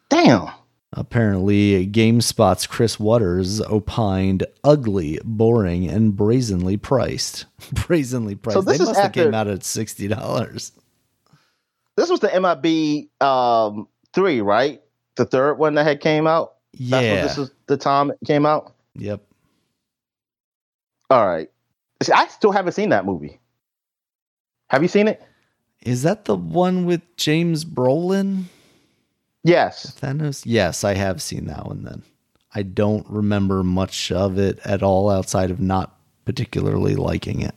Damn. 0.09 0.49
Apparently, 0.97 1.89
GameSpot's 1.89 2.69
Chris 2.69 3.01
Watters 3.01 3.61
opined 3.63 4.47
ugly, 4.63 5.19
boring, 5.25 5.89
and 5.89 6.15
brazenly 6.15 6.77
priced. 6.77 7.47
brazenly 7.73 8.37
priced. 8.37 8.55
So 8.55 8.63
this 8.63 8.79
they 8.79 8.85
must 8.85 9.01
have 9.01 9.11
came 9.13 9.35
out 9.35 9.49
at 9.49 9.65
sixty 9.65 10.07
dollars. 10.07 10.71
This 11.97 12.09
was 12.11 12.21
the 12.21 12.29
MIB 12.29 13.09
um, 13.27 13.89
three, 14.13 14.41
right? 14.41 14.81
The 15.17 15.25
third 15.25 15.55
one 15.55 15.75
that 15.75 15.83
had 15.85 16.01
came 16.01 16.29
out. 16.29 16.55
That's 16.75 16.93
what 16.93 17.03
Yeah. 17.03 17.23
this 17.23 17.39
is 17.39 17.51
the 17.67 17.77
time 17.77 18.13
it 18.13 18.19
came 18.25 18.47
out. 18.47 18.73
Yep. 18.95 19.21
All 21.11 21.27
right. 21.27 21.51
See, 22.03 22.13
I 22.13 22.27
still 22.27 22.53
haven't 22.53 22.73
seen 22.73 22.91
that 22.91 23.07
movie. 23.07 23.41
Have 24.69 24.83
you 24.83 24.89
seen 24.89 25.09
it? 25.09 25.23
Is 25.83 26.03
that 26.03 26.25
the 26.25 26.37
one 26.37 26.87
with 26.87 27.03
James 27.17 27.65
Brolin? 27.65 28.45
Yes. 29.43 29.97
Thanos? 30.01 30.43
Yes, 30.47 30.85
I 30.85 30.95
have 30.95 31.21
seen 31.21 31.47
that 31.47 31.67
one 31.67 31.85
then. 31.85 32.03
I 32.55 32.63
don't 32.63 33.07
remember 33.09 33.63
much 33.63 34.11
of 34.11 34.39
it 34.39 34.59
at 34.65 34.83
all 34.83 35.11
outside 35.11 35.51
of 35.51 35.61
not 35.61 35.99
particularly 36.25 36.95
liking 36.97 37.43
it. 37.43 37.55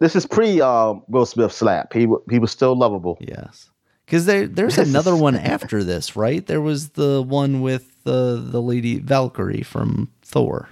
This 0.00 0.16
is 0.16 0.26
pre 0.26 0.60
um, 0.60 1.02
Will 1.08 1.24
Smith 1.24 1.52
slap. 1.52 1.92
He 1.92 2.02
w- 2.02 2.22
he 2.28 2.38
was 2.38 2.50
still 2.50 2.76
lovable. 2.76 3.16
Yes. 3.20 3.70
Because 4.04 4.26
there, 4.26 4.46
there's 4.46 4.76
another 4.76 5.16
one 5.16 5.36
after 5.36 5.82
this, 5.82 6.14
right? 6.14 6.46
There 6.46 6.60
was 6.60 6.90
the 6.90 7.22
one 7.22 7.62
with 7.62 8.02
the 8.04 8.36
the 8.44 8.60
lady 8.60 8.98
Valkyrie 8.98 9.62
from 9.62 10.10
Thor, 10.22 10.68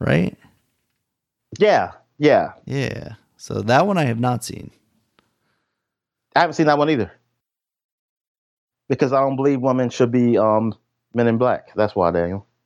right? 0.00 0.36
Yeah, 1.58 1.92
yeah. 2.18 2.52
Yeah. 2.66 3.14
So 3.36 3.62
that 3.62 3.86
one 3.86 3.98
I 3.98 4.04
have 4.04 4.20
not 4.20 4.44
seen. 4.44 4.70
I 6.34 6.40
haven't 6.40 6.54
seen 6.54 6.66
that 6.66 6.78
one 6.78 6.90
either. 6.90 7.12
Because 8.88 9.12
I 9.12 9.20
don't 9.20 9.36
believe 9.36 9.60
women 9.60 9.90
should 9.90 10.10
be 10.10 10.38
um, 10.38 10.74
men 11.14 11.26
in 11.26 11.38
black. 11.38 11.74
That's 11.74 11.94
why, 11.94 12.10
Daniel. 12.10 12.46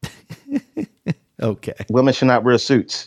Okay. 1.41 1.75
Women 1.91 2.15
should 2.15 2.29
not 2.29 2.45
wear 2.45 2.57
suits. 2.59 3.07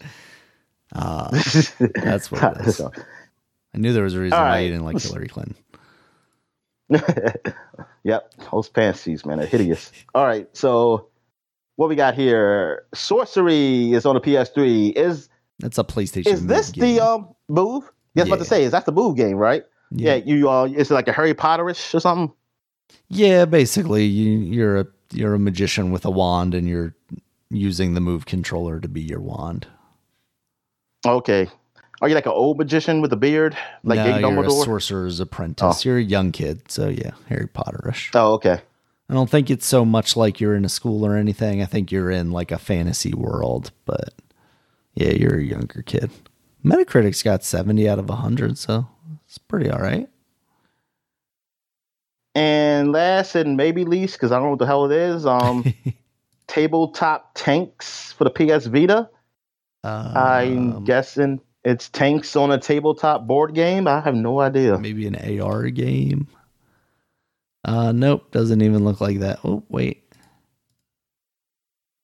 Ah, 0.94 1.30
that's 1.96 2.32
what 2.32 2.58
it 2.58 2.68
is. 2.68 2.82
I 2.82 3.78
knew 3.78 3.94
there 3.94 4.04
was 4.04 4.16
a 4.16 4.20
reason 4.20 4.38
All 4.38 4.44
why 4.44 4.60
you 4.60 4.70
didn't 4.70 4.86
like 4.86 5.02
Hillary 5.02 5.28
Clinton. 5.28 5.56
yep, 8.04 8.34
those 8.52 8.70
panties, 8.70 9.26
man, 9.26 9.40
are 9.40 9.46
hideous. 9.46 9.92
All 10.16 10.26
right, 10.26 10.48
so 10.54 11.08
what 11.76 11.90
we 11.90 11.96
got 11.96 12.16
here? 12.16 12.86
Sorcery 12.94 13.94
is 13.94 14.06
on 14.06 14.16
the 14.16 14.22
PS3. 14.22 14.94
Is 14.96 15.30
That's 15.60 15.78
a 15.78 15.84
PlayStation. 15.84 16.28
is 16.28 16.46
this 16.48 16.72
game. 16.72 16.96
the 16.96 17.00
um 17.06 17.36
move? 17.48 17.90
Yes, 18.16 18.28
about 18.28 18.40
to 18.40 18.46
say 18.46 18.64
is 18.64 18.72
that 18.72 18.86
the 18.86 18.92
move 18.92 19.16
game, 19.16 19.36
right? 19.36 19.64
Yeah, 19.92 20.16
you 20.16 20.50
uh, 20.50 20.66
is 20.66 20.92
it 20.92 20.94
like 20.94 21.08
a 21.08 21.14
Harry 21.14 21.34
Potterish 21.34 21.94
or 21.94 22.00
something? 22.00 22.34
Yeah, 23.08 23.46
basically, 23.46 24.06
you, 24.06 24.38
you're 24.40 24.80
a 24.80 24.88
you're 25.12 25.34
a 25.34 25.40
magician 25.40 25.92
with 25.92 26.06
a 26.06 26.12
wand, 26.12 26.54
and 26.54 26.68
you're 26.68 26.96
using 27.50 27.94
the 27.94 28.02
move 28.02 28.26
controller 28.26 28.80
to 28.80 28.88
be 28.88 29.02
your 29.02 29.20
wand. 29.20 29.68
Okay, 31.06 31.48
are 32.02 32.08
you 32.08 32.16
like 32.16 32.26
an 32.26 32.32
old 32.32 32.58
magician 32.58 33.02
with 33.02 33.12
a 33.12 33.18
beard, 33.18 33.58
like 33.84 33.98
no, 33.98 34.30
you're 34.30 34.46
a 34.46 34.52
sorcerer's 34.52 35.20
apprentice. 35.20 35.84
You're 35.84 35.98
a 35.98 36.04
young 36.04 36.32
kid, 36.32 36.72
so 36.72 36.88
yeah, 36.88 37.12
Harry 37.28 37.48
Potterish. 37.48 38.12
oh, 38.14 38.34
okay. 38.34 38.62
I 39.10 39.14
don't 39.14 39.30
think 39.30 39.50
it's 39.50 39.66
so 39.66 39.84
much 39.84 40.16
like 40.16 40.40
you're 40.40 40.56
in 40.56 40.64
a 40.64 40.70
school 40.70 41.04
or 41.04 41.16
anything. 41.16 41.64
I 41.64 41.66
think 41.66 41.92
you're 41.92 42.12
in 42.12 42.32
like 42.32 42.52
a 42.52 42.60
fantasy 42.60 43.12
world, 43.12 43.72
but 43.86 44.14
yeah, 45.00 45.12
you're 45.12 45.38
a 45.40 45.44
younger 45.44 45.82
kid. 45.82 46.12
Metacritic's 46.64 47.24
got 47.24 47.44
70 47.44 47.88
out 47.88 48.00
of 48.00 48.10
100, 48.10 48.58
so 48.58 48.88
it's 49.26 49.38
pretty 49.38 49.70
all 49.70 49.80
right. 49.80 50.10
And 52.36 52.92
last 52.92 53.36
and 53.36 53.58
maybe 53.58 53.86
least, 53.86 54.16
because 54.16 54.32
I 54.32 54.36
don't 54.36 54.44
know 54.46 54.50
what 54.52 54.60
the 54.60 54.66
hell 54.66 54.86
it 54.86 54.92
is, 54.92 55.26
um, 55.26 55.64
tabletop 56.48 57.32
tanks 57.34 58.12
for 58.14 58.26
the 58.26 58.30
PS 58.30 58.66
Vita. 58.68 59.10
I'm 59.84 60.74
Um, 60.76 60.84
guessing 60.84 61.40
it's 61.64 61.90
tanks 61.90 62.36
on 62.36 62.52
a 62.52 62.58
tabletop 62.58 63.26
board 63.26 63.54
game. 63.56 63.88
I 63.88 64.02
have 64.02 64.16
no 64.16 64.40
idea. 64.42 64.78
maybe 64.78 65.08
an 65.08 65.42
AR 65.42 65.70
game. 65.70 66.28
Uh, 67.64 67.92
nope, 67.94 68.32
doesn't 68.32 68.62
even 68.62 68.84
look 68.84 69.00
like 69.02 69.20
that. 69.20 69.40
Oh, 69.46 69.64
wait. 69.70 70.04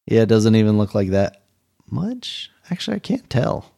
Yeah, 0.08 0.22
it 0.22 0.30
doesn't 0.30 0.56
even 0.56 0.78
look 0.78 0.96
like 0.96 1.10
that 1.10 1.44
much. 1.90 2.52
Actually, 2.72 2.96
I 2.96 3.00
can't 3.00 3.30
tell. 3.30 3.72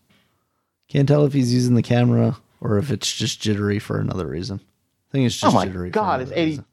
Can't 0.88 1.08
tell 1.08 1.26
if 1.26 1.34
he's 1.34 1.54
using 1.54 1.76
the 1.76 1.84
camera 1.84 2.38
or 2.62 2.78
if 2.78 2.92
it's 2.92 3.14
just 3.16 3.42
jittery 3.42 3.80
for 3.80 4.00
another 4.00 4.28
reason. 4.28 4.60
I 4.62 5.12
think 5.12 5.26
it's 5.26 5.36
just 5.38 5.54
Oh 5.54 5.56
my 5.58 5.66
jittery. 5.66 5.90
god, 5.90 6.22
it's 6.22 6.32
another 6.32 6.46
reason. 6.46 6.66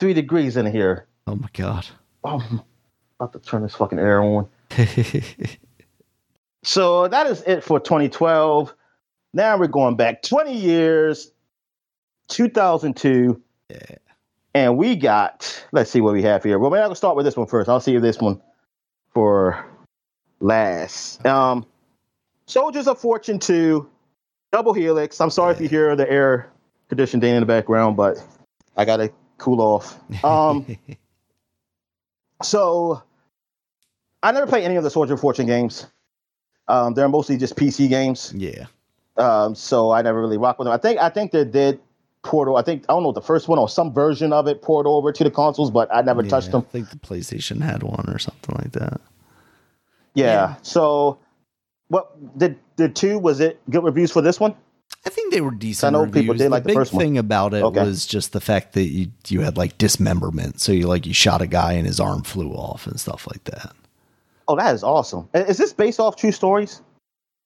83 0.00 0.14
degrees 0.14 0.56
in 0.56 0.66
here. 0.66 1.06
Oh 1.26 1.34
my 1.34 1.48
god. 1.52 1.86
Oh, 2.24 2.40
I'm 2.50 2.62
about 3.20 3.32
to 3.32 3.38
turn 3.40 3.62
this 3.62 3.74
fucking 3.74 3.98
air 3.98 4.22
on. 4.22 4.48
So 6.64 7.08
that 7.08 7.26
is 7.28 7.42
it 7.42 7.62
for 7.62 7.78
2012. 7.80 8.74
Now 9.32 9.56
we're 9.56 9.68
going 9.68 9.96
back 9.96 10.22
20 10.22 10.54
years, 10.54 11.30
2002. 12.28 13.40
Yeah. 13.70 13.76
And 14.54 14.76
we 14.76 14.96
got, 14.96 15.64
let's 15.72 15.90
see 15.90 16.00
what 16.00 16.14
we 16.14 16.22
have 16.22 16.42
here. 16.42 16.58
Well, 16.58 16.70
maybe 16.70 16.82
I'll 16.82 16.94
start 16.94 17.16
with 17.16 17.24
this 17.24 17.36
one 17.36 17.46
first. 17.46 17.68
I'll 17.68 17.80
see 17.80 17.94
if 17.94 18.02
this 18.02 18.18
one 18.18 18.42
for 19.14 19.64
last. 20.40 21.24
Um, 21.26 21.66
Soldiers 22.46 22.88
of 22.88 22.98
Fortune 22.98 23.38
2, 23.38 23.88
Double 24.52 24.72
Helix. 24.72 25.20
I'm 25.20 25.30
sorry 25.30 25.54
if 25.54 25.60
you 25.60 25.68
hear 25.68 25.94
the 25.96 26.10
air 26.10 26.50
conditioning 26.88 27.34
in 27.34 27.40
the 27.40 27.46
background, 27.46 27.96
but 27.96 28.22
I 28.76 28.84
got 28.84 28.98
to 28.98 29.10
cool 29.36 29.60
off. 29.60 29.98
Um, 30.24 30.64
so 32.42 33.02
I 34.22 34.32
never 34.32 34.46
played 34.46 34.64
any 34.64 34.76
of 34.76 34.84
the 34.84 34.90
Soldier 34.90 35.14
of 35.14 35.20
Fortune 35.20 35.46
games. 35.46 35.86
Um, 36.68 36.94
they're 36.94 37.08
mostly 37.08 37.36
just 37.36 37.56
PC 37.56 37.88
games. 37.88 38.32
yeah. 38.36 38.66
Um, 39.16 39.56
so 39.56 39.90
I 39.90 40.00
never 40.02 40.20
really 40.20 40.38
rock 40.38 40.60
with 40.60 40.66
them. 40.66 40.72
I 40.72 40.76
think 40.76 41.00
I 41.00 41.08
think 41.08 41.32
they 41.32 41.44
did 41.44 41.80
Portal. 42.22 42.56
I 42.56 42.62
think 42.62 42.84
I 42.88 42.92
don't 42.92 43.02
know 43.02 43.10
the 43.10 43.20
first 43.20 43.48
one 43.48 43.58
or 43.58 43.68
some 43.68 43.92
version 43.92 44.32
of 44.32 44.46
it 44.46 44.62
poured 44.62 44.86
over 44.86 45.10
to 45.12 45.24
the 45.24 45.30
consoles, 45.30 45.72
but 45.72 45.92
I 45.92 46.02
never 46.02 46.22
Yeah, 46.22 46.30
touched 46.30 46.52
them. 46.52 46.64
I 46.68 46.70
think 46.70 46.90
the 46.90 46.96
PlayStation 46.98 47.60
had 47.60 47.82
one 47.82 48.04
or 48.08 48.20
something 48.20 48.54
like 48.56 48.72
that. 48.72 49.00
Yeah. 50.24 50.56
So 50.62 51.18
what 51.88 52.38
did 52.38 52.58
did 52.76 52.94
two? 52.96 53.18
Was 53.18 53.40
it 53.40 53.60
good 53.70 53.84
reviews 53.84 54.10
for 54.12 54.22
this 54.22 54.38
one? 54.40 54.54
I 55.06 55.10
think 55.10 55.32
they 55.32 55.40
were 55.40 55.50
decent. 55.52 55.94
I 55.94 55.98
know 55.98 56.04
people 56.06 56.20
reviews. 56.34 56.38
did 56.38 56.50
like 56.50 56.62
the 56.64 56.68
big 56.68 56.76
first 56.76 56.92
one. 56.92 57.02
thing 57.02 57.18
about 57.18 57.54
it 57.54 57.62
Okay. 57.62 57.82
was 57.84 58.04
just 58.06 58.32
the 58.32 58.40
fact 58.40 58.72
that 58.74 58.84
you 58.88 59.08
you 59.28 59.40
had 59.42 59.56
like 59.56 59.78
dismemberment. 59.78 60.60
So 60.60 60.72
you 60.72 60.86
like 60.86 61.06
you 61.06 61.14
shot 61.14 61.40
a 61.42 61.46
guy 61.46 61.72
and 61.74 61.86
his 61.86 62.00
arm 62.00 62.22
flew 62.22 62.50
off 62.52 62.86
and 62.86 62.98
stuff 62.98 63.26
like 63.26 63.44
that. 63.44 63.72
Oh, 64.48 64.56
that 64.56 64.74
is 64.74 64.82
awesome. 64.82 65.28
Is 65.34 65.58
this 65.58 65.72
based 65.72 66.00
off 66.00 66.16
true 66.16 66.32
stories? 66.32 66.80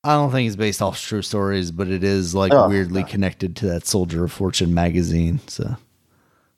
I 0.05 0.15
don't 0.15 0.31
think 0.33 0.47
it's 0.49 0.57
based 0.57 0.83
off 0.83 1.01
true 1.01 1.23
stories, 1.23 1.71
but 1.71 1.89
it 1.89 2.03
is 2.03 2.35
like 2.35 2.53
Oh, 2.53 2.69
weirdly 2.69 3.03
God. 3.03 3.11
connected 3.11 3.55
to 3.57 3.67
that 3.67 3.87
Soldier 3.87 4.25
of 4.25 4.33
Fortune 4.33 4.73
magazine. 4.75 5.39
So 5.47 5.65
uh, 5.65 5.77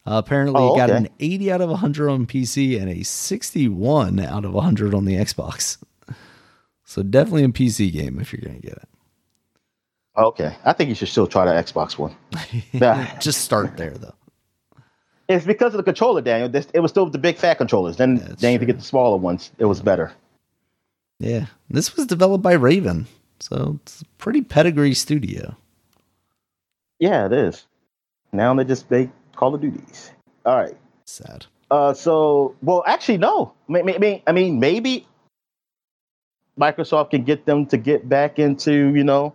apparently, 0.07 0.61
Oh, 0.63 0.75
it 0.75 0.79
got 0.79 0.91
okay. 0.91 0.97
an 0.99 1.09
80 1.21 1.53
out 1.53 1.61
of 1.61 1.71
100 1.71 2.09
on 2.11 2.27
PC 2.27 2.81
and 2.81 2.91
a 2.91 3.03
61 3.03 4.21
out 4.21 4.45
of 4.45 4.53
100 4.55 4.95
on 4.95 5.05
the 5.07 5.15
Xbox. 5.15 5.79
So 6.85 7.03
definitely 7.03 7.45
a 7.45 7.49
PC 7.49 7.93
game 7.93 8.19
if 8.21 8.33
you're 8.33 8.43
gonna 8.43 8.61
get 8.61 8.75
it. 8.75 8.89
Okay, 10.17 10.55
I 10.65 10.73
think 10.73 10.89
you 10.89 10.95
should 10.95 11.09
still 11.09 11.27
try 11.27 11.45
the 11.45 11.53
Xbox 11.53 11.99
one. 11.99 12.15
Just 13.21 13.41
start 13.41 13.77
there 13.77 13.91
though. 13.91 14.15
It's 15.29 15.47
because 15.47 15.73
of 15.73 15.79
the 15.79 15.83
controller, 15.83 16.21
Daniel. 16.21 16.49
This, 16.49 16.69
it 16.75 16.81
was 16.81 16.91
still 16.91 17.09
the 17.09 17.19
big 17.19 17.37
fat 17.37 17.55
controllers. 17.55 17.97
Then 17.97 18.17
That's 18.17 18.43
need 18.43 18.61
to 18.61 18.67
get 18.67 18.77
the 18.77 18.85
smaller 18.85 19.17
ones. 19.17 19.51
It 19.59 19.65
was 19.65 19.81
better. 19.81 20.13
Yeah, 21.19 21.47
this 21.71 21.97
was 21.97 22.07
developed 22.07 22.43
by 22.43 22.53
Raven, 22.53 23.07
so 23.41 23.79
it's 23.83 24.03
a 24.03 24.05
pretty 24.19 24.43
pedigree 24.43 24.95
studio. 24.95 25.57
Yeah, 26.99 27.27
it 27.27 27.33
is. 27.33 27.67
Now 28.33 28.55
they 28.55 28.65
just 28.65 28.91
make 28.91 29.11
Call 29.35 29.55
of 29.55 29.61
Duties. 29.61 30.13
All 30.45 30.57
right. 30.57 30.77
Sad. 31.07 31.47
Uh, 31.71 31.95
so, 31.95 32.55
well, 32.63 32.85
actually, 32.87 33.19
no. 33.19 33.55
I 33.69 33.83
mean, 33.83 34.23
I 34.27 34.33
mean, 34.33 34.61
maybe 34.61 35.07
Microsoft 36.59 37.11
can 37.11 37.25
get 37.25 37.47
them 37.47 37.67
to 37.67 37.77
get 37.77 38.09
back 38.09 38.39
into, 38.39 38.95
you 38.95 39.05
know, 39.05 39.35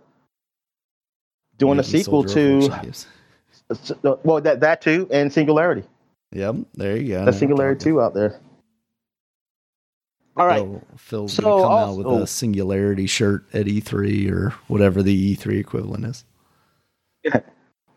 doing 1.58 1.78
a 1.78 1.84
sequel 1.84 2.24
to, 2.24 2.70
well, 4.24 4.40
that 4.40 4.60
that 4.60 4.80
too, 4.80 5.08
and 5.10 5.32
Singularity. 5.32 5.84
Yep, 6.32 6.56
there 6.74 6.96
you 6.96 7.08
go. 7.08 7.24
That 7.24 7.34
Singularity 7.34 7.84
two 7.84 8.00
out 8.00 8.14
there. 8.14 8.40
All 10.36 10.46
right. 10.46 10.60
Phil, 10.60 10.82
Phil's 10.96 11.32
So 11.34 11.42
gonna 11.42 11.62
come 11.62 11.72
out 11.72 11.96
with 11.96 12.22
a 12.22 12.26
Singularity 12.26 13.06
shirt 13.06 13.44
at 13.52 13.66
E3 13.66 14.30
or 14.30 14.50
whatever 14.68 15.02
the 15.02 15.36
E3 15.36 15.58
equivalent 15.58 16.06
is. 16.06 16.24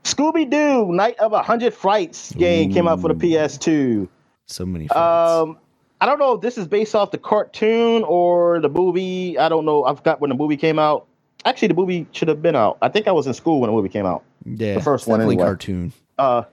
Scooby 0.04 0.50
Doo 0.50 0.92
Night 0.92 1.18
of 1.20 1.32
a 1.32 1.42
Hundred 1.42 1.74
Frights 1.74 2.34
game 2.34 2.74
came 2.74 2.88
out 2.88 3.00
for 3.00 3.08
the 3.08 3.14
PS2. 3.14 4.10
So 4.48 4.66
many. 4.66 4.88
Fights. 4.88 5.00
Um, 5.00 5.58
I 6.02 6.06
don't 6.06 6.20
know 6.20 6.34
if 6.34 6.42
this 6.42 6.58
is 6.58 6.68
based 6.68 6.96
off 6.96 7.12
the 7.12 7.18
cartoon 7.18 8.04
or 8.04 8.60
the 8.60 8.70
movie. 8.70 9.38
I 9.38 9.48
don't 9.50 9.66
know. 9.66 9.86
I 9.86 9.96
forgot 9.96 10.20
when 10.20 10.30
the 10.30 10.36
movie 10.36 10.58
came 10.58 10.78
out. 10.80 11.08
Actually, 11.46 11.70
the 11.70 11.74
movie 11.76 12.08
should 12.12 12.28
have 12.28 12.42
been 12.42 12.56
out. 12.56 12.78
I 12.82 12.90
think 12.90 13.08
I 13.08 13.12
was 13.12 13.28
in 13.28 13.34
school 13.34 13.60
when 13.62 13.70
the 13.70 13.76
movie 13.76 13.90
came 13.90 14.06
out. 14.06 14.24
yeah, 14.46 14.76
the 14.76 14.82
first 14.82 15.08
one 15.08 15.20
definitely 15.20 15.36
anyway. 15.36 15.46
cartoon. 15.48 15.94
Uh, 16.18 16.44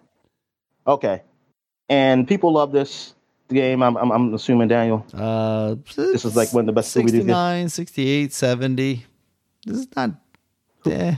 okay. 0.86 1.22
And 1.88 2.26
people 2.26 2.52
love 2.52 2.72
this 2.72 3.14
game. 3.48 3.82
I'm, 3.82 3.96
I'm, 3.96 4.10
I'm 4.12 4.34
assuming 4.34 4.68
Daniel. 4.68 5.04
Uh, 5.14 5.76
This 5.96 6.24
is 6.24 6.36
like 6.36 6.52
one 6.52 6.62
of 6.62 6.66
the 6.66 6.72
best 6.72 6.94
Scooby-Doo 6.94 7.18
69, 7.18 7.68
68, 7.68 8.32
70. 8.32 9.06
This 9.66 9.76
is 9.78 9.88
not. 9.96 10.10
Eh, 10.86 11.14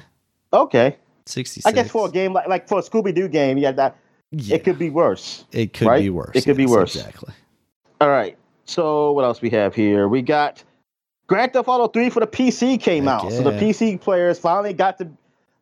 Okay. 0.52 0.96
66. 1.26 1.64
I 1.66 1.72
guess 1.72 1.90
for 1.90 2.08
a 2.08 2.10
game 2.10 2.32
like 2.32 2.48
like 2.48 2.68
for 2.68 2.80
a 2.80 2.82
Scooby 2.82 3.14
Doo 3.14 3.28
game, 3.28 3.56
yeah, 3.56 3.70
that 3.72 3.96
Yeah, 4.32 4.56
it 4.56 4.64
could 4.64 4.78
be 4.78 4.90
worse. 4.90 5.44
it 5.52 5.72
could 5.72 5.86
right? 5.86 6.02
be 6.02 6.10
worse. 6.10 6.32
It 6.34 6.44
could 6.44 6.56
be 6.56 6.66
worse. 6.66 6.96
Exactly. 6.96 7.32
All 8.02 8.08
right. 8.08 8.36
So 8.64 9.12
what 9.12 9.24
else 9.24 9.40
we 9.40 9.48
have 9.50 9.76
here? 9.76 10.08
We 10.08 10.22
got 10.22 10.64
Grand 11.28 11.52
Theft 11.52 11.68
Auto 11.68 11.86
3 11.86 12.10
for 12.10 12.18
the 12.18 12.26
PC 12.26 12.80
came 12.80 13.04
Heck 13.04 13.22
out. 13.22 13.30
So 13.30 13.44
the. 13.44 13.52
PC 13.52 14.00
players 14.00 14.40
finally 14.40 14.72
got 14.72 14.98
to 14.98 15.04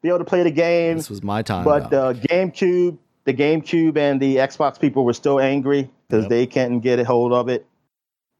be 0.00 0.08
able 0.08 0.20
to 0.20 0.24
play 0.24 0.42
the 0.42 0.50
game. 0.50 0.96
This 0.96 1.10
was 1.10 1.22
my 1.22 1.42
time. 1.42 1.64
But 1.66 1.90
the 1.90 2.14
GameCube, 2.14 2.96
the 3.24 3.34
GameCube 3.34 3.98
and 3.98 4.18
the 4.22 4.36
Xbox 4.36 4.80
people 4.80 5.04
were 5.04 5.12
still 5.12 5.38
angry 5.38 5.90
because 6.08 6.22
Yep. 6.24 6.30
they 6.30 6.46
can't 6.46 6.82
get 6.82 6.98
a 6.98 7.04
hold 7.04 7.34
of 7.34 7.50
it. 7.50 7.66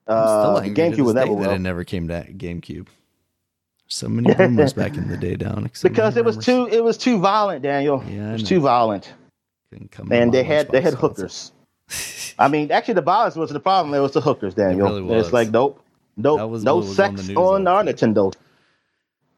Uh, 0.06 0.60
the 0.60 0.70
GameCube 0.70 1.05
was 1.05 1.14
never 1.14 1.35
that 1.36 1.52
it 1.56 1.59
never 1.59 1.85
came 1.85 2.09
to 2.09 2.27
GameCube. 2.32 2.86
So 3.86 4.09
many 4.09 4.32
rumors 4.32 4.72
back 4.72 4.97
in 4.97 5.09
the 5.09 5.16
day, 5.18 5.36
down 5.36 5.70
because 5.82 6.16
it 6.16 6.24
was 6.24 6.39
too 6.39 6.66
it 6.72 6.82
was 6.82 6.97
too 6.97 7.18
violent, 7.18 7.62
Daniel. 7.62 8.02
Yeah, 8.09 8.31
it 8.31 8.32
was 8.32 8.44
too 8.44 8.60
violent, 8.60 9.12
and 10.10 10.32
they 10.32 10.43
had 10.43 10.70
they 10.70 10.81
had 10.81 10.94
hookers. 10.94 11.52
I 12.38 12.48
mean, 12.48 12.70
actually, 12.70 12.94
the 12.94 13.02
violence 13.02 13.36
wasn't 13.36 13.54
the 13.54 13.60
problem. 13.60 13.94
It 13.94 14.00
was 14.00 14.12
the 14.12 14.20
hookers, 14.20 14.54
Daniel. 14.54 14.88
really 14.88 15.02
was. 15.02 15.26
It's 15.26 15.32
like 15.32 15.50
nope, 15.50 15.82
nope, 16.16 16.50
was 16.50 16.64
no 16.64 16.78
on 16.78 16.82
sex 16.84 17.28
on, 17.30 17.36
all 17.36 17.68
our 17.68 17.84
the 17.84 17.92
Nintendo. 17.94 18.32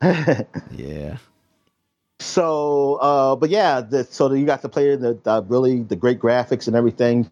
yeah, 0.73 1.17
So, 2.19 2.95
uh, 2.97 3.37
but 3.37 3.51
yeah, 3.51 3.81
the, 3.81 4.05
so 4.05 4.33
you 4.33 4.45
got 4.47 4.63
to 4.63 4.69
play 4.69 4.97
the, 4.97 5.15
the 5.23 5.43
really 5.49 5.83
the 5.83 5.97
great 5.97 6.19
graphics 6.19 6.67
and 6.67 6.75
everything. 6.75 7.31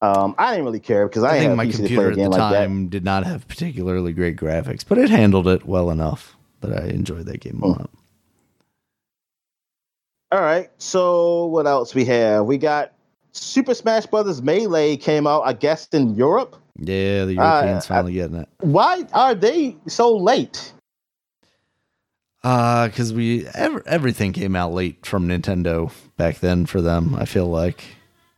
Um, 0.00 0.34
I 0.38 0.52
didn't 0.52 0.64
really 0.64 0.80
care 0.80 1.08
because 1.08 1.24
I, 1.24 1.36
I, 1.36 1.38
think 1.40 1.56
my 1.56 1.64
a 1.64 1.66
PC 1.66 1.70
to 1.72 1.76
play 1.76 1.86
computer 1.88 2.10
at 2.10 2.16
the 2.16 2.28
like 2.28 2.38
time 2.38 2.88
did 2.88 3.04
not 3.04 3.24
have 3.24 3.46
particularly 3.48 4.12
great 4.12 4.36
graphics, 4.36 4.84
but 4.86 4.96
it 4.96 5.10
handled 5.10 5.48
it 5.48 5.66
well 5.66 5.90
enough 5.90 6.36
that 6.60 6.72
I 6.72 6.86
enjoyed 6.86 7.26
that 7.26 7.40
game 7.40 7.60
a 7.62 7.66
Hmm. 7.66 7.72
lot. 7.72 7.90
All 10.30 10.40
right. 10.40 10.70
So 10.78 11.46
what 11.46 11.66
else 11.66 11.94
we 11.94 12.04
have? 12.06 12.44
We 12.46 12.58
got 12.58 12.92
Super 13.32 13.74
Smash 13.74 14.06
Brothers 14.06 14.42
Melee 14.42 14.96
came 14.96 15.26
out, 15.26 15.42
I 15.42 15.52
guess, 15.52 15.88
in 15.92 16.14
Europe. 16.14 16.56
Yeah, 16.78 17.24
the 17.24 17.38
Uh, 17.38 17.42
Europeans 17.60 17.84
I- 17.84 17.88
finally 17.88 18.12
getting 18.14 18.36
it. 18.36 18.48
Why 18.60 19.04
are 19.12 19.34
they 19.34 19.76
so 19.86 20.16
late? 20.16 20.72
Uh, 22.44 22.86
because 22.86 23.12
we 23.12 23.46
ev- 23.54 23.82
everything 23.86 24.32
came 24.32 24.54
out 24.54 24.72
late 24.72 25.04
from 25.04 25.26
Nintendo 25.28 25.90
back 26.16 26.38
then 26.38 26.66
for 26.66 26.80
them. 26.80 27.14
I 27.18 27.24
feel 27.24 27.46
like, 27.46 27.84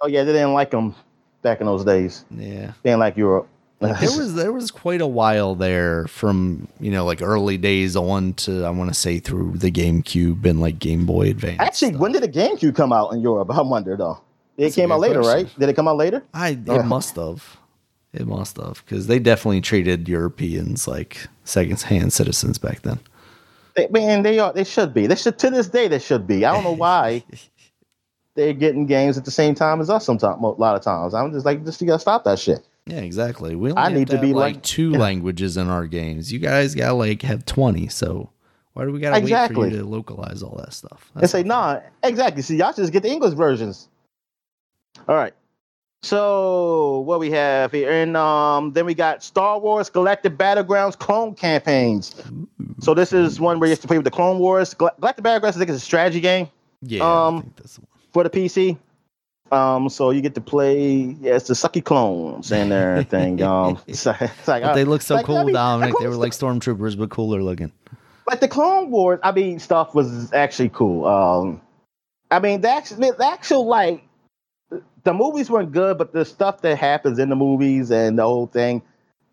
Oh 0.00 0.06
yeah, 0.08 0.24
they 0.24 0.32
didn't 0.32 0.54
like 0.54 0.70
them 0.70 0.94
back 1.42 1.60
in 1.60 1.66
those 1.66 1.84
days. 1.84 2.24
yeah, 2.30 2.72
They 2.82 2.90
didn't 2.90 3.00
like 3.00 3.16
Europe. 3.18 3.46
There 3.80 3.90
was 3.94 4.34
there 4.34 4.52
was 4.52 4.70
quite 4.70 5.00
a 5.00 5.06
while 5.06 5.54
there 5.54 6.06
from 6.06 6.68
you 6.80 6.90
know 6.90 7.06
like 7.06 7.22
early 7.22 7.56
days 7.56 7.96
on 7.96 8.34
to 8.34 8.64
I 8.64 8.70
want 8.70 8.90
to 8.90 8.94
say 8.98 9.18
through 9.20 9.52
the 9.56 9.70
GameCube 9.70 10.44
and 10.44 10.60
like 10.60 10.78
Game 10.78 11.06
Boy 11.06 11.30
Advance. 11.30 11.60
Actually, 11.60 11.88
stuff. 11.92 12.00
when 12.00 12.12
did 12.12 12.22
the 12.22 12.28
GameCube 12.28 12.74
come 12.74 12.92
out 12.92 13.12
in 13.14 13.20
Europe? 13.20 13.50
I 13.50 13.62
wonder 13.62 13.96
though. 13.96 14.20
It 14.56 14.64
That's 14.64 14.74
came 14.74 14.92
out 14.92 15.00
later, 15.00 15.20
question. 15.22 15.46
right? 15.46 15.58
Did 15.58 15.68
it 15.70 15.76
come 15.76 15.88
out 15.88 15.96
later? 15.96 16.22
I 16.34 16.50
it 16.50 16.84
must 16.84 17.16
have. 17.16 17.56
It 18.12 18.26
must 18.26 18.56
have 18.56 18.82
because 18.84 19.06
they 19.06 19.18
definitely 19.18 19.60
treated 19.60 20.08
Europeans 20.08 20.88
like 20.88 21.26
second-hand 21.44 22.12
citizens 22.12 22.58
back 22.58 22.82
then. 22.82 22.98
They, 23.76 23.86
man, 23.88 24.22
they 24.22 24.38
are. 24.40 24.52
They 24.52 24.64
should 24.64 24.92
be. 24.92 25.06
They 25.06 25.14
should 25.14 25.38
to 25.38 25.50
this 25.50 25.68
day. 25.68 25.86
They 25.88 26.00
should 26.00 26.26
be. 26.26 26.44
I 26.44 26.52
don't 26.52 26.64
know 26.64 26.72
why 26.72 27.22
they're 28.34 28.52
getting 28.52 28.86
games 28.86 29.16
at 29.16 29.24
the 29.24 29.30
same 29.30 29.54
time 29.54 29.80
as 29.80 29.90
us. 29.90 30.04
Sometimes, 30.04 30.42
a 30.42 30.46
lot 30.46 30.76
of 30.76 30.82
times, 30.82 31.14
I'm 31.14 31.32
just 31.32 31.46
like, 31.46 31.64
just 31.64 31.80
you 31.80 31.86
gotta 31.86 32.00
stop 32.00 32.24
that 32.24 32.38
shit. 32.38 32.66
Yeah, 32.86 32.98
exactly. 32.98 33.54
We 33.54 33.70
only 33.70 33.80
I 33.80 33.90
have 33.90 33.92
need 33.98 34.08
to 34.08 34.18
be 34.20 34.32
like, 34.32 34.54
like- 34.56 34.62
two 34.62 34.90
languages 34.98 35.56
in 35.56 35.68
our 35.68 35.86
games. 35.86 36.32
You 36.32 36.38
guys 36.40 36.74
got 36.74 36.94
like 36.96 37.22
have 37.22 37.44
twenty, 37.46 37.88
so 37.88 38.30
why 38.72 38.84
do 38.84 38.92
we 38.92 39.00
gotta 39.00 39.14
wait 39.14 39.22
Exactly. 39.22 39.68
for 39.70 39.74
you 39.74 39.82
to 39.82 39.86
localize 39.86 40.42
all 40.42 40.56
that 40.56 40.72
stuff? 40.72 41.10
and 41.14 41.30
say, 41.30 41.42
nah, 41.42 41.80
exactly. 42.02 42.42
See, 42.42 42.56
y'all 42.56 42.72
just 42.72 42.92
get 42.92 43.02
the 43.04 43.10
English 43.10 43.34
versions. 43.34 43.88
All 45.08 45.16
right. 45.16 45.32
So 46.02 47.00
what 47.00 47.20
we 47.20 47.30
have 47.32 47.72
here, 47.72 47.90
and 47.90 48.16
um, 48.16 48.72
then 48.72 48.86
we 48.86 48.94
got 48.94 49.22
Star 49.22 49.58
Wars 49.58 49.90
Galactic 49.90 50.38
Battlegrounds 50.38 50.98
clone 50.98 51.34
campaigns. 51.34 52.14
So 52.78 52.94
this 52.94 53.12
is 53.12 53.38
one 53.38 53.60
where 53.60 53.66
you 53.66 53.72
have 53.72 53.80
to 53.80 53.88
play 53.88 53.98
with 53.98 54.04
the 54.04 54.10
Clone 54.10 54.38
Wars. 54.38 54.72
Gal- 54.72 54.94
Galactic 54.98 55.24
Battlegrounds, 55.24 55.56
I 55.56 55.58
think, 55.58 55.70
is 55.70 55.76
a 55.76 55.80
strategy 55.80 56.20
game 56.20 56.48
Yeah, 56.80 57.26
um, 57.26 57.42
think 57.42 57.56
that's 57.56 57.74
the 57.76 57.82
one. 57.82 57.88
for 58.14 58.24
the 58.24 58.30
PC. 58.30 58.78
Um, 59.52 59.88
so 59.90 60.10
you 60.10 60.22
get 60.22 60.34
to 60.36 60.40
play, 60.40 61.16
yeah, 61.20 61.34
it's 61.36 61.48
the 61.48 61.54
sucky 61.54 61.84
clones 61.84 62.50
and 62.52 62.72
everything. 62.72 63.42
Um, 63.42 63.78
it's, 63.86 64.06
it's 64.20 64.48
like 64.48 64.62
uh, 64.62 64.74
they 64.74 64.84
look 64.84 65.02
so 65.02 65.16
like, 65.16 65.26
cool, 65.26 65.36
I 65.38 65.44
mean, 65.44 65.54
Dominic. 65.54 65.92
the 65.98 66.04
They 66.04 66.08
were 66.08 66.14
like 66.14 66.32
stormtroopers, 66.32 66.96
but 66.96 67.10
cooler 67.10 67.42
looking. 67.42 67.72
like 68.26 68.40
the 68.40 68.48
Clone 68.48 68.90
Wars. 68.90 69.20
I 69.22 69.32
mean, 69.32 69.58
stuff 69.58 69.94
was 69.94 70.32
actually 70.32 70.70
cool. 70.70 71.04
Um, 71.04 71.60
I 72.30 72.38
mean, 72.38 72.62
the 72.62 72.70
actual, 72.70 72.96
the 72.98 73.26
actual 73.26 73.66
like 73.66 74.02
the 75.04 75.14
movies 75.14 75.50
weren't 75.50 75.72
good, 75.72 75.98
but 75.98 76.12
the 76.12 76.24
stuff 76.24 76.62
that 76.62 76.76
happens 76.78 77.18
in 77.18 77.28
the 77.28 77.36
movies 77.36 77.90
and 77.90 78.18
the 78.18 78.22
whole 78.22 78.46
thing, 78.46 78.82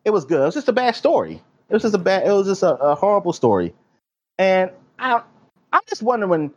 it 0.05 0.11
was 0.11 0.25
good. 0.25 0.41
It 0.41 0.45
was 0.45 0.55
just 0.55 0.69
a 0.69 0.73
bad 0.73 0.95
story. 0.95 1.41
It 1.69 1.73
was 1.73 1.81
just 1.81 1.95
a 1.95 1.99
bad. 1.99 2.27
It 2.27 2.31
was 2.31 2.47
just 2.47 2.63
a, 2.63 2.75
a 2.75 2.95
horrible 2.95 3.33
story. 3.33 3.73
And 4.37 4.71
I, 4.99 5.21
I'm 5.73 5.81
just 5.89 6.01
wondering 6.01 6.51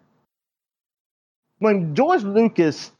when 1.59 1.95
George 1.95 2.23
Lucas 2.23 2.93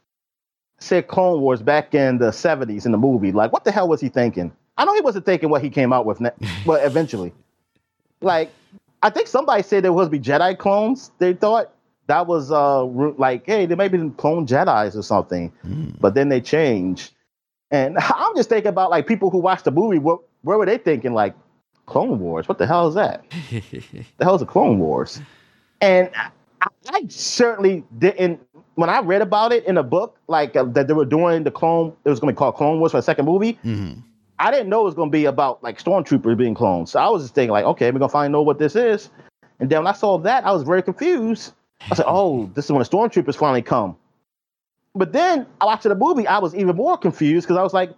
said 0.79 1.07
Clone 1.07 1.41
Wars 1.41 1.61
back 1.61 1.93
in 1.93 2.17
the 2.17 2.31
70s 2.31 2.85
in 2.85 2.91
the 2.91 2.97
movie, 2.97 3.31
like 3.31 3.51
what 3.53 3.63
the 3.63 3.71
hell 3.71 3.87
was 3.87 4.01
he 4.01 4.09
thinking? 4.09 4.51
I 4.77 4.85
know 4.85 4.93
he 4.95 5.01
wasn't 5.01 5.25
thinking 5.25 5.49
what 5.49 5.61
he 5.61 5.69
came 5.69 5.93
out 5.93 6.05
with, 6.05 6.19
ne- 6.21 6.31
but 6.65 6.85
eventually, 6.85 7.33
like 8.21 8.51
I 9.03 9.09
think 9.09 9.27
somebody 9.27 9.63
said 9.63 9.83
there 9.83 9.93
was 9.93 10.09
be 10.09 10.19
Jedi 10.19 10.57
clones. 10.57 11.11
They 11.19 11.33
thought 11.33 11.71
that 12.07 12.27
was 12.27 12.51
uh 12.51 12.83
like, 12.83 13.45
hey, 13.45 13.65
they 13.65 13.75
may 13.75 13.87
be 13.87 14.09
clone 14.17 14.45
Jedi's 14.47 14.95
or 14.95 15.03
something, 15.03 15.51
Mm. 15.65 15.99
but 15.99 16.13
then 16.13 16.29
they 16.29 16.41
changed. 16.41 17.11
And 17.69 17.97
I'm 17.99 18.35
just 18.35 18.49
thinking 18.49 18.69
about 18.69 18.89
like 18.89 19.07
people 19.07 19.29
who 19.29 19.39
watched 19.39 19.65
the 19.65 19.71
movie. 19.71 19.99
What 19.99 20.19
where 20.41 20.57
were 20.57 20.65
they 20.65 20.77
thinking? 20.77 21.13
Like 21.13 21.35
Clone 21.85 22.19
Wars? 22.19 22.47
What 22.47 22.57
the 22.57 22.67
hell 22.67 22.87
is 22.87 22.95
that? 22.95 23.23
the 23.51 24.23
hell 24.23 24.35
is 24.35 24.41
the 24.41 24.45
Clone 24.47 24.79
Wars? 24.79 25.21
And 25.81 26.09
I, 26.15 26.29
I 26.89 27.05
certainly 27.09 27.83
didn't. 27.97 28.39
When 28.75 28.89
I 28.89 28.99
read 29.01 29.21
about 29.21 29.51
it 29.51 29.65
in 29.65 29.77
a 29.77 29.83
book, 29.83 30.17
like 30.27 30.55
uh, 30.55 30.63
that 30.65 30.87
they 30.87 30.93
were 30.93 31.05
doing 31.05 31.43
the 31.43 31.51
clone, 31.51 31.93
it 32.05 32.09
was 32.09 32.19
going 32.19 32.33
to 32.33 32.35
be 32.35 32.37
called 32.37 32.55
Clone 32.55 32.79
Wars 32.79 32.91
for 32.91 32.97
the 32.99 33.03
second 33.03 33.25
movie. 33.25 33.59
Mhm. 33.63 34.03
I 34.39 34.49
didn't 34.49 34.69
know 34.69 34.81
it 34.81 34.85
was 34.85 34.95
going 34.95 35.09
to 35.09 35.15
be 35.15 35.25
about 35.25 35.61
like 35.63 35.77
stormtroopers 35.83 36.35
being 36.37 36.55
cloned. 36.55 36.87
So 36.87 36.99
I 36.99 37.07
was 37.09 37.23
just 37.23 37.35
thinking 37.35 37.51
like, 37.51 37.65
okay, 37.65 37.91
we're 37.91 37.99
gonna 37.99 38.09
finally 38.09 38.31
know 38.31 38.41
what 38.41 38.57
this 38.57 38.75
is. 38.75 39.09
And 39.59 39.69
then 39.69 39.79
when 39.79 39.87
I 39.87 39.91
saw 39.95 40.17
that, 40.19 40.45
I 40.45 40.51
was 40.51 40.63
very 40.63 40.81
confused. 40.81 41.53
I 41.89 41.95
said, 41.95 42.05
oh, 42.07 42.49
this 42.53 42.65
is 42.65 42.71
when 42.71 42.79
the 42.79 42.87
stormtroopers 42.89 43.35
finally 43.35 43.61
come. 43.61 43.97
But 44.93 45.13
then 45.13 45.47
I 45.59 45.65
watched 45.65 45.83
the 45.83 45.95
movie, 45.95 46.27
I 46.27 46.39
was 46.39 46.53
even 46.53 46.75
more 46.75 46.97
confused 46.97 47.47
because 47.47 47.57
I 47.57 47.63
was 47.63 47.73
like, 47.73 47.91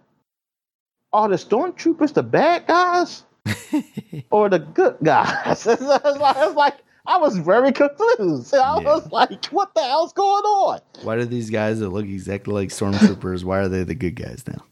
are 1.12 1.28
the 1.28 1.36
stormtroopers 1.36 2.14
the 2.14 2.22
bad 2.22 2.66
guys 2.66 3.24
or 4.30 4.48
the 4.48 4.58
good 4.60 4.96
guys? 5.02 5.66
it's, 5.66 5.80
like, 5.82 6.02
it's 6.04 6.56
like 6.56 6.74
I 7.06 7.18
was 7.18 7.36
very 7.36 7.72
confused. 7.72 8.54
I 8.54 8.78
Yeah. 8.78 8.84
was 8.84 9.10
like, 9.12 9.46
what 9.46 9.74
the 9.74 9.82
hell's 9.82 10.12
going 10.12 10.44
on? 10.44 10.80
Why 11.02 11.16
do 11.16 11.24
these 11.24 11.50
guys 11.50 11.80
that 11.80 11.90
look 11.90 12.06
exactly 12.06 12.54
like 12.54 12.70
stormtroopers? 12.70 13.44
Why 13.44 13.58
are 13.58 13.68
they 13.68 13.82
the 13.84 13.94
good 13.94 14.14
guys 14.16 14.44
now? 14.46 14.64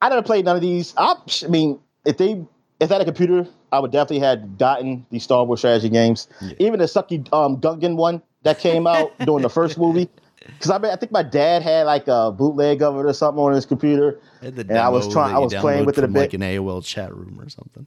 I 0.00 0.08
never 0.08 0.22
played 0.22 0.44
none 0.44 0.56
of 0.56 0.62
these. 0.62 0.94
I, 0.96 1.14
I 1.44 1.46
mean, 1.48 1.78
if 2.04 2.16
they 2.18 2.44
if 2.80 2.90
I 2.90 2.94
had 2.94 3.02
a 3.02 3.04
computer, 3.04 3.46
I 3.70 3.78
would 3.78 3.92
definitely 3.92 4.26
have 4.26 4.58
gotten 4.58 5.06
these 5.10 5.22
Star 5.22 5.44
Wars 5.44 5.60
strategy 5.60 5.88
games. 5.88 6.26
Yeah. 6.40 6.54
Even 6.58 6.80
the 6.80 6.86
sucky 6.86 7.32
um, 7.32 7.58
Gungan 7.60 7.94
one 7.96 8.20
that 8.42 8.58
came 8.58 8.86
out 8.86 9.16
during 9.20 9.42
the 9.42 9.50
first 9.50 9.78
movie. 9.84 10.08
Because 10.44 10.70
I, 10.70 10.78
mean, 10.78 10.90
I 10.90 10.96
think 10.96 11.12
my 11.12 11.22
dad 11.22 11.62
had 11.62 11.84
like 11.86 12.08
a 12.08 12.32
bootleg 12.32 12.82
of 12.82 12.96
it 12.96 13.06
or 13.06 13.12
something 13.12 13.40
on 13.42 13.52
his 13.52 13.64
computer, 13.64 14.18
the 14.40 14.48
And 14.62 14.72
I 14.78 14.88
was 14.88 15.08
trying- 15.12 15.34
I 15.34 15.38
was 15.38 15.54
playing 15.54 15.86
with 15.86 15.98
it 15.98 16.04
a 16.04 16.08
bit. 16.08 16.18
like 16.18 16.34
an 16.34 16.40
AOL 16.42 16.84
chat 16.84 17.14
room 17.14 17.40
or 17.40 17.48
something. 17.48 17.86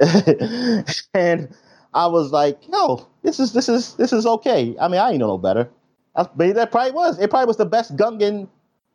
and 1.14 1.54
I 1.92 2.06
was 2.06 2.32
like, 2.32 2.66
"No, 2.68 3.06
this 3.22 3.38
is 3.38 3.52
this 3.52 3.68
is 3.68 3.94
this 3.94 4.12
is 4.14 4.24
okay." 4.24 4.74
I 4.80 4.88
mean, 4.88 5.00
I 5.00 5.10
ain't 5.10 5.18
know 5.18 5.26
no 5.26 5.38
better. 5.38 5.68
I, 6.16 6.22
but 6.34 6.54
that 6.54 6.70
probably 6.70 6.92
was. 6.92 7.18
It 7.18 7.28
probably 7.28 7.46
was 7.46 7.58
the 7.58 7.66
best 7.66 7.96
Gungan 7.96 8.48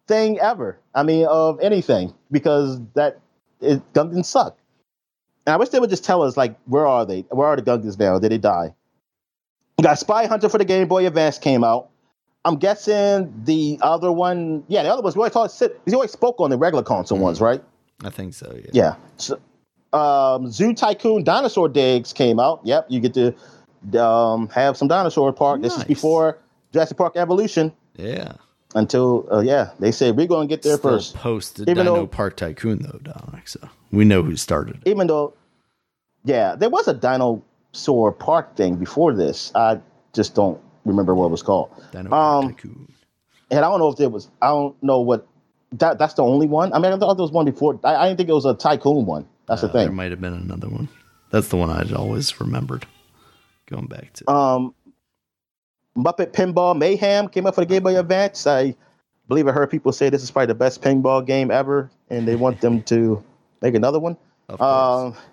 thing 0.07 0.39
ever. 0.39 0.79
I 0.95 1.03
mean, 1.03 1.27
of 1.27 1.59
anything 1.61 2.13
because 2.31 2.79
that 2.95 3.19
it, 3.61 3.81
Gungans 3.93 4.25
suck. 4.25 4.57
And 5.45 5.53
I 5.53 5.57
wish 5.57 5.69
they 5.69 5.79
would 5.79 5.91
just 5.91 6.03
tell 6.03 6.23
us 6.23 6.35
like, 6.37 6.57
where 6.65 6.87
are 6.87 7.05
they? 7.05 7.21
Where 7.29 7.47
are 7.47 7.55
the 7.55 7.61
Gungans 7.61 7.99
now? 7.99 8.17
Did 8.17 8.31
they 8.31 8.39
die? 8.39 8.73
We 9.77 9.83
got 9.83 9.99
Spy 9.99 10.25
Hunter 10.25 10.47
for 10.49 10.57
the 10.57 10.65
Game 10.65 10.87
Boy 10.87 11.05
Advance 11.05 11.37
came 11.37 11.63
out. 11.63 11.89
I'm 12.45 12.57
guessing 12.57 13.33
the 13.43 13.79
other 13.81 14.11
one, 14.11 14.63
yeah, 14.67 14.83
the 14.83 14.89
other 14.93 15.01
ones. 15.01 15.15
We 15.15 15.19
always 15.27 15.33
talked. 15.33 15.73
He 15.85 15.93
always 15.93 16.11
spoke 16.11 16.35
on 16.39 16.49
the 16.49 16.57
regular 16.57 16.83
console 16.83 17.17
Mhm. 17.17 17.21
ones, 17.21 17.41
right? 17.41 17.61
I 18.03 18.09
think 18.09 18.33
so. 18.33 18.53
Yeah. 18.55 18.69
Yeah. 18.73 18.95
So, 19.17 19.39
um, 19.97 20.51
Zoo 20.51 20.73
Tycoon 20.73 21.23
Dinosaur 21.23 21.67
Digs 21.67 22.13
came 22.13 22.39
out. 22.39 22.61
Yep, 22.63 22.85
you 22.89 22.99
get 22.99 23.13
to 23.15 23.33
um, 24.01 24.47
have 24.49 24.77
some 24.77 24.87
dinosaur 24.87 25.31
park. 25.33 25.61
This 25.61 25.77
is 25.77 25.83
before 25.83 26.37
Jurassic 26.71 26.97
Park 26.97 27.17
Evolution. 27.17 27.71
Yeah. 27.97 28.33
Until 28.75 29.27
uh, 29.31 29.39
yeah, 29.39 29.69
they 29.79 29.91
said 29.91 30.15
we're 30.17 30.27
going 30.27 30.47
to 30.47 30.51
get 30.53 30.61
there 30.63 30.77
Still 30.77 30.91
first. 30.91 31.15
Post 31.15 31.57
the 31.57 31.65
Dino 31.65 31.83
though- 31.83 32.07
Park 32.07 32.35
Tycoon 32.37 32.79
though, 32.79 32.99
Dominic. 33.03 33.47
So 33.47 33.59
we 33.91 34.05
know 34.05 34.21
who 34.23 34.35
started 34.35 34.77
it. 34.77 34.89
Even 34.89 35.07
though, 35.07 35.33
yeah, 36.25 36.55
there 36.55 36.69
was 36.69 36.87
a 36.87 36.93
dinosaur 37.75 38.11
park 38.11 38.55
thing 38.55 38.75
before 38.75 39.13
this. 39.13 39.51
I 39.55 39.79
just 40.13 40.35
don't 40.35 40.59
remember 40.85 41.13
what 41.15 41.25
it 41.27 41.31
was 41.31 41.43
called. 41.43 41.69
Um, 41.93 42.49
Tycoon. 42.53 42.91
And 43.51 43.59
I 43.59 43.69
don't 43.69 43.79
know 43.79 43.89
if 43.89 43.97
there 43.97 44.09
was. 44.09 44.29
I 44.41 44.47
don't 44.47 44.81
know 44.81 44.99
what. 45.01 45.27
That 45.73 45.97
that's 45.99 46.13
the 46.13 46.23
only 46.23 46.47
one. 46.47 46.71
I 46.73 46.79
mean, 46.79 46.93
I 46.93 46.97
thought 46.97 47.15
there 47.15 47.23
was 47.23 47.31
one 47.31 47.45
before. 47.45 47.79
I, 47.83 47.95
I 47.95 48.07
didn't 48.07 48.17
think 48.17 48.29
it 48.29 48.33
was 48.33 48.45
a 48.45 48.53
tycoon 48.53 49.05
one. 49.05 49.27
That's 49.47 49.63
Uh, 49.63 49.67
the 49.67 49.73
thing. 49.73 49.81
There 49.83 49.91
might 49.91 50.11
have 50.11 50.21
been 50.21 50.33
another 50.33 50.69
one. 50.69 50.87
That's 51.31 51.49
the 51.49 51.57
one 51.57 51.69
I'd 51.69 51.91
always 51.93 52.39
remembered. 52.39 52.85
Going 53.67 53.87
back 53.87 54.13
to. 54.13 54.31
Um, 54.31 54.73
Muppet 55.97 56.31
Pinball 56.33 56.77
Mayhem 56.77 57.27
came 57.29 57.47
out 57.47 57.55
for 57.55 57.61
the 57.61 57.65
Game 57.65 57.83
Boy 57.83 57.97
Advance. 57.99 58.45
I 58.47 58.75
believe 59.27 59.47
I 59.47 59.51
heard 59.51 59.69
people 59.69 59.91
say 59.91 60.09
this 60.09 60.23
is 60.23 60.31
probably 60.31 60.47
the 60.47 60.55
best 60.55 60.81
pinball 60.81 61.25
game 61.25 61.49
ever, 61.51 61.89
and 62.09 62.27
they 62.27 62.35
want 62.35 62.61
them 62.61 62.83
to 62.83 63.23
make 63.61 63.73
another 63.75 63.99
one. 63.99 64.17
of 64.49 64.59
course. 64.59 65.15
Um, 65.17 65.23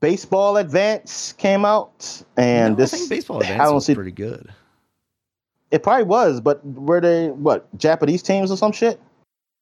Baseball 0.00 0.56
Advance 0.58 1.32
came 1.32 1.64
out, 1.64 2.22
and 2.36 2.74
No, 2.74 2.76
this 2.84 2.94
I 2.94 2.98
think 2.98 3.10
baseball 3.10 3.38
I 3.38 3.46
advance 3.48 3.62
don't 3.64 3.74
was 3.74 3.86
see- 3.86 3.94
pretty 3.94 4.12
good. 4.12 4.48
it 5.70 5.82
probably 5.82 6.04
was, 6.04 6.40
but 6.40 6.64
were 6.64 7.00
they 7.00 7.28
what 7.30 7.66
Japanese 7.76 8.22
teams 8.22 8.50
or 8.50 8.56
some 8.56 8.72
shit? 8.72 9.00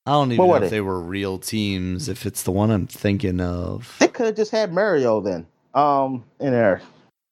I 0.05 0.13
don't 0.13 0.31
even 0.33 0.47
What 0.47 0.61
know 0.61 0.65
if 0.67 0.71
they? 0.71 0.77
they 0.77 0.81
were 0.83 1.01
real 1.01 1.39
teams. 1.39 2.09
If 2.09 2.27
it's 2.27 2.43
the 2.45 2.53
one 2.53 2.71
I'm 2.71 2.87
thinking 2.87 3.41
of, 3.41 3.97
They 3.99 4.07
could 4.09 4.27
have 4.27 4.37
just 4.37 4.53
had 4.53 4.73
Mario 4.73 5.21
then. 5.21 5.47
Um, 5.75 6.25
in 6.39 6.53
there. 6.53 6.81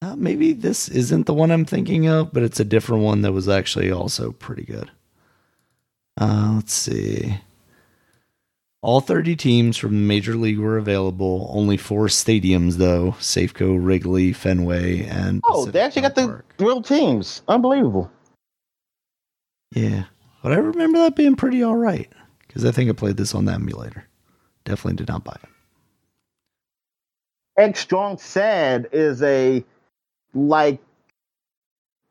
uh, 0.02 0.16
maybe 0.16 0.52
this 0.52 0.88
isn't 0.88 1.26
the 1.26 1.34
one 1.34 1.50
I'm 1.52 1.64
thinking 1.64 2.08
of, 2.08 2.32
but 2.32 2.42
it's 2.42 2.58
a 2.60 2.64
different 2.64 3.02
one 3.04 3.22
that 3.22 3.32
was 3.32 3.48
actually 3.48 3.92
also 3.92 4.32
pretty 4.32 4.64
good. 4.64 4.90
Uh, 6.20 6.52
let's 6.56 6.72
see. 6.74 7.38
All 8.84 9.00
30 9.00 9.34
teams 9.36 9.78
from 9.78 9.92
the 9.92 9.96
Major 9.96 10.34
League 10.34 10.58
were 10.58 10.76
available. 10.76 11.50
Only 11.50 11.78
four 11.78 12.08
stadiums, 12.08 12.74
though 12.74 13.12
Safeco, 13.12 13.78
Wrigley, 13.82 14.34
Fenway, 14.34 15.06
and. 15.06 15.40
Oh, 15.46 15.52
Pacific 15.64 15.72
they 15.72 15.80
actually 15.80 16.02
got 16.02 16.14
the 16.14 16.26
Park. 16.26 16.44
real 16.58 16.82
teams. 16.82 17.40
Unbelievable. 17.48 18.10
Yeah. 19.74 20.04
But 20.42 20.52
I 20.52 20.56
remember 20.56 20.98
that 20.98 21.16
being 21.16 21.34
pretty 21.34 21.62
all 21.62 21.76
right 21.76 22.12
because 22.46 22.66
I 22.66 22.72
think 22.72 22.90
I 22.90 22.92
played 22.92 23.16
this 23.16 23.34
on 23.34 23.46
the 23.46 23.52
emulator. 23.52 24.04
Definitely 24.66 24.96
did 24.96 25.08
not 25.08 25.24
buy 25.24 25.38
it. 25.42 25.48
Egg 27.58 27.78
Strong 27.78 28.18
Sad 28.18 28.88
is 28.92 29.22
a 29.22 29.64
like 30.34 30.78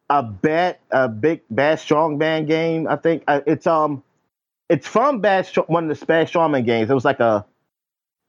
a 0.09 0.23
bad 0.23 0.77
a 0.89 1.07
big 1.07 1.41
bad 1.51 1.79
strong 1.79 2.17
man 2.17 2.47
game. 2.47 2.87
I 2.87 2.95
think 2.95 3.23
uh, 3.27 3.41
it's 3.45 3.67
um 3.67 4.01
it's 4.73 4.87
from 4.87 5.19
bad 5.19 5.47
one 5.67 5.89
of 5.89 5.99
the 5.99 6.05
bad 6.05 6.27
strongman 6.27 6.65
games. 6.65 6.89
It 6.89 6.93
was 6.93 7.05
like 7.05 7.19
a 7.19 7.45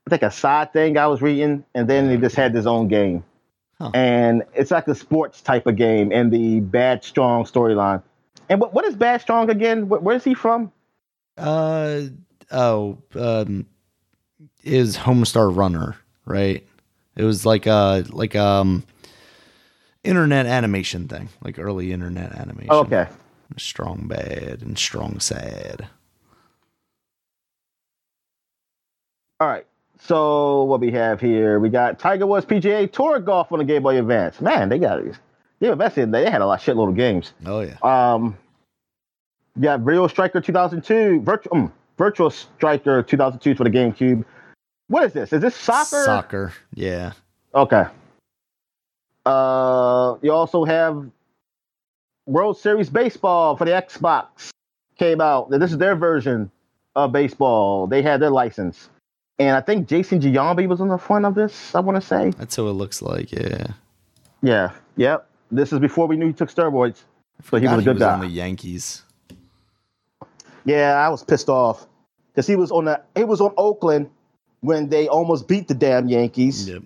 I 0.06 0.10
think 0.10 0.22
a 0.22 0.30
side 0.30 0.72
thing 0.74 0.98
I 0.98 1.06
was 1.06 1.22
reading, 1.22 1.64
and 1.74 1.88
then 1.88 2.10
he 2.10 2.18
just 2.18 2.36
had 2.36 2.54
his 2.54 2.66
own 2.66 2.88
game. 2.88 3.24
Huh. 3.80 3.90
And 3.94 4.44
it's 4.52 4.70
like 4.70 4.86
a 4.86 4.94
sports 4.94 5.40
type 5.40 5.66
of 5.66 5.76
game 5.76 6.12
in 6.12 6.28
the 6.28 6.60
bad 6.60 7.02
strong 7.02 7.44
storyline. 7.44 8.02
And 8.48 8.60
what 8.60 8.74
what 8.74 8.84
is 8.84 8.94
bad 8.94 9.22
strong 9.22 9.48
again? 9.48 9.88
Where, 9.88 10.00
where's 10.00 10.22
he 10.22 10.34
from? 10.34 10.70
Uh 11.38 12.02
oh, 12.50 12.98
um, 13.14 13.66
is 14.62 14.98
Homestar 14.98 15.54
Runner 15.54 15.96
right? 16.26 16.66
It 17.16 17.24
was 17.24 17.46
like 17.46 17.66
a 17.66 18.04
like 18.10 18.36
um 18.36 18.84
internet 20.02 20.46
animation 20.46 21.08
thing, 21.08 21.28
like 21.42 21.58
early 21.58 21.92
internet 21.92 22.32
animation. 22.32 22.68
Oh, 22.70 22.80
okay. 22.80 23.08
strong 23.56 24.08
bad 24.08 24.62
and 24.62 24.78
strong 24.78 25.20
sad. 25.20 25.88
All 29.40 29.48
right. 29.48 29.66
So 30.00 30.64
what 30.64 30.80
we 30.80 30.90
have 30.92 31.20
here, 31.20 31.58
we 31.58 31.68
got 31.68 31.98
Tiger 31.98 32.26
Woods 32.26 32.46
PGA 32.46 32.90
Tour 32.90 33.20
Golf 33.20 33.52
on 33.52 33.58
the 33.58 33.64
Game 33.64 33.82
Boy 33.82 33.98
Advance. 33.98 34.40
Man, 34.40 34.68
they 34.68 34.78
got 34.78 35.00
they 35.60 35.70
invested 35.70 36.12
They 36.12 36.30
had 36.30 36.42
a 36.42 36.46
lot 36.46 36.60
of 36.60 36.64
shitload 36.64 36.90
of 36.90 36.96
games. 36.96 37.32
Oh 37.46 37.60
yeah, 37.60 37.76
Um, 37.82 38.36
you 39.56 39.62
got 39.62 39.84
Real 39.84 40.08
Striker 40.08 40.40
2002, 40.40 41.20
Virtual 41.22 41.56
um, 41.56 41.72
Virtual 41.96 42.28
Striker 42.30 43.02
2002 43.02 43.54
for 43.54 43.64
the 43.64 43.70
GameCube. 43.70 44.24
What 44.88 45.04
is 45.04 45.12
this? 45.12 45.32
Is 45.32 45.40
this 45.40 45.54
soccer? 45.56 46.04
soccer. 46.04 46.52
Yeah, 46.74 47.12
Okay. 47.54 47.84
Uh, 49.24 50.16
you 50.20 50.30
also 50.32 50.64
have 50.64 51.08
World 52.26 52.58
Series 52.58 52.90
Baseball 52.90 53.56
for 53.56 53.64
the 53.64 53.70
Xbox. 53.70 54.50
came 54.98 55.20
out. 55.20 55.50
This 55.50 55.72
is 55.72 55.78
their 55.78 55.96
version 55.96 56.50
of 56.94 57.12
baseball. 57.12 57.86
They 57.86 58.02
had 58.02 58.20
their 58.20 58.30
license, 58.30 58.90
and 59.38 59.56
I 59.56 59.60
think 59.60 59.88
Jason 59.88 60.20
Giambi 60.20 60.68
was 60.68 60.80
on 60.80 60.88
the 60.88 60.98
front 60.98 61.24
of 61.24 61.34
this. 61.34 61.74
I 61.74 61.80
want 61.80 62.00
to 62.00 62.06
say. 62.06 62.30
That's 62.30 62.56
what 62.58 62.64
it 62.64 62.72
looks 62.72 63.02
like. 63.02 63.32
Yeah. 63.32 63.66
Yeah. 64.42 64.70
Yep. 64.96 65.26
This 65.50 65.72
is 65.72 65.78
before 65.78 66.06
we 66.06 66.16
knew 66.16 66.28
he 66.28 66.32
took 66.32 66.50
steroids. 66.50 67.02
So 67.50 67.56
he 67.58 67.66
was 67.66 67.78
a 67.80 67.82
good 67.82 68.00
on 68.02 68.20
guy. 68.20 68.26
the 68.26 68.32
Yankees. 68.32 69.02
Yeah, 70.64 70.94
I 70.94 71.08
was 71.08 71.22
pissed 71.22 71.48
off 71.48 71.86
because 72.32 72.46
he 72.46 72.56
was 72.56 72.70
on 72.70 72.86
the 72.86 73.00
he 73.14 73.24
was 73.24 73.40
on 73.40 73.52
Oakland 73.56 74.08
when 74.60 74.88
they 74.88 75.08
almost 75.08 75.46
beat 75.46 75.68
the 75.68 75.74
damn 75.74 76.08
Yankees. 76.08 76.68
Yep. 76.68 76.82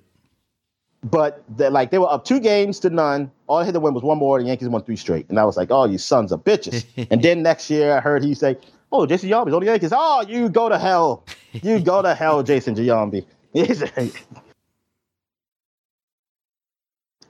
But 1.05 1.45
they 1.57 1.69
like 1.69 1.91
they 1.93 1.99
were 1.99 2.11
up 2.13 2.25
two 2.25 2.41
games 2.41 2.81
to 2.81 2.91
none. 2.91 3.31
All 3.47 3.61
they 3.61 3.65
had 3.67 3.75
to 3.75 3.81
win 3.81 3.95
was 3.95 4.03
one 4.03 4.19
more. 4.19 4.39
and 4.39 4.47
The 4.47 4.49
Yankees 4.49 4.69
won 4.69 4.83
three 4.83 4.97
straight, 4.97 5.29
and 5.29 5.39
I 5.39 5.45
was 5.45 5.57
like, 5.57 5.71
"Oh, 5.71 5.85
you 5.85 5.97
sons 5.97 6.33
of 6.33 6.43
bitches!" 6.43 6.85
and 7.11 7.23
then 7.23 7.43
next 7.43 7.71
year, 7.71 7.97
I 7.97 8.01
heard 8.01 8.25
he 8.25 8.35
say, 8.35 8.59
"Oh, 8.93 9.07
Jason 9.07 9.31
Giambi's 9.31 9.55
on 9.55 9.61
the 9.61 9.67
Yankees." 9.67 9.93
Oh, 9.95 10.25
you 10.29 10.49
go 10.49 10.69
to 10.69 10.79
hell! 10.79 11.25
You 11.53 11.81
go 11.81 12.03
to 12.03 12.15
hell, 12.15 12.43
Jason 12.51 12.75
Giambi. 12.75 13.25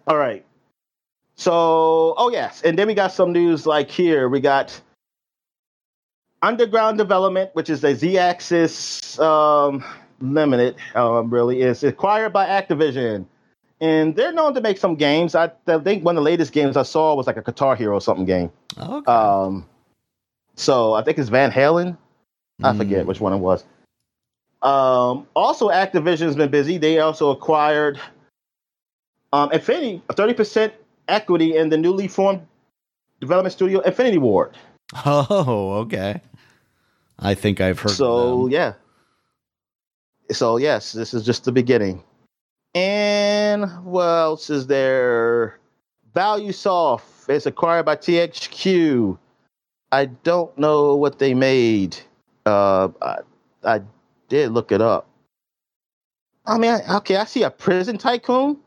All 0.06 0.16
right. 0.16 0.44
So, 1.36 2.14
oh 2.16 2.30
yes, 2.30 2.62
and 2.62 2.76
then 2.76 2.88
we 2.88 2.94
got 2.94 3.12
some 3.12 3.32
news 3.32 3.64
like 3.66 3.90
here. 3.90 4.28
We 4.28 4.40
got 4.40 4.80
Underground 6.42 6.98
Development, 6.98 7.50
which 7.52 7.70
is 7.70 7.84
a 7.84 7.94
Z-Axis 7.94 9.18
um, 9.20 9.84
Limited, 10.20 10.76
um, 10.96 11.30
really 11.30 11.62
is 11.62 11.84
acquired 11.84 12.32
by 12.32 12.46
Activision, 12.46 13.26
and 13.80 14.16
they're 14.16 14.32
known 14.32 14.54
to 14.54 14.60
make 14.60 14.78
some 14.78 14.96
games. 14.96 15.36
I, 15.36 15.52
I 15.68 15.78
think 15.78 16.04
one 16.04 16.16
of 16.16 16.24
the 16.24 16.30
latest 16.30 16.52
games 16.52 16.76
I 16.76 16.82
saw 16.82 17.14
was 17.14 17.28
like 17.28 17.36
a 17.36 17.42
Guitar 17.42 17.76
Hero 17.76 18.00
something 18.00 18.24
game. 18.24 18.50
Okay. 18.76 19.10
Um, 19.12 19.64
so 20.58 20.94
I 20.94 21.02
think 21.02 21.18
it's 21.18 21.28
Van 21.28 21.50
Halen. 21.50 21.96
I 22.62 22.72
Mm. 22.72 22.76
forget 22.76 23.06
which 23.06 23.20
one 23.20 23.32
it 23.32 23.38
was. 23.38 23.64
Um, 24.62 25.28
also, 25.34 25.68
Activision's 25.68 26.34
been 26.34 26.50
busy. 26.50 26.76
They 26.78 26.98
also 26.98 27.30
acquired 27.30 28.00
um, 29.32 29.52
Infinity, 29.52 30.02
thirty 30.12 30.34
percent 30.34 30.72
equity 31.06 31.56
in 31.56 31.68
the 31.68 31.76
newly 31.76 32.08
formed 32.08 32.44
development 33.20 33.52
studio 33.52 33.80
Infinity 33.80 34.18
Ward. 34.18 34.56
Oh, 35.06 35.74
okay. 35.84 36.20
I 37.20 37.34
think 37.34 37.60
I've 37.60 37.78
heard. 37.78 37.92
So 37.92 38.42
them. 38.44 38.50
yeah. 38.50 38.72
So 40.32 40.56
yes, 40.56 40.92
this 40.92 41.14
is 41.14 41.24
just 41.24 41.44
the 41.44 41.52
beginning. 41.52 42.02
And 42.74 43.64
what 43.84 44.02
else 44.04 44.50
is 44.50 44.66
there? 44.66 45.58
ValuSoft 46.14 47.28
is 47.28 47.46
acquired 47.46 47.84
by 47.86 47.96
THQ. 47.96 49.18
I 49.90 50.06
don't 50.06 50.56
know 50.58 50.94
what 50.96 51.18
they 51.18 51.34
made. 51.34 51.96
Uh, 52.44 52.88
I, 53.00 53.16
I 53.64 53.80
did 54.28 54.52
look 54.52 54.72
it 54.72 54.80
up. 54.80 55.08
I 56.46 56.58
mean, 56.58 56.70
I- 56.72 56.96
okay, 56.98 57.16
I 57.16 57.24
see 57.24 57.42
a 57.42 57.50
Prison 57.50 57.98
Tycoon 57.98 58.58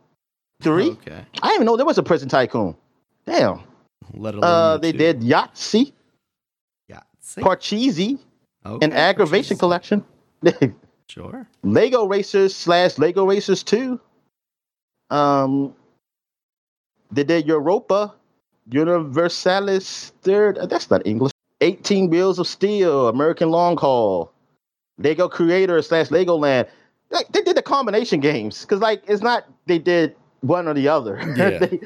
three. 0.62 0.92
Okay. 0.92 1.26
I 1.42 1.48
didn't 1.48 1.56
even 1.56 1.66
know 1.66 1.78
there 1.78 1.86
was 1.86 1.98
a 1.98 2.04
Prison 2.04 2.30
Tycoon. 2.30 2.76
Damn. 3.26 3.62
Let 4.14 4.36
alone 4.36 4.44
Uh, 4.44 4.78
they 4.78 4.92
two. 4.92 4.98
did 4.98 5.22
Yahtzee, 5.22 5.94
Yeah. 6.88 7.02
See? 7.20 7.42
Parcheesi, 7.42 8.20
Okay, 8.66 8.84
and 8.86 8.94
Aggravation. 8.94 9.58
Collection. 9.58 10.04
Sure. 11.08 11.46
Lego 11.62 12.06
Racers 12.06 12.56
slash 12.56 12.98
Lego 12.98 13.26
Racers 13.26 13.64
2. 13.64 14.00
Um, 15.10 15.76
they 17.12 17.26
did 17.26 17.46
Europa, 17.46 18.16
Universalis 18.72 20.14
third. 20.22 20.58
uh, 20.58 20.66
That's 20.66 20.90
not 20.90 21.06
English. 21.06 21.32
18 21.62 22.10
Wheels 22.10 22.40
of 22.40 22.48
Steel, 22.48 23.08
American 23.08 23.52
Long 23.52 23.78
Haul, 23.78 24.32
Lego 24.98 25.28
Creator 25.30 25.82
slash 25.84 26.08
Legoland. 26.08 26.68
They, 27.10 27.20
they 27.32 27.42
did 27.44 27.56
the 27.56 27.62
combination 27.62 28.20
games 28.20 28.62
because, 28.62 28.80
like, 28.80 29.04
it's 29.08 29.22
not 29.22 29.46
they 29.68 29.78
did 29.78 30.16
one 30.40 30.68
or 30.68 30.74
the 30.74 30.88
other. 30.88 31.18
Yeah. 31.38 31.60
they, 31.60 31.80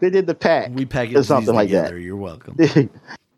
they 0.00 0.08
did 0.10 0.26
the 0.26 0.34
pack. 0.34 0.70
We 0.72 0.86
packaged 0.86 1.16
or 1.18 1.22
something 1.24 1.54
like 1.54 1.68
that. 1.70 1.82
together. 1.82 1.98
You're 1.98 2.16
welcome. 2.16 2.56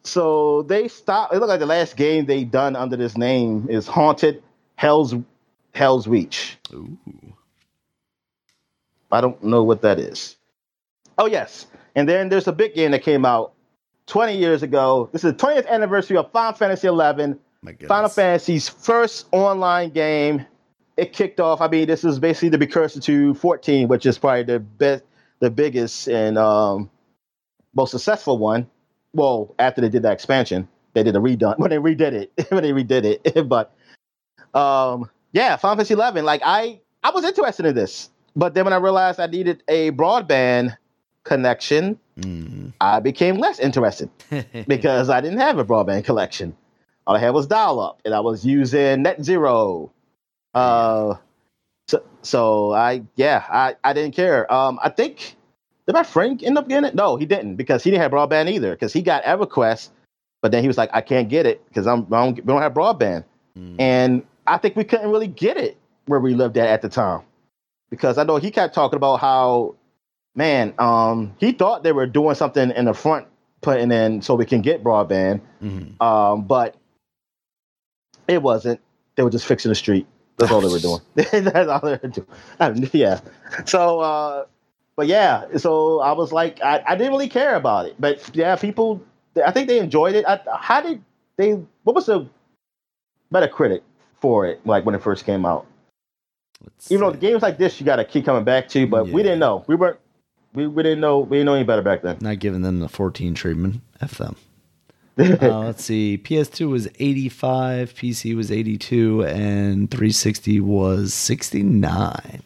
so 0.05 0.63
they 0.63 0.87
stopped. 0.87 1.35
It 1.35 1.39
looked 1.39 1.49
like 1.49 1.61
the 1.61 1.67
last 1.67 1.97
game 1.97 2.27
they 2.27 2.45
done 2.45 2.77
under 2.77 2.97
this 2.97 3.17
name 3.17 3.67
is 3.69 3.89
Haunted 3.89 4.43
Hell's 4.77 5.15
Hell's 5.75 6.07
Reach. 6.07 6.57
Ooh. 6.73 6.97
I 9.11 9.21
don't 9.21 9.43
know 9.43 9.65
what 9.65 9.83
that 9.83 9.99
is. 9.99 10.37
Oh 11.19 11.27
yes, 11.27 11.67
and 12.01 12.09
then 12.09 12.31
there's 12.31 12.49
a 12.49 12.53
big 12.53 12.75
game 12.75 12.93
that 12.93 13.03
came 13.03 13.27
out 13.27 13.53
20 14.07 14.35
years 14.35 14.63
ago. 14.63 15.11
This 15.13 15.23
is 15.23 15.33
the 15.33 15.39
20th 15.39 15.69
anniversary 15.69 16.17
of 16.17 16.33
Final 16.33 16.55
Fantasy 16.55 16.89
11. 16.89 17.39
My. 17.61 17.77
Final 17.87 18.09
Fantasy's 18.09 18.71
first 18.71 19.27
online 19.33 19.91
game. 19.91 20.47
It 20.97 21.13
kicked 21.13 21.41
off. 21.41 21.61
I 21.61 21.69
mean, 21.69 21.87
this 21.87 22.03
is 22.03 22.19
basically 22.19 22.49
the 22.49 22.57
precursor 22.57 23.01
to 23.01 23.35
14, 23.35 23.89
which 23.89 24.07
is 24.07 24.17
probably 24.17 24.45
the 24.45 24.61
best, 24.61 25.05
the 25.41 25.51
biggest 25.51 26.09
and 26.09 26.39
um, 26.39 26.89
most 27.75 27.91
successful 27.91 28.39
one. 28.39 28.67
Well, 29.13 29.55
after 29.59 29.83
they 29.83 29.91
did 29.91 30.03
that 30.05 30.15
expansion, 30.15 30.67
they 30.95 31.03
did 31.03 31.15
a 31.15 31.19
redone 31.19 31.59
when 31.59 31.69
they 31.69 31.77
redid 31.77 32.13
it. 32.13 32.33
when 32.49 32.63
they 32.63 32.73
redid 32.73 33.05
it, 33.05 33.47
but 33.47 33.75
um, 34.55 35.11
yeah, 35.33 35.57
Final 35.57 35.77
Fantasy 35.77 35.93
11. 35.93 36.25
Like 36.25 36.41
I, 36.47 36.81
I 37.03 37.11
was 37.11 37.27
interested 37.27 37.67
in 37.67 37.75
this, 37.75 38.09
but 38.35 38.55
then 38.55 38.65
when 38.65 38.73
I 38.73 38.79
realized 38.79 39.21
I 39.21 39.27
needed 39.27 39.63
a 39.69 39.91
broadband 39.91 40.79
connection, 41.25 41.99
Mm. 42.19 42.75
I 42.83 43.01
became 43.01 43.39
less 43.39 43.59
interested 43.59 44.11
because 44.69 45.09
I 45.09 45.23
didn't 45.23 45.39
have 45.39 45.59
a 45.59 45.65
broadband 45.65 46.05
collection. 46.05 46.55
All 47.07 47.17
I 47.17 47.19
had 47.19 47.31
was 47.31 47.47
dial 47.47 47.81
up, 47.81 48.03
and 48.05 48.13
I 48.13 48.21
was 48.21 48.45
using 48.45 49.03
Net 49.03 49.25
Zero. 49.25 49.91
Uh, 50.53 51.15
so, 51.89 52.03
so 52.21 52.73
I 52.75 53.03
yeah, 53.17 53.45
I, 53.49 53.77
I 53.83 53.95
didn't 53.95 54.15
care. 54.15 54.53
Um, 54.53 54.79
I 54.83 54.91
think 54.91 55.35
did 55.87 55.95
my 55.95 56.03
friend 56.03 56.43
end 56.45 56.59
up 56.59 56.69
getting 56.69 56.85
it? 56.89 56.95
No, 56.95 57.17
he 57.17 57.25
didn't 57.25 57.57
because 57.57 57.83
he 57.83 57.91
didn't 57.91 58.03
have 58.03 58.13
broadband 58.13 58.51
either. 58.51 58.73
Because 58.73 58.93
he 58.93 59.01
got 59.01 59.23
EverQuest, 59.25 59.89
but 60.43 60.53
then 60.53 60.63
he 60.63 60.69
was 60.69 60.77
like, 60.77 60.91
I 60.93 61.01
can't 61.01 61.29
get 61.31 61.47
it 61.47 61.67
because 61.69 61.87
I'm 61.87 62.07
I 62.13 62.25
don't, 62.27 62.37
we 62.37 62.43
don't 62.43 62.61
have 62.63 62.75
broadband, 62.75 63.25
Mm. 63.59 63.77
and 63.81 64.23
I 64.47 64.59
think 64.59 64.77
we 64.77 64.85
couldn't 64.85 65.11
really 65.11 65.27
get 65.27 65.57
it 65.57 65.79
where 66.05 66.21
we 66.21 66.35
lived 66.35 66.59
at 66.59 66.69
at 66.69 66.83
the 66.83 66.89
time 66.91 67.23
because 67.89 68.19
I 68.19 68.25
know 68.25 68.37
he 68.37 68.51
kept 68.51 68.75
talking 68.75 68.97
about 68.99 69.21
how 69.21 69.75
man, 70.41 70.73
um, 70.79 71.35
he 71.39 71.53
thought 71.53 71.83
they 71.83 71.93
were 71.93 72.07
doing 72.07 72.35
something 72.35 72.71
in 72.71 72.87
the 72.87 72.95
front, 72.95 73.27
putting 73.61 73.93
in 73.93 74.23
so 74.23 74.35
we 74.35 74.47
can 74.47 74.62
get 74.62 74.83
broadband, 74.83 75.43
Mhm. 75.62 76.01
um, 76.01 76.45
but 76.45 76.77
it 78.27 78.41
wasn't. 78.43 78.81
They 79.17 79.23
were 79.23 79.29
just 79.29 79.45
fixing 79.45 79.69
the 79.69 79.75
street. 79.75 80.07
That's 80.39 80.51
all 80.51 80.62
they 80.62 80.73
were 80.73 80.79
doing. 80.79 81.01
That's 81.15 81.69
all 81.69 81.81
they 81.81 81.99
were 82.03 82.09
doing. 82.09 82.27
Um, 82.59 82.89
yeah. 82.95 83.21
So, 83.67 84.01
uh, 84.01 84.47
but 84.97 85.09
yeah. 85.09 85.59
So 85.59 86.01
I 86.01 86.12
was 86.12 86.33
like, 86.33 86.62
I, 86.62 86.83
I 86.87 86.97
didn't 86.97 87.12
really 87.12 87.29
care 87.29 87.55
about 87.55 87.85
it, 87.85 87.97
but 87.99 88.35
yeah, 88.35 88.57
people. 88.57 89.03
I 89.45 89.51
think 89.53 89.69
they 89.69 89.79
enjoyed 89.79 90.15
it. 90.15 90.25
I, 90.27 90.41
how 90.59 90.81
did 90.81 91.03
they? 91.37 91.51
What 91.85 91.95
was 91.95 92.07
the 92.07 92.27
Metacritic 93.31 93.83
for 94.21 94.47
it? 94.47 94.67
Like 94.67 94.87
when 94.87 94.95
it 94.95 95.03
first 95.03 95.27
came 95.27 95.45
out. 95.45 95.67
Let's 96.65 96.91
Even 96.91 97.05
though 97.05 97.12
the 97.12 97.19
games 97.19 97.43
like 97.43 97.59
this, 97.59 97.79
you 97.79 97.85
got 97.85 97.97
to 97.97 98.07
keep 98.07 98.25
coming 98.25 98.45
back 98.45 98.69
to, 98.71 98.87
but 98.87 99.09
we 99.09 99.23
didn't 99.23 99.39
know. 99.39 99.65
We 99.67 99.75
weren't. 99.77 99.99
We, 100.53 100.67
we 100.67 100.83
didn't 100.83 101.01
know. 101.01 101.21
We 101.21 101.39
didn't 101.39 101.47
know 101.47 101.55
any 101.55 101.65
better 101.65 101.83
back 101.83 102.03
then. 102.03 102.19
not 102.21 102.39
giving 102.39 102.63
them 102.63 102.81
the 102.81 102.89
14 102.89 103.35
treatment. 103.35 103.81
F 104.01 104.19
them. 104.19 104.37
uh, 105.19 105.59
let's 105.61 105.85
see. 105.85 106.19
PS2 106.23 106.71
was 106.71 106.89
85, 106.99 107.95
PC 107.95 108.35
was 108.35 108.51
82, 108.51 109.25
and 109.25 109.91
360 109.91 110.61
was 110.61 111.13
69. 111.13 112.43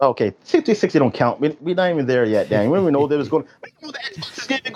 Okay, 0.00 0.32
60 0.44 0.74
60 0.74 0.98
don't 0.98 1.14
count. 1.14 1.40
We, 1.40 1.56
we're 1.60 1.74
not 1.74 1.90
even 1.90 2.06
there 2.06 2.24
yet, 2.24 2.48
Dan. 2.48 2.70
We 2.70 2.76
don't 2.76 2.84
even 2.84 2.92
know 2.94 3.06
that 3.06 3.18
it's 3.20 3.28
going. 3.28 3.46
We 3.62 3.70
don't 3.70 3.82
know 3.82 3.92
that 3.92 4.02
Xbox 4.14 4.38
is 4.38 4.46
going 4.46 4.62
to 4.62 4.72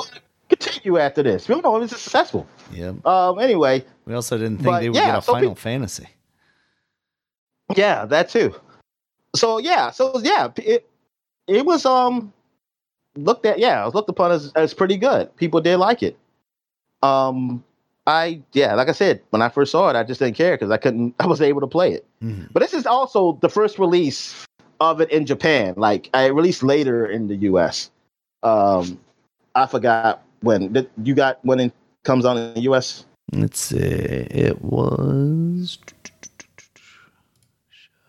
continue 0.48 0.98
after 0.98 1.22
this. 1.22 1.48
We 1.48 1.54
don't 1.54 1.64
know 1.64 1.76
if 1.76 1.90
it's 1.92 2.00
successful. 2.00 2.46
Yeah. 2.72 2.92
Um. 3.04 3.38
Anyway, 3.38 3.84
We 4.04 4.14
also 4.14 4.36
didn't 4.38 4.58
think 4.58 4.66
But, 4.66 4.80
they 4.80 4.88
would 4.88 4.96
yeah, 4.96 5.06
get 5.12 5.18
a 5.18 5.22
so 5.22 5.32
Final 5.32 5.54
Fantasy. 5.54 6.08
yeah, 7.76 8.04
that 8.06 8.28
too. 8.28 8.54
So 9.34 9.58
yeah, 9.58 9.90
so 9.90 10.18
yeah, 10.20 10.48
it 10.56 10.88
it 11.46 11.64
was 11.66 11.84
um 11.86 12.32
looked 13.16 13.46
at. 13.46 13.58
Yeah, 13.58 13.82
it 13.82 13.84
was 13.86 13.94
looked 13.94 14.08
upon 14.10 14.32
as 14.32 14.52
as 14.54 14.74
pretty 14.74 14.96
good. 14.96 15.34
People 15.36 15.60
did 15.60 15.76
like 15.78 16.02
it. 16.02 16.16
Um. 17.02 17.62
I 18.08 18.40
yeah, 18.52 18.74
like 18.74 18.88
I 18.88 18.92
said, 18.92 19.20
when 19.30 19.42
I 19.42 19.48
first 19.48 19.72
saw 19.72 19.88
it, 19.90 19.96
I 19.96 20.04
just 20.04 20.20
didn't 20.20 20.36
care 20.36 20.54
because 20.54 20.70
I 20.70 20.76
couldn't. 20.76 21.16
I 21.20 21.26
was 21.26 21.40
able 21.40 21.60
to 21.60 21.66
play 21.66 21.92
it. 21.92 22.06
Mhm. 22.22 22.52
But 22.52 22.60
this 22.60 22.72
is 22.72 22.86
also 22.86 23.36
the 23.42 23.48
first 23.48 23.80
release 23.80 24.46
of 24.78 25.00
it 25.00 25.10
in 25.10 25.26
Japan. 25.26 25.74
Like 25.76 26.08
I 26.14 26.26
released 26.26 26.62
later 26.62 27.04
in 27.06 27.26
the 27.26 27.34
US. 27.50 27.90
Um 28.44 29.00
I 29.56 29.66
forgot 29.66 30.22
when 30.42 30.86
you 31.02 31.16
got 31.16 31.44
when 31.44 31.58
it 31.58 31.72
comes 32.04 32.24
on 32.24 32.38
in 32.38 32.54
the 32.54 32.60
US. 32.70 33.04
Let's 33.32 33.58
see. 33.58 33.78
It 33.78 34.62
was. 34.62 35.78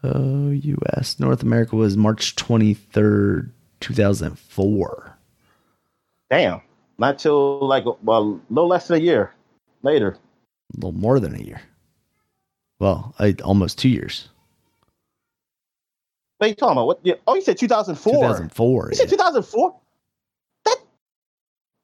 Uh, 0.07 0.51
US. 0.51 1.19
North 1.19 1.43
America 1.43 1.75
was 1.75 1.97
March 1.97 2.35
23rd, 2.35 3.51
2004. 3.81 5.17
Damn. 6.29 6.61
Not 6.97 7.19
till 7.19 7.65
like 7.67 7.85
well, 8.01 8.39
a 8.49 8.53
little 8.53 8.69
less 8.69 8.87
than 8.87 8.97
a 8.97 9.03
year. 9.03 9.33
later. 9.83 10.17
A 10.73 10.77
little 10.77 10.93
more 10.93 11.19
than 11.19 11.35
a 11.35 11.39
year. 11.39 11.61
Well, 12.79 13.13
I, 13.19 13.35
almost 13.43 13.77
two 13.77 13.89
years. 13.89 14.29
What 16.37 16.45
are 16.45 16.49
you 16.49 16.55
talking 16.55 16.73
about? 16.73 16.87
What? 16.87 16.99
Yeah. 17.03 17.15
Oh, 17.25 17.35
you 17.35 17.41
said 17.41 17.57
2004. 17.57 18.13
2004. 18.13 18.83
You 18.83 18.89
yeah. 18.91 18.97
said 18.97 19.09
2004. 19.09 19.75
That. 20.65 20.77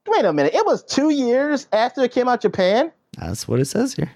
Wait 0.08 0.26
a 0.26 0.34
minute. 0.34 0.54
It 0.54 0.66
was 0.66 0.84
two 0.84 1.10
years 1.10 1.68
after 1.74 2.02
it 2.02 2.12
came 2.12 2.28
out 2.28 2.42
Japan. 2.42 2.92
That's 3.18 3.48
what 3.48 3.60
it 3.60 3.66
says 3.66 3.94
here. 3.94 4.12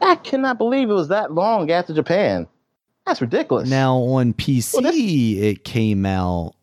I 0.00 0.14
cannot 0.16 0.58
believe 0.58 0.90
it 0.90 0.94
was 0.94 1.08
that 1.08 1.32
long 1.32 1.70
after 1.70 1.92
Japan. 1.94 2.46
That's 3.06 3.20
ridiculous. 3.20 3.68
Now 3.68 3.96
on 3.96 4.34
PC, 4.34 4.74
Well, 4.74 4.92
it 4.94 5.64
came 5.64 6.04
out 6.06 6.54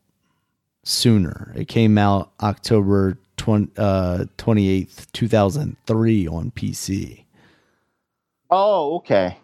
sooner. 0.83 1.51
It 1.55 1.67
came 1.67 1.97
out 1.97 2.31
October 2.41 3.17
20, 3.37 3.71
uh, 3.77 4.25
28th, 4.37 5.11
2003 5.11 6.27
on 6.27 6.51
PC. 6.51 7.25
Oh, 8.51 8.97
okay. 8.97 9.37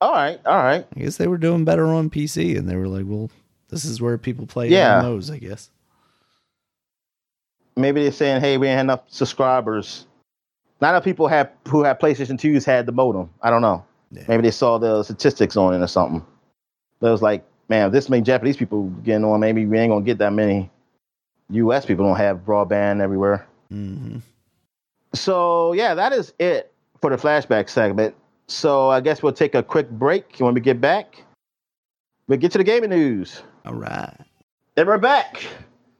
All 0.00 0.12
right. 0.12 0.38
All 0.44 0.62
right. 0.62 0.86
I 0.94 1.00
guess 1.00 1.16
they 1.16 1.26
were 1.26 1.38
doing 1.38 1.64
better 1.64 1.86
on 1.86 2.10
PC 2.10 2.56
and 2.56 2.68
they 2.68 2.76
were 2.76 2.88
like, 2.88 3.06
well, 3.06 3.30
this 3.70 3.84
is 3.84 4.00
where 4.00 4.18
people 4.18 4.46
play 4.46 4.68
Yeah. 4.68 5.00
MMOs, 5.02 5.32
I 5.32 5.38
guess. 5.38 5.70
Maybe 7.78 8.02
they're 8.02 8.12
saying, 8.12 8.40
"Hey, 8.40 8.56
we 8.56 8.68
ain't 8.68 8.76
had 8.76 8.84
enough 8.86 9.02
subscribers." 9.08 10.06
Not 10.80 10.90
enough 10.90 11.04
people 11.04 11.26
have 11.28 11.50
who 11.68 11.82
had 11.84 11.98
PlayStation 12.00 12.38
2s 12.38 12.64
had 12.64 12.86
the 12.86 12.92
modem. 12.92 13.30
I 13.42 13.50
don't 13.50 13.62
know. 13.62 13.84
Yeah. 14.10 14.24
Maybe 14.28 14.42
they 14.42 14.50
saw 14.50 14.78
the 14.78 15.02
statistics 15.02 15.56
on 15.56 15.74
it 15.74 15.82
or 15.82 15.86
something. 15.86 16.24
But 17.00 17.08
it 17.08 17.12
was 17.12 17.22
like, 17.22 17.44
man, 17.68 17.86
if 17.86 17.92
this 17.92 18.08
many 18.08 18.22
Japanese 18.22 18.56
people 18.56 18.84
getting 19.04 19.24
on, 19.24 19.40
maybe 19.40 19.66
we 19.66 19.78
ain't 19.78 19.90
gonna 19.90 20.04
get 20.04 20.18
that 20.18 20.32
many. 20.32 20.70
U.S. 21.50 21.86
people 21.86 22.04
don't 22.04 22.16
have 22.16 22.38
broadband 22.38 23.00
everywhere. 23.00 23.46
hmm 23.70 24.18
So 25.14 25.72
yeah, 25.72 25.94
that 25.94 26.12
is 26.12 26.32
it 26.38 26.72
for 27.00 27.10
the 27.10 27.16
flashback 27.16 27.68
segment. 27.68 28.14
So 28.48 28.90
I 28.90 29.00
guess 29.00 29.22
we'll 29.22 29.32
take 29.32 29.54
a 29.54 29.62
quick 29.62 29.90
break. 29.90 30.36
When 30.38 30.54
we 30.54 30.60
get 30.60 30.80
back, 30.80 31.24
we'll 32.28 32.38
get 32.38 32.52
to 32.52 32.58
the 32.58 32.64
gaming 32.64 32.90
news. 32.90 33.42
All 33.64 33.74
right. 33.74 34.14
And 34.76 34.86
we're 34.86 34.98
back. 34.98 35.44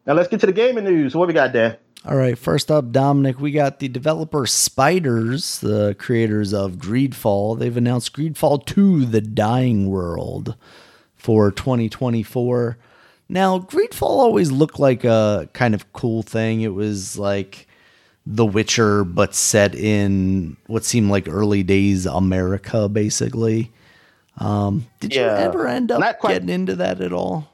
Now 0.07 0.15
let's 0.15 0.28
get 0.28 0.40
to 0.40 0.47
the 0.47 0.53
gaming 0.53 0.85
news. 0.85 1.15
What 1.15 1.28
we 1.28 1.35
got 1.35 1.53
there? 1.53 1.78
All 2.09 2.16
right, 2.16 2.39
first 2.39 2.70
up, 2.70 2.93
Dominic, 2.93 3.41
we 3.41 3.51
got 3.51 3.81
the 3.81 3.89
developer 3.89 4.47
Spiders, 4.47 5.59
the 5.59 5.97
creators 5.99 6.55
of 6.55 6.77
Greedfall. 6.77 7.59
They've 7.59 7.77
announced 7.77 8.12
Greedfall 8.12 8.65
2 8.65 9.07
The 9.07 9.20
Dying 9.20 9.91
World 9.91 10.55
for 11.16 11.51
2024. 11.51 12.78
Now, 13.28 13.59
Greedfall 13.59 14.03
always 14.03 14.53
looked 14.53 14.78
like 14.78 15.03
a 15.03 15.49
kind 15.53 15.74
of 15.74 15.93
cool 15.93 16.23
thing. 16.23 16.61
It 16.61 16.74
was 16.74 17.19
like 17.19 17.66
The 18.24 18.47
Witcher, 18.47 19.03
but 19.03 19.35
set 19.35 19.74
in 19.74 20.57
what 20.69 20.85
seemed 20.85 21.11
like 21.11 21.27
early 21.27 21.65
days 21.65 22.07
America, 22.07 22.89
basically. 22.89 23.73
Um, 24.39 24.87
did 25.01 25.12
you 25.12 25.23
ever 25.23 25.66
end 25.66 25.91
up 25.91 26.20
getting 26.23 26.51
into 26.51 26.77
that 26.77 27.01
at 27.01 27.12
all? 27.12 27.51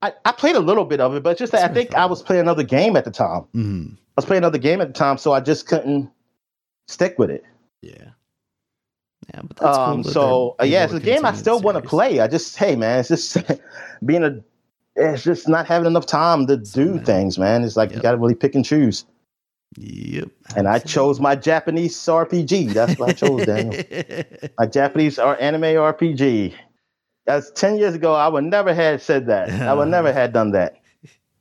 I, 0.00 0.12
I 0.24 0.32
played 0.32 0.56
a 0.56 0.60
little 0.60 0.84
bit 0.84 1.00
of 1.00 1.14
it, 1.14 1.22
but 1.22 1.36
just 1.38 1.52
that 1.52 1.68
I 1.70 1.74
think 1.74 1.94
I 1.94 2.06
was 2.06 2.22
playing 2.22 2.42
another 2.42 2.62
game 2.62 2.96
at 2.96 3.04
the 3.04 3.10
time. 3.10 3.42
hmm 3.52 3.86
I 3.90 4.20
was 4.20 4.24
playing 4.24 4.42
another 4.42 4.58
game 4.58 4.80
at 4.80 4.88
the 4.88 4.94
time, 4.94 5.16
so 5.16 5.32
I 5.32 5.40
just 5.40 5.66
couldn't 5.68 6.10
stick 6.88 7.18
with 7.18 7.30
it. 7.30 7.44
Yeah. 7.82 8.10
Yeah, 9.32 9.42
but 9.42 9.56
that's 9.56 9.76
cool. 9.76 9.86
um, 9.86 10.02
that 10.02 10.12
so 10.12 10.56
uh, 10.60 10.64
yeah, 10.64 10.84
it's 10.84 10.94
a 10.94 11.00
game 11.00 11.24
I 11.24 11.32
still 11.32 11.60
want 11.60 11.76
to 11.82 11.88
play. 11.88 12.18
I 12.20 12.28
just 12.28 12.56
hey 12.56 12.74
man, 12.76 13.00
it's 13.00 13.08
just 13.08 13.36
being 14.04 14.24
a 14.24 14.40
it's 14.96 15.22
just 15.22 15.48
not 15.48 15.66
having 15.66 15.86
enough 15.86 16.06
time 16.06 16.46
to 16.46 16.56
do 16.56 16.94
man. 16.94 17.04
things, 17.04 17.38
man. 17.38 17.62
It's 17.62 17.76
like 17.76 17.92
you 17.92 18.00
got 18.00 18.12
to 18.12 18.16
really 18.16 18.34
pick 18.34 18.54
and 18.54 18.64
choose. 18.64 19.04
Yep. 19.76 20.30
And 20.56 20.66
I 20.66 20.78
chose 20.78 21.20
my 21.20 21.36
Japanese 21.36 21.94
RPG. 21.94 22.72
That's 22.72 22.98
what 22.98 23.10
I 23.10 23.12
chose, 23.12 23.44
Daniel. 23.46 23.84
My 24.58 24.66
Japanese 24.66 25.18
or 25.18 25.40
anime 25.40 25.62
RPG. 25.62 26.54
That's 27.28 27.50
ten 27.50 27.76
years 27.76 27.94
ago. 27.94 28.14
I 28.14 28.26
would 28.26 28.44
never 28.44 28.72
have 28.72 29.02
said 29.02 29.26
that. 29.26 29.50
I 29.50 29.74
would 29.74 29.88
never 29.96 30.10
have 30.14 30.32
done 30.32 30.52
that. 30.52 30.80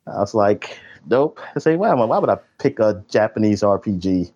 I 0.06 0.20
was 0.20 0.34
like, 0.34 0.78
nope. 1.10 1.40
I 1.56 1.60
say, 1.60 1.78
why? 1.78 1.94
Why 1.94 2.20
would 2.20 2.30
I 2.30 2.40
pick 2.60 2.80
a 2.80 3.06
Japanese 3.10 3.62
RPG 3.62 4.34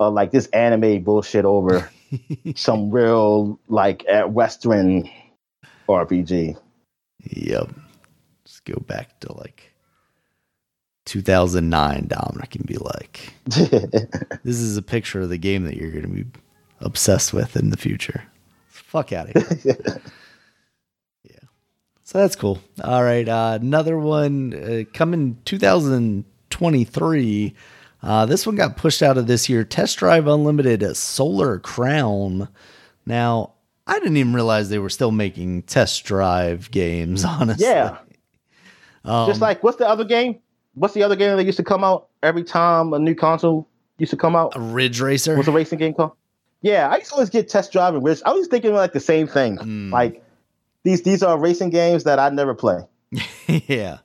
or 0.00 0.10
like 0.10 0.32
this 0.32 0.46
anime 0.48 1.04
bullshit 1.04 1.44
over 1.44 1.88
some 2.56 2.90
real 2.90 3.60
like 3.68 4.04
uh, 4.08 4.24
Western 4.24 5.08
RPG? 5.88 6.58
Yep. 7.22 7.70
Just 8.44 8.64
go 8.64 8.82
back 8.84 9.20
to 9.20 9.32
like 9.34 9.72
2009, 11.04 12.08
Dominic, 12.08 12.56
and 12.56 12.66
be 12.66 12.78
like, 12.78 13.32
this 13.44 14.58
is 14.58 14.76
a 14.76 14.82
picture 14.82 15.20
of 15.20 15.28
the 15.28 15.38
game 15.38 15.62
that 15.66 15.76
you're 15.76 15.92
going 15.92 16.02
to 16.02 16.24
be 16.24 16.26
obsessed 16.80 17.32
with 17.32 17.54
in 17.54 17.70
the 17.70 17.76
future. 17.76 18.24
Fuck 18.66 19.12
out 19.12 19.30
of 19.30 19.62
here. 19.62 20.02
So 22.10 22.18
that's 22.18 22.34
cool. 22.34 22.58
All 22.82 23.04
right. 23.04 23.28
Uh, 23.28 23.56
another 23.62 23.96
one 23.96 24.52
uh, 24.52 24.82
coming 24.92 25.38
2023. 25.44 27.54
Uh, 28.02 28.26
this 28.26 28.44
one 28.44 28.56
got 28.56 28.76
pushed 28.76 29.00
out 29.00 29.16
of 29.16 29.28
this 29.28 29.48
year. 29.48 29.62
Test 29.62 29.98
Drive 29.98 30.26
Unlimited 30.26 30.96
Solar 30.96 31.60
Crown. 31.60 32.48
Now, 33.06 33.52
I 33.86 34.00
didn't 34.00 34.16
even 34.16 34.34
realize 34.34 34.70
they 34.70 34.80
were 34.80 34.90
still 34.90 35.12
making 35.12 35.62
test 35.62 36.04
drive 36.04 36.72
games, 36.72 37.24
honestly. 37.28 37.64
yeah, 37.66 37.98
Um, 39.04 39.28
just 39.28 39.40
like 39.40 39.62
what's 39.62 39.78
the 39.78 39.88
other 39.88 40.04
game? 40.04 40.40
What's 40.74 40.94
the 40.94 41.04
other 41.04 41.14
game 41.14 41.36
that 41.36 41.44
used 41.44 41.58
to 41.58 41.64
come 41.64 41.84
out 41.84 42.08
every 42.24 42.42
time 42.42 42.92
a 42.92 42.98
new 42.98 43.14
console 43.14 43.68
used 43.98 44.10
to 44.10 44.16
come 44.16 44.34
out? 44.34 44.56
a 44.56 44.60
Ridge 44.60 45.00
Racer. 45.00 45.36
What's 45.36 45.46
a 45.46 45.52
racing 45.52 45.78
game 45.78 45.94
called? 45.94 46.10
Yeah, 46.60 46.88
I 46.88 46.96
used 46.96 47.10
to 47.10 47.14
always 47.14 47.30
get 47.30 47.48
test 47.48 47.70
driving. 47.70 48.02
Which 48.02 48.20
I 48.26 48.32
was 48.32 48.48
thinking 48.48 48.74
like 48.74 48.94
the 48.94 48.98
same 48.98 49.28
thing. 49.28 49.58
Mm. 49.58 49.92
Like 49.92 50.24
these 50.82 51.02
these 51.02 51.22
are 51.22 51.38
racing 51.38 51.70
games 51.70 52.04
that 52.04 52.18
I 52.18 52.28
never 52.30 52.54
play. 52.54 52.80
yeah, 53.46 53.98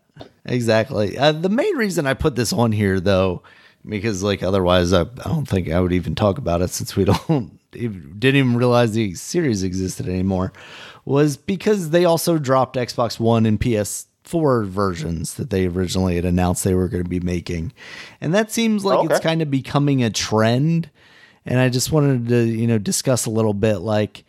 exactly. 0.46 1.18
Uh, 1.18 1.32
the 1.32 1.50
main 1.50 1.76
reason 1.78 2.08
I 2.08 2.14
put 2.14 2.36
this 2.36 2.52
on 2.52 2.72
here, 2.72 3.00
though, 3.00 3.44
because 3.88 4.24
like 4.24 4.44
otherwise, 4.44 4.94
I, 4.94 5.02
I 5.02 5.26
don't 5.26 5.48
think 5.48 5.70
I 5.70 5.80
would 5.80 5.94
even 5.94 6.16
talk 6.16 6.38
about 6.38 6.62
it 6.62 6.70
since 6.70 6.96
we 6.96 7.06
don't 7.28 7.60
even, 7.74 8.16
didn't 8.18 8.40
even 8.40 8.58
realize 8.58 8.94
the 8.94 9.14
series 9.16 9.64
existed 9.64 10.08
anymore, 10.08 10.54
was 11.06 11.38
because 11.38 11.92
they 11.92 12.06
also 12.06 12.38
dropped 12.38 12.76
Xbox 12.76 13.20
One 13.20 13.46
and 13.46 13.60
PS4 13.60 14.66
versions 14.66 15.36
that 15.36 15.50
they 15.50 15.68
originally 15.68 16.16
had 16.16 16.26
announced 16.26 16.64
they 16.64 16.74
were 16.74 16.90
going 16.90 17.04
to 17.04 17.10
be 17.10 17.20
making, 17.20 17.74
and 18.20 18.34
that 18.34 18.52
seems 18.52 18.84
like 18.84 19.10
it's 19.10 19.20
kind 19.20 19.42
of 19.42 19.50
becoming 19.50 20.04
a 20.04 20.10
trend. 20.10 20.90
And 21.48 21.60
I 21.60 21.70
just 21.70 21.92
wanted 21.92 22.28
to, 22.30 22.44
you 22.44 22.66
know, 22.66 22.80
discuss 22.80 23.28
a 23.28 23.30
little 23.30 23.54
bit 23.54 23.78
like 23.78 24.26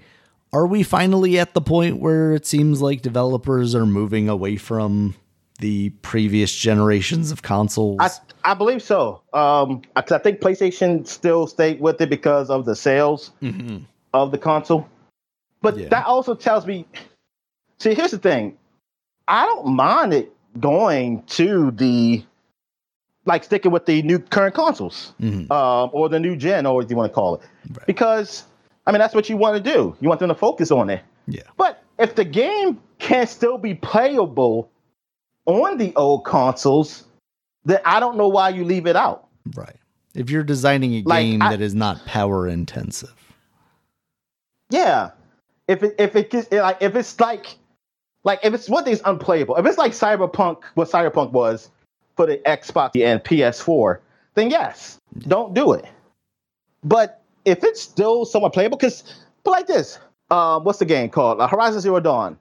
are 0.56 0.66
we 0.66 0.82
finally 0.82 1.38
at 1.38 1.52
the 1.52 1.60
point 1.60 1.98
where 2.00 2.32
it 2.32 2.46
seems 2.46 2.80
like 2.80 3.02
developers 3.02 3.74
are 3.74 3.84
moving 3.84 4.26
away 4.30 4.56
from 4.56 5.14
the 5.58 5.90
previous 6.00 6.54
generations 6.54 7.30
of 7.30 7.42
consoles? 7.42 7.98
I 8.00 8.08
I 8.52 8.54
believe 8.54 8.82
so. 8.82 9.20
Um, 9.34 9.82
I, 9.96 10.00
think 10.00 10.40
PlayStation 10.40 11.06
still 11.06 11.46
stayed 11.46 11.78
with 11.80 12.00
it 12.00 12.08
because 12.08 12.48
of 12.48 12.64
the 12.64 12.74
sales 12.74 13.32
Mhm. 13.42 13.82
of 14.14 14.30
the 14.30 14.38
console. 14.38 14.86
But 15.60 15.76
Yeah. 15.76 15.88
that 15.90 16.06
also 16.06 16.34
tells 16.34 16.64
me. 16.66 16.86
See, 17.78 17.92
here's 17.92 18.12
the 18.12 18.18
thing. 18.18 18.56
I 19.28 19.44
don't 19.44 19.66
mind 19.66 20.14
it 20.14 20.32
going 20.58 21.22
to 21.38 21.70
the 21.72 22.24
like 23.26 23.44
sticking 23.44 23.72
with 23.72 23.84
the 23.84 24.00
new 24.02 24.20
current 24.20 24.54
consoles 24.54 25.12
Mhm. 25.20 25.50
um, 25.50 25.90
or 25.92 26.08
the 26.08 26.20
new 26.20 26.36
gen 26.36 26.64
or 26.64 26.76
what 26.76 26.88
you 26.88 26.96
want 26.96 27.10
to 27.12 27.14
call 27.14 27.34
it, 27.34 27.40
Right. 27.76 27.86
because 27.86 28.44
I 28.86 28.92
mean 28.92 28.98
that's 29.00 29.14
what 29.14 29.28
you 29.28 29.36
want 29.36 29.62
to 29.62 29.72
do. 29.72 29.96
You 30.00 30.08
want 30.08 30.20
them 30.20 30.28
to 30.28 30.34
focus 30.34 30.70
on 30.70 30.90
it. 30.90 31.02
Yeah. 31.26 31.42
But 31.56 31.82
if 31.98 32.14
the 32.14 32.24
game 32.24 32.80
can 32.98 33.26
still 33.26 33.58
be 33.58 33.74
playable 33.74 34.70
on 35.46 35.76
the 35.78 35.92
old 35.96 36.24
consoles, 36.24 37.04
then 37.64 37.80
I 37.84 37.98
don't 38.00 38.16
know 38.16 38.28
why 38.28 38.50
you 38.50 38.64
leave 38.64 38.86
it 38.86 38.96
out. 38.96 39.26
Right. 39.54 39.76
If 40.14 40.30
you're 40.30 40.44
designing 40.44 40.94
a 40.94 41.02
Like, 41.04 41.24
game 41.24 41.42
I- 41.42 41.50
that 41.50 41.60
is 41.60 41.74
not 41.74 42.04
power 42.06 42.46
intensive. 42.48 43.14
Yeah. 44.70 45.10
If 45.68 45.82
it 45.82 45.96
if 45.98 46.14
it 46.14 46.30
gets 46.30 46.50
like 46.52 46.78
if 46.80 46.94
it's 46.94 47.18
like 47.20 47.56
like 48.24 48.40
if 48.44 48.54
it's 48.54 48.68
one 48.68 48.84
thing's 48.84 49.00
unplayable, 49.04 49.56
if 49.56 49.66
it's 49.66 49.78
like 49.78 49.92
Cyberpunk, 49.92 50.62
what 50.74 50.88
Cyberpunk 50.88 51.32
was 51.32 51.70
for 52.16 52.26
the 52.26 52.38
Xbox 52.38 52.90
and 53.00 53.22
PS4, 53.22 53.98
then 54.34 54.50
yes, 54.50 54.98
don't 55.18 55.54
do 55.54 55.72
it. 55.72 55.84
But 56.84 57.20
if 57.47 57.64
it's 57.64 57.81
still 57.81 58.27
somewhat 58.27 58.52
playable, 58.52 58.77
because 58.77 59.02
but 59.44 59.52
like 59.52 59.66
this, 59.66 59.98
um, 60.31 60.64
what's 60.64 60.81
the 60.81 60.85
game 60.85 61.09
called? 61.09 61.40
Uh, 61.40 61.47
Horizon 61.47 61.81
Zero 61.81 62.01
Dawn. 62.01 62.36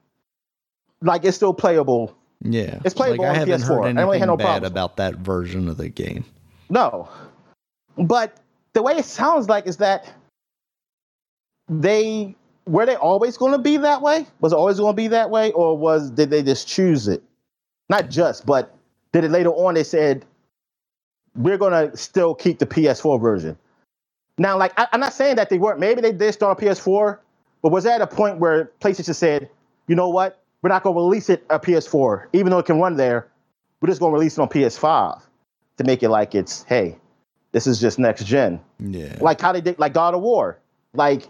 Like 1.00 1.24
it's 1.24 1.36
still 1.36 1.54
playable. 1.54 2.14
Yeah. 2.42 2.80
It's 2.84 2.94
playable 2.94 3.24
like, 3.24 3.36
I 3.36 3.40
on 3.40 3.48
haven't 3.48 3.60
PS4. 3.62 3.84
heard 3.84 3.98
I 3.98 4.02
really 4.02 4.18
have 4.18 4.28
no 4.28 4.36
bad 4.36 4.44
problems. 4.44 4.70
about 4.70 4.96
that 4.98 5.14
version 5.16 5.68
of 5.68 5.78
the 5.78 5.88
game. 5.88 6.24
No. 6.68 7.08
But 7.96 8.36
the 8.74 8.82
way 8.82 8.94
it 8.94 9.04
sounds 9.04 9.48
like 9.48 9.66
is 9.66 9.78
that 9.78 10.12
they 11.68 12.34
were 12.66 12.84
they 12.84 12.96
always 12.96 13.36
going 13.36 13.52
to 13.52 13.58
be 13.58 13.76
that 13.76 14.02
way? 14.02 14.26
Was 14.40 14.52
it 14.52 14.56
always 14.56 14.78
going 14.78 14.92
to 14.92 14.96
be 14.96 15.08
that 15.08 15.30
way, 15.30 15.52
or 15.52 15.78
was 15.78 16.10
did 16.10 16.30
they 16.30 16.42
just 16.42 16.66
choose 16.66 17.08
it? 17.08 17.22
Not 17.88 18.10
just, 18.10 18.44
but 18.44 18.76
did 19.12 19.22
it 19.22 19.30
later 19.30 19.50
on? 19.50 19.74
They 19.74 19.84
said 19.84 20.24
we're 21.36 21.58
gonna 21.58 21.96
still 21.96 22.34
keep 22.34 22.58
the 22.58 22.66
PS4 22.66 23.20
version. 23.20 23.56
Now, 24.38 24.58
like 24.58 24.72
I, 24.76 24.86
am 24.92 25.00
not 25.00 25.12
saying 25.12 25.36
that 25.36 25.48
they 25.48 25.58
weren't. 25.58 25.80
Maybe 25.80 26.00
they 26.00 26.12
did 26.12 26.32
start 26.32 26.58
on 26.58 26.64
PS4, 26.64 27.18
but 27.62 27.72
was 27.72 27.84
that 27.84 28.00
a 28.00 28.06
point 28.06 28.38
where 28.38 28.70
PlayStation 28.80 29.14
said, 29.14 29.48
you 29.86 29.94
know 29.94 30.08
what, 30.08 30.42
we're 30.62 30.68
not 30.68 30.82
gonna 30.82 30.96
release 30.96 31.30
it 31.30 31.44
on 31.50 31.60
PS4, 31.60 32.26
even 32.32 32.50
though 32.50 32.58
it 32.58 32.66
can 32.66 32.80
run 32.80 32.96
there. 32.96 33.28
We're 33.80 33.88
just 33.88 34.00
gonna 34.00 34.12
release 34.12 34.38
it 34.38 34.40
on 34.40 34.48
PS5 34.48 35.20
to 35.78 35.84
make 35.84 36.02
it 36.02 36.08
like 36.08 36.34
it's 36.34 36.64
hey, 36.64 36.98
this 37.52 37.66
is 37.66 37.80
just 37.80 37.98
next 37.98 38.24
gen. 38.24 38.60
Yeah. 38.78 39.16
Like 39.20 39.40
how 39.40 39.52
they 39.52 39.60
did, 39.60 39.78
like 39.78 39.94
God 39.94 40.14
of 40.14 40.22
War. 40.22 40.58
Like, 40.92 41.28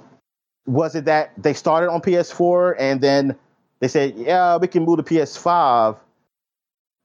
was 0.66 0.94
it 0.94 1.04
that 1.04 1.32
they 1.36 1.54
started 1.54 1.90
on 1.90 2.00
PS4 2.00 2.74
and 2.78 3.00
then 3.00 3.36
they 3.80 3.88
said, 3.88 4.14
yeah, 4.16 4.56
we 4.56 4.68
can 4.68 4.84
move 4.84 4.96
to 4.98 5.02
PS5, 5.02 5.98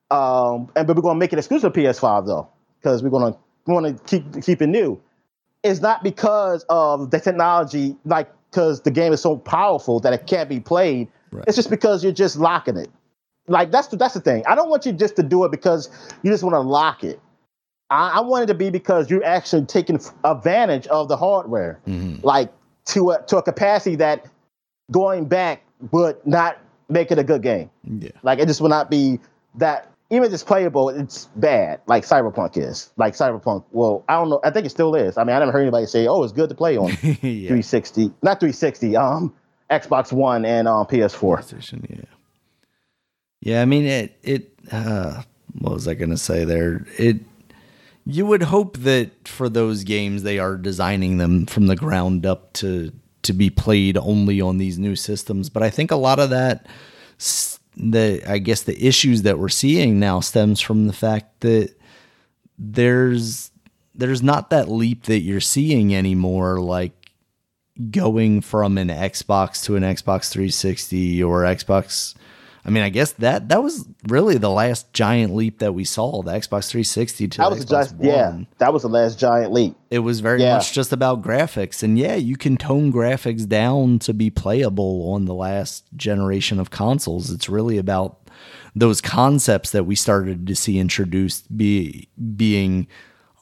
um, 0.09 0.71
and 0.75 0.87
but 0.87 0.95
we're 0.95 1.01
gonna 1.01 1.19
make 1.19 1.33
it 1.33 1.39
exclusive 1.39 1.73
to 1.73 1.79
PS5 1.79 2.25
though, 2.25 2.49
because 2.79 3.03
we're 3.03 3.09
gonna 3.09 3.35
we 3.65 3.73
want 3.73 3.85
to 3.85 4.03
keep 4.05 4.43
keep 4.43 4.61
it 4.61 4.67
new. 4.67 5.01
It's 5.63 5.79
not 5.81 6.03
because 6.03 6.65
of 6.69 7.11
the 7.11 7.19
technology, 7.19 7.95
like 8.05 8.31
because 8.49 8.81
the 8.81 8.91
game 8.91 9.13
is 9.13 9.21
so 9.21 9.37
powerful 9.37 9.99
that 10.01 10.11
it 10.13 10.27
can't 10.27 10.49
be 10.49 10.59
played. 10.59 11.07
Right. 11.31 11.45
It's 11.47 11.55
just 11.55 11.69
because 11.69 12.03
you're 12.03 12.11
just 12.13 12.35
locking 12.37 12.77
it. 12.77 12.89
Like 13.47 13.71
that's 13.71 13.87
the, 13.87 13.97
that's 13.97 14.13
the 14.13 14.21
thing. 14.21 14.43
I 14.47 14.55
don't 14.55 14.69
want 14.69 14.85
you 14.85 14.91
just 14.91 15.15
to 15.17 15.23
do 15.23 15.43
it 15.45 15.51
because 15.51 15.89
you 16.23 16.31
just 16.31 16.43
want 16.43 16.53
to 16.55 16.59
lock 16.59 17.03
it. 17.03 17.19
I, 17.89 18.09
I 18.15 18.19
want 18.21 18.43
it 18.43 18.47
to 18.47 18.53
be 18.53 18.69
because 18.69 19.09
you're 19.09 19.23
actually 19.23 19.65
taking 19.65 19.99
advantage 20.23 20.87
of 20.87 21.07
the 21.07 21.17
hardware, 21.17 21.79
Mhm. 21.87 22.23
like 22.23 22.51
to 22.85 23.11
a, 23.11 23.21
to 23.27 23.37
a 23.37 23.43
capacity 23.43 23.95
that 23.97 24.25
going 24.91 25.25
back 25.25 25.63
would 25.91 26.25
not 26.25 26.57
make 26.89 27.11
it 27.11 27.19
a 27.19 27.23
good 27.23 27.41
game. 27.41 27.69
Yeah. 27.83 28.11
Like 28.23 28.39
it 28.39 28.47
just 28.47 28.61
will 28.61 28.69
not 28.69 28.89
be 28.89 29.19
that. 29.55 29.90
Even 30.11 30.25
if 30.25 30.33
it's 30.33 30.43
playable, 30.43 30.89
it's 30.89 31.25
bad. 31.37 31.79
Like 31.87 32.03
Cyberpunk 32.03 32.57
is. 32.57 32.91
Like 32.97 33.13
Cyberpunk. 33.13 33.63
Well, 33.71 34.03
I 34.09 34.15
don't 34.15 34.29
know. 34.29 34.41
I 34.43 34.51
think 34.51 34.65
it 34.65 34.69
still 34.69 34.93
is. 34.93 35.17
I 35.17 35.23
mean, 35.23 35.35
I 35.35 35.39
never 35.39 35.51
heard 35.51 35.61
anybody 35.61 35.85
say, 35.85 36.05
"Oh, 36.05 36.21
it's 36.23 36.33
good 36.33 36.49
to 36.49 36.55
play 36.55 36.77
on 36.77 36.89
yeah. 37.01 37.47
360." 37.47 38.11
Not 38.21 38.39
360. 38.39 38.95
Um, 38.97 39.33
Xbox 39.71 40.11
One 40.11 40.45
and 40.45 40.67
um 40.67 40.85
PS4. 40.85 41.39
PlayStation, 41.39 41.89
yeah. 41.89 42.05
Yeah, 43.39 43.61
I 43.61 43.65
mean 43.65 43.85
it 43.85 44.17
it 44.21 44.53
uh 44.71 45.23
what 45.59 45.73
was 45.73 45.87
I 45.87 45.93
gonna 45.93 46.17
say 46.17 46.43
there? 46.43 46.85
It 46.97 47.21
you 48.05 48.25
would 48.25 48.43
hope 48.43 48.77
that 48.79 49.27
for 49.27 49.47
those 49.47 49.83
games 49.83 50.23
they 50.23 50.39
are 50.39 50.57
designing 50.57 51.17
them 51.17 51.45
from 51.45 51.67
the 51.67 51.75
ground 51.75 52.25
up 52.25 52.53
to 52.53 52.91
to 53.23 53.33
be 53.33 53.49
played 53.49 53.97
only 53.97 54.41
on 54.41 54.57
these 54.57 54.77
new 54.77 54.95
systems. 54.95 55.49
But 55.49 55.63
I 55.63 55.69
think 55.69 55.91
a 55.91 55.95
lot 55.95 56.19
of 56.19 56.29
that 56.31 56.67
the 57.75 58.21
I 58.27 58.37
guess 58.37 58.63
the 58.63 58.85
issues 58.85 59.23
that 59.23 59.39
we're 59.39 59.49
seeing 59.49 59.99
now 59.99 60.19
stems 60.19 60.59
from 60.59 60.87
the 60.87 60.93
fact 60.93 61.41
that 61.41 61.73
there's 62.57 63.51
there's 63.95 64.23
not 64.23 64.49
that 64.49 64.69
leap 64.69 65.03
that 65.03 65.21
you're 65.21 65.39
seeing 65.39 65.95
anymore 65.95 66.59
like 66.59 66.93
going 67.89 68.41
from 68.41 68.77
an 68.77 68.89
Xbox 68.89 69.63
to 69.63 69.75
an 69.75 69.83
Xbox 69.83 70.29
360 70.29 71.23
or 71.23 71.43
Xbox 71.43 72.15
I 72.63 72.69
mean 72.69 72.83
I 72.83 72.89
guess 72.89 73.13
that 73.13 73.49
that 73.49 73.63
was 73.63 73.87
really 74.07 74.37
the 74.37 74.49
last 74.49 74.93
giant 74.93 75.33
leap 75.35 75.59
that 75.59 75.73
we 75.73 75.83
saw 75.83 76.21
the 76.21 76.31
Xbox 76.31 76.69
360 76.69 77.27
to 77.29 77.37
That 77.39 77.49
the 77.49 77.55
was 77.55 77.65
Xbox 77.65 77.69
just 77.69 77.95
yeah. 77.99 78.29
One. 78.29 78.47
That 78.59 78.71
was 78.73 78.83
the 78.83 78.89
last 78.89 79.17
giant 79.19 79.51
leap. 79.51 79.75
It 79.89 79.99
was 79.99 80.19
very 80.19 80.41
Yeah. 80.41 80.55
much 80.55 80.71
just 80.73 80.91
about 80.93 81.21
graphics 81.21 81.81
and 81.83 81.97
yeah 81.97 82.15
you 82.15 82.37
can 82.37 82.57
tone 82.57 82.91
graphics 82.93 83.47
down 83.47 83.99
to 83.99 84.13
be 84.13 84.29
playable 84.29 85.11
on 85.13 85.25
the 85.25 85.33
last 85.33 85.85
generation 85.95 86.59
of 86.59 86.69
consoles 86.69 87.31
it's 87.31 87.49
really 87.49 87.77
about 87.77 88.17
those 88.75 89.01
concepts 89.01 89.71
that 89.71 89.85
we 89.85 89.95
started 89.95 90.47
to 90.47 90.55
see 90.55 90.79
introduced 90.79 91.55
be 91.57 92.07
being 92.37 92.87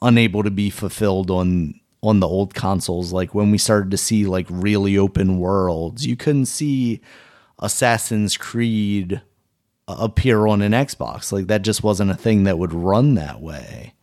unable 0.01 0.43
to 0.43 0.49
be 0.51 0.69
fulfilled 0.69 1.29
on 1.29 1.73
on 2.01 2.21
the 2.21 2.27
old 2.27 2.53
consoles 2.53 3.11
like 3.11 3.35
when 3.35 3.51
we 3.51 3.57
started 3.57 3.91
to 3.91 3.97
see 3.97 4.25
like 4.25 4.47
really 4.49 4.97
open 4.97 5.37
worlds 5.37 6.05
you 6.07 6.15
couldn't 6.15 6.45
see 6.45 7.01
Assassin's 7.59 8.37
Creed 8.37 9.21
uh, 9.87 9.95
appear 9.99 10.47
on 10.47 10.61
an 10.61 10.71
Xbox. 10.71 11.31
Like 11.31 11.47
that 11.47 11.61
just 11.61 11.83
wasn't 11.83 12.11
a 12.11 12.15
thing 12.15 12.43
that 12.43 12.57
would 12.57 12.73
run 12.73 13.15
that 13.15 13.41
way. 13.41 13.93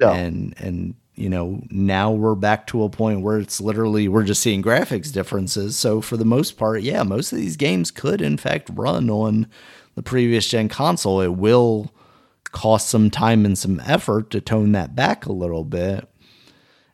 No. 0.00 0.12
and 0.12 0.54
and 0.58 0.94
you 1.16 1.28
know 1.28 1.60
now 1.70 2.12
we're 2.12 2.36
back 2.36 2.68
to 2.68 2.84
a 2.84 2.88
point 2.88 3.22
where 3.22 3.40
it's 3.40 3.60
literally 3.60 4.06
we're 4.06 4.22
just 4.22 4.42
seeing 4.42 4.62
graphics 4.62 5.12
differences. 5.12 5.76
So 5.76 6.00
for 6.00 6.16
the 6.16 6.24
most 6.24 6.56
part 6.56 6.82
yeah 6.82 7.02
most 7.02 7.32
of 7.32 7.38
these 7.38 7.56
games 7.56 7.90
could 7.90 8.20
in 8.20 8.36
fact 8.36 8.70
run 8.72 9.10
on 9.10 9.48
the 9.96 10.02
previous 10.02 10.46
gen 10.46 10.68
console. 10.68 11.20
It 11.20 11.34
will 11.34 11.92
cost 12.44 12.88
some 12.88 13.10
time 13.10 13.44
and 13.44 13.58
some 13.58 13.80
effort 13.80 14.30
to 14.30 14.40
tone 14.40 14.72
that 14.72 14.94
back 14.94 15.26
a 15.26 15.32
little 15.32 15.64
bit. 15.64 16.08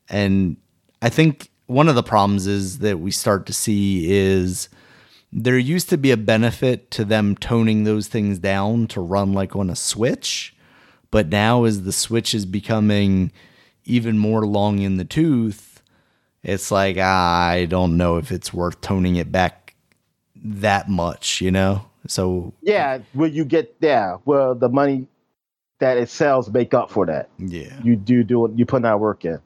And 0.08 0.56
i 1.02 1.08
think 1.08 1.50
one 1.66 1.88
of 1.88 1.94
the 1.94 2.02
problems 2.02 2.46
is 2.46 2.78
that 2.78 3.00
we 3.00 3.10
start 3.10 3.46
to 3.46 3.52
see 3.52 4.10
is 4.10 4.68
there 5.34 5.58
used 5.58 5.88
to 5.90 5.98
be 5.98 6.10
a 6.10 6.16
benefit 6.16 6.90
to 6.92 7.04
them 7.04 7.34
toning 7.36 7.84
those 7.84 8.06
things 8.06 8.38
down 8.38 8.86
to 8.86 9.00
run 9.00 9.32
like 9.32 9.56
on 9.56 9.68
a 9.68 9.76
switch 9.76 10.54
but 11.10 11.28
now 11.28 11.64
as 11.64 11.82
the 11.82 11.92
switch 11.92 12.34
is 12.34 12.46
becoming 12.46 13.32
even 13.84 14.16
more 14.16 14.46
long 14.46 14.78
in 14.78 14.96
the 14.96 15.04
tooth 15.04 15.82
it's 16.42 16.70
like 16.70 16.96
i 16.96 17.66
don't 17.66 17.96
know 17.96 18.16
if 18.16 18.30
it's 18.30 18.54
worth 18.54 18.80
toning 18.80 19.16
it 19.16 19.32
back 19.32 19.74
that 20.36 20.88
much 20.88 21.40
you 21.40 21.50
know 21.50 21.84
so 22.06 22.52
yeah, 22.62 22.98
will 23.14 23.30
you 23.30 23.44
get 23.44 23.74
yeah? 23.80 24.18
Well, 24.24 24.54
the 24.54 24.68
money 24.68 25.06
that 25.78 25.96
it 25.96 26.08
sells 26.08 26.50
make 26.50 26.74
up 26.74 26.90
for 26.90 27.06
that. 27.06 27.28
yeah 27.38 27.80
You 27.82 27.96
do 27.96 28.22
do 28.24 28.46
it. 28.46 28.52
You 28.54 28.66
put 28.66 28.82
that 28.82 29.00
work 29.00 29.24
in. 29.24 29.40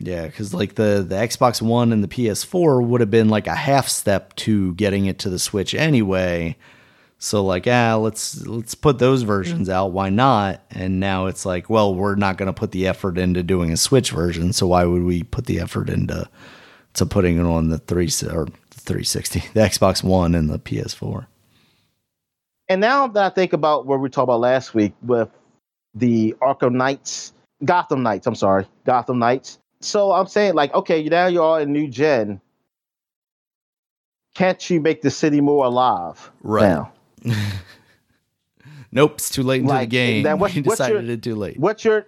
Yeah, 0.00 0.26
because 0.26 0.54
like 0.54 0.76
the 0.76 1.04
the 1.06 1.16
Xbox 1.16 1.60
One 1.60 1.92
and 1.92 2.04
the 2.04 2.08
PS4 2.08 2.84
would 2.86 3.00
have 3.00 3.10
been 3.10 3.28
like 3.28 3.46
a 3.46 3.54
half 3.54 3.88
step 3.88 4.34
to 4.36 4.74
getting 4.74 5.06
it 5.06 5.18
to 5.20 5.30
the 5.30 5.38
Switch 5.38 5.74
anyway. 5.74 6.56
So 7.18 7.44
like, 7.44 7.66
ah, 7.66 7.96
let's 7.96 8.46
let's 8.46 8.76
put 8.76 9.00
those 9.00 9.22
versions 9.22 9.68
out. 9.68 9.88
Why 9.88 10.08
not? 10.08 10.62
And 10.70 11.00
now 11.00 11.26
it's 11.26 11.44
like, 11.44 11.68
well, 11.68 11.92
we're 11.92 12.14
not 12.14 12.36
going 12.36 12.46
to 12.46 12.52
put 12.52 12.70
the 12.70 12.86
effort 12.86 13.18
into 13.18 13.42
doing 13.42 13.72
a 13.72 13.76
Switch 13.76 14.12
version. 14.12 14.52
So 14.52 14.68
why 14.68 14.84
would 14.84 15.02
we 15.02 15.24
put 15.24 15.46
the 15.46 15.58
effort 15.58 15.90
into 15.90 16.28
to 16.94 17.06
putting 17.06 17.38
it 17.38 17.44
on 17.44 17.68
the 17.68 17.78
three 17.78 18.06
or 18.30 18.46
the 18.46 18.80
360, 18.80 19.40
the 19.54 19.60
Xbox 19.60 20.04
One 20.04 20.36
and 20.36 20.48
the 20.48 20.60
PS4? 20.60 21.26
And 22.68 22.80
now 22.80 23.08
that 23.08 23.32
I 23.32 23.34
think 23.34 23.52
about 23.52 23.86
what 23.86 23.98
we 23.98 24.10
talked 24.10 24.24
about 24.24 24.40
last 24.40 24.74
week 24.74 24.92
with 25.02 25.28
the 25.94 26.36
Arkham 26.40 26.74
Knights, 26.74 27.32
Gotham 27.64 28.04
Knights, 28.04 28.28
I'm 28.28 28.36
sorry, 28.36 28.66
Gotham 28.84 29.18
Knights. 29.18 29.58
So 29.80 30.12
I'm 30.12 30.26
saying, 30.26 30.54
like, 30.54 30.74
okay, 30.74 31.02
now 31.04 31.26
you're 31.26 31.42
all 31.42 31.56
in 31.56 31.72
new 31.72 31.88
gen. 31.88 32.40
Can't 34.34 34.68
you 34.70 34.80
make 34.80 35.02
the 35.02 35.10
city 35.10 35.40
more 35.40 35.64
alive 35.64 36.30
Right. 36.42 36.62
now? 36.68 36.92
Nope, 38.90 39.14
it's 39.16 39.28
too 39.28 39.42
late 39.42 39.60
into 39.60 39.68
Like, 39.74 39.90
the 39.90 39.96
game. 39.96 40.22
then 40.22 40.38
what- 40.38 40.50
what's 40.54 40.68
decided 40.78 41.04
your- 41.04 41.12
it 41.12 41.22
too 41.22 41.34
late. 41.34 41.58
What's 41.60 41.84
your 41.84 42.06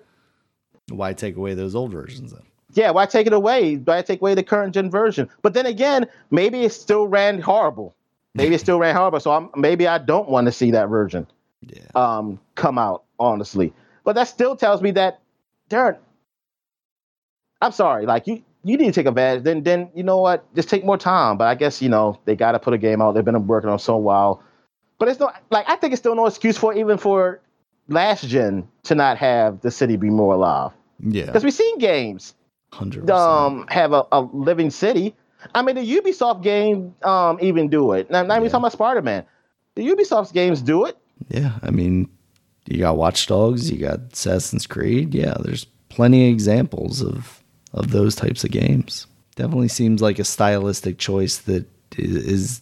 Why 0.89 1.13
take 1.13 1.37
away 1.37 1.53
those 1.55 1.75
old 1.75 1.93
versions 1.93 2.33
then? 2.33 2.41
yeah? 2.73 2.91
Why 2.91 3.05
take 3.05 3.27
it 3.27 3.35
away? 3.35 3.75
Why 3.77 4.01
take 4.01 4.21
away 4.23 4.35
the 4.35 4.43
current 4.43 4.73
gen 4.75 4.91
version? 4.91 5.29
But 5.43 5.53
then 5.53 5.67
again, 5.67 6.07
maybe 6.31 6.63
it 6.65 6.73
still 6.73 7.07
ran 7.07 7.39
horrible. 7.41 7.95
Maybe 8.35 8.55
it 8.55 8.61
still 8.61 8.79
ran 8.79 8.95
horrible. 8.97 9.21
So 9.21 9.31
I'm, 9.33 9.51
maybe 9.57 9.87
I 9.87 9.99
don't 9.99 10.29
want 10.31 10.47
to 10.47 10.53
see 10.53 10.71
that 10.71 10.89
version. 10.89 11.27
Yeah. 11.67 11.83
um, 11.95 12.41
come 12.55 12.79
out, 12.79 13.03
honestly. 13.19 13.75
But 14.05 14.15
that 14.15 14.29
still 14.29 14.57
tells 14.57 14.81
me 14.81 14.91
that 14.93 15.21
they're. 15.69 15.99
I'm 17.63 17.73
sorry, 17.73 18.07
like 18.07 18.27
you, 18.27 18.43
you 18.65 18.77
need 18.77 18.87
to 18.87 18.93
take 18.93 19.07
advantage. 19.07 19.45
Then, 19.45 19.63
then 19.63 19.91
you 19.95 20.03
know 20.03 20.19
what? 20.21 20.53
Just 20.55 20.69
take 20.69 20.85
more 20.85 20.97
time. 20.99 21.37
But 21.37 21.49
I 21.49 21.55
guess 21.55 21.81
you 21.83 21.89
know 21.89 22.19
they 22.25 22.37
got 22.37 22.53
to 22.53 22.59
put 22.59 22.73
a 22.75 22.79
game 22.79 23.01
out. 23.03 23.13
They've 23.13 23.25
been 23.25 23.47
working 23.47 23.71
on 23.71 23.79
so 23.79 23.97
while. 23.97 24.43
But 24.99 25.09
it's 25.09 25.19
no 25.21 25.31
like 25.51 25.69
I 25.69 25.77
think 25.77 25.93
it's 25.93 26.01
still 26.01 26.15
no 26.15 26.27
excuse 26.27 26.57
for 26.59 26.75
even 26.75 26.99
for 26.99 27.41
last 27.89 28.27
gen 28.29 28.69
to 28.85 28.95
not 28.95 29.17
have 29.19 29.61
the 29.63 29.71
city 29.71 29.97
be 29.97 30.11
more 30.11 30.35
alive 30.35 30.73
Yeah. 31.01 31.27
because 31.27 31.43
we've 31.43 31.55
seen 31.55 31.79
games 31.79 32.35
100%. 32.73 33.11
um 33.11 33.67
have 33.69 33.93
a, 33.93 34.05
a 34.13 34.21
living 34.21 34.71
city. 34.71 35.17
I 35.55 35.63
mean, 35.63 35.75
the 35.77 36.01
Ubisoft 36.01 36.43
game 36.43 36.95
um 37.03 37.39
even 37.41 37.69
do 37.69 37.93
it. 37.93 38.11
Now, 38.11 38.23
now 38.23 38.39
we 38.39 38.45
Yeah. 38.45 38.51
talking 38.51 38.63
about 38.65 38.73
Spider 38.73 39.03
Man. 39.03 39.25
The 39.75 39.89
Ubisoft 39.89 40.33
games 40.35 40.61
do 40.63 40.85
it. 40.85 40.97
Yeah, 41.29 41.53
I 41.63 41.71
mean, 41.71 42.09
you 42.67 42.79
got 42.79 42.97
Watch 42.97 43.27
Dogs, 43.27 43.71
you 43.71 43.79
got 43.79 44.01
Assassin's 44.13 44.67
Creed. 44.67 45.15
Yeah, 45.15 45.35
there's 45.41 45.65
plenty 45.89 46.29
of 46.29 46.33
examples 46.35 47.03
of 47.03 47.40
of 47.73 47.91
those 47.91 48.15
types 48.15 48.45
of 48.45 48.51
games. 48.51 49.07
Definitely 49.37 49.69
seems 49.69 50.03
like 50.03 50.19
a 50.19 50.25
stylistic 50.25 50.99
choice 50.99 51.39
that 51.39 51.67
is 51.97 52.61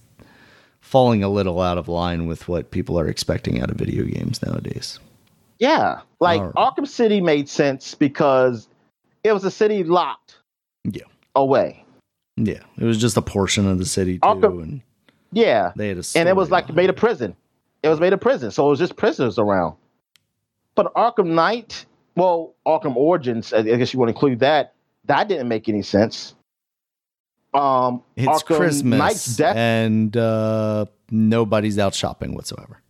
falling 0.81 1.23
a 1.23 1.29
little 1.29 1.61
out 1.61 1.79
of 1.79 1.89
line 1.89 2.27
with 2.27 2.49
what 2.49 2.71
people 2.71 2.99
are 2.99 3.09
expecting 3.09 3.61
out 3.61 3.71
of 3.71 3.77
video 3.77 4.05
games 4.05 4.43
nowadays. 4.43 4.99
Yeah, 5.59 6.01
like 6.21 6.41
Alright. 6.41 6.55
Arkham 6.55 6.87
City 6.87 7.21
made 7.21 7.49
sense 7.49 7.95
because 7.95 8.69
it 9.25 9.33
was 9.33 9.45
a 9.45 9.51
city 9.51 9.83
locked 9.85 10.37
Yeah. 10.85 11.03
away. 11.35 11.85
Yeah, 12.37 12.61
it 12.79 12.85
was 12.85 12.99
just 12.99 13.17
a 13.17 13.23
portion 13.23 13.67
of 13.67 13.79
the 13.79 13.85
city 13.85 14.15
too, 14.15 14.21
Arkham- 14.29 14.63
and 14.63 14.81
Yeah, 15.33 15.73
they 15.77 15.89
had 15.89 15.99
a 15.99 16.05
and 16.15 16.29
it 16.29 16.37
was 16.37 16.51
like 16.51 16.73
made 16.73 16.89
a 16.91 16.95
prison. 16.95 17.35
It 17.83 17.89
was 17.89 17.99
made 18.01 18.13
a 18.13 18.19
prison, 18.19 18.51
so 18.51 18.67
it 18.67 18.71
was 18.71 18.79
just 18.79 18.97
prisoners 18.97 19.39
around. 19.39 19.75
But 20.77 20.95
Arkham 20.95 21.27
Knight, 21.35 21.85
well, 22.17 22.55
Arkham 22.67 22.95
Origins, 22.97 23.53
I 23.53 23.63
guess 23.63 23.93
you 23.93 23.99
want 23.99 24.09
to 24.09 24.15
include 24.15 24.39
that. 24.41 24.75
That 25.09 25.29
didn't 25.29 25.49
make 25.49 25.69
any 25.69 25.83
sense. 25.83 26.35
Um, 27.55 28.03
It's 28.17 28.27
Arkham 28.43 28.57
Christmas 28.57 28.99
Knight's 28.99 29.37
Death. 29.37 29.57
and 29.57 30.17
uh, 30.17 30.87
nobody's 31.11 31.79
out 31.79 31.95
shopping 31.95 32.35
whatsoever. 32.35 32.81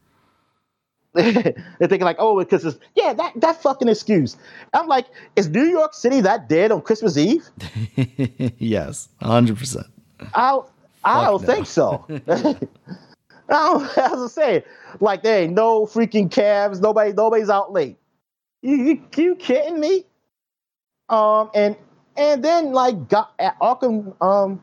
They're 1.15 1.55
thinking 1.81 2.03
like, 2.03 2.17
oh, 2.19 2.39
because 2.39 2.65
it's 2.65 2.79
yeah, 2.95 3.13
that 3.15 3.33
that 3.41 3.63
fucking 3.63 3.89
excuse. 3.89 4.37
I'm 4.75 4.87
like, 4.89 5.07
is 5.37 5.49
New 5.49 5.65
York 5.65 5.95
City 5.95 6.21
that 6.21 6.49
dead 6.49 6.71
on 6.71 6.83
Christmas 6.83 7.17
Eve? 7.17 7.49
yes, 8.59 9.09
100%. 9.23 9.85
I 10.35 10.61
I 11.05 11.25
don't 11.25 11.41
no. 11.43 11.47
think 11.47 11.67
so. 11.67 12.05
I 12.29 12.53
don't, 13.49 13.99
as 13.99 14.21
I 14.23 14.27
say, 14.29 14.65
like 15.01 15.23
there 15.23 15.43
ain't 15.45 15.55
no 15.55 15.87
freaking 15.87 16.31
cabs. 16.31 16.81
Nobody 16.81 17.13
nobody's 17.13 17.49
out 17.49 17.73
late. 17.73 17.97
You 18.63 18.77
you, 18.77 19.03
you 19.17 19.35
kidding 19.37 19.81
me? 19.81 20.05
Um 21.09 21.51
and 21.55 21.77
and 22.19 22.45
then 22.45 22.73
like 22.73 23.09
got 23.09 23.33
at 23.39 23.59
Arkham 23.61 24.21
um 24.21 24.63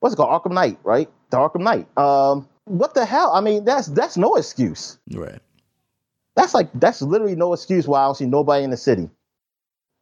what's 0.00 0.14
it 0.14 0.16
called 0.16 0.42
Arkham 0.42 0.52
Knight 0.52 0.78
right? 0.82 1.08
The 1.30 1.36
Arkham 1.36 1.60
Knight. 1.60 1.86
Um 1.96 2.48
what 2.64 2.94
the 2.94 3.04
hell? 3.04 3.32
I 3.32 3.40
mean 3.40 3.64
that's 3.64 3.86
that's 3.88 4.16
no 4.16 4.34
excuse. 4.36 4.98
Right. 5.12 5.40
That's 6.36 6.54
like 6.54 6.70
that's 6.74 7.02
literally 7.02 7.36
no 7.36 7.52
excuse 7.52 7.86
why 7.86 8.00
I 8.00 8.04
don't 8.06 8.16
see 8.16 8.26
nobody 8.26 8.64
in 8.64 8.70
the 8.70 8.76
city. 8.76 9.10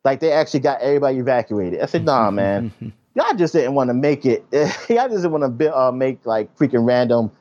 Like 0.04 0.20
they 0.20 0.32
actually 0.32 0.60
got 0.60 0.80
everybody 0.80 1.18
evacuated. 1.18 1.80
I 1.80 1.86
said, 1.86 2.04
nah, 2.04 2.30
man, 2.32 2.72
y'all 3.14 3.34
just 3.34 3.52
didn't 3.52 3.74
want 3.74 3.90
to 3.90 3.94
make 3.94 4.24
it. 4.24 4.44
y'all 4.52 5.08
just 5.08 5.22
didn't 5.22 5.32
want 5.32 5.58
to 5.58 5.76
uh, 5.76 5.90
make 5.90 6.24
like 6.24 6.56
freaking 6.56 6.86
random 6.86 7.32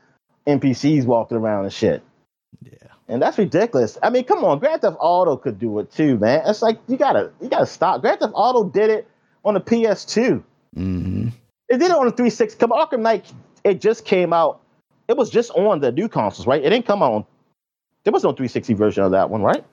NPCs 0.47 1.05
walking 1.05 1.37
around 1.37 1.65
and 1.65 1.73
shit. 1.73 2.01
yeah. 2.63 2.71
And 3.09 3.21
that's 3.21 3.37
ridiculous. 3.37 3.97
I 4.03 4.09
mean, 4.09 4.25
come 4.25 4.43
on, 4.43 4.59
Grand 4.59 4.81
Theft 4.81 4.97
Auto 4.99 5.37
could 5.37 5.59
do 5.59 5.79
it 5.79 5.91
too, 5.93 6.17
man. 6.17 6.41
It's 6.45 6.61
like 6.61 6.79
you 6.87 6.97
gotta 6.97 7.31
you 7.41 7.47
gotta 7.49 7.65
stop. 7.65 8.01
Grand 8.01 8.19
Theft 8.19 8.33
Auto 8.35 8.69
did 8.69 8.89
it 8.89 9.07
on 9.45 9.53
the 9.53 9.61
PS2. 9.61 10.43
hmm 10.75 11.27
It 11.69 11.77
did 11.77 11.83
it 11.83 11.91
on 11.91 12.05
the 12.05 12.11
360. 12.11 12.59
Come 12.59 12.71
on, 12.73 12.85
Arkham 12.87 12.99
Knight, 13.01 13.31
it 13.63 13.79
just 13.79 14.03
came 14.05 14.33
out. 14.33 14.59
It 15.07 15.15
was 15.15 15.29
just 15.29 15.51
on 15.51 15.79
the 15.79 15.91
new 15.91 16.09
consoles, 16.09 16.45
right? 16.47 16.61
It 16.61 16.69
didn't 16.69 16.85
come 16.85 17.01
out 17.01 17.13
on. 17.13 17.25
There 18.03 18.11
was 18.11 18.23
no 18.23 18.31
360 18.31 18.73
version 18.73 19.03
of 19.03 19.11
that 19.11 19.29
one, 19.29 19.41
right? 19.41 19.63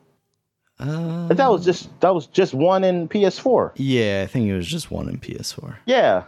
Uh, 0.79 1.27
But 1.29 1.37
that 1.39 1.51
was 1.51 1.65
just 1.65 1.89
that 2.01 2.15
was 2.15 2.27
just 2.27 2.55
one 2.55 2.85
in 2.85 3.09
PS4. 3.09 3.73
yeah, 3.77 4.23
I 4.25 4.27
think 4.29 4.49
it 4.49 4.55
was 4.57 4.67
just 4.69 4.91
one 4.93 5.09
in 5.09 5.19
PS4. 5.19 5.77
Yeah. 5.87 6.25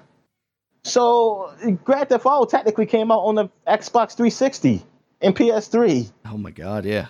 So 0.85 1.53
Grand 1.85 2.09
Theft 2.09 2.27
Auto 2.27 2.47
technically 2.51 2.87
came 2.87 3.11
out 3.11 3.21
on 3.21 3.35
the 3.37 3.49
Xbox 3.67 4.17
360 4.17 4.85
and 5.21 5.35
PS3. 5.35 6.11
Oh 6.27 6.37
my 6.39 6.51
god, 6.51 6.85
yeah. 6.85 7.07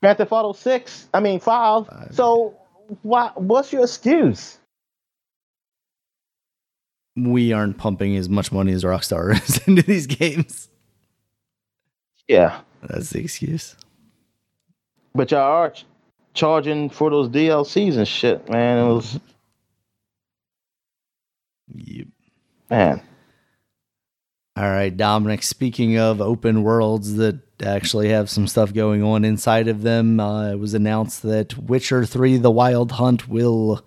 Grand 0.00 0.18
Theft 0.18 0.32
Auto 0.32 0.52
6, 0.52 1.08
I 1.14 1.20
mean 1.20 1.38
5. 1.40 1.86
Five. 1.86 2.08
So 2.12 2.56
why 3.02 3.30
what's 3.36 3.72
your 3.72 3.82
excuse? 3.82 4.58
We 7.16 7.52
aren't 7.52 7.76
pumping 7.78 8.16
as 8.16 8.28
much 8.28 8.52
money 8.52 8.72
as 8.72 8.84
Rockstar 8.84 9.32
is 9.48 9.58
into 9.68 9.82
these 9.82 10.06
games. 10.06 10.68
Yeah. 12.26 12.60
That's 12.82 13.10
the 13.10 13.20
excuse. 13.20 13.76
But 15.14 15.30
y'all 15.30 15.40
are 15.42 15.70
ch- 15.70 15.84
charging 16.34 16.88
for 16.88 17.10
those 17.10 17.28
DLCs 17.28 17.96
and 17.98 18.08
shit, 18.08 18.48
man. 18.48 18.78
It 18.78 18.92
was 18.94 19.20
Yep. 21.74 22.06
man. 22.70 23.02
All 24.54 24.68
right, 24.68 24.94
Dominic. 24.94 25.42
Speaking 25.42 25.96
of 25.98 26.20
open 26.20 26.62
worlds 26.62 27.14
that 27.14 27.40
actually 27.62 28.10
have 28.10 28.28
some 28.28 28.46
stuff 28.46 28.74
going 28.74 29.02
on 29.02 29.24
inside 29.24 29.66
of 29.66 29.80
them, 29.82 30.20
uh, 30.20 30.50
it 30.52 30.58
was 30.58 30.74
announced 30.74 31.22
that 31.22 31.56
Witcher 31.56 32.04
3 32.04 32.36
The 32.36 32.50
Wild 32.50 32.92
Hunt 32.92 33.28
will 33.28 33.82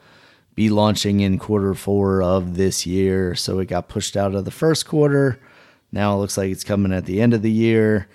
be 0.56 0.70
launching 0.70 1.20
in 1.20 1.38
quarter 1.38 1.76
four 1.76 2.24
of 2.24 2.56
this 2.56 2.86
year. 2.86 3.36
So 3.36 3.60
it 3.60 3.68
got 3.68 3.90
pushed 3.90 4.18
out 4.18 4.34
of 4.34 4.46
the 4.46 4.52
first 4.52 4.88
quarter. 4.88 5.40
Now 5.92 6.16
it 6.16 6.18
looks 6.18 6.38
like 6.38 6.50
it's 6.52 6.64
coming 6.64 6.94
at 6.94 7.06
the 7.06 7.22
end 7.22 7.36
of 7.36 7.44
the 7.44 7.52
year. 7.52 8.08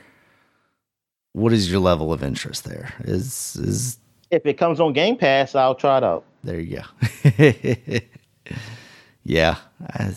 What 1.32 1.52
is 1.52 1.70
your 1.70 1.80
level 1.80 2.12
of 2.12 2.24
interest 2.24 2.64
there? 2.64 2.94
Is 3.04 3.56
is 3.56 3.98
If 4.30 4.44
it 4.44 4.54
comes 4.54 4.80
on 4.80 4.92
Game 4.92 5.16
Pass, 5.16 5.54
I'll 5.54 5.76
try 5.76 5.98
it 5.98 6.04
out. 6.04 6.24
there 6.42 6.58
you 6.58 6.82
go. 7.24 8.00
yeah. 9.24 9.56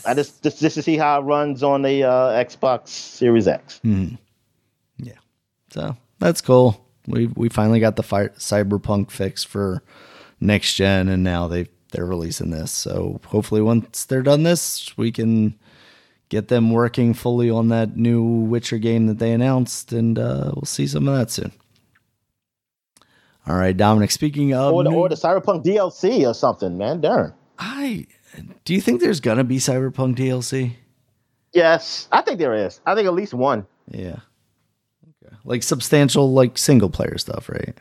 I 0.06 0.14
just 0.14 0.42
just 0.42 0.60
just 0.60 0.74
to 0.74 0.82
see 0.82 0.96
how 0.96 1.20
it 1.20 1.22
runs 1.24 1.62
on 1.62 1.82
the 1.82 2.04
uh, 2.04 2.44
Xbox 2.44 2.88
Series 2.88 3.46
X. 3.48 3.80
Mm. 3.84 4.18
Yeah, 4.98 5.12
so 5.70 5.96
that's 6.18 6.40
cool. 6.40 6.84
We 7.06 7.26
we 7.28 7.48
finally 7.48 7.80
got 7.80 7.96
the 7.96 8.02
cyberpunk 8.02 9.10
fix 9.10 9.44
for 9.44 9.82
next 10.40 10.74
gen, 10.74 11.08
and 11.08 11.22
now 11.22 11.48
they 11.48 11.68
they're 11.92 12.06
releasing 12.06 12.50
this. 12.50 12.70
So 12.72 13.20
hopefully, 13.26 13.60
once 13.62 14.04
they're 14.04 14.22
done 14.22 14.42
this, 14.42 14.96
we 14.96 15.12
can 15.12 15.58
get 16.30 16.48
them 16.48 16.70
working 16.72 17.14
fully 17.14 17.50
on 17.50 17.68
that 17.68 17.96
new 17.96 18.22
Witcher 18.22 18.78
game 18.78 19.06
that 19.06 19.18
they 19.18 19.32
announced, 19.32 19.92
and 19.92 20.18
uh, 20.18 20.50
we'll 20.54 20.64
see 20.64 20.86
some 20.86 21.06
of 21.08 21.16
that 21.16 21.30
soon. 21.30 21.52
All 23.46 23.56
right, 23.56 23.76
Dominic. 23.76 24.10
Speaking 24.10 24.54
of, 24.54 24.72
Or 24.72 24.82
the, 24.84 24.90
new- 24.90 24.96
or 24.96 25.08
the 25.08 25.14
Cyberpunk 25.16 25.64
DLC 25.64 26.26
or 26.28 26.32
something, 26.34 26.78
man. 26.78 27.00
Darn. 27.00 27.34
I 27.58 28.06
do 28.64 28.74
you 28.74 28.80
think 28.80 29.00
there's 29.00 29.20
gonna 29.20 29.44
be 29.44 29.58
cyberpunk 29.58 30.16
DLC? 30.16 30.72
Yes, 31.52 32.08
I 32.10 32.20
think 32.22 32.38
there 32.38 32.54
is. 32.54 32.80
I 32.84 32.94
think 32.94 33.06
at 33.06 33.14
least 33.14 33.34
one. 33.34 33.66
Yeah. 33.90 34.16
Okay. 35.24 35.36
Like 35.44 35.62
substantial, 35.62 36.32
like 36.32 36.58
single 36.58 36.90
player 36.90 37.16
stuff, 37.18 37.48
right? 37.48 37.76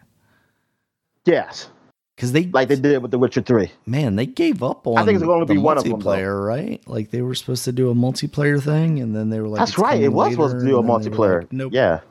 Yes, 1.26 1.70
Because 2.16 2.34
they 2.34 2.44
like 2.48 2.68
they 2.68 2.76
did 2.76 3.02
with 3.02 3.12
The 3.12 3.18
Witcher 3.18 3.42
Three. 3.42 3.72
Man, 3.86 4.16
they 4.18 4.26
gave 4.26 4.62
up 4.62 4.86
on. 4.86 4.98
I 4.98 5.06
think 5.06 5.16
it's 5.16 5.26
gonna 5.26 5.46
be 5.46 5.58
one 5.58 5.78
of 5.78 5.84
them, 5.86 5.94
multiplayer, 5.94 6.46
right? 6.46 6.82
Like 6.88 7.12
they 7.12 7.22
were 7.22 7.34
supposed 7.34 7.64
to 7.66 7.72
do 7.72 7.90
a 7.90 7.96
multiplayer 7.96 8.62
thing, 8.62 9.00
and 9.00 9.16
then 9.16 9.30
they 9.30 9.40
were 9.40 9.48
like, 9.48 9.60
That's 9.60 9.78
right. 9.78 10.02
It 10.02 10.10
was 10.10 10.32
supposed 10.32 10.60
to 10.60 10.66
do 10.66 10.76
a 10.76 10.80
and 10.82 10.90
then 10.90 11.02
they 11.02 11.10
were 11.10 11.16
multiplayer. 11.18 11.42
like, 11.42 11.54
nope. 11.54 11.74
Yeah. 11.74 12.02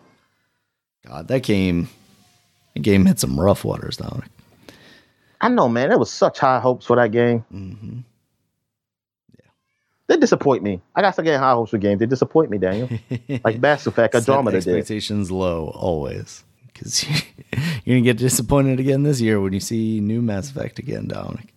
God, 1.07 1.29
that 1.29 1.43
game, 1.43 1.89
that 2.75 2.81
game 2.81 3.05
hit 3.07 3.19
some 3.21 3.39
rough 3.39 3.65
waters, 3.65 3.99
though. 3.99 4.23
I 5.41 5.49
know, 5.49 5.69
man. 5.69 5.89
There 5.91 5.99
was 5.99 6.11
such 6.13 6.39
high 6.39 6.61
hopes 6.61 6.87
for 6.87 6.97
that 6.97 7.11
game. 7.11 7.45
Mm-hmm. 7.53 7.99
They 10.13 10.19
disappoint 10.19 10.63
me. 10.63 10.79
I 10.95 11.01
got 11.01 11.17
to 11.17 11.23
get 11.23 11.41
high 11.41 11.53
hopes 11.53 11.71
for 11.71 11.79
games. 11.79 12.01
They 12.01 12.05
disappoint 12.05 12.51
me, 12.51 12.59
Daniel. 12.59 12.91
Like 13.45 13.61
Mass 13.61 13.87
Effect, 13.87 14.15
Andromeda 14.15 14.61
did. 14.61 14.69
expectations 14.69 15.31
low 15.31 15.73
always, 15.75 16.45
because 16.67 17.03
you're 17.85 17.97
gonna 17.97 18.03
get 18.03 18.19
disappointed 18.19 18.79
again 18.79 19.05
this 19.05 19.23
year 19.23 19.41
when 19.41 19.55
you 19.55 19.61
see 19.61 20.01
new 20.01 20.21
Mass 20.21 20.51
Effect 20.51 20.79
again, 20.79 21.09
Dominic. 21.09 21.55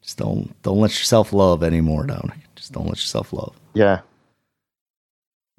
Just 0.00 0.16
don't 0.16 0.54
don't 0.62 0.78
let 0.78 0.92
yourself 0.92 1.32
love 1.32 1.64
anymore, 1.64 2.06
Dominic. 2.06 2.38
Just 2.54 2.70
don't 2.70 2.86
let 2.86 2.98
yourself 2.98 3.32
love. 3.32 3.56
Yeah. 3.74 4.02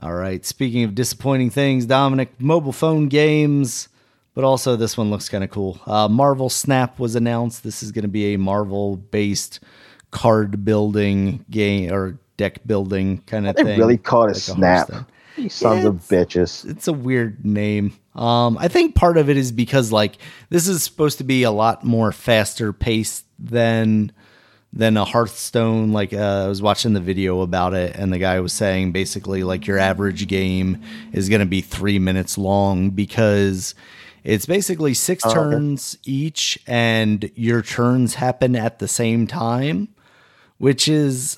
All 0.02 0.14
right. 0.14 0.46
Speaking 0.46 0.86
of 0.86 0.96
disappointing 0.96 1.50
things, 1.50 1.86
Dominic, 1.86 2.40
mobile 2.40 2.72
phone 2.72 3.10
games, 3.10 3.90
but 4.34 4.46
also 4.46 4.78
this 4.78 4.98
one 4.98 5.10
looks 5.12 5.28
kind 5.28 5.44
of 5.44 5.50
cool. 5.50 5.78
Uh, 5.86 6.08
Marvel 6.08 6.50
Snap 6.50 7.00
was 7.00 7.18
announced. 7.18 7.64
This 7.66 7.84
is 7.84 7.92
going 7.92 8.04
to 8.04 8.08
be 8.08 8.34
a 8.34 8.38
Marvel 8.38 8.96
based 8.96 9.60
card 10.12 10.64
building 10.64 11.44
game 11.50 11.92
or 11.92 12.18
deck 12.40 12.62
building 12.66 13.22
kind 13.28 13.48
of 13.48 13.56
They 13.56 13.64
thing. 13.64 13.80
really 13.80 13.98
called 13.98 14.32
it 14.32 14.34
like 14.36 14.48
a 14.50 14.56
Snap. 14.56 14.92
These 15.36 15.54
sons 15.54 15.84
Yeah, 15.84 15.90
of 15.90 15.96
bitches. 16.10 16.66
It's 16.70 16.88
a 16.88 16.94
weird 16.94 17.46
name. 17.46 17.94
Um, 18.16 18.58
I 18.58 18.68
think 18.70 18.96
part 18.96 19.18
of 19.18 19.30
it 19.30 19.38
is 19.38 19.52
because 19.52 19.92
like 19.92 20.18
this 20.50 20.68
is 20.68 20.84
supposed 20.84 21.20
to 21.20 21.24
be 21.26 21.44
a 21.44 21.52
lot 21.52 21.84
more 21.84 22.12
faster 22.12 22.74
paced 22.74 23.26
than 23.40 24.12
than 24.74 24.98
a 24.98 25.06
Hearthstone. 25.06 25.92
Like 25.94 26.14
uh, 26.14 26.46
I 26.46 26.48
was 26.48 26.62
watching 26.62 26.94
the 26.94 27.02
video 27.02 27.42
about 27.42 27.74
it, 27.74 27.96
and 27.96 28.12
the 28.14 28.20
guy 28.20 28.40
was 28.40 28.54
saying 28.54 28.92
basically 28.92 29.44
like 29.44 29.68
your 29.68 29.78
average 29.80 30.28
game 30.28 30.82
is 31.14 31.30
going 31.30 31.42
to 31.42 31.46
be 31.48 31.62
three 31.62 32.00
minutes 32.00 32.38
long 32.38 32.92
because 32.92 33.76
it's 34.24 34.46
basically 34.46 34.94
six 34.94 35.24
Oh, 35.24 35.30
okay. 35.30 35.56
turns 35.56 35.98
each, 36.06 36.60
and 36.68 37.32
your 37.36 37.62
turns 37.62 38.16
happen 38.16 38.56
at 38.56 38.80
the 38.80 38.88
same 38.88 39.28
time, 39.28 39.90
which 40.58 40.88
is 40.90 41.38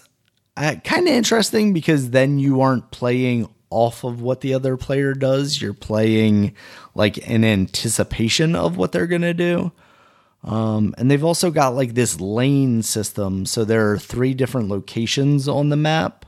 uh, 0.61 0.75
kind 0.83 1.07
of 1.07 1.13
interesting 1.13 1.73
because 1.73 2.11
then 2.11 2.37
you 2.37 2.61
aren't 2.61 2.91
playing 2.91 3.49
off 3.71 4.03
of 4.03 4.21
what 4.21 4.41
the 4.41 4.53
other 4.53 4.77
player 4.77 5.15
does. 5.15 5.59
You're 5.59 5.73
playing 5.73 6.53
like 6.93 7.17
in 7.17 7.43
anticipation 7.43 8.55
of 8.55 8.77
what 8.77 8.91
they're 8.91 9.07
going 9.07 9.23
to 9.23 9.33
do. 9.33 9.71
Um, 10.43 10.93
and 10.99 11.09
they've 11.09 11.23
also 11.23 11.49
got 11.49 11.75
like 11.75 11.95
this 11.95 12.21
lane 12.21 12.83
system. 12.83 13.47
So 13.47 13.65
there 13.65 13.91
are 13.91 13.97
three 13.97 14.35
different 14.35 14.69
locations 14.69 15.47
on 15.47 15.69
the 15.69 15.75
map. 15.75 16.27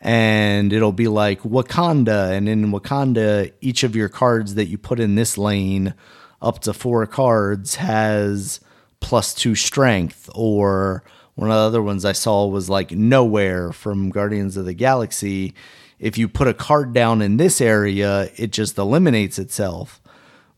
And 0.00 0.72
it'll 0.72 0.92
be 0.92 1.08
like 1.08 1.42
Wakanda. 1.42 2.30
And 2.30 2.48
in 2.48 2.72
Wakanda, 2.72 3.52
each 3.60 3.82
of 3.82 3.94
your 3.94 4.08
cards 4.08 4.54
that 4.54 4.68
you 4.68 4.78
put 4.78 4.98
in 4.98 5.14
this 5.14 5.36
lane, 5.36 5.92
up 6.40 6.60
to 6.60 6.72
four 6.72 7.04
cards, 7.06 7.74
has 7.74 8.60
plus 9.00 9.34
two 9.34 9.54
strength. 9.54 10.30
Or 10.34 11.02
one 11.38 11.50
of 11.50 11.54
the 11.54 11.60
other 11.60 11.82
ones 11.82 12.04
I 12.04 12.12
saw 12.12 12.46
was 12.46 12.68
like 12.68 12.90
Nowhere 12.90 13.72
from 13.72 14.10
Guardians 14.10 14.56
of 14.56 14.64
the 14.64 14.74
Galaxy. 14.74 15.54
If 15.98 16.18
you 16.18 16.28
put 16.28 16.48
a 16.48 16.54
card 16.54 16.92
down 16.92 17.22
in 17.22 17.36
this 17.36 17.60
area, 17.60 18.30
it 18.36 18.52
just 18.52 18.78
eliminates 18.78 19.38
itself 19.38 20.00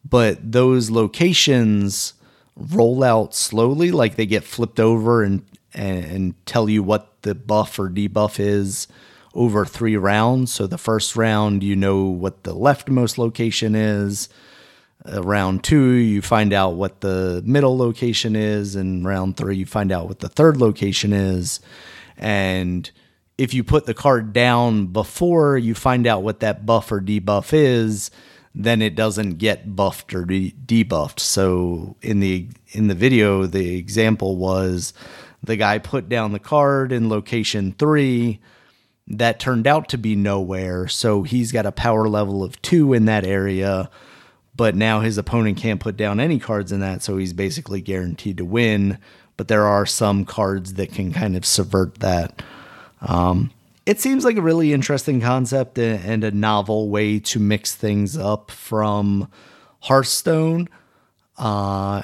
but 0.09 0.53
those 0.53 0.91
locations 0.91 2.15
roll 2.57 3.03
out 3.03 3.35
slowly, 3.35 3.91
like 3.91 4.17
they 4.17 4.27
get 4.27 4.45
flipped 4.45 4.81
over 4.81 5.23
and 5.23 5.45
and, 5.73 6.05
and 6.05 6.47
tell 6.47 6.69
you 6.69 6.83
what 6.83 7.23
the 7.23 7.35
buff 7.35 7.79
or 7.79 7.89
debuff 7.89 8.41
is 8.41 8.89
over 9.35 9.65
three 9.65 9.97
rounds. 9.97 10.53
So 10.53 10.67
the 10.67 10.79
first 10.79 11.15
round, 11.15 11.63
you 11.63 11.77
know 11.77 12.03
what 12.05 12.43
the 12.43 12.55
leftmost 12.55 13.19
location 13.19 13.77
is. 13.77 14.29
Round 15.07 15.65
two, 15.65 15.93
you 15.93 16.21
find 16.21 16.53
out 16.53 16.75
what 16.75 17.01
the 17.01 17.43
middle 17.47 17.77
location 17.77 18.37
is, 18.37 18.77
and 18.77 19.05
round 19.05 19.37
three, 19.37 19.57
you 19.57 19.67
find 19.67 19.91
out 19.91 20.09
what 20.09 20.19
the 20.19 20.29
third 20.29 20.59
location 20.59 21.13
is. 21.13 21.61
And 22.19 22.91
if 23.39 23.55
you 23.55 23.65
put 23.65 23.87
the 23.87 23.95
card 23.95 24.35
down 24.35 24.89
before 24.89 25.57
you 25.57 25.75
find 25.75 26.07
out 26.07 26.23
what 26.23 26.41
that 26.41 26.67
buff 26.67 26.93
or 26.93 27.01
debuff 27.01 27.55
is, 27.55 28.11
then 28.55 28.83
it 28.83 28.95
doesn't 28.95 29.39
get 29.39 29.75
buffed 29.75 30.13
or 30.13 30.27
de- 30.27 30.55
debuffed. 30.67 31.21
So 31.21 31.97
in 32.03 32.21
the 32.21 32.49
in 32.73 32.89
the 32.89 32.95
video, 32.95 33.47
the 33.47 33.77
example 33.77 34.37
was 34.37 34.93
the 35.43 35.57
guy 35.57 35.79
put 35.79 36.11
down 36.11 36.33
the 36.33 36.39
card 36.39 36.93
in 36.93 37.09
location 37.09 37.75
three. 37.79 38.41
That 39.07 39.41
turned 39.41 39.67
out 39.67 39.89
to 39.89 39.99
be 39.99 40.15
nowhere, 40.15 40.87
so 40.87 41.23
he's 41.23 41.51
got 41.51 41.67
a 41.67 41.73
power 41.73 42.07
level 42.07 42.45
of 42.45 42.61
two 42.61 42.93
in 42.93 43.07
that 43.07 43.25
area. 43.25 43.91
But 44.61 44.77
now 44.77 45.01
his 45.01 45.17
opponent 45.17 45.57
can't 45.57 45.81
put 45.81 45.97
down 45.97 46.21
any 46.21 46.39
cards 46.39 46.71
in 46.71 46.81
that, 46.81 47.03
so 47.03 47.17
he's 47.17 47.33
basically 47.33 47.81
guaranteed 47.81 48.37
to 48.37 48.45
win. 48.45 48.99
But 49.39 49.49
there 49.49 49.65
are 49.65 49.87
some 49.87 50.27
cards 50.27 50.75
that 50.75 50.93
can 50.93 51.15
kind 51.15 51.35
of 51.35 51.47
subvert 51.47 52.01
that. 52.01 52.43
Um, 53.01 53.53
it 53.87 54.01
seems 54.01 54.23
like 54.23 54.37
a 54.37 54.43
really 54.43 54.75
interesting 54.75 55.19
concept 55.19 55.79
and 55.79 56.23
a 56.23 56.31
novel 56.31 56.91
way 56.91 57.19
to 57.21 57.39
mix 57.39 57.75
things 57.75 58.19
up 58.19 58.51
from 58.51 59.31
Hearthstone. 59.85 60.69
Uh, 61.39 62.03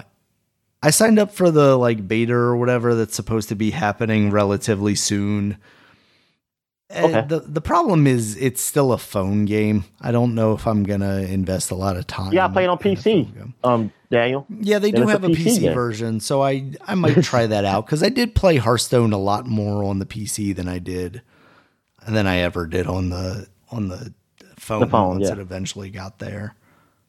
I 0.82 0.88
signed 0.88 1.18
up 1.18 1.32
for 1.32 1.50
the 1.50 1.76
like 1.76 2.08
beta 2.08 2.32
or 2.32 2.56
whatever 2.56 2.94
that's 2.94 3.16
supposed 3.16 3.50
to 3.50 3.54
be 3.54 3.72
happening 3.72 4.30
relatively 4.30 4.94
soon. 4.94 5.58
Okay. 6.88 7.26
the 7.26 7.40
the 7.40 7.60
problem 7.60 8.06
is 8.06 8.36
it's 8.36 8.62
still 8.62 8.92
a 8.92 8.98
phone 8.98 9.44
game. 9.44 9.84
I 10.00 10.12
don't 10.12 10.36
know 10.36 10.52
if 10.52 10.68
I'm 10.68 10.84
gonna 10.84 11.22
invest 11.22 11.72
a 11.72 11.74
lot 11.74 11.96
of 11.96 12.06
time. 12.06 12.32
Yeah, 12.32 12.46
I 12.46 12.48
played 12.48 12.68
on 12.68 12.78
PC. 12.78 13.52
Um, 13.64 13.92
Daniel. 14.08 14.46
Yeah, 14.60 14.78
they 14.78 14.92
do 14.92 15.08
have 15.08 15.24
a 15.24 15.28
PC, 15.28 15.58
PC 15.58 15.74
version, 15.74 16.20
so 16.20 16.44
I 16.44 16.70
I 16.86 16.94
might 16.94 17.22
try 17.24 17.46
that 17.48 17.64
out 17.64 17.86
because 17.86 18.04
I 18.04 18.08
did 18.08 18.36
play 18.36 18.56
Hearthstone 18.56 19.12
a 19.12 19.18
lot 19.18 19.46
more 19.46 19.82
on 19.82 19.98
the 19.98 20.06
PC 20.06 20.54
than 20.54 20.68
I 20.68 20.78
did 20.78 21.22
than 22.06 22.28
I 22.28 22.38
ever 22.38 22.68
did 22.68 22.86
on 22.86 23.10
the 23.10 23.48
on 23.70 23.88
the 23.88 24.14
phone, 24.56 24.80
the 24.80 24.86
phone 24.86 25.08
once 25.08 25.26
yeah. 25.26 25.32
it 25.32 25.38
eventually 25.40 25.90
got 25.90 26.20
there. 26.20 26.54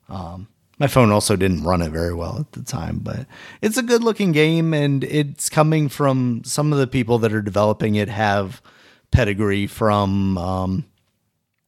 Um, 0.10 0.48
my 0.80 0.88
phone 0.88 1.12
also 1.12 1.36
didn't 1.36 1.64
run 1.64 1.82
it 1.82 1.90
very 1.90 2.14
well 2.14 2.40
at 2.40 2.52
the 2.54 2.64
time, 2.64 3.00
but 3.00 3.26
it's 3.62 3.78
a 3.78 3.84
good 3.84 4.04
looking 4.04 4.32
game 4.32 4.74
and 4.74 5.04
it's 5.04 5.50
coming 5.50 5.90
from 5.90 6.42
some 6.46 6.72
of 6.72 6.80
the 6.80 6.88
people 6.88 7.20
that 7.20 7.34
are 7.34 7.42
developing 7.42 7.96
it 7.96 8.10
have 8.10 8.62
pedigree 9.18 9.68
from 9.68 10.38
um, 10.38 10.86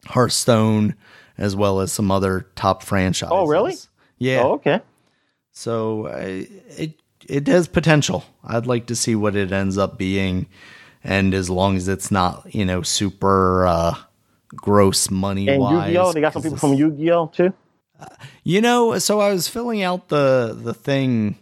Hearthstone 0.05 0.95
as 1.37 1.55
well 1.55 1.79
as 1.79 1.91
some 1.91 2.11
other 2.11 2.45
top 2.55 2.83
franchises. 2.83 3.31
Oh, 3.31 3.47
really? 3.47 3.75
Yeah. 4.17 4.43
Oh, 4.43 4.53
okay. 4.53 4.81
So 5.51 6.07
uh, 6.07 6.43
it 6.77 6.93
it 7.27 7.47
has 7.47 7.67
potential. 7.67 8.23
I'd 8.43 8.67
like 8.67 8.85
to 8.87 8.95
see 8.95 9.15
what 9.15 9.35
it 9.35 9.51
ends 9.51 9.77
up 9.77 9.97
being, 9.97 10.47
and 11.03 11.33
as 11.33 11.49
long 11.49 11.75
as 11.75 11.87
it's 11.87 12.11
not 12.11 12.53
you 12.53 12.65
know 12.65 12.81
super 12.81 13.65
uh, 13.65 13.95
gross 14.49 15.09
money 15.09 15.47
and 15.47 15.59
wise. 15.61 15.87
Yu-Gi-Oh, 15.87 16.13
they 16.13 16.21
got 16.21 16.33
some 16.33 16.43
people 16.43 16.57
from 16.57 16.73
Yu-Gi-Oh 16.73 17.27
too. 17.27 17.53
You 18.43 18.61
know, 18.61 18.97
so 18.99 19.19
I 19.19 19.31
was 19.33 19.47
filling 19.47 19.81
out 19.81 20.09
the 20.09 20.57
the 20.61 20.73
thing, 20.73 21.37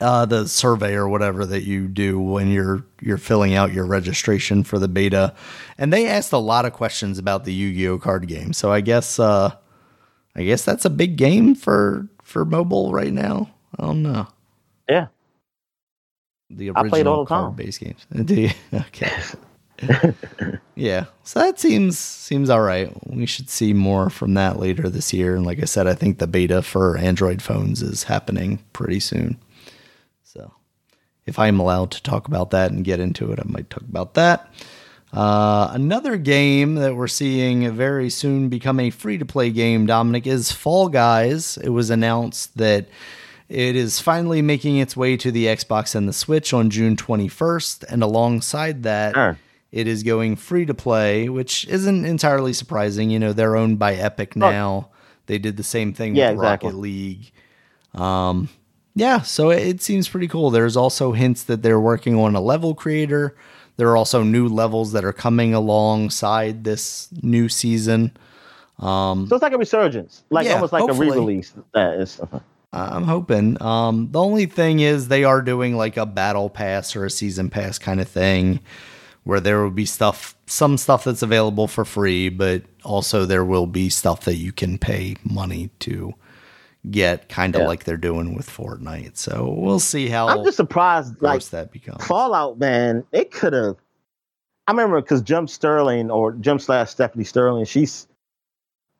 uh, 0.00 0.26
the 0.26 0.48
survey 0.48 0.94
or 0.94 1.08
whatever 1.08 1.44
that 1.46 1.64
you 1.64 1.86
do 1.88 2.20
when 2.20 2.50
you're 2.50 2.84
you're 3.00 3.18
filling 3.18 3.54
out 3.54 3.72
your 3.72 3.86
registration 3.86 4.64
for 4.64 4.78
the 4.78 4.88
beta, 4.88 5.34
and 5.78 5.92
they 5.92 6.06
asked 6.06 6.32
a 6.32 6.38
lot 6.38 6.64
of 6.64 6.72
questions 6.72 7.18
about 7.18 7.44
the 7.44 7.52
Yu-Gi-Oh 7.52 7.98
card 7.98 8.26
game. 8.26 8.52
So 8.52 8.72
I 8.72 8.80
guess, 8.80 9.18
uh, 9.18 9.54
I 10.34 10.42
guess 10.42 10.64
that's 10.64 10.84
a 10.84 10.90
big 10.90 11.16
game 11.16 11.54
for 11.54 12.08
for 12.22 12.44
mobile 12.44 12.92
right 12.92 13.12
now. 13.12 13.50
I 13.78 13.84
don't 13.84 14.02
know. 14.02 14.26
Yeah. 14.88 15.08
The 16.50 16.70
original 16.70 16.86
I 16.86 16.88
played 16.88 17.06
all 17.06 17.24
the 17.24 17.28
time. 17.28 17.54
base 17.54 17.78
games. 17.78 18.06
Do 18.24 18.34
you? 18.34 18.50
Okay. 18.72 19.12
yeah, 20.74 21.06
so 21.24 21.40
that 21.40 21.58
seems 21.58 21.98
seems 21.98 22.50
all 22.50 22.60
right. 22.60 22.90
We 23.08 23.26
should 23.26 23.48
see 23.48 23.72
more 23.72 24.10
from 24.10 24.34
that 24.34 24.58
later 24.58 24.88
this 24.88 25.12
year. 25.12 25.36
And 25.36 25.46
like 25.46 25.60
I 25.60 25.64
said, 25.64 25.86
I 25.86 25.94
think 25.94 26.18
the 26.18 26.26
beta 26.26 26.62
for 26.62 26.96
Android 26.98 27.40
phones 27.40 27.82
is 27.82 28.04
happening 28.04 28.58
pretty 28.72 29.00
soon. 29.00 29.38
If 31.30 31.38
I'm 31.38 31.60
allowed 31.60 31.92
to 31.92 32.02
talk 32.02 32.28
about 32.28 32.50
that 32.50 32.72
and 32.72 32.84
get 32.84 33.00
into 33.00 33.30
it, 33.32 33.38
I 33.38 33.44
might 33.46 33.70
talk 33.70 33.82
about 33.82 34.14
that. 34.14 34.52
Uh, 35.12 35.70
another 35.72 36.16
game 36.16 36.74
that 36.74 36.94
we're 36.94 37.08
seeing 37.08 37.70
very 37.72 38.10
soon 38.10 38.48
become 38.48 38.78
a 38.78 38.90
free 38.90 39.16
to 39.16 39.24
play 39.24 39.50
game, 39.50 39.86
Dominic, 39.86 40.26
is 40.26 40.52
Fall 40.52 40.88
Guys. 40.88 41.56
It 41.56 41.70
was 41.70 41.88
announced 41.88 42.58
that 42.58 42.88
it 43.48 43.76
is 43.76 44.00
finally 44.00 44.42
making 44.42 44.78
its 44.78 44.96
way 44.96 45.16
to 45.16 45.30
the 45.30 45.46
Xbox 45.46 45.94
and 45.94 46.08
the 46.08 46.12
Switch 46.12 46.52
on 46.52 46.68
June 46.68 46.96
21st. 46.96 47.84
And 47.88 48.02
alongside 48.02 48.82
that, 48.82 49.14
sure. 49.14 49.38
It 49.72 49.86
is 49.86 50.02
going 50.02 50.34
free 50.34 50.66
to 50.66 50.74
play, 50.74 51.28
which 51.28 51.64
isn't 51.68 52.04
entirely 52.04 52.52
surprising. 52.52 53.08
You 53.10 53.20
know, 53.20 53.32
they're 53.32 53.56
owned 53.56 53.78
by 53.78 53.94
Epic 53.94 54.34
now. 54.34 54.88
Oh. 54.90 54.96
They 55.26 55.38
did 55.38 55.56
the 55.56 55.62
same 55.62 55.94
thing 55.94 56.16
yeah, 56.16 56.30
with 56.30 56.40
exactly. 56.40 56.70
Rocket 56.70 56.78
League. 56.78 57.32
Um, 57.94 58.48
yeah, 58.94 59.22
so 59.22 59.50
it 59.50 59.80
seems 59.80 60.08
pretty 60.08 60.28
cool. 60.28 60.50
There's 60.50 60.76
also 60.76 61.12
hints 61.12 61.44
that 61.44 61.62
they're 61.62 61.80
working 61.80 62.16
on 62.16 62.34
a 62.34 62.40
level 62.40 62.74
creator. 62.74 63.36
There 63.76 63.88
are 63.88 63.96
also 63.96 64.22
new 64.22 64.48
levels 64.48 64.92
that 64.92 65.04
are 65.04 65.12
coming 65.12 65.54
alongside 65.54 66.64
this 66.64 67.08
new 67.22 67.48
season. 67.48 68.16
Um, 68.78 69.26
so 69.28 69.36
it's 69.36 69.42
like 69.42 69.52
a 69.52 69.58
resurgence, 69.58 70.24
like 70.30 70.46
yeah, 70.46 70.54
almost 70.54 70.72
like 70.72 70.82
hopefully. 70.82 71.08
a 71.08 71.12
re-release. 71.12 71.54
I'm 72.72 73.04
hoping. 73.04 73.60
Um, 73.60 74.10
the 74.10 74.20
only 74.20 74.46
thing 74.46 74.80
is 74.80 75.08
they 75.08 75.24
are 75.24 75.42
doing 75.42 75.76
like 75.76 75.96
a 75.96 76.06
battle 76.06 76.48
pass 76.48 76.94
or 76.94 77.04
a 77.04 77.10
season 77.10 77.50
pass 77.50 77.78
kind 77.78 78.00
of 78.00 78.08
thing 78.08 78.60
where 79.24 79.40
there 79.40 79.62
will 79.62 79.70
be 79.70 79.84
stuff, 79.84 80.34
some 80.46 80.78
stuff 80.78 81.04
that's 81.04 81.22
available 81.22 81.66
for 81.66 81.84
free, 81.84 82.28
but 82.28 82.62
also 82.84 83.24
there 83.24 83.44
will 83.44 83.66
be 83.66 83.88
stuff 83.88 84.24
that 84.24 84.36
you 84.36 84.52
can 84.52 84.78
pay 84.78 85.16
money 85.24 85.70
to 85.80 86.14
get, 86.88 87.28
kind 87.28 87.54
of 87.54 87.62
yeah. 87.62 87.68
like 87.68 87.84
they're 87.84 87.96
doing 87.96 88.34
with 88.34 88.48
Fortnite. 88.48 89.16
So 89.16 89.54
we'll 89.56 89.80
see 89.80 90.08
how. 90.08 90.28
I'm 90.28 90.44
just 90.44 90.56
surprised, 90.56 91.20
like 91.20 91.42
that 91.46 91.72
becomes. 91.72 92.04
Fallout, 92.04 92.58
man. 92.58 93.04
It 93.12 93.30
could 93.30 93.52
have. 93.52 93.76
I 94.66 94.72
remember 94.72 95.00
because 95.00 95.22
Jim 95.22 95.48
Sterling 95.48 96.10
or 96.10 96.32
Jim 96.32 96.58
slash 96.58 96.90
Stephanie 96.90 97.24
Sterling, 97.24 97.64
she's. 97.64 98.06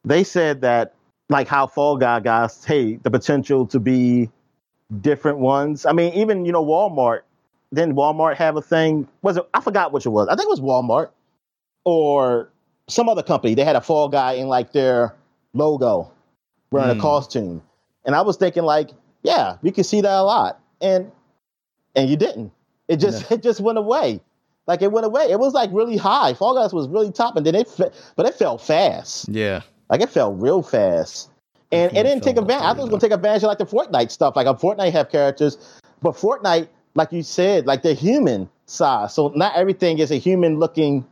They 0.05 0.25
said 0.25 0.63
that 0.63 0.95
like 1.29 1.47
how 1.47 1.67
Fall 1.67 1.97
Guy 1.97 2.21
guys, 2.21 2.65
hey, 2.65 2.97
the 2.97 3.11
potential 3.11 3.67
to 3.67 3.79
be 3.79 4.31
different 5.01 5.39
ones. 5.39 5.87
I 5.87 5.93
mean, 5.93 6.15
even 6.15 6.45
you 6.45 6.53
know 6.53 6.65
Walmart 6.65 7.21
then 7.73 7.95
Walmart 7.95 8.37
have 8.37 8.57
a 8.57 8.63
thing? 8.63 9.09
Was 9.23 9.37
it? 9.37 9.49
I 9.55 9.61
forgot 9.61 9.93
which 9.93 10.07
it 10.07 10.11
was. 10.11 10.29
I 10.29 10.35
think 10.35 10.47
it 10.47 10.51
was 10.51 10.61
Walmart 10.61 11.11
or 11.85 12.51
some 12.89 13.09
other 13.09 13.23
company. 13.23 13.55
They 13.55 13.65
had 13.65 13.77
a 13.77 13.81
fall 13.81 14.09
guy 14.09 14.33
in 14.33 14.49
like 14.49 14.73
their 14.73 15.15
logo, 15.55 16.11
wearing 16.71 16.89
mm. 16.89 16.93
a 16.93 16.95
hmm. 16.95 17.01
costume, 17.01 17.63
and 18.05 18.15
I 18.15 18.23
was 18.23 18.37
thinking 18.37 18.65
like, 18.65 18.91
yeah, 19.23 19.57
we 19.63 19.71
can 19.71 19.85
see 19.85 20.01
that 20.01 20.13
a 20.13 20.23
lot, 20.23 20.61
and 20.81 21.11
and 21.95 22.09
you 22.09 22.17
didn't. 22.17 22.53
It 22.89 22.97
just 22.97 23.31
it 23.33 23.43
just 23.43 23.61
went 23.61 23.79
away. 23.79 24.21
Like 24.67 24.83
it 24.83 24.93
went 24.93 25.07
away. 25.07 25.25
It 25.31 25.39
was 25.39 25.53
like 25.53 25.71
really 25.73 25.97
high. 25.97 26.35
Fall 26.35 26.55
Guys 26.55 26.73
was 26.73 26.89
really 26.89 27.11
top, 27.11 27.37
and 27.37 27.45
then 27.45 27.55
it, 27.55 27.69
but 27.77 28.27
it 28.27 28.35
fell 28.35 28.59
fast. 28.59 29.29
Yeah, 29.29 29.63
like 29.89 30.01
it 30.01 30.11
fell 30.11 30.33
real 30.33 30.63
fast, 30.63 31.31
and 31.73 31.91
it 31.97 32.03
didn't 32.05 32.23
take 32.23 32.37
advantage. 32.37 32.65
I 32.65 32.69
thought 32.69 32.79
it 32.79 32.83
was 32.83 32.91
gonna 32.91 33.01
take 33.01 33.13
advantage 33.13 33.43
of 33.43 33.49
like 33.49 33.59
the 33.59 33.67
Fortnite 33.67 34.11
stuff. 34.11 34.37
Like 34.37 34.47
a 34.47 34.55
Fortnite 34.55 34.93
have 34.93 35.11
characters, 35.11 35.81
but 36.03 36.15
Fortnite 36.15 36.69
like 36.95 37.13
you 37.13 37.23
said, 37.23 37.67
like 37.67 37.83
the 37.83 37.95
human 37.95 38.49
side. 38.67 39.11
So 39.11 39.33
not 39.35 39.57
everything 39.57 39.99
is 39.99 40.11
a 40.11 40.17
human 40.17 40.59
looking 40.59 41.07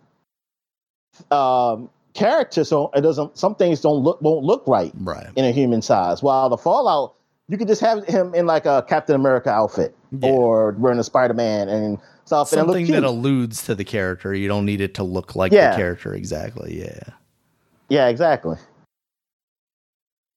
um, 1.31 1.90
character. 2.19 2.65
So 2.65 2.90
it 2.95 3.03
doesn't. 3.03 3.39
Some 3.39 3.55
things 3.55 3.81
don't 3.81 4.03
look 4.03 4.20
won't 4.20 4.45
look 4.45 4.65
right, 4.66 4.93
right. 5.01 5.28
in 5.36 5.45
a 5.45 5.53
human 5.53 5.82
size. 5.82 6.23
While 6.23 6.49
the 6.49 6.59
Fallout, 6.59 7.15
you 7.49 7.57
could 7.57 7.69
just 7.69 7.81
have 7.81 8.05
him 8.05 8.35
in 8.35 8.47
like 8.47 8.66
a 8.66 8.85
Captain 8.89 9.15
America 9.15 9.51
outfit 9.51 9.95
yeah. 10.11 10.31
or 10.31 10.73
wearing 10.73 10.99
a 10.99 11.05
Spider 11.05 11.35
Man 11.35 11.69
and 11.69 11.99
stuff. 12.24 12.49
Something 12.49 12.86
that 12.89 13.05
alludes 13.05 13.65
to 13.65 13.74
the 13.74 13.85
character. 13.85 14.35
You 14.35 14.49
don't 14.49 14.66
need 14.66 14.81
it 14.81 14.95
to 14.95 15.05
look 15.05 15.36
like 15.36 15.53
yeah. 15.53 15.70
the 15.70 15.77
character 15.77 16.15
exactly. 16.15 16.81
Yeah. 16.81 17.15
Yeah. 17.89 18.09
Exactly. 18.09 18.57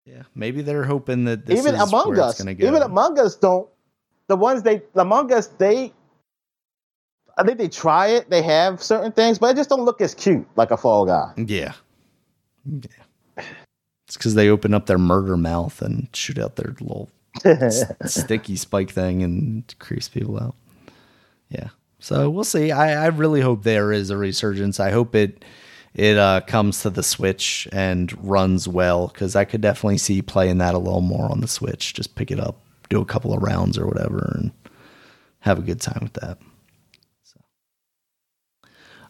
Yeah, 0.06 0.24
maybe 0.34 0.62
they're 0.62 0.84
hoping 0.84 1.26
that 1.26 1.46
this 1.46 1.60
even 1.60 1.76
Among 1.76 2.18
Us, 2.20 2.42
go. 2.42 2.50
even 2.50 2.82
Among 2.82 3.20
Us 3.20 3.36
don't 3.36 3.70
the 4.28 4.36
ones 4.36 4.64
they 4.64 4.82
Among 4.96 5.32
Us 5.32 5.48
they 5.48 5.94
I 7.42 7.44
think 7.44 7.58
they 7.58 7.68
try 7.68 8.08
it. 8.08 8.30
They 8.30 8.44
have 8.44 8.84
certain 8.84 9.12
things, 9.12 9.40
but 9.40 9.52
it 9.52 9.56
just 9.56 9.70
don't 9.70 9.84
look 9.84 10.00
as 10.00 10.14
cute 10.14 10.48
like 10.56 10.70
a 10.70 10.78
Fall 10.78 11.06
Guy. 11.06 11.34
Yeah, 11.38 11.74
yeah. 12.66 13.44
It's 14.08 14.18
because 14.18 14.36
they 14.36 14.50
open 14.50 14.74
up 14.74 14.86
their 14.86 14.98
murder 14.98 15.38
mouth 15.38 15.82
and 15.82 16.08
shoot 16.14 16.38
out 16.38 16.58
their 16.58 16.76
little 16.80 17.10
sticky 18.06 18.58
spike 18.58 18.92
thing 18.92 19.24
and 19.24 19.74
creeps 19.80 20.10
people 20.10 20.38
out. 20.38 20.56
Yeah. 21.50 21.70
So 22.00 22.30
we'll 22.30 22.44
see. 22.44 22.72
I, 22.72 23.06
I 23.06 23.08
really 23.08 23.42
hope 23.42 23.64
there 23.64 23.92
is 23.92 24.10
a 24.10 24.18
resurgence. 24.18 24.80
I 24.80 24.92
hope 24.92 25.16
it 25.16 25.44
it 25.94 26.18
uh, 26.18 26.42
comes 26.42 26.82
to 26.82 26.90
the 26.90 27.04
Switch 27.04 27.68
and 27.72 28.14
runs 28.24 28.68
well 28.68 29.08
because 29.08 29.36
I 29.36 29.46
could 29.46 29.62
definitely 29.62 29.98
see 29.98 30.22
playing 30.22 30.60
that 30.60 30.76
a 30.76 30.80
little 30.80 31.02
more 31.02 31.32
on 31.32 31.42
the 31.42 31.48
Switch. 31.48 31.94
Just 31.94 32.16
pick 32.16 32.32
it 32.32 32.40
up, 32.40 32.60
do 32.90 33.02
a 33.02 33.06
couple 33.06 33.34
of 33.34 33.42
rounds 33.42 33.78
or 33.78 33.88
whatever, 33.88 34.36
and 34.38 34.52
have 35.40 35.58
a 35.58 35.64
good 35.64 35.82
time 35.82 36.00
with 36.04 36.14
that. 36.14 36.38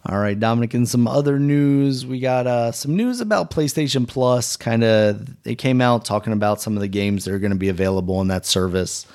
All 0.03 0.17
right, 0.17 0.39
Dominic, 0.39 0.73
and 0.73 0.89
some 0.89 1.07
other 1.07 1.37
news. 1.37 2.07
We 2.07 2.19
got 2.19 2.47
uh, 2.47 2.71
some 2.71 2.95
news 2.95 3.21
about 3.21 3.51
PlayStation 3.51 4.07
Plus. 4.07 4.57
Kind 4.57 4.83
of, 4.83 5.29
it 5.45 5.55
came 5.55 5.79
out 5.79 6.05
talking 6.05 6.33
about 6.33 6.59
some 6.59 6.75
of 6.75 6.81
the 6.81 6.87
games 6.87 7.25
that 7.25 7.33
are 7.33 7.39
going 7.39 7.51
to 7.51 7.57
be 7.57 7.69
available 7.69 8.19
in 8.19 8.27
that 8.29 8.45
service. 8.45 9.05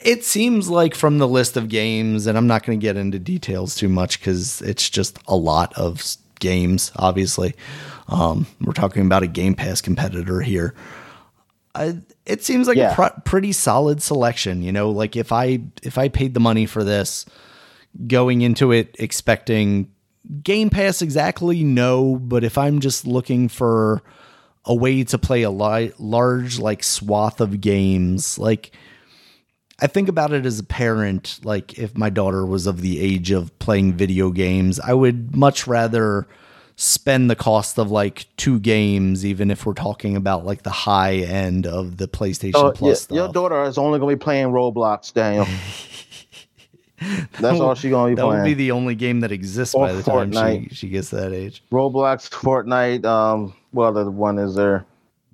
It 0.00 0.24
seems 0.24 0.68
like 0.68 0.94
from 0.94 1.18
the 1.18 1.26
list 1.26 1.56
of 1.56 1.68
games, 1.68 2.28
and 2.28 2.38
I'm 2.38 2.46
not 2.46 2.64
going 2.64 2.78
to 2.78 2.82
get 2.82 2.96
into 2.96 3.18
details 3.18 3.74
too 3.74 3.88
much 3.88 4.20
because 4.20 4.62
it's 4.62 4.88
just 4.88 5.18
a 5.26 5.34
lot 5.34 5.76
of 5.76 6.16
games, 6.38 6.92
obviously. 6.94 7.56
Um, 8.06 8.46
we're 8.60 8.74
talking 8.74 9.04
about 9.04 9.24
a 9.24 9.26
Game 9.26 9.54
Pass 9.54 9.80
competitor 9.80 10.40
here. 10.40 10.72
I, 11.74 11.98
it 12.26 12.44
seems 12.44 12.68
like 12.68 12.76
yeah. 12.76 12.92
a 12.92 12.94
pr- 12.94 13.20
pretty 13.24 13.50
solid 13.50 14.02
selection. 14.02 14.62
You 14.62 14.70
know, 14.70 14.90
like 14.90 15.16
if 15.16 15.32
I 15.32 15.62
if 15.82 15.98
I 15.98 16.08
paid 16.08 16.34
the 16.34 16.40
money 16.40 16.66
for 16.66 16.84
this, 16.84 17.26
going 18.06 18.42
into 18.42 18.70
it 18.70 18.94
expecting 19.00 19.90
Game 20.42 20.70
Pass 20.70 21.02
exactly? 21.02 21.64
No, 21.64 22.16
but 22.16 22.44
if 22.44 22.58
I'm 22.58 22.80
just 22.80 23.06
looking 23.06 23.48
for 23.48 24.02
a 24.64 24.74
way 24.74 25.02
to 25.04 25.18
play 25.18 25.42
a 25.42 25.50
li- 25.50 25.92
large 25.98 26.58
like 26.58 26.84
swath 26.84 27.40
of 27.40 27.60
games, 27.60 28.38
like 28.38 28.72
I 29.80 29.86
think 29.86 30.08
about 30.08 30.32
it 30.32 30.44
as 30.44 30.58
a 30.58 30.64
parent, 30.64 31.40
like 31.44 31.78
if 31.78 31.96
my 31.96 32.10
daughter 32.10 32.44
was 32.44 32.66
of 32.66 32.80
the 32.80 33.00
age 33.00 33.30
of 33.30 33.56
playing 33.58 33.94
video 33.94 34.30
games, 34.30 34.80
I 34.80 34.92
would 34.92 35.36
much 35.36 35.66
rather 35.66 36.26
spend 36.74 37.30
the 37.30 37.36
cost 37.36 37.78
of 37.78 37.90
like 37.90 38.26
two 38.36 38.60
games, 38.60 39.24
even 39.24 39.50
if 39.50 39.64
we're 39.64 39.74
talking 39.74 40.16
about 40.16 40.44
like 40.44 40.62
the 40.62 40.70
high 40.70 41.16
end 41.16 41.66
of 41.66 41.96
the 41.96 42.06
PlayStation 42.06 42.52
oh, 42.54 42.72
Plus. 42.72 43.08
Yeah, 43.10 43.24
your 43.24 43.32
daughter 43.32 43.62
is 43.64 43.78
only 43.78 43.98
going 43.98 44.16
to 44.16 44.16
be 44.16 44.24
playing 44.24 44.48
Roblox, 44.48 45.12
Daniel. 45.12 45.46
That's 47.40 47.60
all 47.60 47.74
she's 47.74 47.90
gonna 47.90 48.10
be 48.10 48.14
that 48.16 48.22
playing. 48.22 48.38
That 48.38 48.42
would 48.42 48.44
be 48.44 48.54
the 48.54 48.70
only 48.72 48.94
game 48.94 49.20
that 49.20 49.32
exists 49.32 49.74
or 49.74 49.86
by 49.86 49.92
the 49.92 50.02
Fortnite. 50.02 50.32
time 50.32 50.68
she, 50.70 50.74
she 50.74 50.88
gets 50.88 51.10
that 51.10 51.32
age. 51.32 51.62
Roblox, 51.70 52.28
Fortnite. 52.28 53.04
Um, 53.04 53.54
what 53.70 53.86
other 53.88 54.10
one 54.10 54.38
is 54.38 54.54
there? 54.54 54.84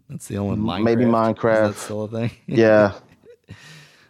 That's 0.08 0.28
the 0.28 0.38
only 0.38 0.56
Minecraft. 0.56 0.82
Maybe 0.84 1.04
Minecraft. 1.04 1.70
Is 1.70 1.76
still 1.76 2.02
a 2.04 2.08
thing? 2.08 2.30
yeah. 2.46 2.92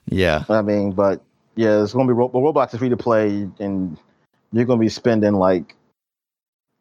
yeah. 0.06 0.44
I 0.48 0.62
mean, 0.62 0.93
but 0.93 1.22
yeah, 1.55 1.82
it's 1.82 1.93
gonna 1.93 2.09
be 2.09 2.12
Ro- 2.12 2.31
Roblox 2.31 2.74
is 2.74 2.81
free 2.81 2.89
to 2.89 2.97
play, 2.97 3.48
and 3.60 3.97
you're 4.52 4.64
gonna 4.64 4.81
be 4.81 4.89
spending 4.89 5.35
like 5.35 5.76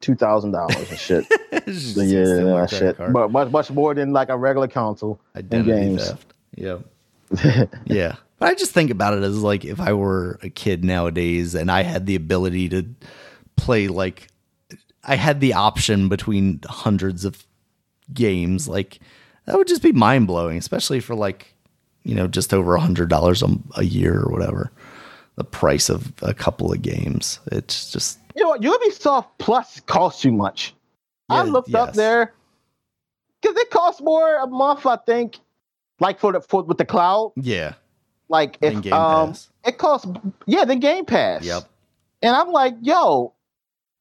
two 0.01 0.15
thousand 0.15 0.51
dollars 0.51 0.89
and 0.89 0.99
shit. 0.99 1.25
so, 1.71 2.01
yeah, 2.01 2.65
shit. 2.65 2.97
Card. 2.97 3.13
But 3.13 3.31
much 3.31 3.51
much 3.51 3.69
more 3.71 3.93
than 3.93 4.11
like 4.11 4.29
a 4.29 4.37
regular 4.37 4.67
console. 4.67 5.19
Identity 5.35 5.71
games. 5.71 6.07
theft. 6.09 6.33
Yep. 6.55 6.81
yeah. 7.85 8.15
But 8.43 8.49
I 8.49 8.55
just 8.55 8.73
think 8.73 8.91
about 8.91 9.13
it 9.13 9.23
as 9.23 9.41
like 9.41 9.63
if 9.63 9.79
I 9.79 9.93
were 9.93 10.37
a 10.43 10.49
kid 10.49 10.83
nowadays 10.83 11.55
and 11.55 11.71
I 11.71 11.81
had 11.81 12.05
the 12.05 12.15
ability 12.15 12.67
to 12.69 12.85
play 13.55 13.87
like 13.87 14.27
I 15.01 15.15
had 15.15 15.39
the 15.39 15.53
option 15.53 16.09
between 16.09 16.59
hundreds 16.65 17.23
of 17.23 17.47
games, 18.13 18.67
like 18.67 18.99
that 19.45 19.55
would 19.55 19.69
just 19.69 19.81
be 19.81 19.93
mind 19.93 20.27
blowing, 20.27 20.57
especially 20.57 20.99
for 20.99 21.15
like, 21.15 21.55
you 22.03 22.15
know, 22.15 22.27
just 22.27 22.53
over 22.53 22.75
a 22.75 22.81
hundred 22.81 23.07
dollars 23.07 23.41
a 23.77 23.85
year 23.85 24.19
or 24.19 24.29
whatever. 24.29 24.73
The 25.37 25.45
price 25.45 25.87
of 25.87 26.11
a 26.21 26.33
couple 26.33 26.69
of 26.73 26.81
games. 26.81 27.39
It's 27.49 27.93
just 27.93 28.19
you 28.35 28.43
know 28.43 28.57
Ubisoft 28.57 29.27
Plus 29.37 29.79
costs 29.85 30.21
too 30.21 30.33
much. 30.33 30.75
Yeah, 31.29 31.37
I 31.37 31.43
looked 31.43 31.69
yes. 31.69 31.81
up 31.81 31.93
there 31.93 32.33
because 33.41 33.55
it 33.55 33.69
costs 33.69 34.01
more 34.01 34.35
a 34.35 34.47
month, 34.47 34.85
I 34.85 34.97
think. 34.97 35.39
Like 36.01 36.19
for 36.19 36.33
the 36.33 36.41
for 36.41 36.61
with 36.63 36.77
the 36.77 36.83
cloud. 36.83 37.31
Yeah. 37.37 37.75
Like 38.29 38.57
if 38.61 38.75
um 38.91 39.29
Pass. 39.29 39.49
it 39.65 39.77
costs 39.77 40.07
yeah, 40.45 40.65
the 40.65 40.75
Game 40.75 41.05
Pass. 41.05 41.43
Yep. 41.43 41.63
And 42.21 42.35
I'm 42.35 42.51
like, 42.51 42.75
yo, 42.81 43.33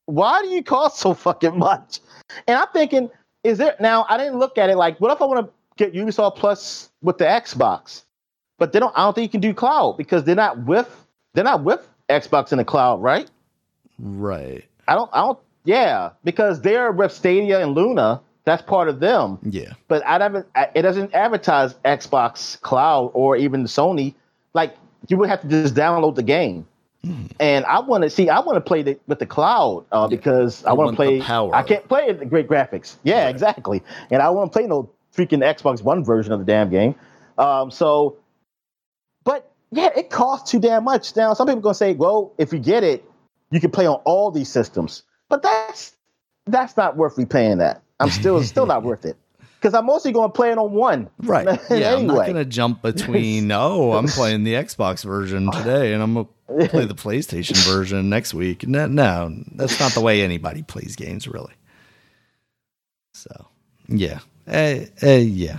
why 0.06 0.42
do 0.42 0.48
you 0.48 0.62
cost 0.62 0.98
so 0.98 1.14
fucking 1.14 1.58
much? 1.58 2.00
And 2.46 2.56
I'm 2.56 2.68
thinking, 2.72 3.10
is 3.44 3.58
there 3.58 3.74
now? 3.80 4.06
I 4.08 4.16
didn't 4.16 4.38
look 4.38 4.58
at 4.58 4.70
it 4.70 4.76
like, 4.76 5.00
what 5.00 5.10
if 5.10 5.20
I 5.20 5.26
want 5.26 5.46
to 5.46 5.52
get 5.76 5.94
Ubisoft 5.94 6.36
Plus 6.36 6.90
with 7.02 7.18
the 7.18 7.24
Xbox? 7.24 8.04
But 8.58 8.72
they 8.72 8.78
don't. 8.78 8.96
I 8.96 9.04
don't 9.04 9.14
think 9.14 9.24
you 9.24 9.40
can 9.40 9.40
do 9.40 9.54
cloud 9.54 9.96
because 9.96 10.24
they're 10.24 10.36
not 10.36 10.64
with 10.64 10.88
they're 11.34 11.44
not 11.44 11.64
with 11.64 11.86
Xbox 12.08 12.52
in 12.52 12.58
the 12.58 12.64
cloud, 12.64 13.02
right? 13.02 13.28
Right. 13.98 14.64
I 14.86 14.94
don't. 14.94 15.10
I 15.12 15.20
don't. 15.22 15.38
Yeah, 15.64 16.10
because 16.24 16.60
they're 16.60 16.92
with 16.92 17.12
Stadia 17.12 17.60
and 17.60 17.74
Luna, 17.74 18.20
that's 18.44 18.62
part 18.62 18.88
of 18.88 19.00
them. 19.00 19.38
Yeah. 19.42 19.72
But 19.88 20.04
I 20.04 20.18
haven't. 20.18 20.46
It 20.74 20.82
doesn't 20.82 21.14
advertise 21.14 21.74
Xbox 21.84 22.60
Cloud 22.60 23.10
or 23.14 23.36
even 23.36 23.64
Sony. 23.64 24.14
Like 24.54 24.76
you 25.08 25.16
would 25.16 25.28
have 25.28 25.42
to 25.42 25.48
just 25.48 25.74
download 25.74 26.14
the 26.14 26.22
game. 26.22 26.66
Mm. 27.04 27.32
And 27.40 27.64
I 27.64 27.80
want 27.80 28.02
to 28.04 28.10
see. 28.10 28.28
I 28.28 28.40
want 28.40 28.56
to 28.56 28.60
play 28.60 28.82
the, 28.82 28.98
with 29.06 29.18
the 29.18 29.26
cloud 29.26 29.84
uh, 29.92 30.06
because 30.08 30.64
I 30.64 30.72
want 30.72 30.90
to 30.90 30.96
play. 30.96 31.20
Power. 31.20 31.54
I 31.54 31.62
can't 31.62 31.86
play 31.88 32.12
the 32.12 32.26
great 32.26 32.48
graphics. 32.48 32.96
Yeah, 33.02 33.24
right. 33.24 33.30
exactly. 33.30 33.82
And 34.10 34.22
I 34.22 34.30
want 34.30 34.52
to 34.52 34.58
play 34.58 34.66
no 34.66 34.90
freaking 35.14 35.40
Xbox 35.40 35.82
One 35.82 36.04
version 36.04 36.32
of 36.32 36.38
the 36.38 36.44
damn 36.44 36.70
game. 36.70 36.94
Um, 37.38 37.70
so, 37.70 38.18
but 39.24 39.50
yeah, 39.70 39.90
it 39.96 40.10
costs 40.10 40.50
too 40.50 40.60
damn 40.60 40.84
much. 40.84 41.14
Now, 41.16 41.34
some 41.34 41.46
people 41.46 41.60
are 41.60 41.62
gonna 41.62 41.74
say, 41.74 41.94
well, 41.94 42.32
if 42.38 42.52
you 42.52 42.58
get 42.58 42.84
it, 42.84 43.04
you 43.50 43.60
can 43.60 43.70
play 43.70 43.86
on 43.86 43.96
all 44.04 44.30
these 44.30 44.48
systems. 44.48 45.02
But 45.28 45.42
that's 45.42 45.96
that's 46.46 46.76
not 46.76 46.96
worth 46.96 47.18
me 47.18 47.24
paying 47.24 47.58
that. 47.58 47.81
I'm 48.02 48.10
still 48.10 48.42
still 48.42 48.66
not 48.66 48.82
worth 48.84 49.04
it 49.04 49.16
because 49.62 49.74
I'm 49.74 49.86
mostly 49.86 50.12
going 50.12 50.28
to 50.28 50.32
play 50.34 50.50
it 50.50 50.58
on 50.58 50.72
one. 50.72 51.08
Right. 51.20 51.46
Yeah. 51.70 51.92
anyway. 51.92 51.94
I'm 51.94 52.06
not 52.06 52.14
going 52.14 52.34
to 52.34 52.44
jump 52.44 52.82
between. 52.82 53.50
oh, 53.52 53.92
I'm 53.92 54.08
playing 54.08 54.44
the 54.44 54.54
Xbox 54.54 55.04
version 55.04 55.50
today, 55.50 55.92
and 55.94 56.02
I'm 56.02 56.14
going 56.14 56.28
to 56.60 56.68
play 56.68 56.84
the 56.84 56.94
PlayStation 56.94 57.56
version 57.64 58.08
next 58.08 58.34
week. 58.34 58.66
No, 58.66 58.86
no, 58.86 59.32
that's 59.54 59.78
not 59.78 59.92
the 59.92 60.00
way 60.00 60.22
anybody 60.22 60.62
plays 60.62 60.96
games, 60.96 61.28
really. 61.28 61.54
So, 63.14 63.48
yeah, 63.88 64.18
uh, 64.48 64.80
uh, 65.02 65.10
yeah. 65.10 65.58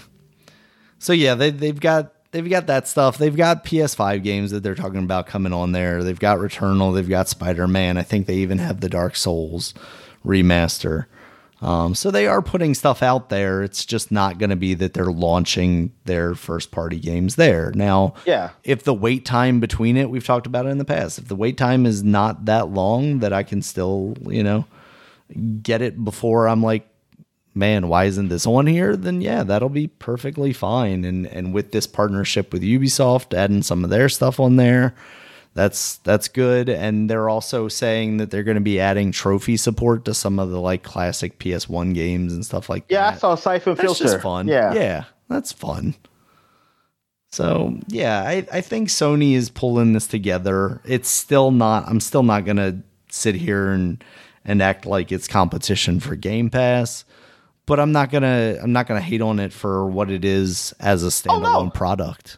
So 1.00 1.14
yeah, 1.14 1.36
they 1.36 1.52
they've 1.52 1.80
got 1.80 2.14
they've 2.32 2.50
got 2.50 2.68
that 2.68 2.88
stuff. 2.88 3.18
They've 3.18 3.36
got 3.36 3.64
PS5 3.64 4.24
games 4.24 4.52
that 4.52 4.64
they're 4.64 4.76
talking 4.76 5.04
about 5.04 5.28
coming 5.28 5.54
on 5.54 5.72
there. 5.72 6.04
They've 6.04 6.20
got 6.20 6.40
Returnal. 6.40 6.94
They've 6.94 7.08
got 7.08 7.30
Spider 7.30 7.68
Man. 7.68 7.98
I 7.98 8.04
think 8.04 8.28
they 8.28 8.36
even 8.38 8.58
have 8.58 8.82
the 8.82 8.90
Dark 8.90 9.16
Souls 9.16 9.74
remaster. 10.26 11.06
Um, 11.64 11.96
so 11.96 12.12
they 12.12 12.28
are 12.28 12.42
putting 12.42 12.74
stuff 12.74 13.02
out 13.02 13.30
there. 13.30 13.64
It's 13.64 13.86
just 13.86 14.12
not 14.12 14.38
going 14.38 14.50
to 14.50 14.58
be 14.58 14.74
that 14.74 14.94
they're 14.94 15.06
launching 15.06 15.94
their 16.04 16.36
first 16.36 16.72
party 16.72 17.00
games 17.00 17.36
there. 17.36 17.72
Now, 17.74 18.16
yeah. 18.26 18.50
if 18.66 18.84
the 18.84 18.94
wait 18.94 19.26
time 19.26 19.62
between 19.62 19.96
it, 19.96 20.10
we've 20.10 20.26
talked 20.26 20.46
about 20.46 20.66
it 20.66 20.70
in 20.70 20.78
the 20.78 20.84
past, 20.84 21.20
if 21.20 21.30
the 21.30 21.38
wait 21.38 21.58
time 21.58 21.86
is 21.86 22.04
not 22.04 22.46
that 22.46 22.68
long 22.68 23.20
that 23.20 23.32
I 23.32 23.44
can 23.44 23.62
still, 23.62 24.16
you 24.24 24.44
know, 24.44 24.66
get 25.62 25.82
it 25.82 26.04
before 26.04 26.50
I'm 26.50 26.62
like, 26.62 26.86
man, 27.56 27.88
why 27.88 28.06
isn't 28.06 28.28
this 28.28 28.46
on 28.46 28.68
here? 28.68 28.98
Then 28.98 29.22
yeah, 29.22 29.44
that'll 29.44 29.70
be 29.70 29.88
perfectly 29.88 30.52
fine. 30.52 31.06
And 31.06 31.26
and 31.28 31.54
with 31.54 31.72
this 31.72 31.88
partnership 31.88 32.52
with 32.52 32.62
Ubisoft, 32.62 33.34
adding 33.34 33.64
some 33.64 33.86
of 33.86 33.90
their 33.90 34.10
stuff 34.10 34.38
on 34.38 34.58
there, 34.58 34.94
that's 35.54 35.98
that's 35.98 36.28
good 36.28 36.68
and 36.68 37.10
they're 37.10 37.30
also 37.30 37.68
saying 37.68 38.18
that 38.18 38.32
they're 38.32 38.44
going 38.44 38.56
to 38.56 38.62
be 38.62 38.80
adding 38.80 39.12
trophy 39.12 39.56
support 39.56 40.06
to 40.06 40.14
some 40.14 40.40
of 40.40 40.50
the 40.50 40.60
like 40.60 40.82
classic 40.82 41.38
PS1 41.38 41.94
games 41.94 42.34
and 42.34 42.46
stuff 42.46 42.70
like 42.70 42.86
yeah, 42.90 43.02
that. 43.02 43.10
Yeah, 43.10 43.16
I 43.16 43.20
saw 43.20 43.36
Syphon 43.36 43.76
that's 43.76 43.86
Filter. 43.86 44.04
Just 44.04 44.22
fun. 44.22 44.48
Yeah. 44.48 44.74
Yeah, 44.74 45.04
that's 45.30 45.52
fun. 45.52 45.96
So, 47.32 47.80
yeah, 47.88 48.22
I 48.22 48.46
I 48.52 48.62
think 48.62 48.90
Sony 48.90 49.34
is 49.34 49.50
pulling 49.50 49.94
this 49.94 50.06
together. 50.06 50.82
It's 50.86 51.10
still 51.10 51.50
not 51.50 51.88
I'm 51.88 52.00
still 52.00 52.22
not 52.22 52.46
going 52.46 52.58
to 52.58 52.78
sit 53.10 53.36
here 53.36 53.72
and 53.72 54.04
and 54.46 54.62
act 54.62 54.86
like 54.86 55.12
it's 55.12 55.28
competition 55.28 56.00
for 56.00 56.16
Game 56.16 56.50
Pass, 56.50 57.06
but 57.66 57.80
I'm 57.80 57.92
not 57.92 58.12
going 58.12 58.22
to 58.22 58.60
I'm 58.62 58.72
not 58.72 58.88
going 58.88 59.00
to 59.00 59.06
hate 59.06 59.22
on 59.22 59.40
it 59.40 59.52
for 59.52 59.88
what 59.88 60.12
it 60.12 60.24
is 60.24 60.74
as 60.80 61.04
a 61.04 61.08
standalone 61.08 61.56
oh, 61.56 61.64
no. 61.66 61.70
product. 61.72 62.38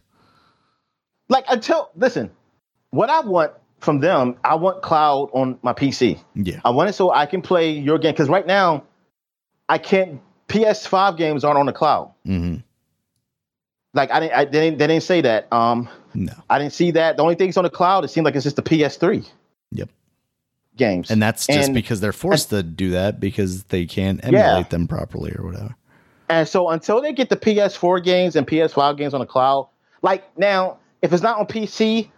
Like 1.28 1.46
until 1.50 1.90
listen, 1.96 2.32
what 2.96 3.10
I 3.10 3.20
want 3.22 3.52
from 3.80 4.00
them, 4.00 4.36
I 4.44 4.56
want 4.56 4.82
cloud 4.82 5.30
on 5.34 5.60
my 5.62 5.74
PC. 5.74 6.20
Yeah. 6.34 6.60
I 6.66 6.72
want 6.72 6.90
it 6.90 6.94
so 6.94 7.12
I 7.12 7.26
can 7.26 7.42
play 7.42 7.72
your 7.72 8.00
game 8.00 8.14
because 8.14 8.30
right 8.30 8.48
now 8.48 8.84
I 9.70 9.78
can't. 9.78 10.22
PS5 10.48 11.18
games 11.18 11.44
aren't 11.44 11.58
on 11.58 11.66
the 11.66 11.74
cloud. 11.74 12.14
Mm-hmm. 12.28 12.58
Like 13.96 14.12
I 14.12 14.20
didn't, 14.20 14.34
I 14.34 14.46
they 14.46 14.52
didn't, 14.52 14.78
they 14.78 14.88
didn't 14.88 15.04
say 15.04 15.22
that. 15.22 15.52
Um, 15.52 15.90
no, 16.14 16.34
I 16.50 16.60
didn't 16.60 16.74
see 16.74 16.92
that. 16.92 17.18
The 17.18 17.24
only 17.24 17.36
things 17.36 17.58
on 17.58 17.64
the 17.64 17.70
cloud, 17.70 18.04
it 18.04 18.10
seemed 18.10 18.26
like 18.26 18.36
it's 18.36 18.44
just 18.44 18.56
the 18.56 18.62
PS3. 18.62 19.28
Yep. 19.72 19.90
Games, 20.78 21.10
and 21.10 21.22
that's 21.22 21.48
just 21.48 21.68
and, 21.70 21.74
because 21.74 22.02
they're 22.02 22.12
forced 22.12 22.52
and, 22.52 22.64
to 22.64 22.70
do 22.70 22.92
that 22.92 23.20
because 23.20 23.64
they 23.66 23.86
can't 23.86 24.24
emulate 24.24 24.66
yeah. 24.66 24.70
them 24.70 24.88
properly 24.88 25.34
or 25.38 25.46
whatever. 25.46 25.76
And 26.30 26.48
so 26.48 26.70
until 26.70 27.02
they 27.02 27.14
get 27.14 27.30
the 27.30 27.38
PS4 27.38 28.04
games 28.04 28.36
and 28.36 28.46
PS5 28.48 28.98
games 28.98 29.14
on 29.14 29.22
the 29.22 29.26
cloud, 29.26 29.70
Like 30.02 30.38
now, 30.38 30.78
if 31.02 31.14
it's 31.14 31.24
not 31.24 31.40
on 31.40 31.48
PC, 31.48 32.10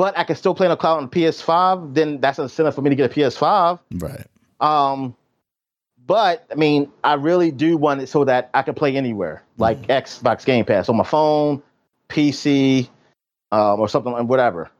but 0.00 0.16
I 0.16 0.24
can 0.24 0.34
still 0.34 0.54
play 0.54 0.66
on 0.66 0.70
the 0.70 0.78
cloud 0.78 0.96
on 0.96 1.10
PS5, 1.10 1.92
then 1.92 2.22
that's 2.22 2.38
an 2.38 2.44
incentive 2.44 2.74
for 2.74 2.80
me 2.80 2.88
to 2.88 2.96
get 2.96 3.14
a 3.14 3.14
PS5. 3.14 3.80
Right. 3.96 4.26
Um, 4.58 5.14
but 6.06 6.46
I 6.50 6.54
mean, 6.54 6.90
I 7.04 7.14
really 7.16 7.50
do 7.50 7.76
want 7.76 8.00
it 8.00 8.06
so 8.06 8.24
that 8.24 8.48
I 8.54 8.62
can 8.62 8.72
play 8.72 8.96
anywhere, 8.96 9.42
like 9.58 9.82
mm. 9.82 9.88
Xbox 10.02 10.46
Game 10.46 10.64
Pass 10.64 10.88
on 10.88 10.96
my 10.96 11.04
phone, 11.04 11.62
PC, 12.08 12.88
um, 13.52 13.78
or 13.78 13.90
something, 13.90 14.26
whatever. 14.26 14.70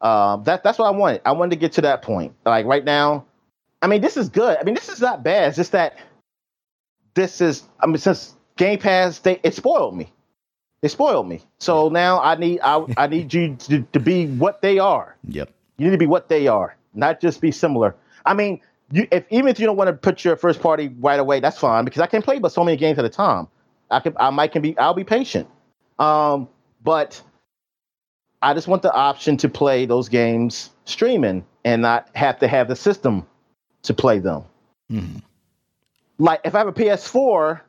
Um, 0.00 0.44
that 0.44 0.62
that's 0.62 0.78
what 0.78 0.86
I 0.86 0.96
wanted. 0.96 1.22
I 1.24 1.32
wanted 1.32 1.50
to 1.50 1.56
get 1.56 1.72
to 1.72 1.80
that 1.80 2.02
point. 2.02 2.34
Like 2.46 2.64
right 2.64 2.84
now, 2.84 3.24
I 3.82 3.88
mean, 3.88 4.02
this 4.02 4.16
is 4.16 4.28
good. 4.28 4.56
I 4.56 4.62
mean, 4.62 4.76
this 4.76 4.88
is 4.88 5.00
not 5.00 5.24
bad. 5.24 5.48
It's 5.48 5.56
just 5.56 5.72
that 5.72 5.98
this 7.14 7.40
is. 7.40 7.64
I 7.80 7.86
mean, 7.86 7.98
since 7.98 8.32
Game 8.56 8.78
Pass, 8.78 9.18
they 9.18 9.40
it 9.42 9.56
spoiled 9.56 9.96
me. 9.96 10.12
They 10.84 10.88
spoiled 10.88 11.26
me. 11.26 11.40
So 11.60 11.88
now 11.88 12.20
I 12.20 12.34
need 12.34 12.60
I, 12.62 12.84
I 12.98 13.06
need 13.06 13.32
you 13.32 13.56
to, 13.56 13.80
to 13.94 13.98
be 13.98 14.26
what 14.26 14.60
they 14.60 14.78
are. 14.78 15.16
Yep. 15.26 15.48
You 15.78 15.86
need 15.86 15.92
to 15.92 15.98
be 15.98 16.04
what 16.06 16.28
they 16.28 16.46
are, 16.46 16.76
not 16.92 17.22
just 17.22 17.40
be 17.40 17.52
similar. 17.52 17.96
I 18.26 18.34
mean, 18.34 18.60
you 18.92 19.08
if 19.10 19.24
even 19.30 19.48
if 19.48 19.58
you 19.58 19.64
don't 19.64 19.78
want 19.78 19.88
to 19.88 19.94
put 19.94 20.26
your 20.26 20.36
first 20.36 20.60
party 20.60 20.94
right 21.00 21.18
away, 21.18 21.40
that's 21.40 21.58
fine 21.58 21.86
because 21.86 22.02
I 22.02 22.06
can 22.06 22.20
play 22.20 22.38
but 22.38 22.52
so 22.52 22.62
many 22.62 22.76
games 22.76 22.98
at 22.98 23.06
a 23.06 23.08
time. 23.08 23.48
I 23.90 24.00
can 24.00 24.14
I 24.18 24.28
might 24.28 24.52
can 24.52 24.60
be 24.60 24.76
I'll 24.76 24.92
be 24.92 25.04
patient. 25.04 25.48
Um, 25.98 26.50
but 26.82 27.18
I 28.42 28.52
just 28.52 28.68
want 28.68 28.82
the 28.82 28.92
option 28.92 29.38
to 29.38 29.48
play 29.48 29.86
those 29.86 30.10
games 30.10 30.68
streaming 30.84 31.46
and 31.64 31.80
not 31.80 32.10
have 32.14 32.38
to 32.40 32.46
have 32.46 32.68
the 32.68 32.76
system 32.76 33.26
to 33.84 33.94
play 33.94 34.18
them. 34.18 34.44
Mm-hmm. 34.92 35.20
Like 36.18 36.42
if 36.44 36.54
I 36.54 36.58
have 36.58 36.68
a 36.68 36.74
PS4, 36.74 37.62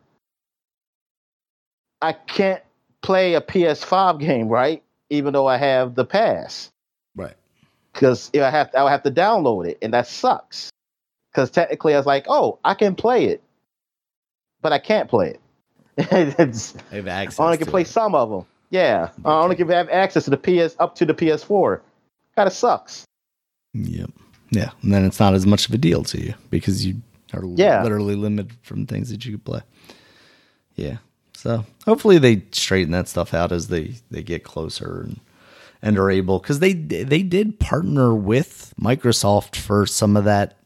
I 2.01 2.11
can't 2.11 2.61
play 3.05 3.35
a 3.35 3.41
PS5 3.41 4.19
game, 4.19 4.49
right? 4.49 4.83
Even 5.11 5.33
though 5.33 5.47
I 5.47 5.57
have 5.57 5.93
the 5.93 6.03
pass, 6.03 6.71
right? 7.15 7.35
Because 7.93 8.31
I 8.33 8.49
have 8.49 8.71
to, 8.71 8.79
I 8.79 8.83
would 8.83 8.89
have 8.89 9.03
to 9.03 9.11
download 9.11 9.67
it, 9.67 9.77
and 9.81 9.93
that 9.93 10.07
sucks. 10.07 10.71
Because 11.31 11.51
technically, 11.51 11.93
I 11.93 11.97
was 11.97 12.05
like, 12.05 12.25
oh, 12.27 12.57
I 12.65 12.73
can 12.73 12.95
play 12.95 13.25
it, 13.25 13.43
but 14.61 14.73
I 14.73 14.79
can't 14.79 15.09
play 15.09 15.29
it. 15.29 15.41
it's, 16.39 16.75
I 16.91 16.95
have 16.95 17.07
access. 17.07 17.39
I 17.39 17.45
only 17.45 17.57
can 17.57 17.67
play 17.67 17.81
it. 17.81 17.87
some 17.87 18.15
of 18.15 18.29
them. 18.29 18.45
Yeah, 18.71 19.09
okay. 19.19 19.29
I 19.29 19.41
only 19.43 19.55
can 19.55 19.69
have 19.69 19.89
access 19.89 20.25
to 20.25 20.31
the 20.31 20.37
PS 20.37 20.75
up 20.79 20.95
to 20.95 21.05
the 21.05 21.13
PS4. 21.13 21.81
Kind 22.35 22.47
of 22.47 22.53
sucks. 22.53 23.05
Yep. 23.73 24.09
Yeah, 24.49 24.71
and 24.81 24.93
then 24.93 25.05
it's 25.05 25.19
not 25.19 25.33
as 25.35 25.45
much 25.45 25.67
of 25.67 25.73
a 25.73 25.77
deal 25.77 26.03
to 26.05 26.19
you 26.19 26.33
because 26.49 26.85
you 26.85 27.01
are 27.33 27.43
yeah. 27.55 27.83
literally 27.83 28.15
limited 28.15 28.57
from 28.63 28.87
things 28.87 29.09
that 29.11 29.25
you 29.25 29.33
could 29.33 29.45
play. 29.45 29.61
Yeah. 30.75 30.97
So 31.45 31.63
hopefully 31.85 32.17
they 32.17 32.41
straighten 32.51 32.91
that 32.93 33.07
stuff 33.07 33.31
out 33.31 33.51
as 33.51 33.67
they 33.67 33.93
they 34.09 34.23
get 34.23 34.43
closer 34.43 35.01
and 35.01 35.19
and 35.79 35.99
are 35.99 36.09
able 36.09 36.39
because 36.39 36.57
they 36.57 36.73
they 36.73 37.21
did 37.21 37.59
partner 37.59 38.15
with 38.15 38.73
Microsoft 38.81 39.55
for 39.55 39.85
some 39.85 40.17
of 40.17 40.23
that 40.23 40.57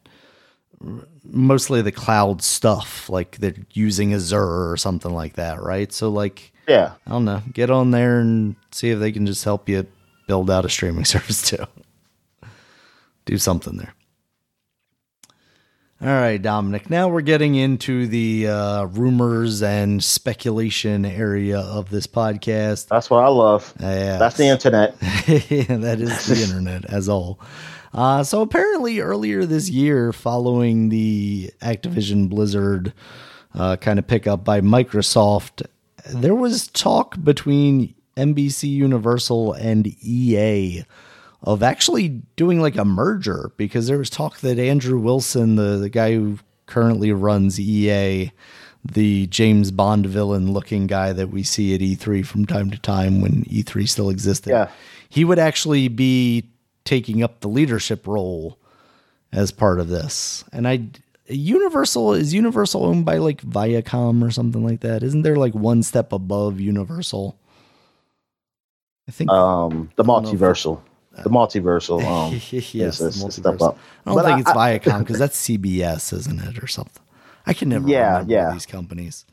mostly 1.22 1.82
the 1.82 1.92
cloud 1.92 2.40
stuff 2.40 3.10
like 3.10 3.36
they're 3.36 3.56
using 3.72 4.14
Azure 4.14 4.70
or 4.70 4.78
something 4.78 5.12
like 5.12 5.34
that, 5.34 5.60
right? 5.60 5.92
So 5.92 6.08
like 6.08 6.50
yeah. 6.66 6.94
I 7.06 7.10
don't 7.10 7.26
know. 7.26 7.42
Get 7.52 7.70
on 7.70 7.90
there 7.90 8.18
and 8.18 8.56
see 8.70 8.88
if 8.88 9.00
they 9.00 9.12
can 9.12 9.26
just 9.26 9.44
help 9.44 9.68
you 9.68 9.86
build 10.26 10.50
out 10.50 10.64
a 10.64 10.70
streaming 10.70 11.04
service 11.14 11.42
too. 11.42 11.66
Do 13.26 13.36
something 13.36 13.76
there. 13.76 13.92
All 16.02 16.08
right, 16.08 16.40
Dominic. 16.40 16.88
Now 16.88 17.08
we're 17.08 17.20
getting 17.20 17.54
into 17.54 18.06
the 18.06 18.48
uh, 18.48 18.84
rumors 18.84 19.62
and 19.62 20.02
speculation 20.02 21.04
area 21.04 21.58
of 21.58 21.90
this 21.90 22.06
podcast. 22.06 22.88
That's 22.88 23.10
what 23.10 23.22
I 23.22 23.28
love. 23.28 23.74
Yeah. 23.78 24.16
That's 24.16 24.36
the 24.38 24.46
internet. 24.46 24.96
yeah, 25.26 25.76
that 25.76 26.00
is 26.00 26.26
the 26.26 26.42
internet 26.42 26.86
as 26.86 27.08
all. 27.08 27.38
Uh, 27.92 28.22
so 28.22 28.40
apparently, 28.40 29.00
earlier 29.00 29.44
this 29.44 29.68
year, 29.68 30.12
following 30.12 30.88
the 30.88 31.50
Activision 31.60 32.30
Blizzard 32.30 32.94
uh, 33.54 33.76
kind 33.76 33.98
of 33.98 34.06
pickup 34.06 34.44
by 34.44 34.60
Microsoft 34.60 35.66
there 36.08 36.34
was 36.34 36.68
talk 36.68 37.22
between 37.22 37.94
NBC 38.16 38.68
Universal 38.68 39.54
and 39.54 39.86
EA 40.02 40.84
of 41.42 41.62
actually 41.62 42.08
doing 42.36 42.60
like 42.60 42.76
a 42.76 42.84
merger 42.84 43.52
because 43.56 43.86
there 43.86 43.98
was 43.98 44.10
talk 44.10 44.40
that 44.40 44.58
Andrew 44.58 44.98
Wilson, 44.98 45.56
the, 45.56 45.78
the 45.78 45.88
guy 45.88 46.12
who 46.12 46.38
currently 46.66 47.12
runs 47.12 47.58
EA, 47.58 48.30
the 48.84 49.26
James 49.26 49.70
Bond 49.70 50.06
villain 50.06 50.52
looking 50.52 50.86
guy 50.86 51.12
that 51.12 51.28
we 51.28 51.42
see 51.42 51.74
at 51.74 51.80
E3 51.80 52.24
from 52.24 52.46
time 52.46 52.70
to 52.70 52.78
time 52.78 53.20
when 53.20 53.44
E3 53.44 53.88
still 53.88 54.10
existed, 54.10 54.50
yeah. 54.50 54.70
he 55.08 55.24
would 55.24 55.38
actually 55.38 55.88
be 55.88 56.48
taking 56.84 57.22
up 57.22 57.40
the 57.40 57.48
leadership 57.48 58.06
role 58.06 58.58
as 59.32 59.50
part 59.50 59.80
of 59.80 59.88
this. 59.88 60.44
And 60.52 60.66
I 60.66 60.88
Universal 61.26 62.14
is 62.14 62.34
Universal 62.34 62.84
owned 62.84 63.04
by 63.04 63.18
like 63.18 63.42
Viacom 63.42 64.26
or 64.26 64.30
something 64.30 64.64
like 64.64 64.80
that? 64.80 65.02
Isn't 65.02 65.22
there 65.22 65.36
like 65.36 65.54
one 65.54 65.82
step 65.82 66.12
above 66.12 66.58
Universal? 66.58 67.38
I 69.08 69.12
think 69.12 69.30
um 69.30 69.90
the 69.96 70.04
multiversal. 70.04 70.80
The 71.12 71.30
multiversal 71.30 72.04
um 72.04 72.32
yes, 72.50 73.00
is, 73.00 73.34
step 73.34 73.60
up. 73.60 73.78
I 74.06 74.10
don't 74.10 74.14
but 74.14 74.24
think 74.24 74.48
I, 74.48 74.70
it's 74.72 74.86
Viacom 74.86 75.00
because 75.00 75.18
that's 75.18 75.40
CBS, 75.48 76.12
isn't 76.12 76.40
it, 76.40 76.62
or 76.62 76.66
something? 76.66 77.02
I 77.46 77.52
can 77.52 77.68
never 77.68 77.88
yeah, 77.88 78.12
remember 78.12 78.32
yeah. 78.32 78.52
these 78.52 78.66
companies. 78.66 79.24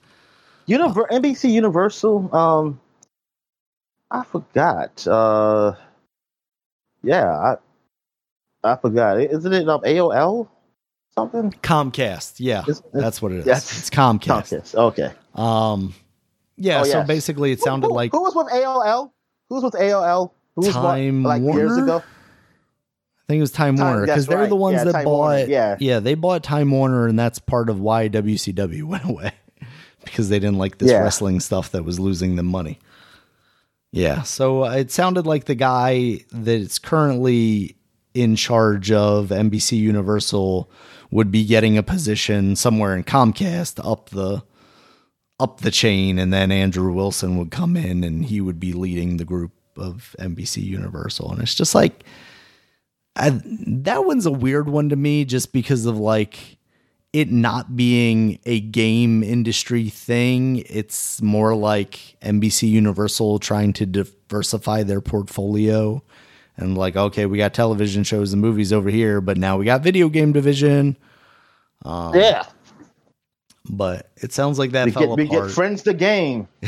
Univer- 0.67 1.05
uh, 1.09 1.19
NBC 1.19 1.51
Universal, 1.51 2.35
um 2.35 2.79
I 4.09 4.23
forgot. 4.23 5.05
Uh 5.07 5.73
yeah, 7.03 7.29
I 7.29 7.55
I 8.63 8.75
forgot. 8.75 9.19
Isn't 9.19 9.53
it 9.53 9.69
um, 9.69 9.81
AOL? 9.81 10.49
something? 11.17 11.51
Comcast. 11.63 12.35
Yeah, 12.37 12.63
it's, 12.67 12.79
it's, 12.79 12.89
that's 12.93 13.21
what 13.21 13.31
it 13.31 13.39
is. 13.39 13.45
Yes. 13.45 13.79
It's 13.79 13.89
Comcast. 13.89 14.53
Comcast. 14.53 14.75
Okay. 14.75 15.11
Um, 15.35 15.93
yeah. 16.55 16.81
Oh, 16.81 16.83
so 16.83 16.99
yes. 16.99 17.07
basically, 17.07 17.51
it 17.51 17.59
sounded 17.59 17.87
who, 17.87 17.93
who, 17.93 17.95
like 17.95 18.11
who 18.11 18.21
was 18.21 18.35
with 18.35 18.47
AOL? 18.47 19.11
Who 19.49 19.55
was 19.55 19.63
with 19.63 19.73
AOL? 19.73 20.31
Who 20.57 20.71
Time 20.71 21.23
what, 21.23 21.29
like 21.29 21.41
Warner? 21.43 21.59
years 21.59 21.77
ago? 21.77 21.97
I 21.97 23.23
think 23.27 23.37
it 23.37 23.41
was 23.41 23.51
Time, 23.51 23.77
Time 23.77 23.85
Warner 23.85 24.05
because 24.05 24.25
they're 24.25 24.39
right. 24.39 24.49
the 24.49 24.55
ones 24.55 24.77
yeah, 24.77 24.83
that 24.85 24.91
Time 24.91 25.05
bought. 25.05 25.17
Warner. 25.17 25.45
Yeah, 25.45 25.77
yeah, 25.79 25.99
they 25.99 26.15
bought 26.15 26.43
Time 26.43 26.71
Warner, 26.71 27.07
and 27.07 27.17
that's 27.17 27.39
part 27.39 27.69
of 27.69 27.79
why 27.79 28.09
WCW 28.09 28.83
went 28.85 29.05
away 29.05 29.31
because 30.03 30.29
they 30.29 30.39
didn't 30.39 30.57
like 30.57 30.79
this 30.79 30.91
yeah. 30.91 30.99
wrestling 30.99 31.39
stuff 31.39 31.71
that 31.71 31.83
was 31.83 31.99
losing 31.99 32.35
them 32.37 32.47
money. 32.47 32.79
Yeah, 33.91 34.23
so 34.23 34.65
it 34.65 34.91
sounded 34.91 35.27
like 35.27 35.45
the 35.45 35.55
guy 35.55 36.21
that's 36.31 36.79
currently 36.79 37.75
in 38.13 38.35
charge 38.35 38.91
of 38.91 39.27
NBC 39.29 39.77
Universal 39.77 40.69
would 41.11 41.31
be 41.31 41.45
getting 41.45 41.77
a 41.77 41.83
position 41.83 42.55
somewhere 42.55 42.95
in 42.95 43.03
Comcast 43.03 43.79
up 43.85 44.09
the 44.09 44.43
up 45.39 45.61
the 45.61 45.71
chain 45.71 46.17
and 46.17 46.33
then 46.33 46.51
Andrew 46.51 46.91
Wilson 46.91 47.37
would 47.37 47.51
come 47.51 47.77
in 47.77 48.03
and 48.03 48.25
he 48.25 48.41
would 48.41 48.59
be 48.59 48.73
leading 48.73 49.17
the 49.17 49.25
group 49.25 49.51
of 49.77 50.15
NBC 50.19 50.63
Universal. 50.63 51.31
And 51.31 51.41
it's 51.41 51.55
just 51.55 51.75
like 51.75 52.03
I, 53.17 53.41
that 53.43 54.05
one's 54.05 54.25
a 54.25 54.31
weird 54.31 54.69
one 54.69 54.89
to 54.89 54.95
me 54.95 55.25
just 55.25 55.51
because 55.51 55.85
of 55.85 55.97
like 55.97 56.57
it 57.13 57.31
not 57.31 57.75
being 57.75 58.39
a 58.45 58.59
game 58.59 59.23
industry 59.23 59.89
thing. 59.89 60.63
It's 60.69 61.21
more 61.21 61.55
like 61.55 62.17
NBC 62.21 62.69
Universal 62.69 63.39
trying 63.39 63.73
to 63.73 63.85
diversify 63.85 64.83
their 64.83 65.01
portfolio 65.01 66.03
and 66.57 66.77
like 66.77 66.95
okay 66.95 67.25
we 67.27 67.37
got 67.37 67.53
television 67.53 68.03
shows 68.03 68.33
and 68.33 68.41
movies 68.41 68.73
over 68.73 68.89
here 68.89 69.21
but 69.21 69.37
now 69.37 69.57
we 69.57 69.65
got 69.65 69.81
video 69.81 70.09
game 70.09 70.31
division. 70.31 70.95
Um, 71.85 72.13
yeah. 72.15 72.45
But 73.69 74.11
it 74.17 74.31
sounds 74.31 74.57
like 74.59 74.71
that 74.71 74.85
we 74.85 74.91
fell 74.91 75.15
get, 75.15 75.25
apart. 75.25 75.41
We 75.41 75.47
get 75.47 75.55
friends 75.55 75.83
the 75.83 75.93
game. 75.93 76.47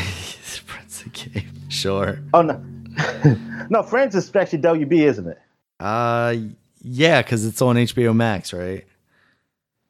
Friends 0.65 1.03
the 1.03 1.09
game 1.09 1.47
sure. 1.69 2.19
Oh 2.33 2.41
no 2.41 2.63
no 3.69 3.83
friends 3.83 4.15
is 4.15 4.33
actually 4.35 4.59
wb 4.59 4.91
isn't 4.91 5.27
it? 5.27 5.39
Uh 5.79 6.35
yeah 6.81 7.21
because 7.21 7.45
it's 7.45 7.61
on 7.61 7.75
hbo 7.75 8.15
max 8.15 8.53
right? 8.53 8.85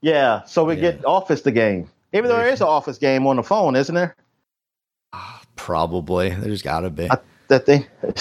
Yeah 0.01 0.43
so 0.45 0.63
we 0.63 0.75
yeah. 0.75 0.91
get 0.91 1.05
office 1.05 1.41
the 1.41 1.51
game. 1.51 1.89
Even 2.13 2.29
though 2.29 2.37
there 2.37 2.49
is 2.49 2.61
an 2.61 2.67
office 2.67 2.97
game 2.97 3.27
on 3.27 3.35
the 3.35 3.43
phone 3.43 3.75
isn't 3.75 3.95
there? 3.95 4.15
Uh, 5.13 5.39
probably. 5.55 6.29
There's 6.29 6.61
gotta 6.61 6.89
be. 6.89 7.09
I, 7.09 7.17
that 7.47 7.65
thing. 7.65 7.85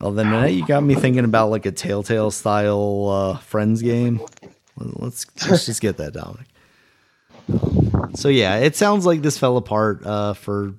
Well, 0.00 0.12
then 0.12 0.30
now 0.30 0.44
you 0.44 0.64
got 0.64 0.84
me 0.84 0.94
thinking 0.94 1.24
about 1.24 1.50
like 1.50 1.66
a 1.66 1.72
Telltale 1.72 2.30
style 2.30 3.08
uh, 3.08 3.38
Friends 3.38 3.82
game. 3.82 4.20
Let's 4.76 5.26
let's 5.48 5.66
just 5.66 5.80
get 5.80 5.96
that, 5.96 6.12
Dominic. 6.12 6.46
So 8.14 8.28
yeah, 8.28 8.58
it 8.58 8.76
sounds 8.76 9.06
like 9.06 9.22
this 9.22 9.38
fell 9.38 9.56
apart 9.56 10.06
uh, 10.06 10.34
for 10.34 10.74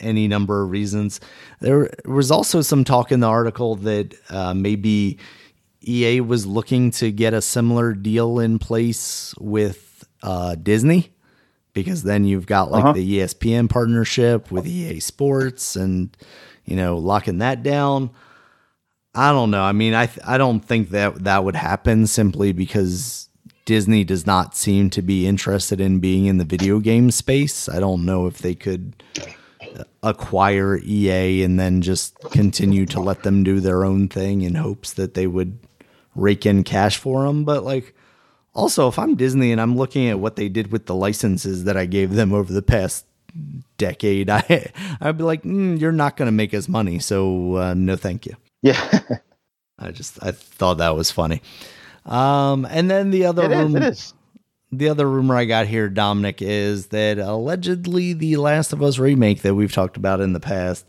any 0.00 0.28
number 0.28 0.62
of 0.62 0.70
reasons. 0.70 1.20
There 1.60 1.90
was 2.04 2.30
also 2.30 2.60
some 2.62 2.84
talk 2.84 3.12
in 3.12 3.20
the 3.20 3.28
article 3.28 3.76
that 3.76 4.14
uh, 4.30 4.54
maybe 4.54 5.18
EA 5.86 6.20
was 6.20 6.46
looking 6.46 6.90
to 6.92 7.10
get 7.10 7.34
a 7.34 7.42
similar 7.42 7.92
deal 7.92 8.38
in 8.38 8.58
place 8.58 9.34
with 9.38 10.04
uh, 10.22 10.54
Disney 10.56 11.12
because 11.72 12.02
then 12.02 12.24
you've 12.24 12.46
got 12.46 12.70
like 12.70 12.84
uh-huh. 12.84 12.92
the 12.92 13.18
ESPN 13.18 13.68
partnership 13.68 14.50
with 14.50 14.66
EA 14.66 14.98
Sports 15.00 15.76
and 15.76 16.16
you 16.66 16.76
know, 16.76 16.98
locking 16.98 17.38
that 17.38 17.62
down. 17.62 18.10
I 19.14 19.32
don't 19.32 19.50
know. 19.50 19.62
I 19.62 19.72
mean, 19.72 19.94
I 19.94 20.06
th- 20.06 20.26
I 20.26 20.36
don't 20.36 20.60
think 20.60 20.90
that 20.90 21.24
that 21.24 21.44
would 21.44 21.56
happen 21.56 22.06
simply 22.06 22.52
because 22.52 23.28
Disney 23.64 24.04
does 24.04 24.26
not 24.26 24.54
seem 24.54 24.90
to 24.90 25.00
be 25.00 25.26
interested 25.26 25.80
in 25.80 26.00
being 26.00 26.26
in 26.26 26.36
the 26.36 26.44
video 26.44 26.80
game 26.80 27.10
space. 27.10 27.68
I 27.68 27.80
don't 27.80 28.04
know 28.04 28.26
if 28.26 28.38
they 28.38 28.54
could 28.54 29.02
acquire 30.02 30.78
EA 30.78 31.42
and 31.42 31.58
then 31.58 31.82
just 31.82 32.18
continue 32.30 32.86
to 32.86 33.00
let 33.00 33.22
them 33.22 33.44
do 33.44 33.60
their 33.60 33.84
own 33.84 34.08
thing 34.08 34.42
in 34.42 34.54
hopes 34.54 34.92
that 34.94 35.14
they 35.14 35.26
would 35.26 35.58
rake 36.14 36.46
in 36.46 36.64
cash 36.64 36.96
for 36.96 37.24
them. 37.24 37.44
But 37.44 37.64
like, 37.64 37.94
also, 38.54 38.88
if 38.88 38.98
I'm 38.98 39.14
Disney 39.14 39.52
and 39.52 39.60
I'm 39.60 39.76
looking 39.76 40.08
at 40.08 40.18
what 40.18 40.36
they 40.36 40.48
did 40.48 40.72
with 40.72 40.86
the 40.86 40.94
licenses 40.94 41.64
that 41.64 41.76
I 41.76 41.86
gave 41.86 42.14
them 42.14 42.32
over 42.32 42.52
the 42.52 42.62
past 42.62 43.04
decade, 43.76 44.30
I 44.30 44.70
I'd 45.00 45.18
be 45.18 45.24
like, 45.24 45.42
mm, 45.42 45.78
you're 45.80 45.92
not 45.92 46.16
going 46.16 46.26
to 46.26 46.32
make 46.32 46.54
us 46.54 46.68
money, 46.68 46.98
so 46.98 47.56
uh, 47.56 47.74
no, 47.74 47.96
thank 47.96 48.26
you. 48.26 48.34
Yeah. 48.62 49.00
I 49.78 49.90
just 49.90 50.22
I 50.22 50.30
thought 50.30 50.78
that 50.78 50.96
was 50.96 51.10
funny. 51.10 51.42
Um, 52.06 52.66
and 52.70 52.90
then 52.90 53.10
the 53.10 53.26
other 53.26 53.44
it 53.44 53.56
room, 53.56 53.76
is, 53.76 53.82
it 53.82 53.82
is. 53.82 54.14
The 54.72 54.88
other 54.88 55.08
rumor 55.08 55.36
I 55.36 55.44
got 55.44 55.66
here, 55.66 55.88
Dominic, 55.88 56.42
is 56.42 56.88
that 56.88 57.18
allegedly 57.18 58.12
the 58.12 58.36
Last 58.36 58.72
of 58.72 58.82
Us 58.82 58.98
remake 58.98 59.42
that 59.42 59.54
we've 59.54 59.72
talked 59.72 59.96
about 59.96 60.20
in 60.20 60.32
the 60.32 60.40
past 60.40 60.86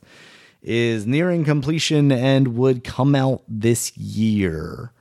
is 0.61 1.05
nearing 1.05 1.45
completion 1.45 2.11
and 2.11 2.57
would 2.57 2.83
come 2.83 3.15
out 3.15 3.43
this 3.47 3.95
year. 3.97 4.91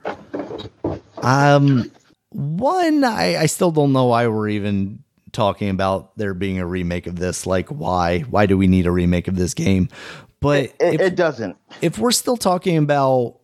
Um, 1.21 1.91
one, 2.29 3.03
I, 3.03 3.37
I 3.41 3.45
still 3.47 3.71
don't 3.71 3.91
know 3.93 4.05
why 4.05 4.27
we're 4.27 4.49
even 4.49 5.03
talking 5.31 5.69
about 5.69 6.15
there 6.15 6.33
being 6.33 6.59
a 6.59 6.65
remake 6.65 7.07
of 7.07 7.17
this. 7.17 7.45
Like, 7.45 7.69
why? 7.69 8.21
Why 8.21 8.45
do 8.45 8.57
we 8.57 8.67
need 8.67 8.85
a 8.85 8.91
remake 8.91 9.27
of 9.27 9.35
this 9.35 9.53
game? 9.53 9.89
But 10.39 10.65
it, 10.65 10.75
it, 10.79 10.93
if, 10.95 11.01
it 11.01 11.15
doesn't. 11.15 11.57
If 11.81 11.97
we're 11.97 12.11
still 12.11 12.37
talking 12.37 12.77
about 12.77 13.36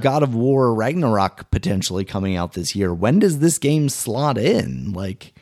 God 0.00 0.22
of 0.22 0.34
War 0.34 0.74
Ragnarok 0.74 1.50
potentially 1.50 2.04
coming 2.04 2.36
out 2.36 2.52
this 2.52 2.74
year, 2.74 2.92
when 2.92 3.18
does 3.18 3.38
this 3.38 3.58
game 3.58 3.88
slot 3.88 4.36
in? 4.38 4.92
Like, 4.92 5.32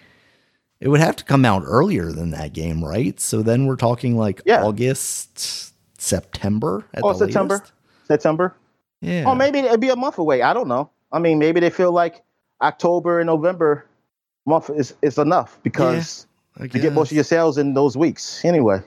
it 0.80 0.88
would 0.88 1.00
have 1.00 1.16
to 1.16 1.24
come 1.24 1.44
out 1.44 1.62
earlier 1.64 2.12
than 2.12 2.30
that 2.30 2.52
game, 2.52 2.84
right? 2.84 3.18
So 3.18 3.42
then 3.42 3.66
we're 3.66 3.76
talking 3.76 4.16
like 4.16 4.42
yeah. 4.44 4.62
August, 4.62 5.72
September. 6.00 6.84
oh, 7.02 7.12
September, 7.14 7.54
latest? 7.54 7.72
September. 8.06 8.54
Yeah. 9.00 9.24
Or 9.26 9.34
maybe 9.34 9.60
it'd 9.60 9.80
be 9.80 9.88
a 9.88 9.96
month 9.96 10.18
away. 10.18 10.42
I 10.42 10.52
don't 10.52 10.68
know. 10.68 10.90
I 11.12 11.18
mean, 11.18 11.38
maybe 11.38 11.60
they 11.60 11.70
feel 11.70 11.92
like 11.92 12.22
October 12.60 13.20
and 13.20 13.26
November 13.26 13.86
month 14.46 14.70
is, 14.70 14.94
is 15.02 15.18
enough 15.18 15.58
because 15.62 16.26
yeah, 16.58 16.64
you 16.64 16.80
get 16.80 16.92
most 16.92 17.10
of 17.10 17.14
your 17.14 17.24
sales 17.24 17.58
in 17.58 17.74
those 17.74 17.96
weeks 17.96 18.44
anyway. 18.44 18.80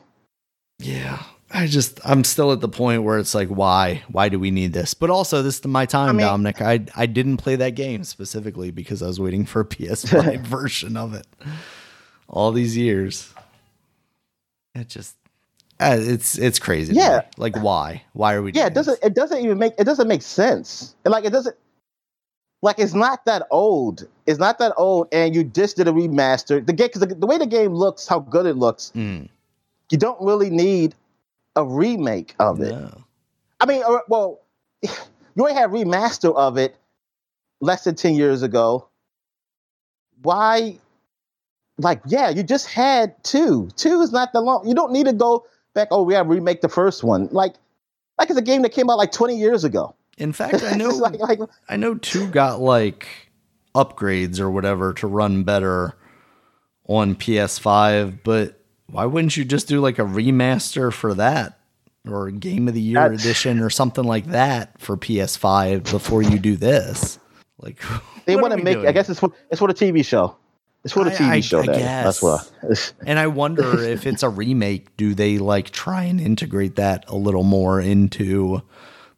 Yeah. 0.79 1.21
I 1.51 1.67
just 1.67 1.99
I'm 2.05 2.23
still 2.23 2.51
at 2.51 2.61
the 2.61 2.69
point 2.69 3.03
where 3.03 3.17
it's 3.17 3.33
like 3.33 3.47
why 3.47 4.03
why 4.09 4.29
do 4.29 4.39
we 4.39 4.51
need 4.51 4.73
this? 4.73 4.93
But 4.93 5.09
also 5.09 5.41
this 5.41 5.59
is 5.59 5.65
my 5.65 5.85
time, 5.85 6.09
I 6.09 6.11
mean, 6.11 6.27
Dominic. 6.27 6.61
I 6.61 6.85
I 6.95 7.05
didn't 7.05 7.37
play 7.37 7.55
that 7.55 7.71
game 7.71 8.03
specifically 8.03 8.71
because 8.71 9.01
I 9.01 9.07
was 9.07 9.19
waiting 9.19 9.45
for 9.45 9.61
a 9.61 9.65
PS5 9.65 10.41
version 10.45 10.95
of 10.95 11.13
it 11.13 11.27
all 12.27 12.51
these 12.51 12.77
years. 12.77 13.33
It 14.75 14.89
just 14.89 15.15
uh, 15.79 15.97
it's 15.97 16.37
it's 16.37 16.59
crazy. 16.59 16.93
Yeah, 16.93 17.21
like 17.37 17.55
why? 17.57 18.03
Why 18.13 18.33
are 18.33 18.41
we? 18.41 18.51
Yeah, 18.51 18.67
it 18.67 18.73
doesn't 18.73 19.01
this? 19.01 19.09
it 19.09 19.15
doesn't 19.15 19.39
even 19.39 19.57
make 19.57 19.73
it 19.77 19.85
doesn't 19.85 20.07
make 20.07 20.21
sense. 20.21 20.95
Like 21.05 21.25
it 21.25 21.31
doesn't 21.31 21.55
like 22.61 22.77
it's 22.79 22.93
not 22.93 23.25
that 23.25 23.47
old. 23.49 24.07
It's 24.27 24.39
not 24.39 24.59
that 24.59 24.73
old, 24.77 25.07
and 25.11 25.33
you 25.33 25.45
just 25.45 25.77
did 25.77 25.87
a 25.87 25.91
remaster. 25.91 26.65
The 26.65 26.73
game 26.73 26.87
because 26.87 27.01
the, 27.01 27.15
the, 27.15 27.25
way 27.25 27.37
the 27.37 27.47
game 27.47 27.73
looks, 27.73 28.07
how 28.07 28.19
good 28.19 28.45
it 28.45 28.57
looks, 28.57 28.91
mm. 28.95 29.27
you 29.89 29.97
don't 29.97 30.21
really 30.21 30.49
need 30.49 30.95
a 31.55 31.63
remake 31.63 32.35
of 32.39 32.61
it. 32.61 32.71
No. 32.71 33.03
I 33.59 33.65
mean, 33.65 33.83
well, 34.07 34.41
you 34.81 34.89
already 35.37 35.55
had 35.55 35.69
remaster 35.69 36.35
of 36.35 36.57
it 36.57 36.75
less 37.61 37.83
than 37.83 37.95
10 37.95 38.15
years 38.15 38.43
ago. 38.43 38.87
Why? 40.21 40.77
Like, 41.77 42.01
yeah, 42.05 42.29
you 42.29 42.43
just 42.43 42.67
had 42.67 43.21
two. 43.23 43.69
Two 43.75 44.01
is 44.01 44.11
not 44.11 44.33
the 44.33 44.41
long. 44.41 44.67
You 44.67 44.73
don't 44.73 44.91
need 44.91 45.05
to 45.05 45.13
go 45.13 45.45
back. 45.73 45.89
Oh, 45.91 46.03
we 46.03 46.13
have 46.13 46.27
remake 46.27 46.61
the 46.61 46.69
first 46.69 47.03
one. 47.03 47.29
Like, 47.31 47.53
like 48.17 48.29
it's 48.29 48.39
a 48.39 48.43
game 48.43 48.63
that 48.63 48.71
came 48.71 48.89
out 48.89 48.97
like 48.97 49.11
20 49.11 49.37
years 49.37 49.63
ago. 49.63 49.95
In 50.17 50.33
fact, 50.33 50.63
I 50.63 50.75
know, 50.75 50.89
like, 50.89 51.19
like, 51.19 51.39
I 51.69 51.77
know 51.77 51.95
two 51.95 52.27
got 52.27 52.59
like 52.59 53.07
upgrades 53.73 54.39
or 54.39 54.49
whatever 54.49 54.93
to 54.93 55.07
run 55.07 55.43
better 55.43 55.95
on 56.87 57.15
PS5, 57.15 58.19
but 58.23 58.58
why 58.91 59.05
wouldn't 59.05 59.37
you 59.37 59.45
just 59.45 59.67
do 59.67 59.79
like 59.79 59.99
a 59.99 60.03
remaster 60.03 60.91
for 60.91 61.13
that 61.15 61.59
or 62.09 62.31
game 62.31 62.67
of 62.67 62.73
the 62.73 62.81
year 62.81 63.09
That's, 63.09 63.23
edition 63.23 63.59
or 63.59 63.69
something 63.69 64.03
like 64.03 64.27
that 64.27 64.79
for 64.79 64.97
PS5 64.97 65.91
before 65.91 66.21
you 66.21 66.39
do 66.39 66.55
this? 66.55 67.19
Like 67.59 67.81
they 68.25 68.35
want 68.35 68.53
to 68.53 68.63
make. 68.63 68.75
Doing? 68.75 68.87
I 68.87 68.91
guess 68.91 69.09
it's 69.09 69.19
for 69.19 69.31
it's 69.49 69.59
for 69.59 69.67
the 69.67 69.73
TV 69.73 70.05
show. 70.05 70.35
It's 70.83 70.93
for 70.93 71.03
the 71.03 71.11
TV 71.11 71.27
I, 71.27 71.35
I, 71.35 71.39
show. 71.41 71.59
I 71.59 71.65
That's 71.65 72.21
what. 72.21 72.51
and 73.05 73.19
I 73.19 73.27
wonder 73.27 73.83
if 73.83 74.07
it's 74.07 74.23
a 74.23 74.29
remake. 74.29 74.95
Do 74.95 75.13
they 75.13 75.37
like 75.37 75.71
try 75.71 76.03
and 76.03 76.21
integrate 76.21 76.77
that 76.77 77.03
a 77.09 77.15
little 77.15 77.43
more 77.43 77.81
into 77.81 78.61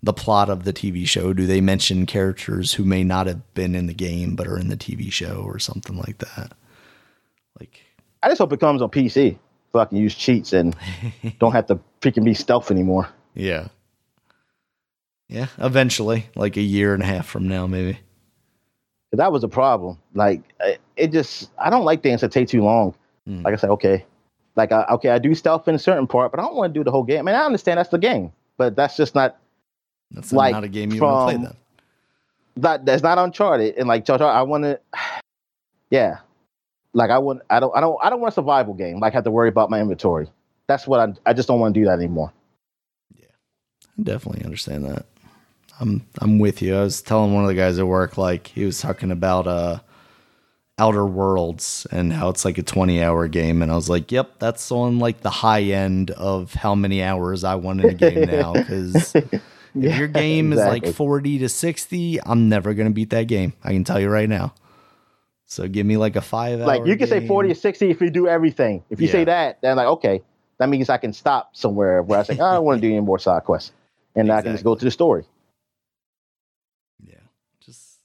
the 0.02 0.14
plot 0.14 0.50
of 0.50 0.64
the 0.64 0.74
TV 0.74 1.08
show? 1.08 1.34
Do 1.34 1.46
they 1.46 1.62
mention 1.62 2.08
characters 2.08 2.74
who 2.74 2.84
may 2.84 3.04
not 3.04 3.28
have 3.28 3.54
been 3.54 3.76
in 3.76 3.86
the 3.86 3.94
game 3.94 4.36
but 4.36 4.48
are 4.48 4.58
in 4.58 4.70
the 4.70 4.78
TV 4.78 5.12
show 5.12 5.44
or 5.46 5.60
something 5.60 5.98
like 5.98 6.18
that? 6.18 6.54
Like, 7.60 7.80
I 8.24 8.30
just 8.30 8.40
hope 8.40 8.54
it 8.54 8.60
comes 8.60 8.82
on 8.82 8.90
PC 8.90 9.38
so 9.72 9.80
I 9.80 9.86
can 9.86 9.98
use 9.98 10.16
cheats 10.16 10.54
and 10.54 10.76
don't 11.40 11.54
have 11.54 11.68
to 11.68 11.80
freaking 12.02 12.24
be 12.24 12.34
stealth 12.34 12.72
anymore. 12.72 13.10
Yeah. 13.34 13.70
Yeah, 15.30 15.48
eventually, 15.60 16.26
like 16.36 16.58
a 16.58 16.62
year 16.62 16.94
and 16.94 17.02
a 17.02 17.06
half 17.06 17.26
from 17.26 17.48
now, 17.48 17.66
maybe. 17.66 17.98
That 19.14 19.32
was 19.32 19.46
a 19.46 19.48
problem. 19.48 19.98
Like, 20.14 20.42
it 20.98 21.14
just, 21.14 21.50
I 21.58 21.70
don't 21.70 21.86
like 21.86 22.04
things 22.04 22.20
that 22.20 22.34
take 22.34 22.50
too 22.50 22.62
long. 22.62 22.94
Mm. 23.26 23.46
Like 23.46 23.54
I 23.54 23.56
said, 23.56 23.70
okay. 23.70 24.06
Like, 24.58 24.74
I, 24.74 24.84
okay, 24.96 25.12
I 25.12 25.20
do 25.20 25.34
stealth 25.34 25.70
in 25.70 25.76
a 25.76 25.80
certain 25.80 26.06
part, 26.06 26.32
but 26.32 26.42
I 26.42 26.44
don't 26.44 26.58
want 26.58 26.74
to 26.74 26.78
do 26.78 26.84
the 26.84 26.92
whole 26.92 27.04
game. 27.04 27.20
I 27.20 27.32
mean, 27.32 27.40
I 27.40 27.46
understand 27.46 27.78
that's 27.78 27.88
the 27.88 27.98
game, 27.98 28.34
but 28.58 28.76
that's 28.76 28.98
just 28.98 29.16
not. 29.16 29.38
That's 30.12 30.34
like 30.34 30.52
not 30.52 30.66
a 30.66 30.68
game 30.68 30.92
you 30.92 31.00
want 31.00 31.32
to 31.32 31.38
play 31.38 31.46
then. 31.46 31.58
That, 32.58 32.86
that's 32.86 33.02
not 33.02 33.18
Uncharted. 33.18 33.76
And 33.78 33.88
like, 33.88 34.10
I 34.10 34.42
want 34.42 34.66
to, 34.66 34.82
yeah, 35.90 36.18
like 36.94 37.10
I 37.10 37.18
wouldn't, 37.18 37.46
I 37.50 37.60
don't, 37.60 37.76
I 37.76 37.82
don't, 37.82 37.98
I 38.02 38.10
don't 38.10 38.20
want 38.20 38.34
a 38.34 38.36
survival 38.36 38.74
game. 38.74 39.00
Like 39.00 39.14
have 39.14 39.24
to 39.24 39.32
worry 39.32 39.50
about 39.50 39.70
my 39.70 39.80
inventory. 39.80 40.28
That's 40.68 40.88
what 40.88 41.00
I, 41.00 41.30
I 41.30 41.34
just 41.34 41.48
don't 41.48 41.60
want 41.60 41.74
to 41.74 41.80
do 41.80 41.86
that 41.86 41.94
anymore. 41.94 42.32
Yeah, 43.18 43.28
I 43.98 44.04
definitely 44.04 44.44
understand 44.46 44.86
that. 44.86 45.06
I'm, 45.80 46.06
I'm 46.20 46.40
with 46.40 46.62
you. 46.62 46.76
I 46.76 46.82
was 46.82 47.02
telling 47.02 47.34
one 47.34 47.44
of 47.44 47.48
the 47.48 47.56
guys 47.56 47.80
at 47.80 47.88
work, 47.88 48.18
like 48.18 48.48
he 48.48 48.66
was 48.66 48.80
talking 48.80 49.12
about 49.12 49.48
uh, 49.48 49.80
Outer 50.78 51.06
Worlds 51.06 51.88
and 51.92 52.14
how 52.14 52.30
it's 52.30 52.46
like 52.46 52.58
a 52.58 52.64
20 52.64 53.04
hour 53.04 53.28
game, 53.28 53.62
and 53.62 53.72
I 53.72 53.76
was 53.76 53.90
like, 53.90 54.12
yep, 54.12 54.40
that's 54.40 54.72
on 54.72 55.00
like 55.00 55.22
the 55.22 55.30
high 55.30 55.64
end 55.64 56.12
of 56.12 56.54
how 56.54 56.76
many 56.76 57.02
hours 57.02 57.44
I 57.44 57.56
want 57.56 57.82
in 57.82 57.90
a 57.90 57.94
game 57.94 58.22
now 58.30 58.54
because. 58.54 59.16
If 59.74 59.84
yeah, 59.84 60.00
your 60.00 60.10
game 60.10 60.52
exactly. 60.52 60.80
is 60.80 60.84
like 60.88 60.96
40 60.98 61.40
to 61.40 61.48
60, 61.48 62.20
I'm 62.26 62.50
never 62.50 62.74
going 62.74 62.90
to 62.90 62.94
beat 62.94 63.12
that 63.12 63.28
game. 63.28 63.54
I 63.64 63.72
can 63.72 63.86
tell 63.86 64.02
you 64.02 64.10
right 64.10 64.28
now. 64.28 64.54
So 65.52 65.68
give 65.68 65.86
me 65.86 65.98
like 65.98 66.16
a 66.16 66.22
five. 66.22 66.62
Like 66.62 66.86
you 66.86 66.96
can 66.96 67.10
game. 67.10 67.24
say 67.24 67.28
forty 67.28 67.52
or 67.52 67.56
sixty 67.56 67.90
if 67.90 68.00
you 68.00 68.10
do 68.10 68.26
everything. 68.26 68.86
If 68.90 69.02
you 69.02 69.08
yeah. 69.08 69.12
say 69.12 69.24
that, 69.26 69.60
then 69.60 69.76
like 69.76 69.88
okay, 69.88 70.22
that 70.60 70.70
means 70.70 70.90
I 70.90 70.96
can 70.96 71.12
stop 71.12 71.58
somewhere 71.58 72.02
where 72.02 72.20
I 72.20 72.24
say 72.24 72.38
oh, 72.40 72.46
I 72.46 72.54
don't 72.54 72.64
want 72.64 72.82
to 72.82 72.88
do 72.88 72.90
any 72.90 73.02
more 73.02 73.20
side 73.20 73.44
quests, 73.44 73.74
and 74.16 74.30
exactly. 74.30 74.40
I 74.40 74.42
can 74.44 74.54
just 74.54 74.64
go 74.64 74.76
to 74.76 74.86
the 74.86 74.90
story. 74.90 75.26
Yeah, 77.06 77.16
just 77.60 78.00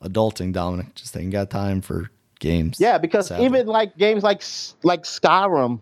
adulting, 0.00 0.52
Dominic. 0.52 0.94
Just 0.94 1.16
ain't 1.16 1.32
got 1.32 1.50
time 1.50 1.80
for 1.80 2.08
games. 2.38 2.76
Yeah, 2.78 2.98
because 2.98 3.26
sadly. 3.26 3.46
even 3.46 3.66
like 3.66 3.96
games 3.96 4.22
like 4.22 4.40
like 4.84 5.02
Skyrim, 5.02 5.80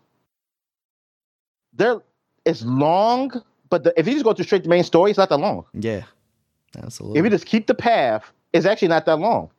they're 1.75 2.01
it's 2.47 2.63
long, 2.63 3.43
but 3.69 3.85
the, 3.85 3.93
if 4.01 4.07
you 4.07 4.15
just 4.15 4.25
go 4.25 4.33
to 4.33 4.43
straight 4.43 4.63
to 4.63 4.71
main 4.71 4.85
story, 4.85 5.11
it's 5.11 5.19
not 5.19 5.29
that 5.29 5.37
long. 5.37 5.67
Yeah, 5.75 6.05
absolutely. 6.83 7.19
If 7.19 7.25
you 7.25 7.31
just 7.31 7.45
keep 7.45 7.67
the 7.67 7.75
path, 7.75 8.33
it's 8.55 8.65
actually 8.65 8.89
not 8.89 9.05
that 9.05 9.19
long. 9.19 9.51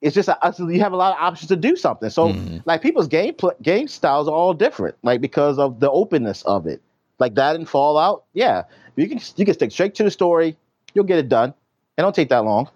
It's 0.00 0.14
just 0.14 0.28
a, 0.28 0.38
you 0.58 0.80
have 0.80 0.92
a 0.92 0.96
lot 0.96 1.12
of 1.12 1.22
options 1.22 1.48
to 1.48 1.56
do 1.56 1.76
something. 1.76 2.08
So 2.08 2.28
mm-hmm. 2.28 2.58
like 2.64 2.80
people's 2.80 3.08
game 3.08 3.34
pl- 3.34 3.56
game 3.60 3.86
styles 3.86 4.28
are 4.28 4.34
all 4.34 4.54
different, 4.54 4.96
like 5.02 5.20
because 5.20 5.58
of 5.58 5.78
the 5.78 5.90
openness 5.90 6.42
of 6.42 6.66
it. 6.66 6.80
Like 7.18 7.34
that 7.34 7.54
in 7.56 7.66
Fallout, 7.66 8.24
yeah, 8.32 8.64
you 8.96 9.08
can 9.08 9.20
you 9.36 9.44
can 9.44 9.54
stick 9.54 9.72
straight 9.72 9.94
to 9.96 10.04
the 10.04 10.10
story. 10.10 10.56
You'll 10.94 11.04
get 11.04 11.18
it 11.18 11.28
done. 11.28 11.50
It 11.98 12.02
don't 12.02 12.14
take 12.14 12.30
that 12.30 12.44
long. 12.44 12.70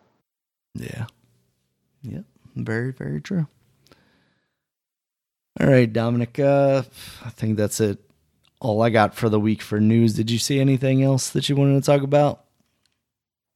Yeah. 0.74 1.06
Yep. 2.02 2.24
Very 2.56 2.92
very 2.92 3.22
true. 3.22 3.46
All 5.60 5.68
right, 5.68 5.90
Dominic. 5.90 6.38
Uh, 6.38 6.82
I 7.24 7.30
think 7.30 7.56
that's 7.56 7.80
it. 7.80 7.98
All 8.60 8.82
I 8.82 8.90
got 8.90 9.14
for 9.14 9.28
the 9.28 9.40
week 9.40 9.62
for 9.62 9.80
news. 9.80 10.14
Did 10.14 10.30
you 10.30 10.38
see 10.38 10.60
anything 10.60 11.02
else 11.02 11.30
that 11.30 11.48
you 11.48 11.56
wanted 11.56 11.82
to 11.82 11.86
talk 11.86 12.02
about? 12.02 12.44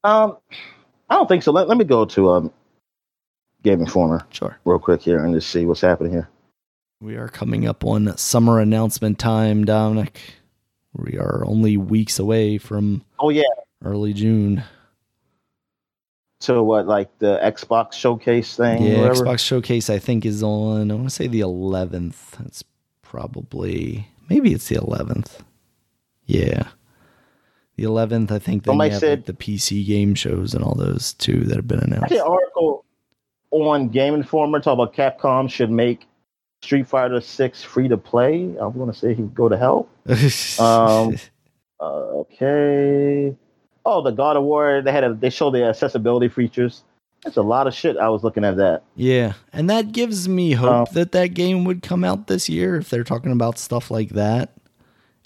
Um, 0.05 0.39
I 1.11 1.17
don't 1.17 1.27
think 1.27 1.43
so. 1.43 1.51
Let, 1.53 1.69
let 1.69 1.77
me 1.77 1.85
go 1.85 2.05
to 2.05 2.31
um 2.31 2.53
Game 3.63 3.81
Informer. 3.81 4.27
Sure. 4.31 4.57
Real 4.65 4.79
quick 4.79 5.03
here 5.03 5.25
and 5.25 5.35
just 5.35 5.51
see 5.51 5.67
what's 5.67 5.81
happening 5.81 6.13
here. 6.13 6.29
We 7.01 7.17
are 7.17 7.29
coming 7.29 7.67
up 7.67 7.85
on 7.85 8.17
summer 8.17 8.59
announcement 8.61 9.19
time, 9.19 9.65
Dominic. 9.65 10.21
We 10.95 11.17
are 11.19 11.45
only 11.45 11.77
weeks 11.77 12.19
away 12.19 12.59
from. 12.59 13.05
Oh 13.21 13.31
yeah, 13.31 13.45
early 13.85 14.13
June. 14.13 14.65
So 16.41 16.63
what, 16.63 16.87
like 16.87 17.17
the 17.19 17.39
Xbox 17.43 17.93
showcase 17.95 18.57
thing? 18.57 18.83
Yeah, 18.83 19.09
Xbox 19.09 19.41
showcase. 19.41 19.91
I 19.91 19.99
think 19.99 20.25
is 20.25 20.43
on. 20.43 20.91
I 20.91 20.95
want 20.95 21.09
to 21.09 21.15
say 21.15 21.27
the 21.27 21.41
11th. 21.41 22.45
It's 22.47 22.65
probably 23.03 24.09
maybe 24.29 24.53
it's 24.53 24.69
the 24.69 24.77
11th. 24.77 25.41
Yeah, 26.27 26.69
the 27.77 27.85
11th. 27.85 28.31
I 28.31 28.39
think 28.39 28.65
they 28.65 28.73
have 28.73 28.99
said, 28.99 29.19
like, 29.21 29.27
the 29.27 29.33
PC 29.33 29.87
game 29.87 30.15
shows 30.15 30.55
and 30.55 30.65
all 30.65 30.75
those 30.75 31.13
too 31.15 31.41
that 31.45 31.57
have 31.57 31.69
been 31.69 31.81
announced. 31.81 32.13
I 32.13 32.19
article 32.19 32.85
on 33.51 33.89
Game 33.89 34.15
Informer 34.15 34.61
talk 34.61 34.75
about 34.75 34.95
Capcom 34.95 35.51
should 35.51 35.71
make 35.71 36.07
Street 36.63 36.87
Fighter 36.87 37.21
Six 37.21 37.63
free 37.63 37.89
to 37.89 37.97
play. 37.97 38.43
I'm 38.61 38.73
going 38.73 38.91
to 38.91 38.99
say 38.99 39.15
he 39.15 39.23
go 39.23 39.49
to 39.49 39.57
hell. 39.57 39.89
um, 40.59 41.17
okay 41.81 43.35
oh, 43.89 44.03
the 44.03 44.11
God 44.11 44.37
of 44.37 44.45
War, 44.45 44.83
they 44.83 44.93
had 44.93 45.05
a, 45.05 45.15
they 45.15 45.31
show 45.31 45.51
the 45.51 45.65
accessibility 45.65 46.29
features. 46.29 46.83
That's 47.25 47.37
a 47.37 47.43
lot 47.43 47.67
of 47.67 47.75
shit. 47.75 47.97
I 47.97 48.11
was 48.11 48.23
looking 48.23 48.45
at 48.45 48.59
that. 48.59 48.85
Yeah, 48.95 49.33
and 49.53 49.69
that 49.71 49.93
gives 49.93 50.29
me 50.29 50.53
hope 50.53 50.89
um, 50.89 50.95
that 50.95 51.13
that 51.13 51.29
game 51.29 51.65
would 51.65 51.83
come 51.83 52.05
out 52.05 52.29
this 52.29 52.49
year 52.49 52.77
if 52.77 52.91
they're 52.91 53.03
talking 53.03 53.33
about 53.33 53.59
stuff 53.59 53.91
like 53.91 54.11
that. 54.11 54.53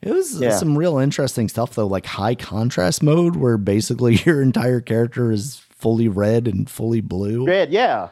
It 0.01 0.11
was 0.12 0.40
yeah. 0.40 0.57
some 0.57 0.78
real 0.78 0.99
interesting 0.99 1.49
stuff 1.49 1.74
though, 1.74 1.86
like 1.86 2.07
high 2.07 2.35
contrast 2.35 3.03
mode, 3.03 3.36
where 3.36 3.59
basically 3.59 4.15
your 4.24 4.40
entire 4.40 4.81
character 4.81 5.31
is 5.31 5.62
fully 5.82 6.09
red 6.09 6.46
and 6.46 6.70
fully 6.70 7.00
blue. 7.00 7.44
Red, 7.44 7.72
yeah, 7.72 8.10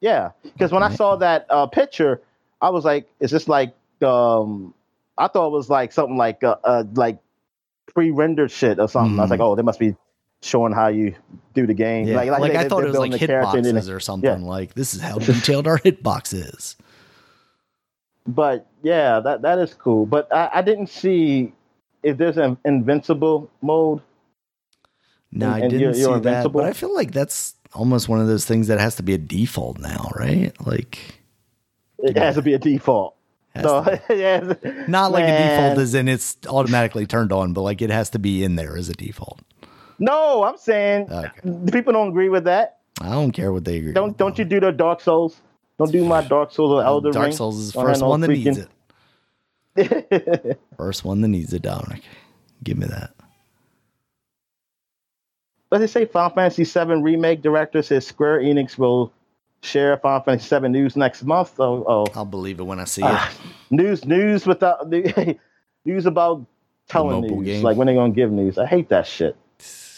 yeah. 0.00 0.30
Because 0.42 0.72
when 0.72 0.82
I 0.82 0.92
saw 0.94 1.16
that 1.16 1.46
uh, 1.50 1.66
picture, 1.66 2.22
I 2.60 2.70
was 2.70 2.84
like, 2.84 3.08
"Is 3.20 3.30
this 3.30 3.46
like?" 3.46 3.74
Um, 4.02 4.74
I 5.16 5.28
thought 5.28 5.46
it 5.48 5.52
was 5.52 5.70
like 5.70 5.92
something 5.92 6.16
like 6.16 6.42
uh, 6.42 6.56
uh 6.64 6.84
like 6.94 7.18
pre-rendered 7.94 8.50
shit 8.50 8.80
or 8.80 8.88
something. 8.88 9.16
Mm. 9.16 9.20
I 9.20 9.22
was 9.22 9.30
like, 9.30 9.40
mm-hmm. 9.40 9.46
oh, 9.46 9.54
they 9.54 9.62
must 9.62 9.78
be 9.78 9.94
showing 10.42 10.72
how 10.72 10.88
you 10.88 11.14
do 11.54 11.66
the 11.66 11.74
game. 11.74 12.08
Yeah. 12.08 12.16
Like, 12.16 12.30
like, 12.30 12.40
like 12.40 12.52
they, 12.52 12.58
I 12.58 12.68
thought 12.68 12.84
it 12.84 12.88
was 12.88 12.98
like 12.98 13.12
hitboxes 13.12 13.94
or 13.94 14.00
something. 14.00 14.42
Yeah. 14.42 14.46
Like 14.46 14.74
this 14.74 14.94
is 14.94 15.00
how 15.00 15.18
detailed 15.18 15.66
our 15.66 15.78
hitbox 15.78 16.34
is. 16.34 16.76
But 18.26 18.66
yeah, 18.82 19.20
that 19.20 19.42
that 19.42 19.58
is 19.58 19.74
cool. 19.74 20.06
But 20.06 20.32
I, 20.32 20.50
I 20.54 20.62
didn't 20.62 20.88
see 20.88 21.52
if 22.02 22.16
there's 22.16 22.38
an 22.38 22.56
invincible 22.64 23.50
mode. 23.62 24.00
No, 25.34 25.50
I 25.50 25.60
didn't 25.60 25.80
you're, 25.80 25.92
see 25.92 26.00
you're 26.00 26.20
that. 26.20 26.50
But 26.52 26.64
I 26.64 26.72
feel 26.72 26.94
like 26.94 27.12
that's 27.12 27.54
almost 27.74 28.08
one 28.08 28.20
of 28.20 28.28
those 28.28 28.44
things 28.44 28.68
that 28.68 28.78
has 28.78 28.94
to 28.96 29.02
be 29.02 29.14
a 29.14 29.18
default 29.18 29.78
now, 29.78 30.10
right? 30.14 30.52
Like 30.64 31.20
it 31.98 32.16
has 32.16 32.36
to 32.36 32.42
be 32.42 32.54
a 32.54 32.58
default. 32.58 33.16
So, 33.60 33.84
yeah. 34.10 34.54
Not 34.88 35.12
like 35.12 35.24
Man. 35.24 35.40
a 35.40 35.50
default 35.50 35.78
as 35.78 35.94
in 35.94 36.08
it's 36.08 36.36
automatically 36.48 37.06
turned 37.06 37.32
on, 37.32 37.52
but 37.52 37.62
like 37.62 37.82
it 37.82 37.90
has 37.90 38.10
to 38.10 38.18
be 38.18 38.44
in 38.44 38.56
there 38.56 38.76
as 38.76 38.88
a 38.88 38.94
default. 38.94 39.40
No, 39.98 40.44
I'm 40.44 40.56
saying 40.56 41.08
okay. 41.10 41.70
people 41.70 41.92
don't 41.92 42.08
agree 42.08 42.28
with 42.28 42.44
that. 42.44 42.78
I 43.00 43.10
don't 43.10 43.32
care 43.32 43.52
what 43.52 43.64
they 43.64 43.78
agree. 43.78 43.92
Don't 43.92 44.08
with, 44.08 44.16
don't 44.16 44.38
you 44.38 44.44
do 44.44 44.60
the 44.60 44.70
Dark 44.70 45.00
Souls? 45.00 45.40
Don't 45.78 45.90
do 45.90 46.04
my 46.04 46.22
Dark 46.22 46.52
Souls 46.52 46.70
or 46.70 46.84
Elder 46.84 47.10
Dark 47.10 47.26
Ring. 47.26 47.36
Souls 47.36 47.58
is 47.58 47.72
the 47.72 47.80
first 47.80 48.02
one 48.02 48.20
that 48.20 48.30
freaking... 48.30 48.44
needs 48.44 48.68
it. 49.76 50.60
first 50.76 51.04
one 51.04 51.20
that 51.20 51.28
needs 51.28 51.52
it, 51.52 51.62
Dominic. 51.62 52.02
Give 52.62 52.78
me 52.78 52.86
that. 52.86 53.14
But 55.74 55.80
they 55.80 55.88
say 55.88 56.04
Final 56.04 56.30
Fantasy 56.30 56.62
VII 56.62 57.02
remake 57.02 57.42
director 57.42 57.82
says 57.82 58.06
Square 58.06 58.42
Enix 58.42 58.78
will 58.78 59.12
share 59.60 59.96
Final 59.96 60.20
Fantasy 60.20 60.46
Seven 60.46 60.70
news 60.70 60.94
next 60.94 61.24
month. 61.24 61.58
Oh, 61.58 61.84
oh. 61.88 62.06
I'll 62.14 62.24
believe 62.24 62.60
it 62.60 62.62
when 62.62 62.78
I 62.78 62.84
see 62.84 63.02
uh, 63.02 63.16
it. 63.16 63.36
News, 63.72 64.04
news 64.04 64.46
without 64.46 64.88
news 65.84 66.06
about 66.06 66.46
telling 66.88 67.22
news. 67.22 67.44
Game. 67.44 67.62
Like 67.64 67.76
when 67.76 67.86
they're 67.86 67.96
gonna 67.96 68.12
give 68.12 68.30
news? 68.30 68.56
I 68.56 68.66
hate 68.66 68.88
that 68.90 69.04
shit. 69.04 69.36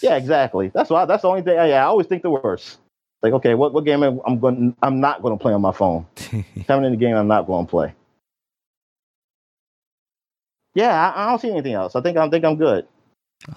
Yeah, 0.00 0.16
exactly. 0.16 0.70
That's 0.72 0.88
why. 0.88 1.04
That's 1.04 1.20
the 1.20 1.28
only 1.28 1.42
thing. 1.42 1.56
Yeah, 1.56 1.84
I 1.84 1.88
always 1.88 2.06
think 2.06 2.22
the 2.22 2.30
worst. 2.30 2.78
Like, 3.22 3.34
okay, 3.34 3.52
what 3.52 3.74
what 3.74 3.84
game 3.84 4.02
I'm 4.02 4.38
going? 4.38 4.74
I'm 4.82 4.98
not 4.98 5.20
going 5.20 5.36
to 5.36 5.42
play 5.42 5.52
on 5.52 5.60
my 5.60 5.72
phone. 5.72 6.06
Coming 6.66 6.86
in 6.86 6.92
the 6.92 6.96
game, 6.96 7.16
I'm 7.16 7.28
not 7.28 7.46
going 7.46 7.66
to 7.66 7.70
play. 7.70 7.92
Yeah, 10.74 11.10
I, 11.10 11.22
I, 11.26 11.28
don't 11.28 11.38
see 11.38 11.50
anything 11.50 11.74
else. 11.74 11.94
I 11.94 12.00
think 12.00 12.16
I 12.16 12.26
think 12.30 12.46
I'm 12.46 12.56
good. 12.56 12.88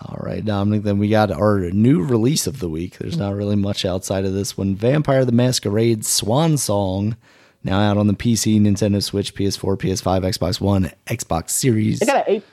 All 0.02 0.20
right, 0.20 0.44
Dominic. 0.44 0.84
Then 0.84 0.98
we 0.98 1.10
got 1.10 1.32
our 1.32 1.60
new 1.72 2.04
release 2.04 2.48
of 2.48 2.60
the 2.60 2.70
week. 2.70 2.98
There's 2.98 3.18
not 3.18 3.36
really 3.36 3.56
much 3.56 3.86
outside 3.86 4.26
of 4.26 4.34
this 4.34 4.58
one. 4.58 4.76
Vampire 4.76 5.26
the 5.26 5.32
Masquerade 5.32 6.06
Swan 6.06 6.58
Song, 6.58 7.16
now 7.64 7.80
out 7.80 7.98
on 7.98 8.08
the 8.08 8.14
PC, 8.14 8.60
Nintendo 8.60 9.02
Switch, 9.02 9.34
PS4, 9.34 9.78
PS5, 9.78 10.22
Xbox 10.22 10.62
One, 10.62 10.92
Xbox 11.08 11.52
Series. 11.52 12.02
It 12.02 12.06
got 12.06 12.18
an 12.18 12.24
eight. 12.28 12.44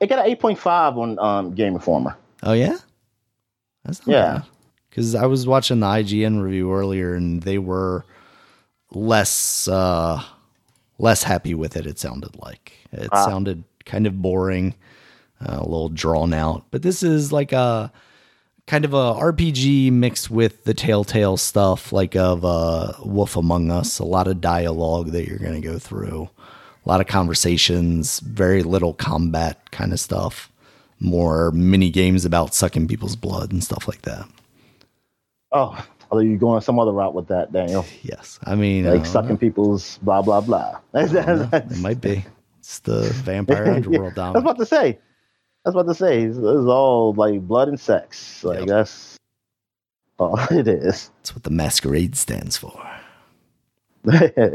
It 0.00 0.08
got 0.08 0.18
an 0.18 0.26
eight 0.26 0.40
point 0.40 0.58
five 0.58 0.98
on 0.98 1.18
um, 1.18 1.54
Game 1.54 1.74
Informer. 1.74 2.16
Oh 2.42 2.52
yeah, 2.52 2.76
that's 3.84 4.00
yeah. 4.06 4.42
Because 4.90 5.14
I 5.14 5.26
was 5.26 5.46
watching 5.46 5.80
the 5.80 5.86
IGN 5.86 6.42
review 6.42 6.74
earlier, 6.74 7.14
and 7.14 7.42
they 7.42 7.58
were 7.58 8.04
less 8.92 9.68
uh, 9.68 10.22
less 10.98 11.22
happy 11.22 11.54
with 11.54 11.76
it. 11.76 11.86
It 11.86 11.98
sounded 11.98 12.36
like 12.36 12.72
it 12.92 13.08
ah. 13.12 13.24
sounded 13.24 13.64
kind 13.86 14.06
of 14.06 14.20
boring 14.20 14.74
uh, 15.40 15.56
a 15.58 15.64
little 15.64 15.88
drawn 15.88 16.32
out. 16.32 16.64
But 16.70 16.82
this 16.82 17.02
is 17.02 17.32
like 17.32 17.52
a 17.52 17.92
kind 18.66 18.84
of 18.84 18.94
a 18.94 19.14
RPG 19.14 19.90
mixed 19.90 20.30
with 20.30 20.64
the 20.64 20.74
Telltale 20.74 21.36
stuff, 21.36 21.92
like 21.92 22.14
of 22.14 22.44
uh, 22.44 22.92
Wolf 23.04 23.36
Among 23.36 23.70
Us. 23.70 23.98
A 23.98 24.04
lot 24.04 24.28
of 24.28 24.40
dialogue 24.40 25.08
that 25.08 25.26
you're 25.26 25.38
going 25.38 25.60
to 25.60 25.66
go 25.66 25.78
through, 25.78 26.28
a 26.84 26.88
lot 26.88 27.00
of 27.00 27.06
conversations, 27.06 28.20
very 28.20 28.62
little 28.62 28.94
combat 28.94 29.70
kind 29.70 29.92
of 29.92 30.00
stuff. 30.00 30.50
More 31.00 31.50
mini 31.52 31.90
games 31.90 32.24
about 32.26 32.54
sucking 32.54 32.86
people's 32.86 33.16
blood 33.16 33.52
and 33.52 33.64
stuff 33.64 33.88
like 33.88 34.02
that. 34.02 34.28
Oh, 35.50 35.84
are 36.12 36.22
you 36.22 36.36
going 36.36 36.60
some 36.60 36.78
other 36.78 36.92
route 36.92 37.14
with 37.14 37.28
that, 37.28 37.52
Daniel? 37.52 37.86
Yes, 38.02 38.38
I 38.44 38.54
mean 38.54 38.84
like 38.84 39.06
sucking 39.06 39.30
know. 39.30 39.36
people's 39.36 39.98
blah 40.02 40.22
blah 40.22 40.42
blah. 40.42 40.78
it 40.94 41.78
might 41.78 42.00
be. 42.00 42.24
It's 42.58 42.80
the 42.80 43.10
vampire 43.24 43.70
underworld. 43.74 44.12
yeah, 44.16 44.28
I 44.28 44.30
was 44.32 44.42
about 44.42 44.58
to 44.58 44.66
say 44.66 44.98
that's 45.64 45.74
what 45.74 45.86
to 45.86 45.94
say. 45.94 46.22
It's, 46.22 46.36
it's, 46.36 46.44
all 46.44 47.12
like 47.14 47.40
blood 47.40 47.68
and 47.68 47.78
sex. 47.78 48.42
Like 48.44 48.60
yep. 48.60 48.68
that's 48.68 49.16
all 50.18 50.38
it 50.50 50.68
is. 50.68 51.10
That's 51.18 51.34
what 51.34 51.44
the 51.44 51.50
masquerade 51.50 52.16
stands 52.16 52.56
for. 52.56 52.72
yeah. 54.12 54.54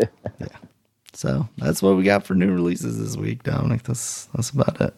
So 1.13 1.47
that's 1.57 1.81
what 1.81 1.95
we 1.95 2.03
got 2.03 2.25
for 2.25 2.33
new 2.33 2.51
releases 2.51 2.99
this 2.99 3.15
week, 3.15 3.43
Dominic. 3.43 3.83
That's 3.83 4.25
that's 4.35 4.49
about 4.49 4.81
it. 4.81 4.93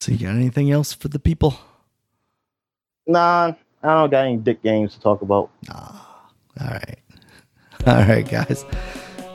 So 0.00 0.12
you 0.12 0.26
got 0.26 0.34
anything 0.34 0.70
else 0.70 0.92
for 0.92 1.08
the 1.08 1.18
people? 1.18 1.58
Nah, 3.06 3.52
I 3.82 3.88
don't 3.88 4.10
got 4.10 4.26
any 4.26 4.36
dick 4.36 4.62
games 4.62 4.94
to 4.94 5.00
talk 5.00 5.22
about. 5.22 5.50
Ah, 5.70 6.30
all 6.60 6.68
right. 6.68 6.98
All 7.86 7.96
right, 7.96 8.26
guys. 8.26 8.64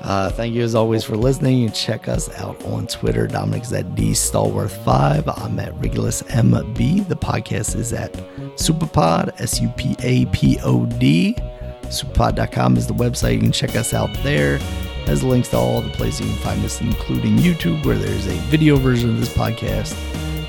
Uh, 0.02 0.30
thank 0.30 0.56
you 0.56 0.64
as 0.64 0.76
always 0.76 1.04
for 1.04 1.18
listening. 1.18 1.66
And 1.66 1.76
check 1.76 2.08
us 2.08 2.30
out 2.40 2.64
on 2.66 2.88
Twitter. 2.88 3.28
Dominic's 3.28 3.72
at 3.74 3.96
D 3.96 4.12
Stallworth5. 4.12 5.44
I'm 5.44 5.60
at 5.60 5.76
Regulus 5.80 6.22
MB. 6.24 7.08
The 7.08 7.16
podcast 7.16 7.76
is 7.76 7.92
at 7.92 8.14
Supapod, 8.56 9.40
S 9.42 9.60
U 9.62 9.70
P 9.76 9.96
A 10.02 10.26
P 10.28 10.58
O 10.64 10.86
D. 10.86 11.36
Supapod.com 11.84 12.78
is 12.78 12.88
the 12.88 12.94
website. 12.94 13.34
You 13.34 13.40
can 13.40 13.52
check 13.52 13.76
us 13.76 13.94
out 13.94 14.12
there. 14.24 14.60
Has 15.06 15.24
links 15.24 15.50
to 15.50 15.58
all 15.58 15.82
the 15.82 15.90
places 15.90 16.22
you 16.22 16.28
can 16.28 16.44
find 16.44 16.64
us, 16.64 16.82
including 16.82 17.38
YouTube, 17.38 17.84
where 17.86 17.98
there's 17.98 18.28
a 18.28 18.36
video 18.50 18.76
version 18.76 19.10
of 19.10 19.20
this 19.20 19.34
podcast, 19.34 19.98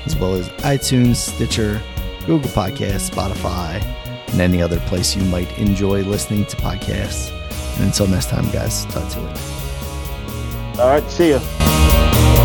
as 0.05 0.15
well 0.15 0.35
as 0.35 0.47
iTunes, 0.59 1.15
Stitcher, 1.15 1.81
Google 2.27 2.49
Podcasts, 2.51 3.09
Spotify, 3.09 3.83
and 4.31 4.39
any 4.39 4.61
other 4.61 4.79
place 4.81 5.15
you 5.15 5.23
might 5.25 5.57
enjoy 5.57 6.03
listening 6.03 6.45
to 6.45 6.55
podcasts. 6.57 7.35
And 7.75 7.85
until 7.85 8.07
next 8.07 8.29
time, 8.29 8.49
guys, 8.51 8.85
talk 8.85 9.07
to 9.09 9.19
you 9.19 9.25
later. 9.27 9.41
All 10.81 10.87
right, 10.89 11.09
see 11.09 11.31
ya. 11.31 12.40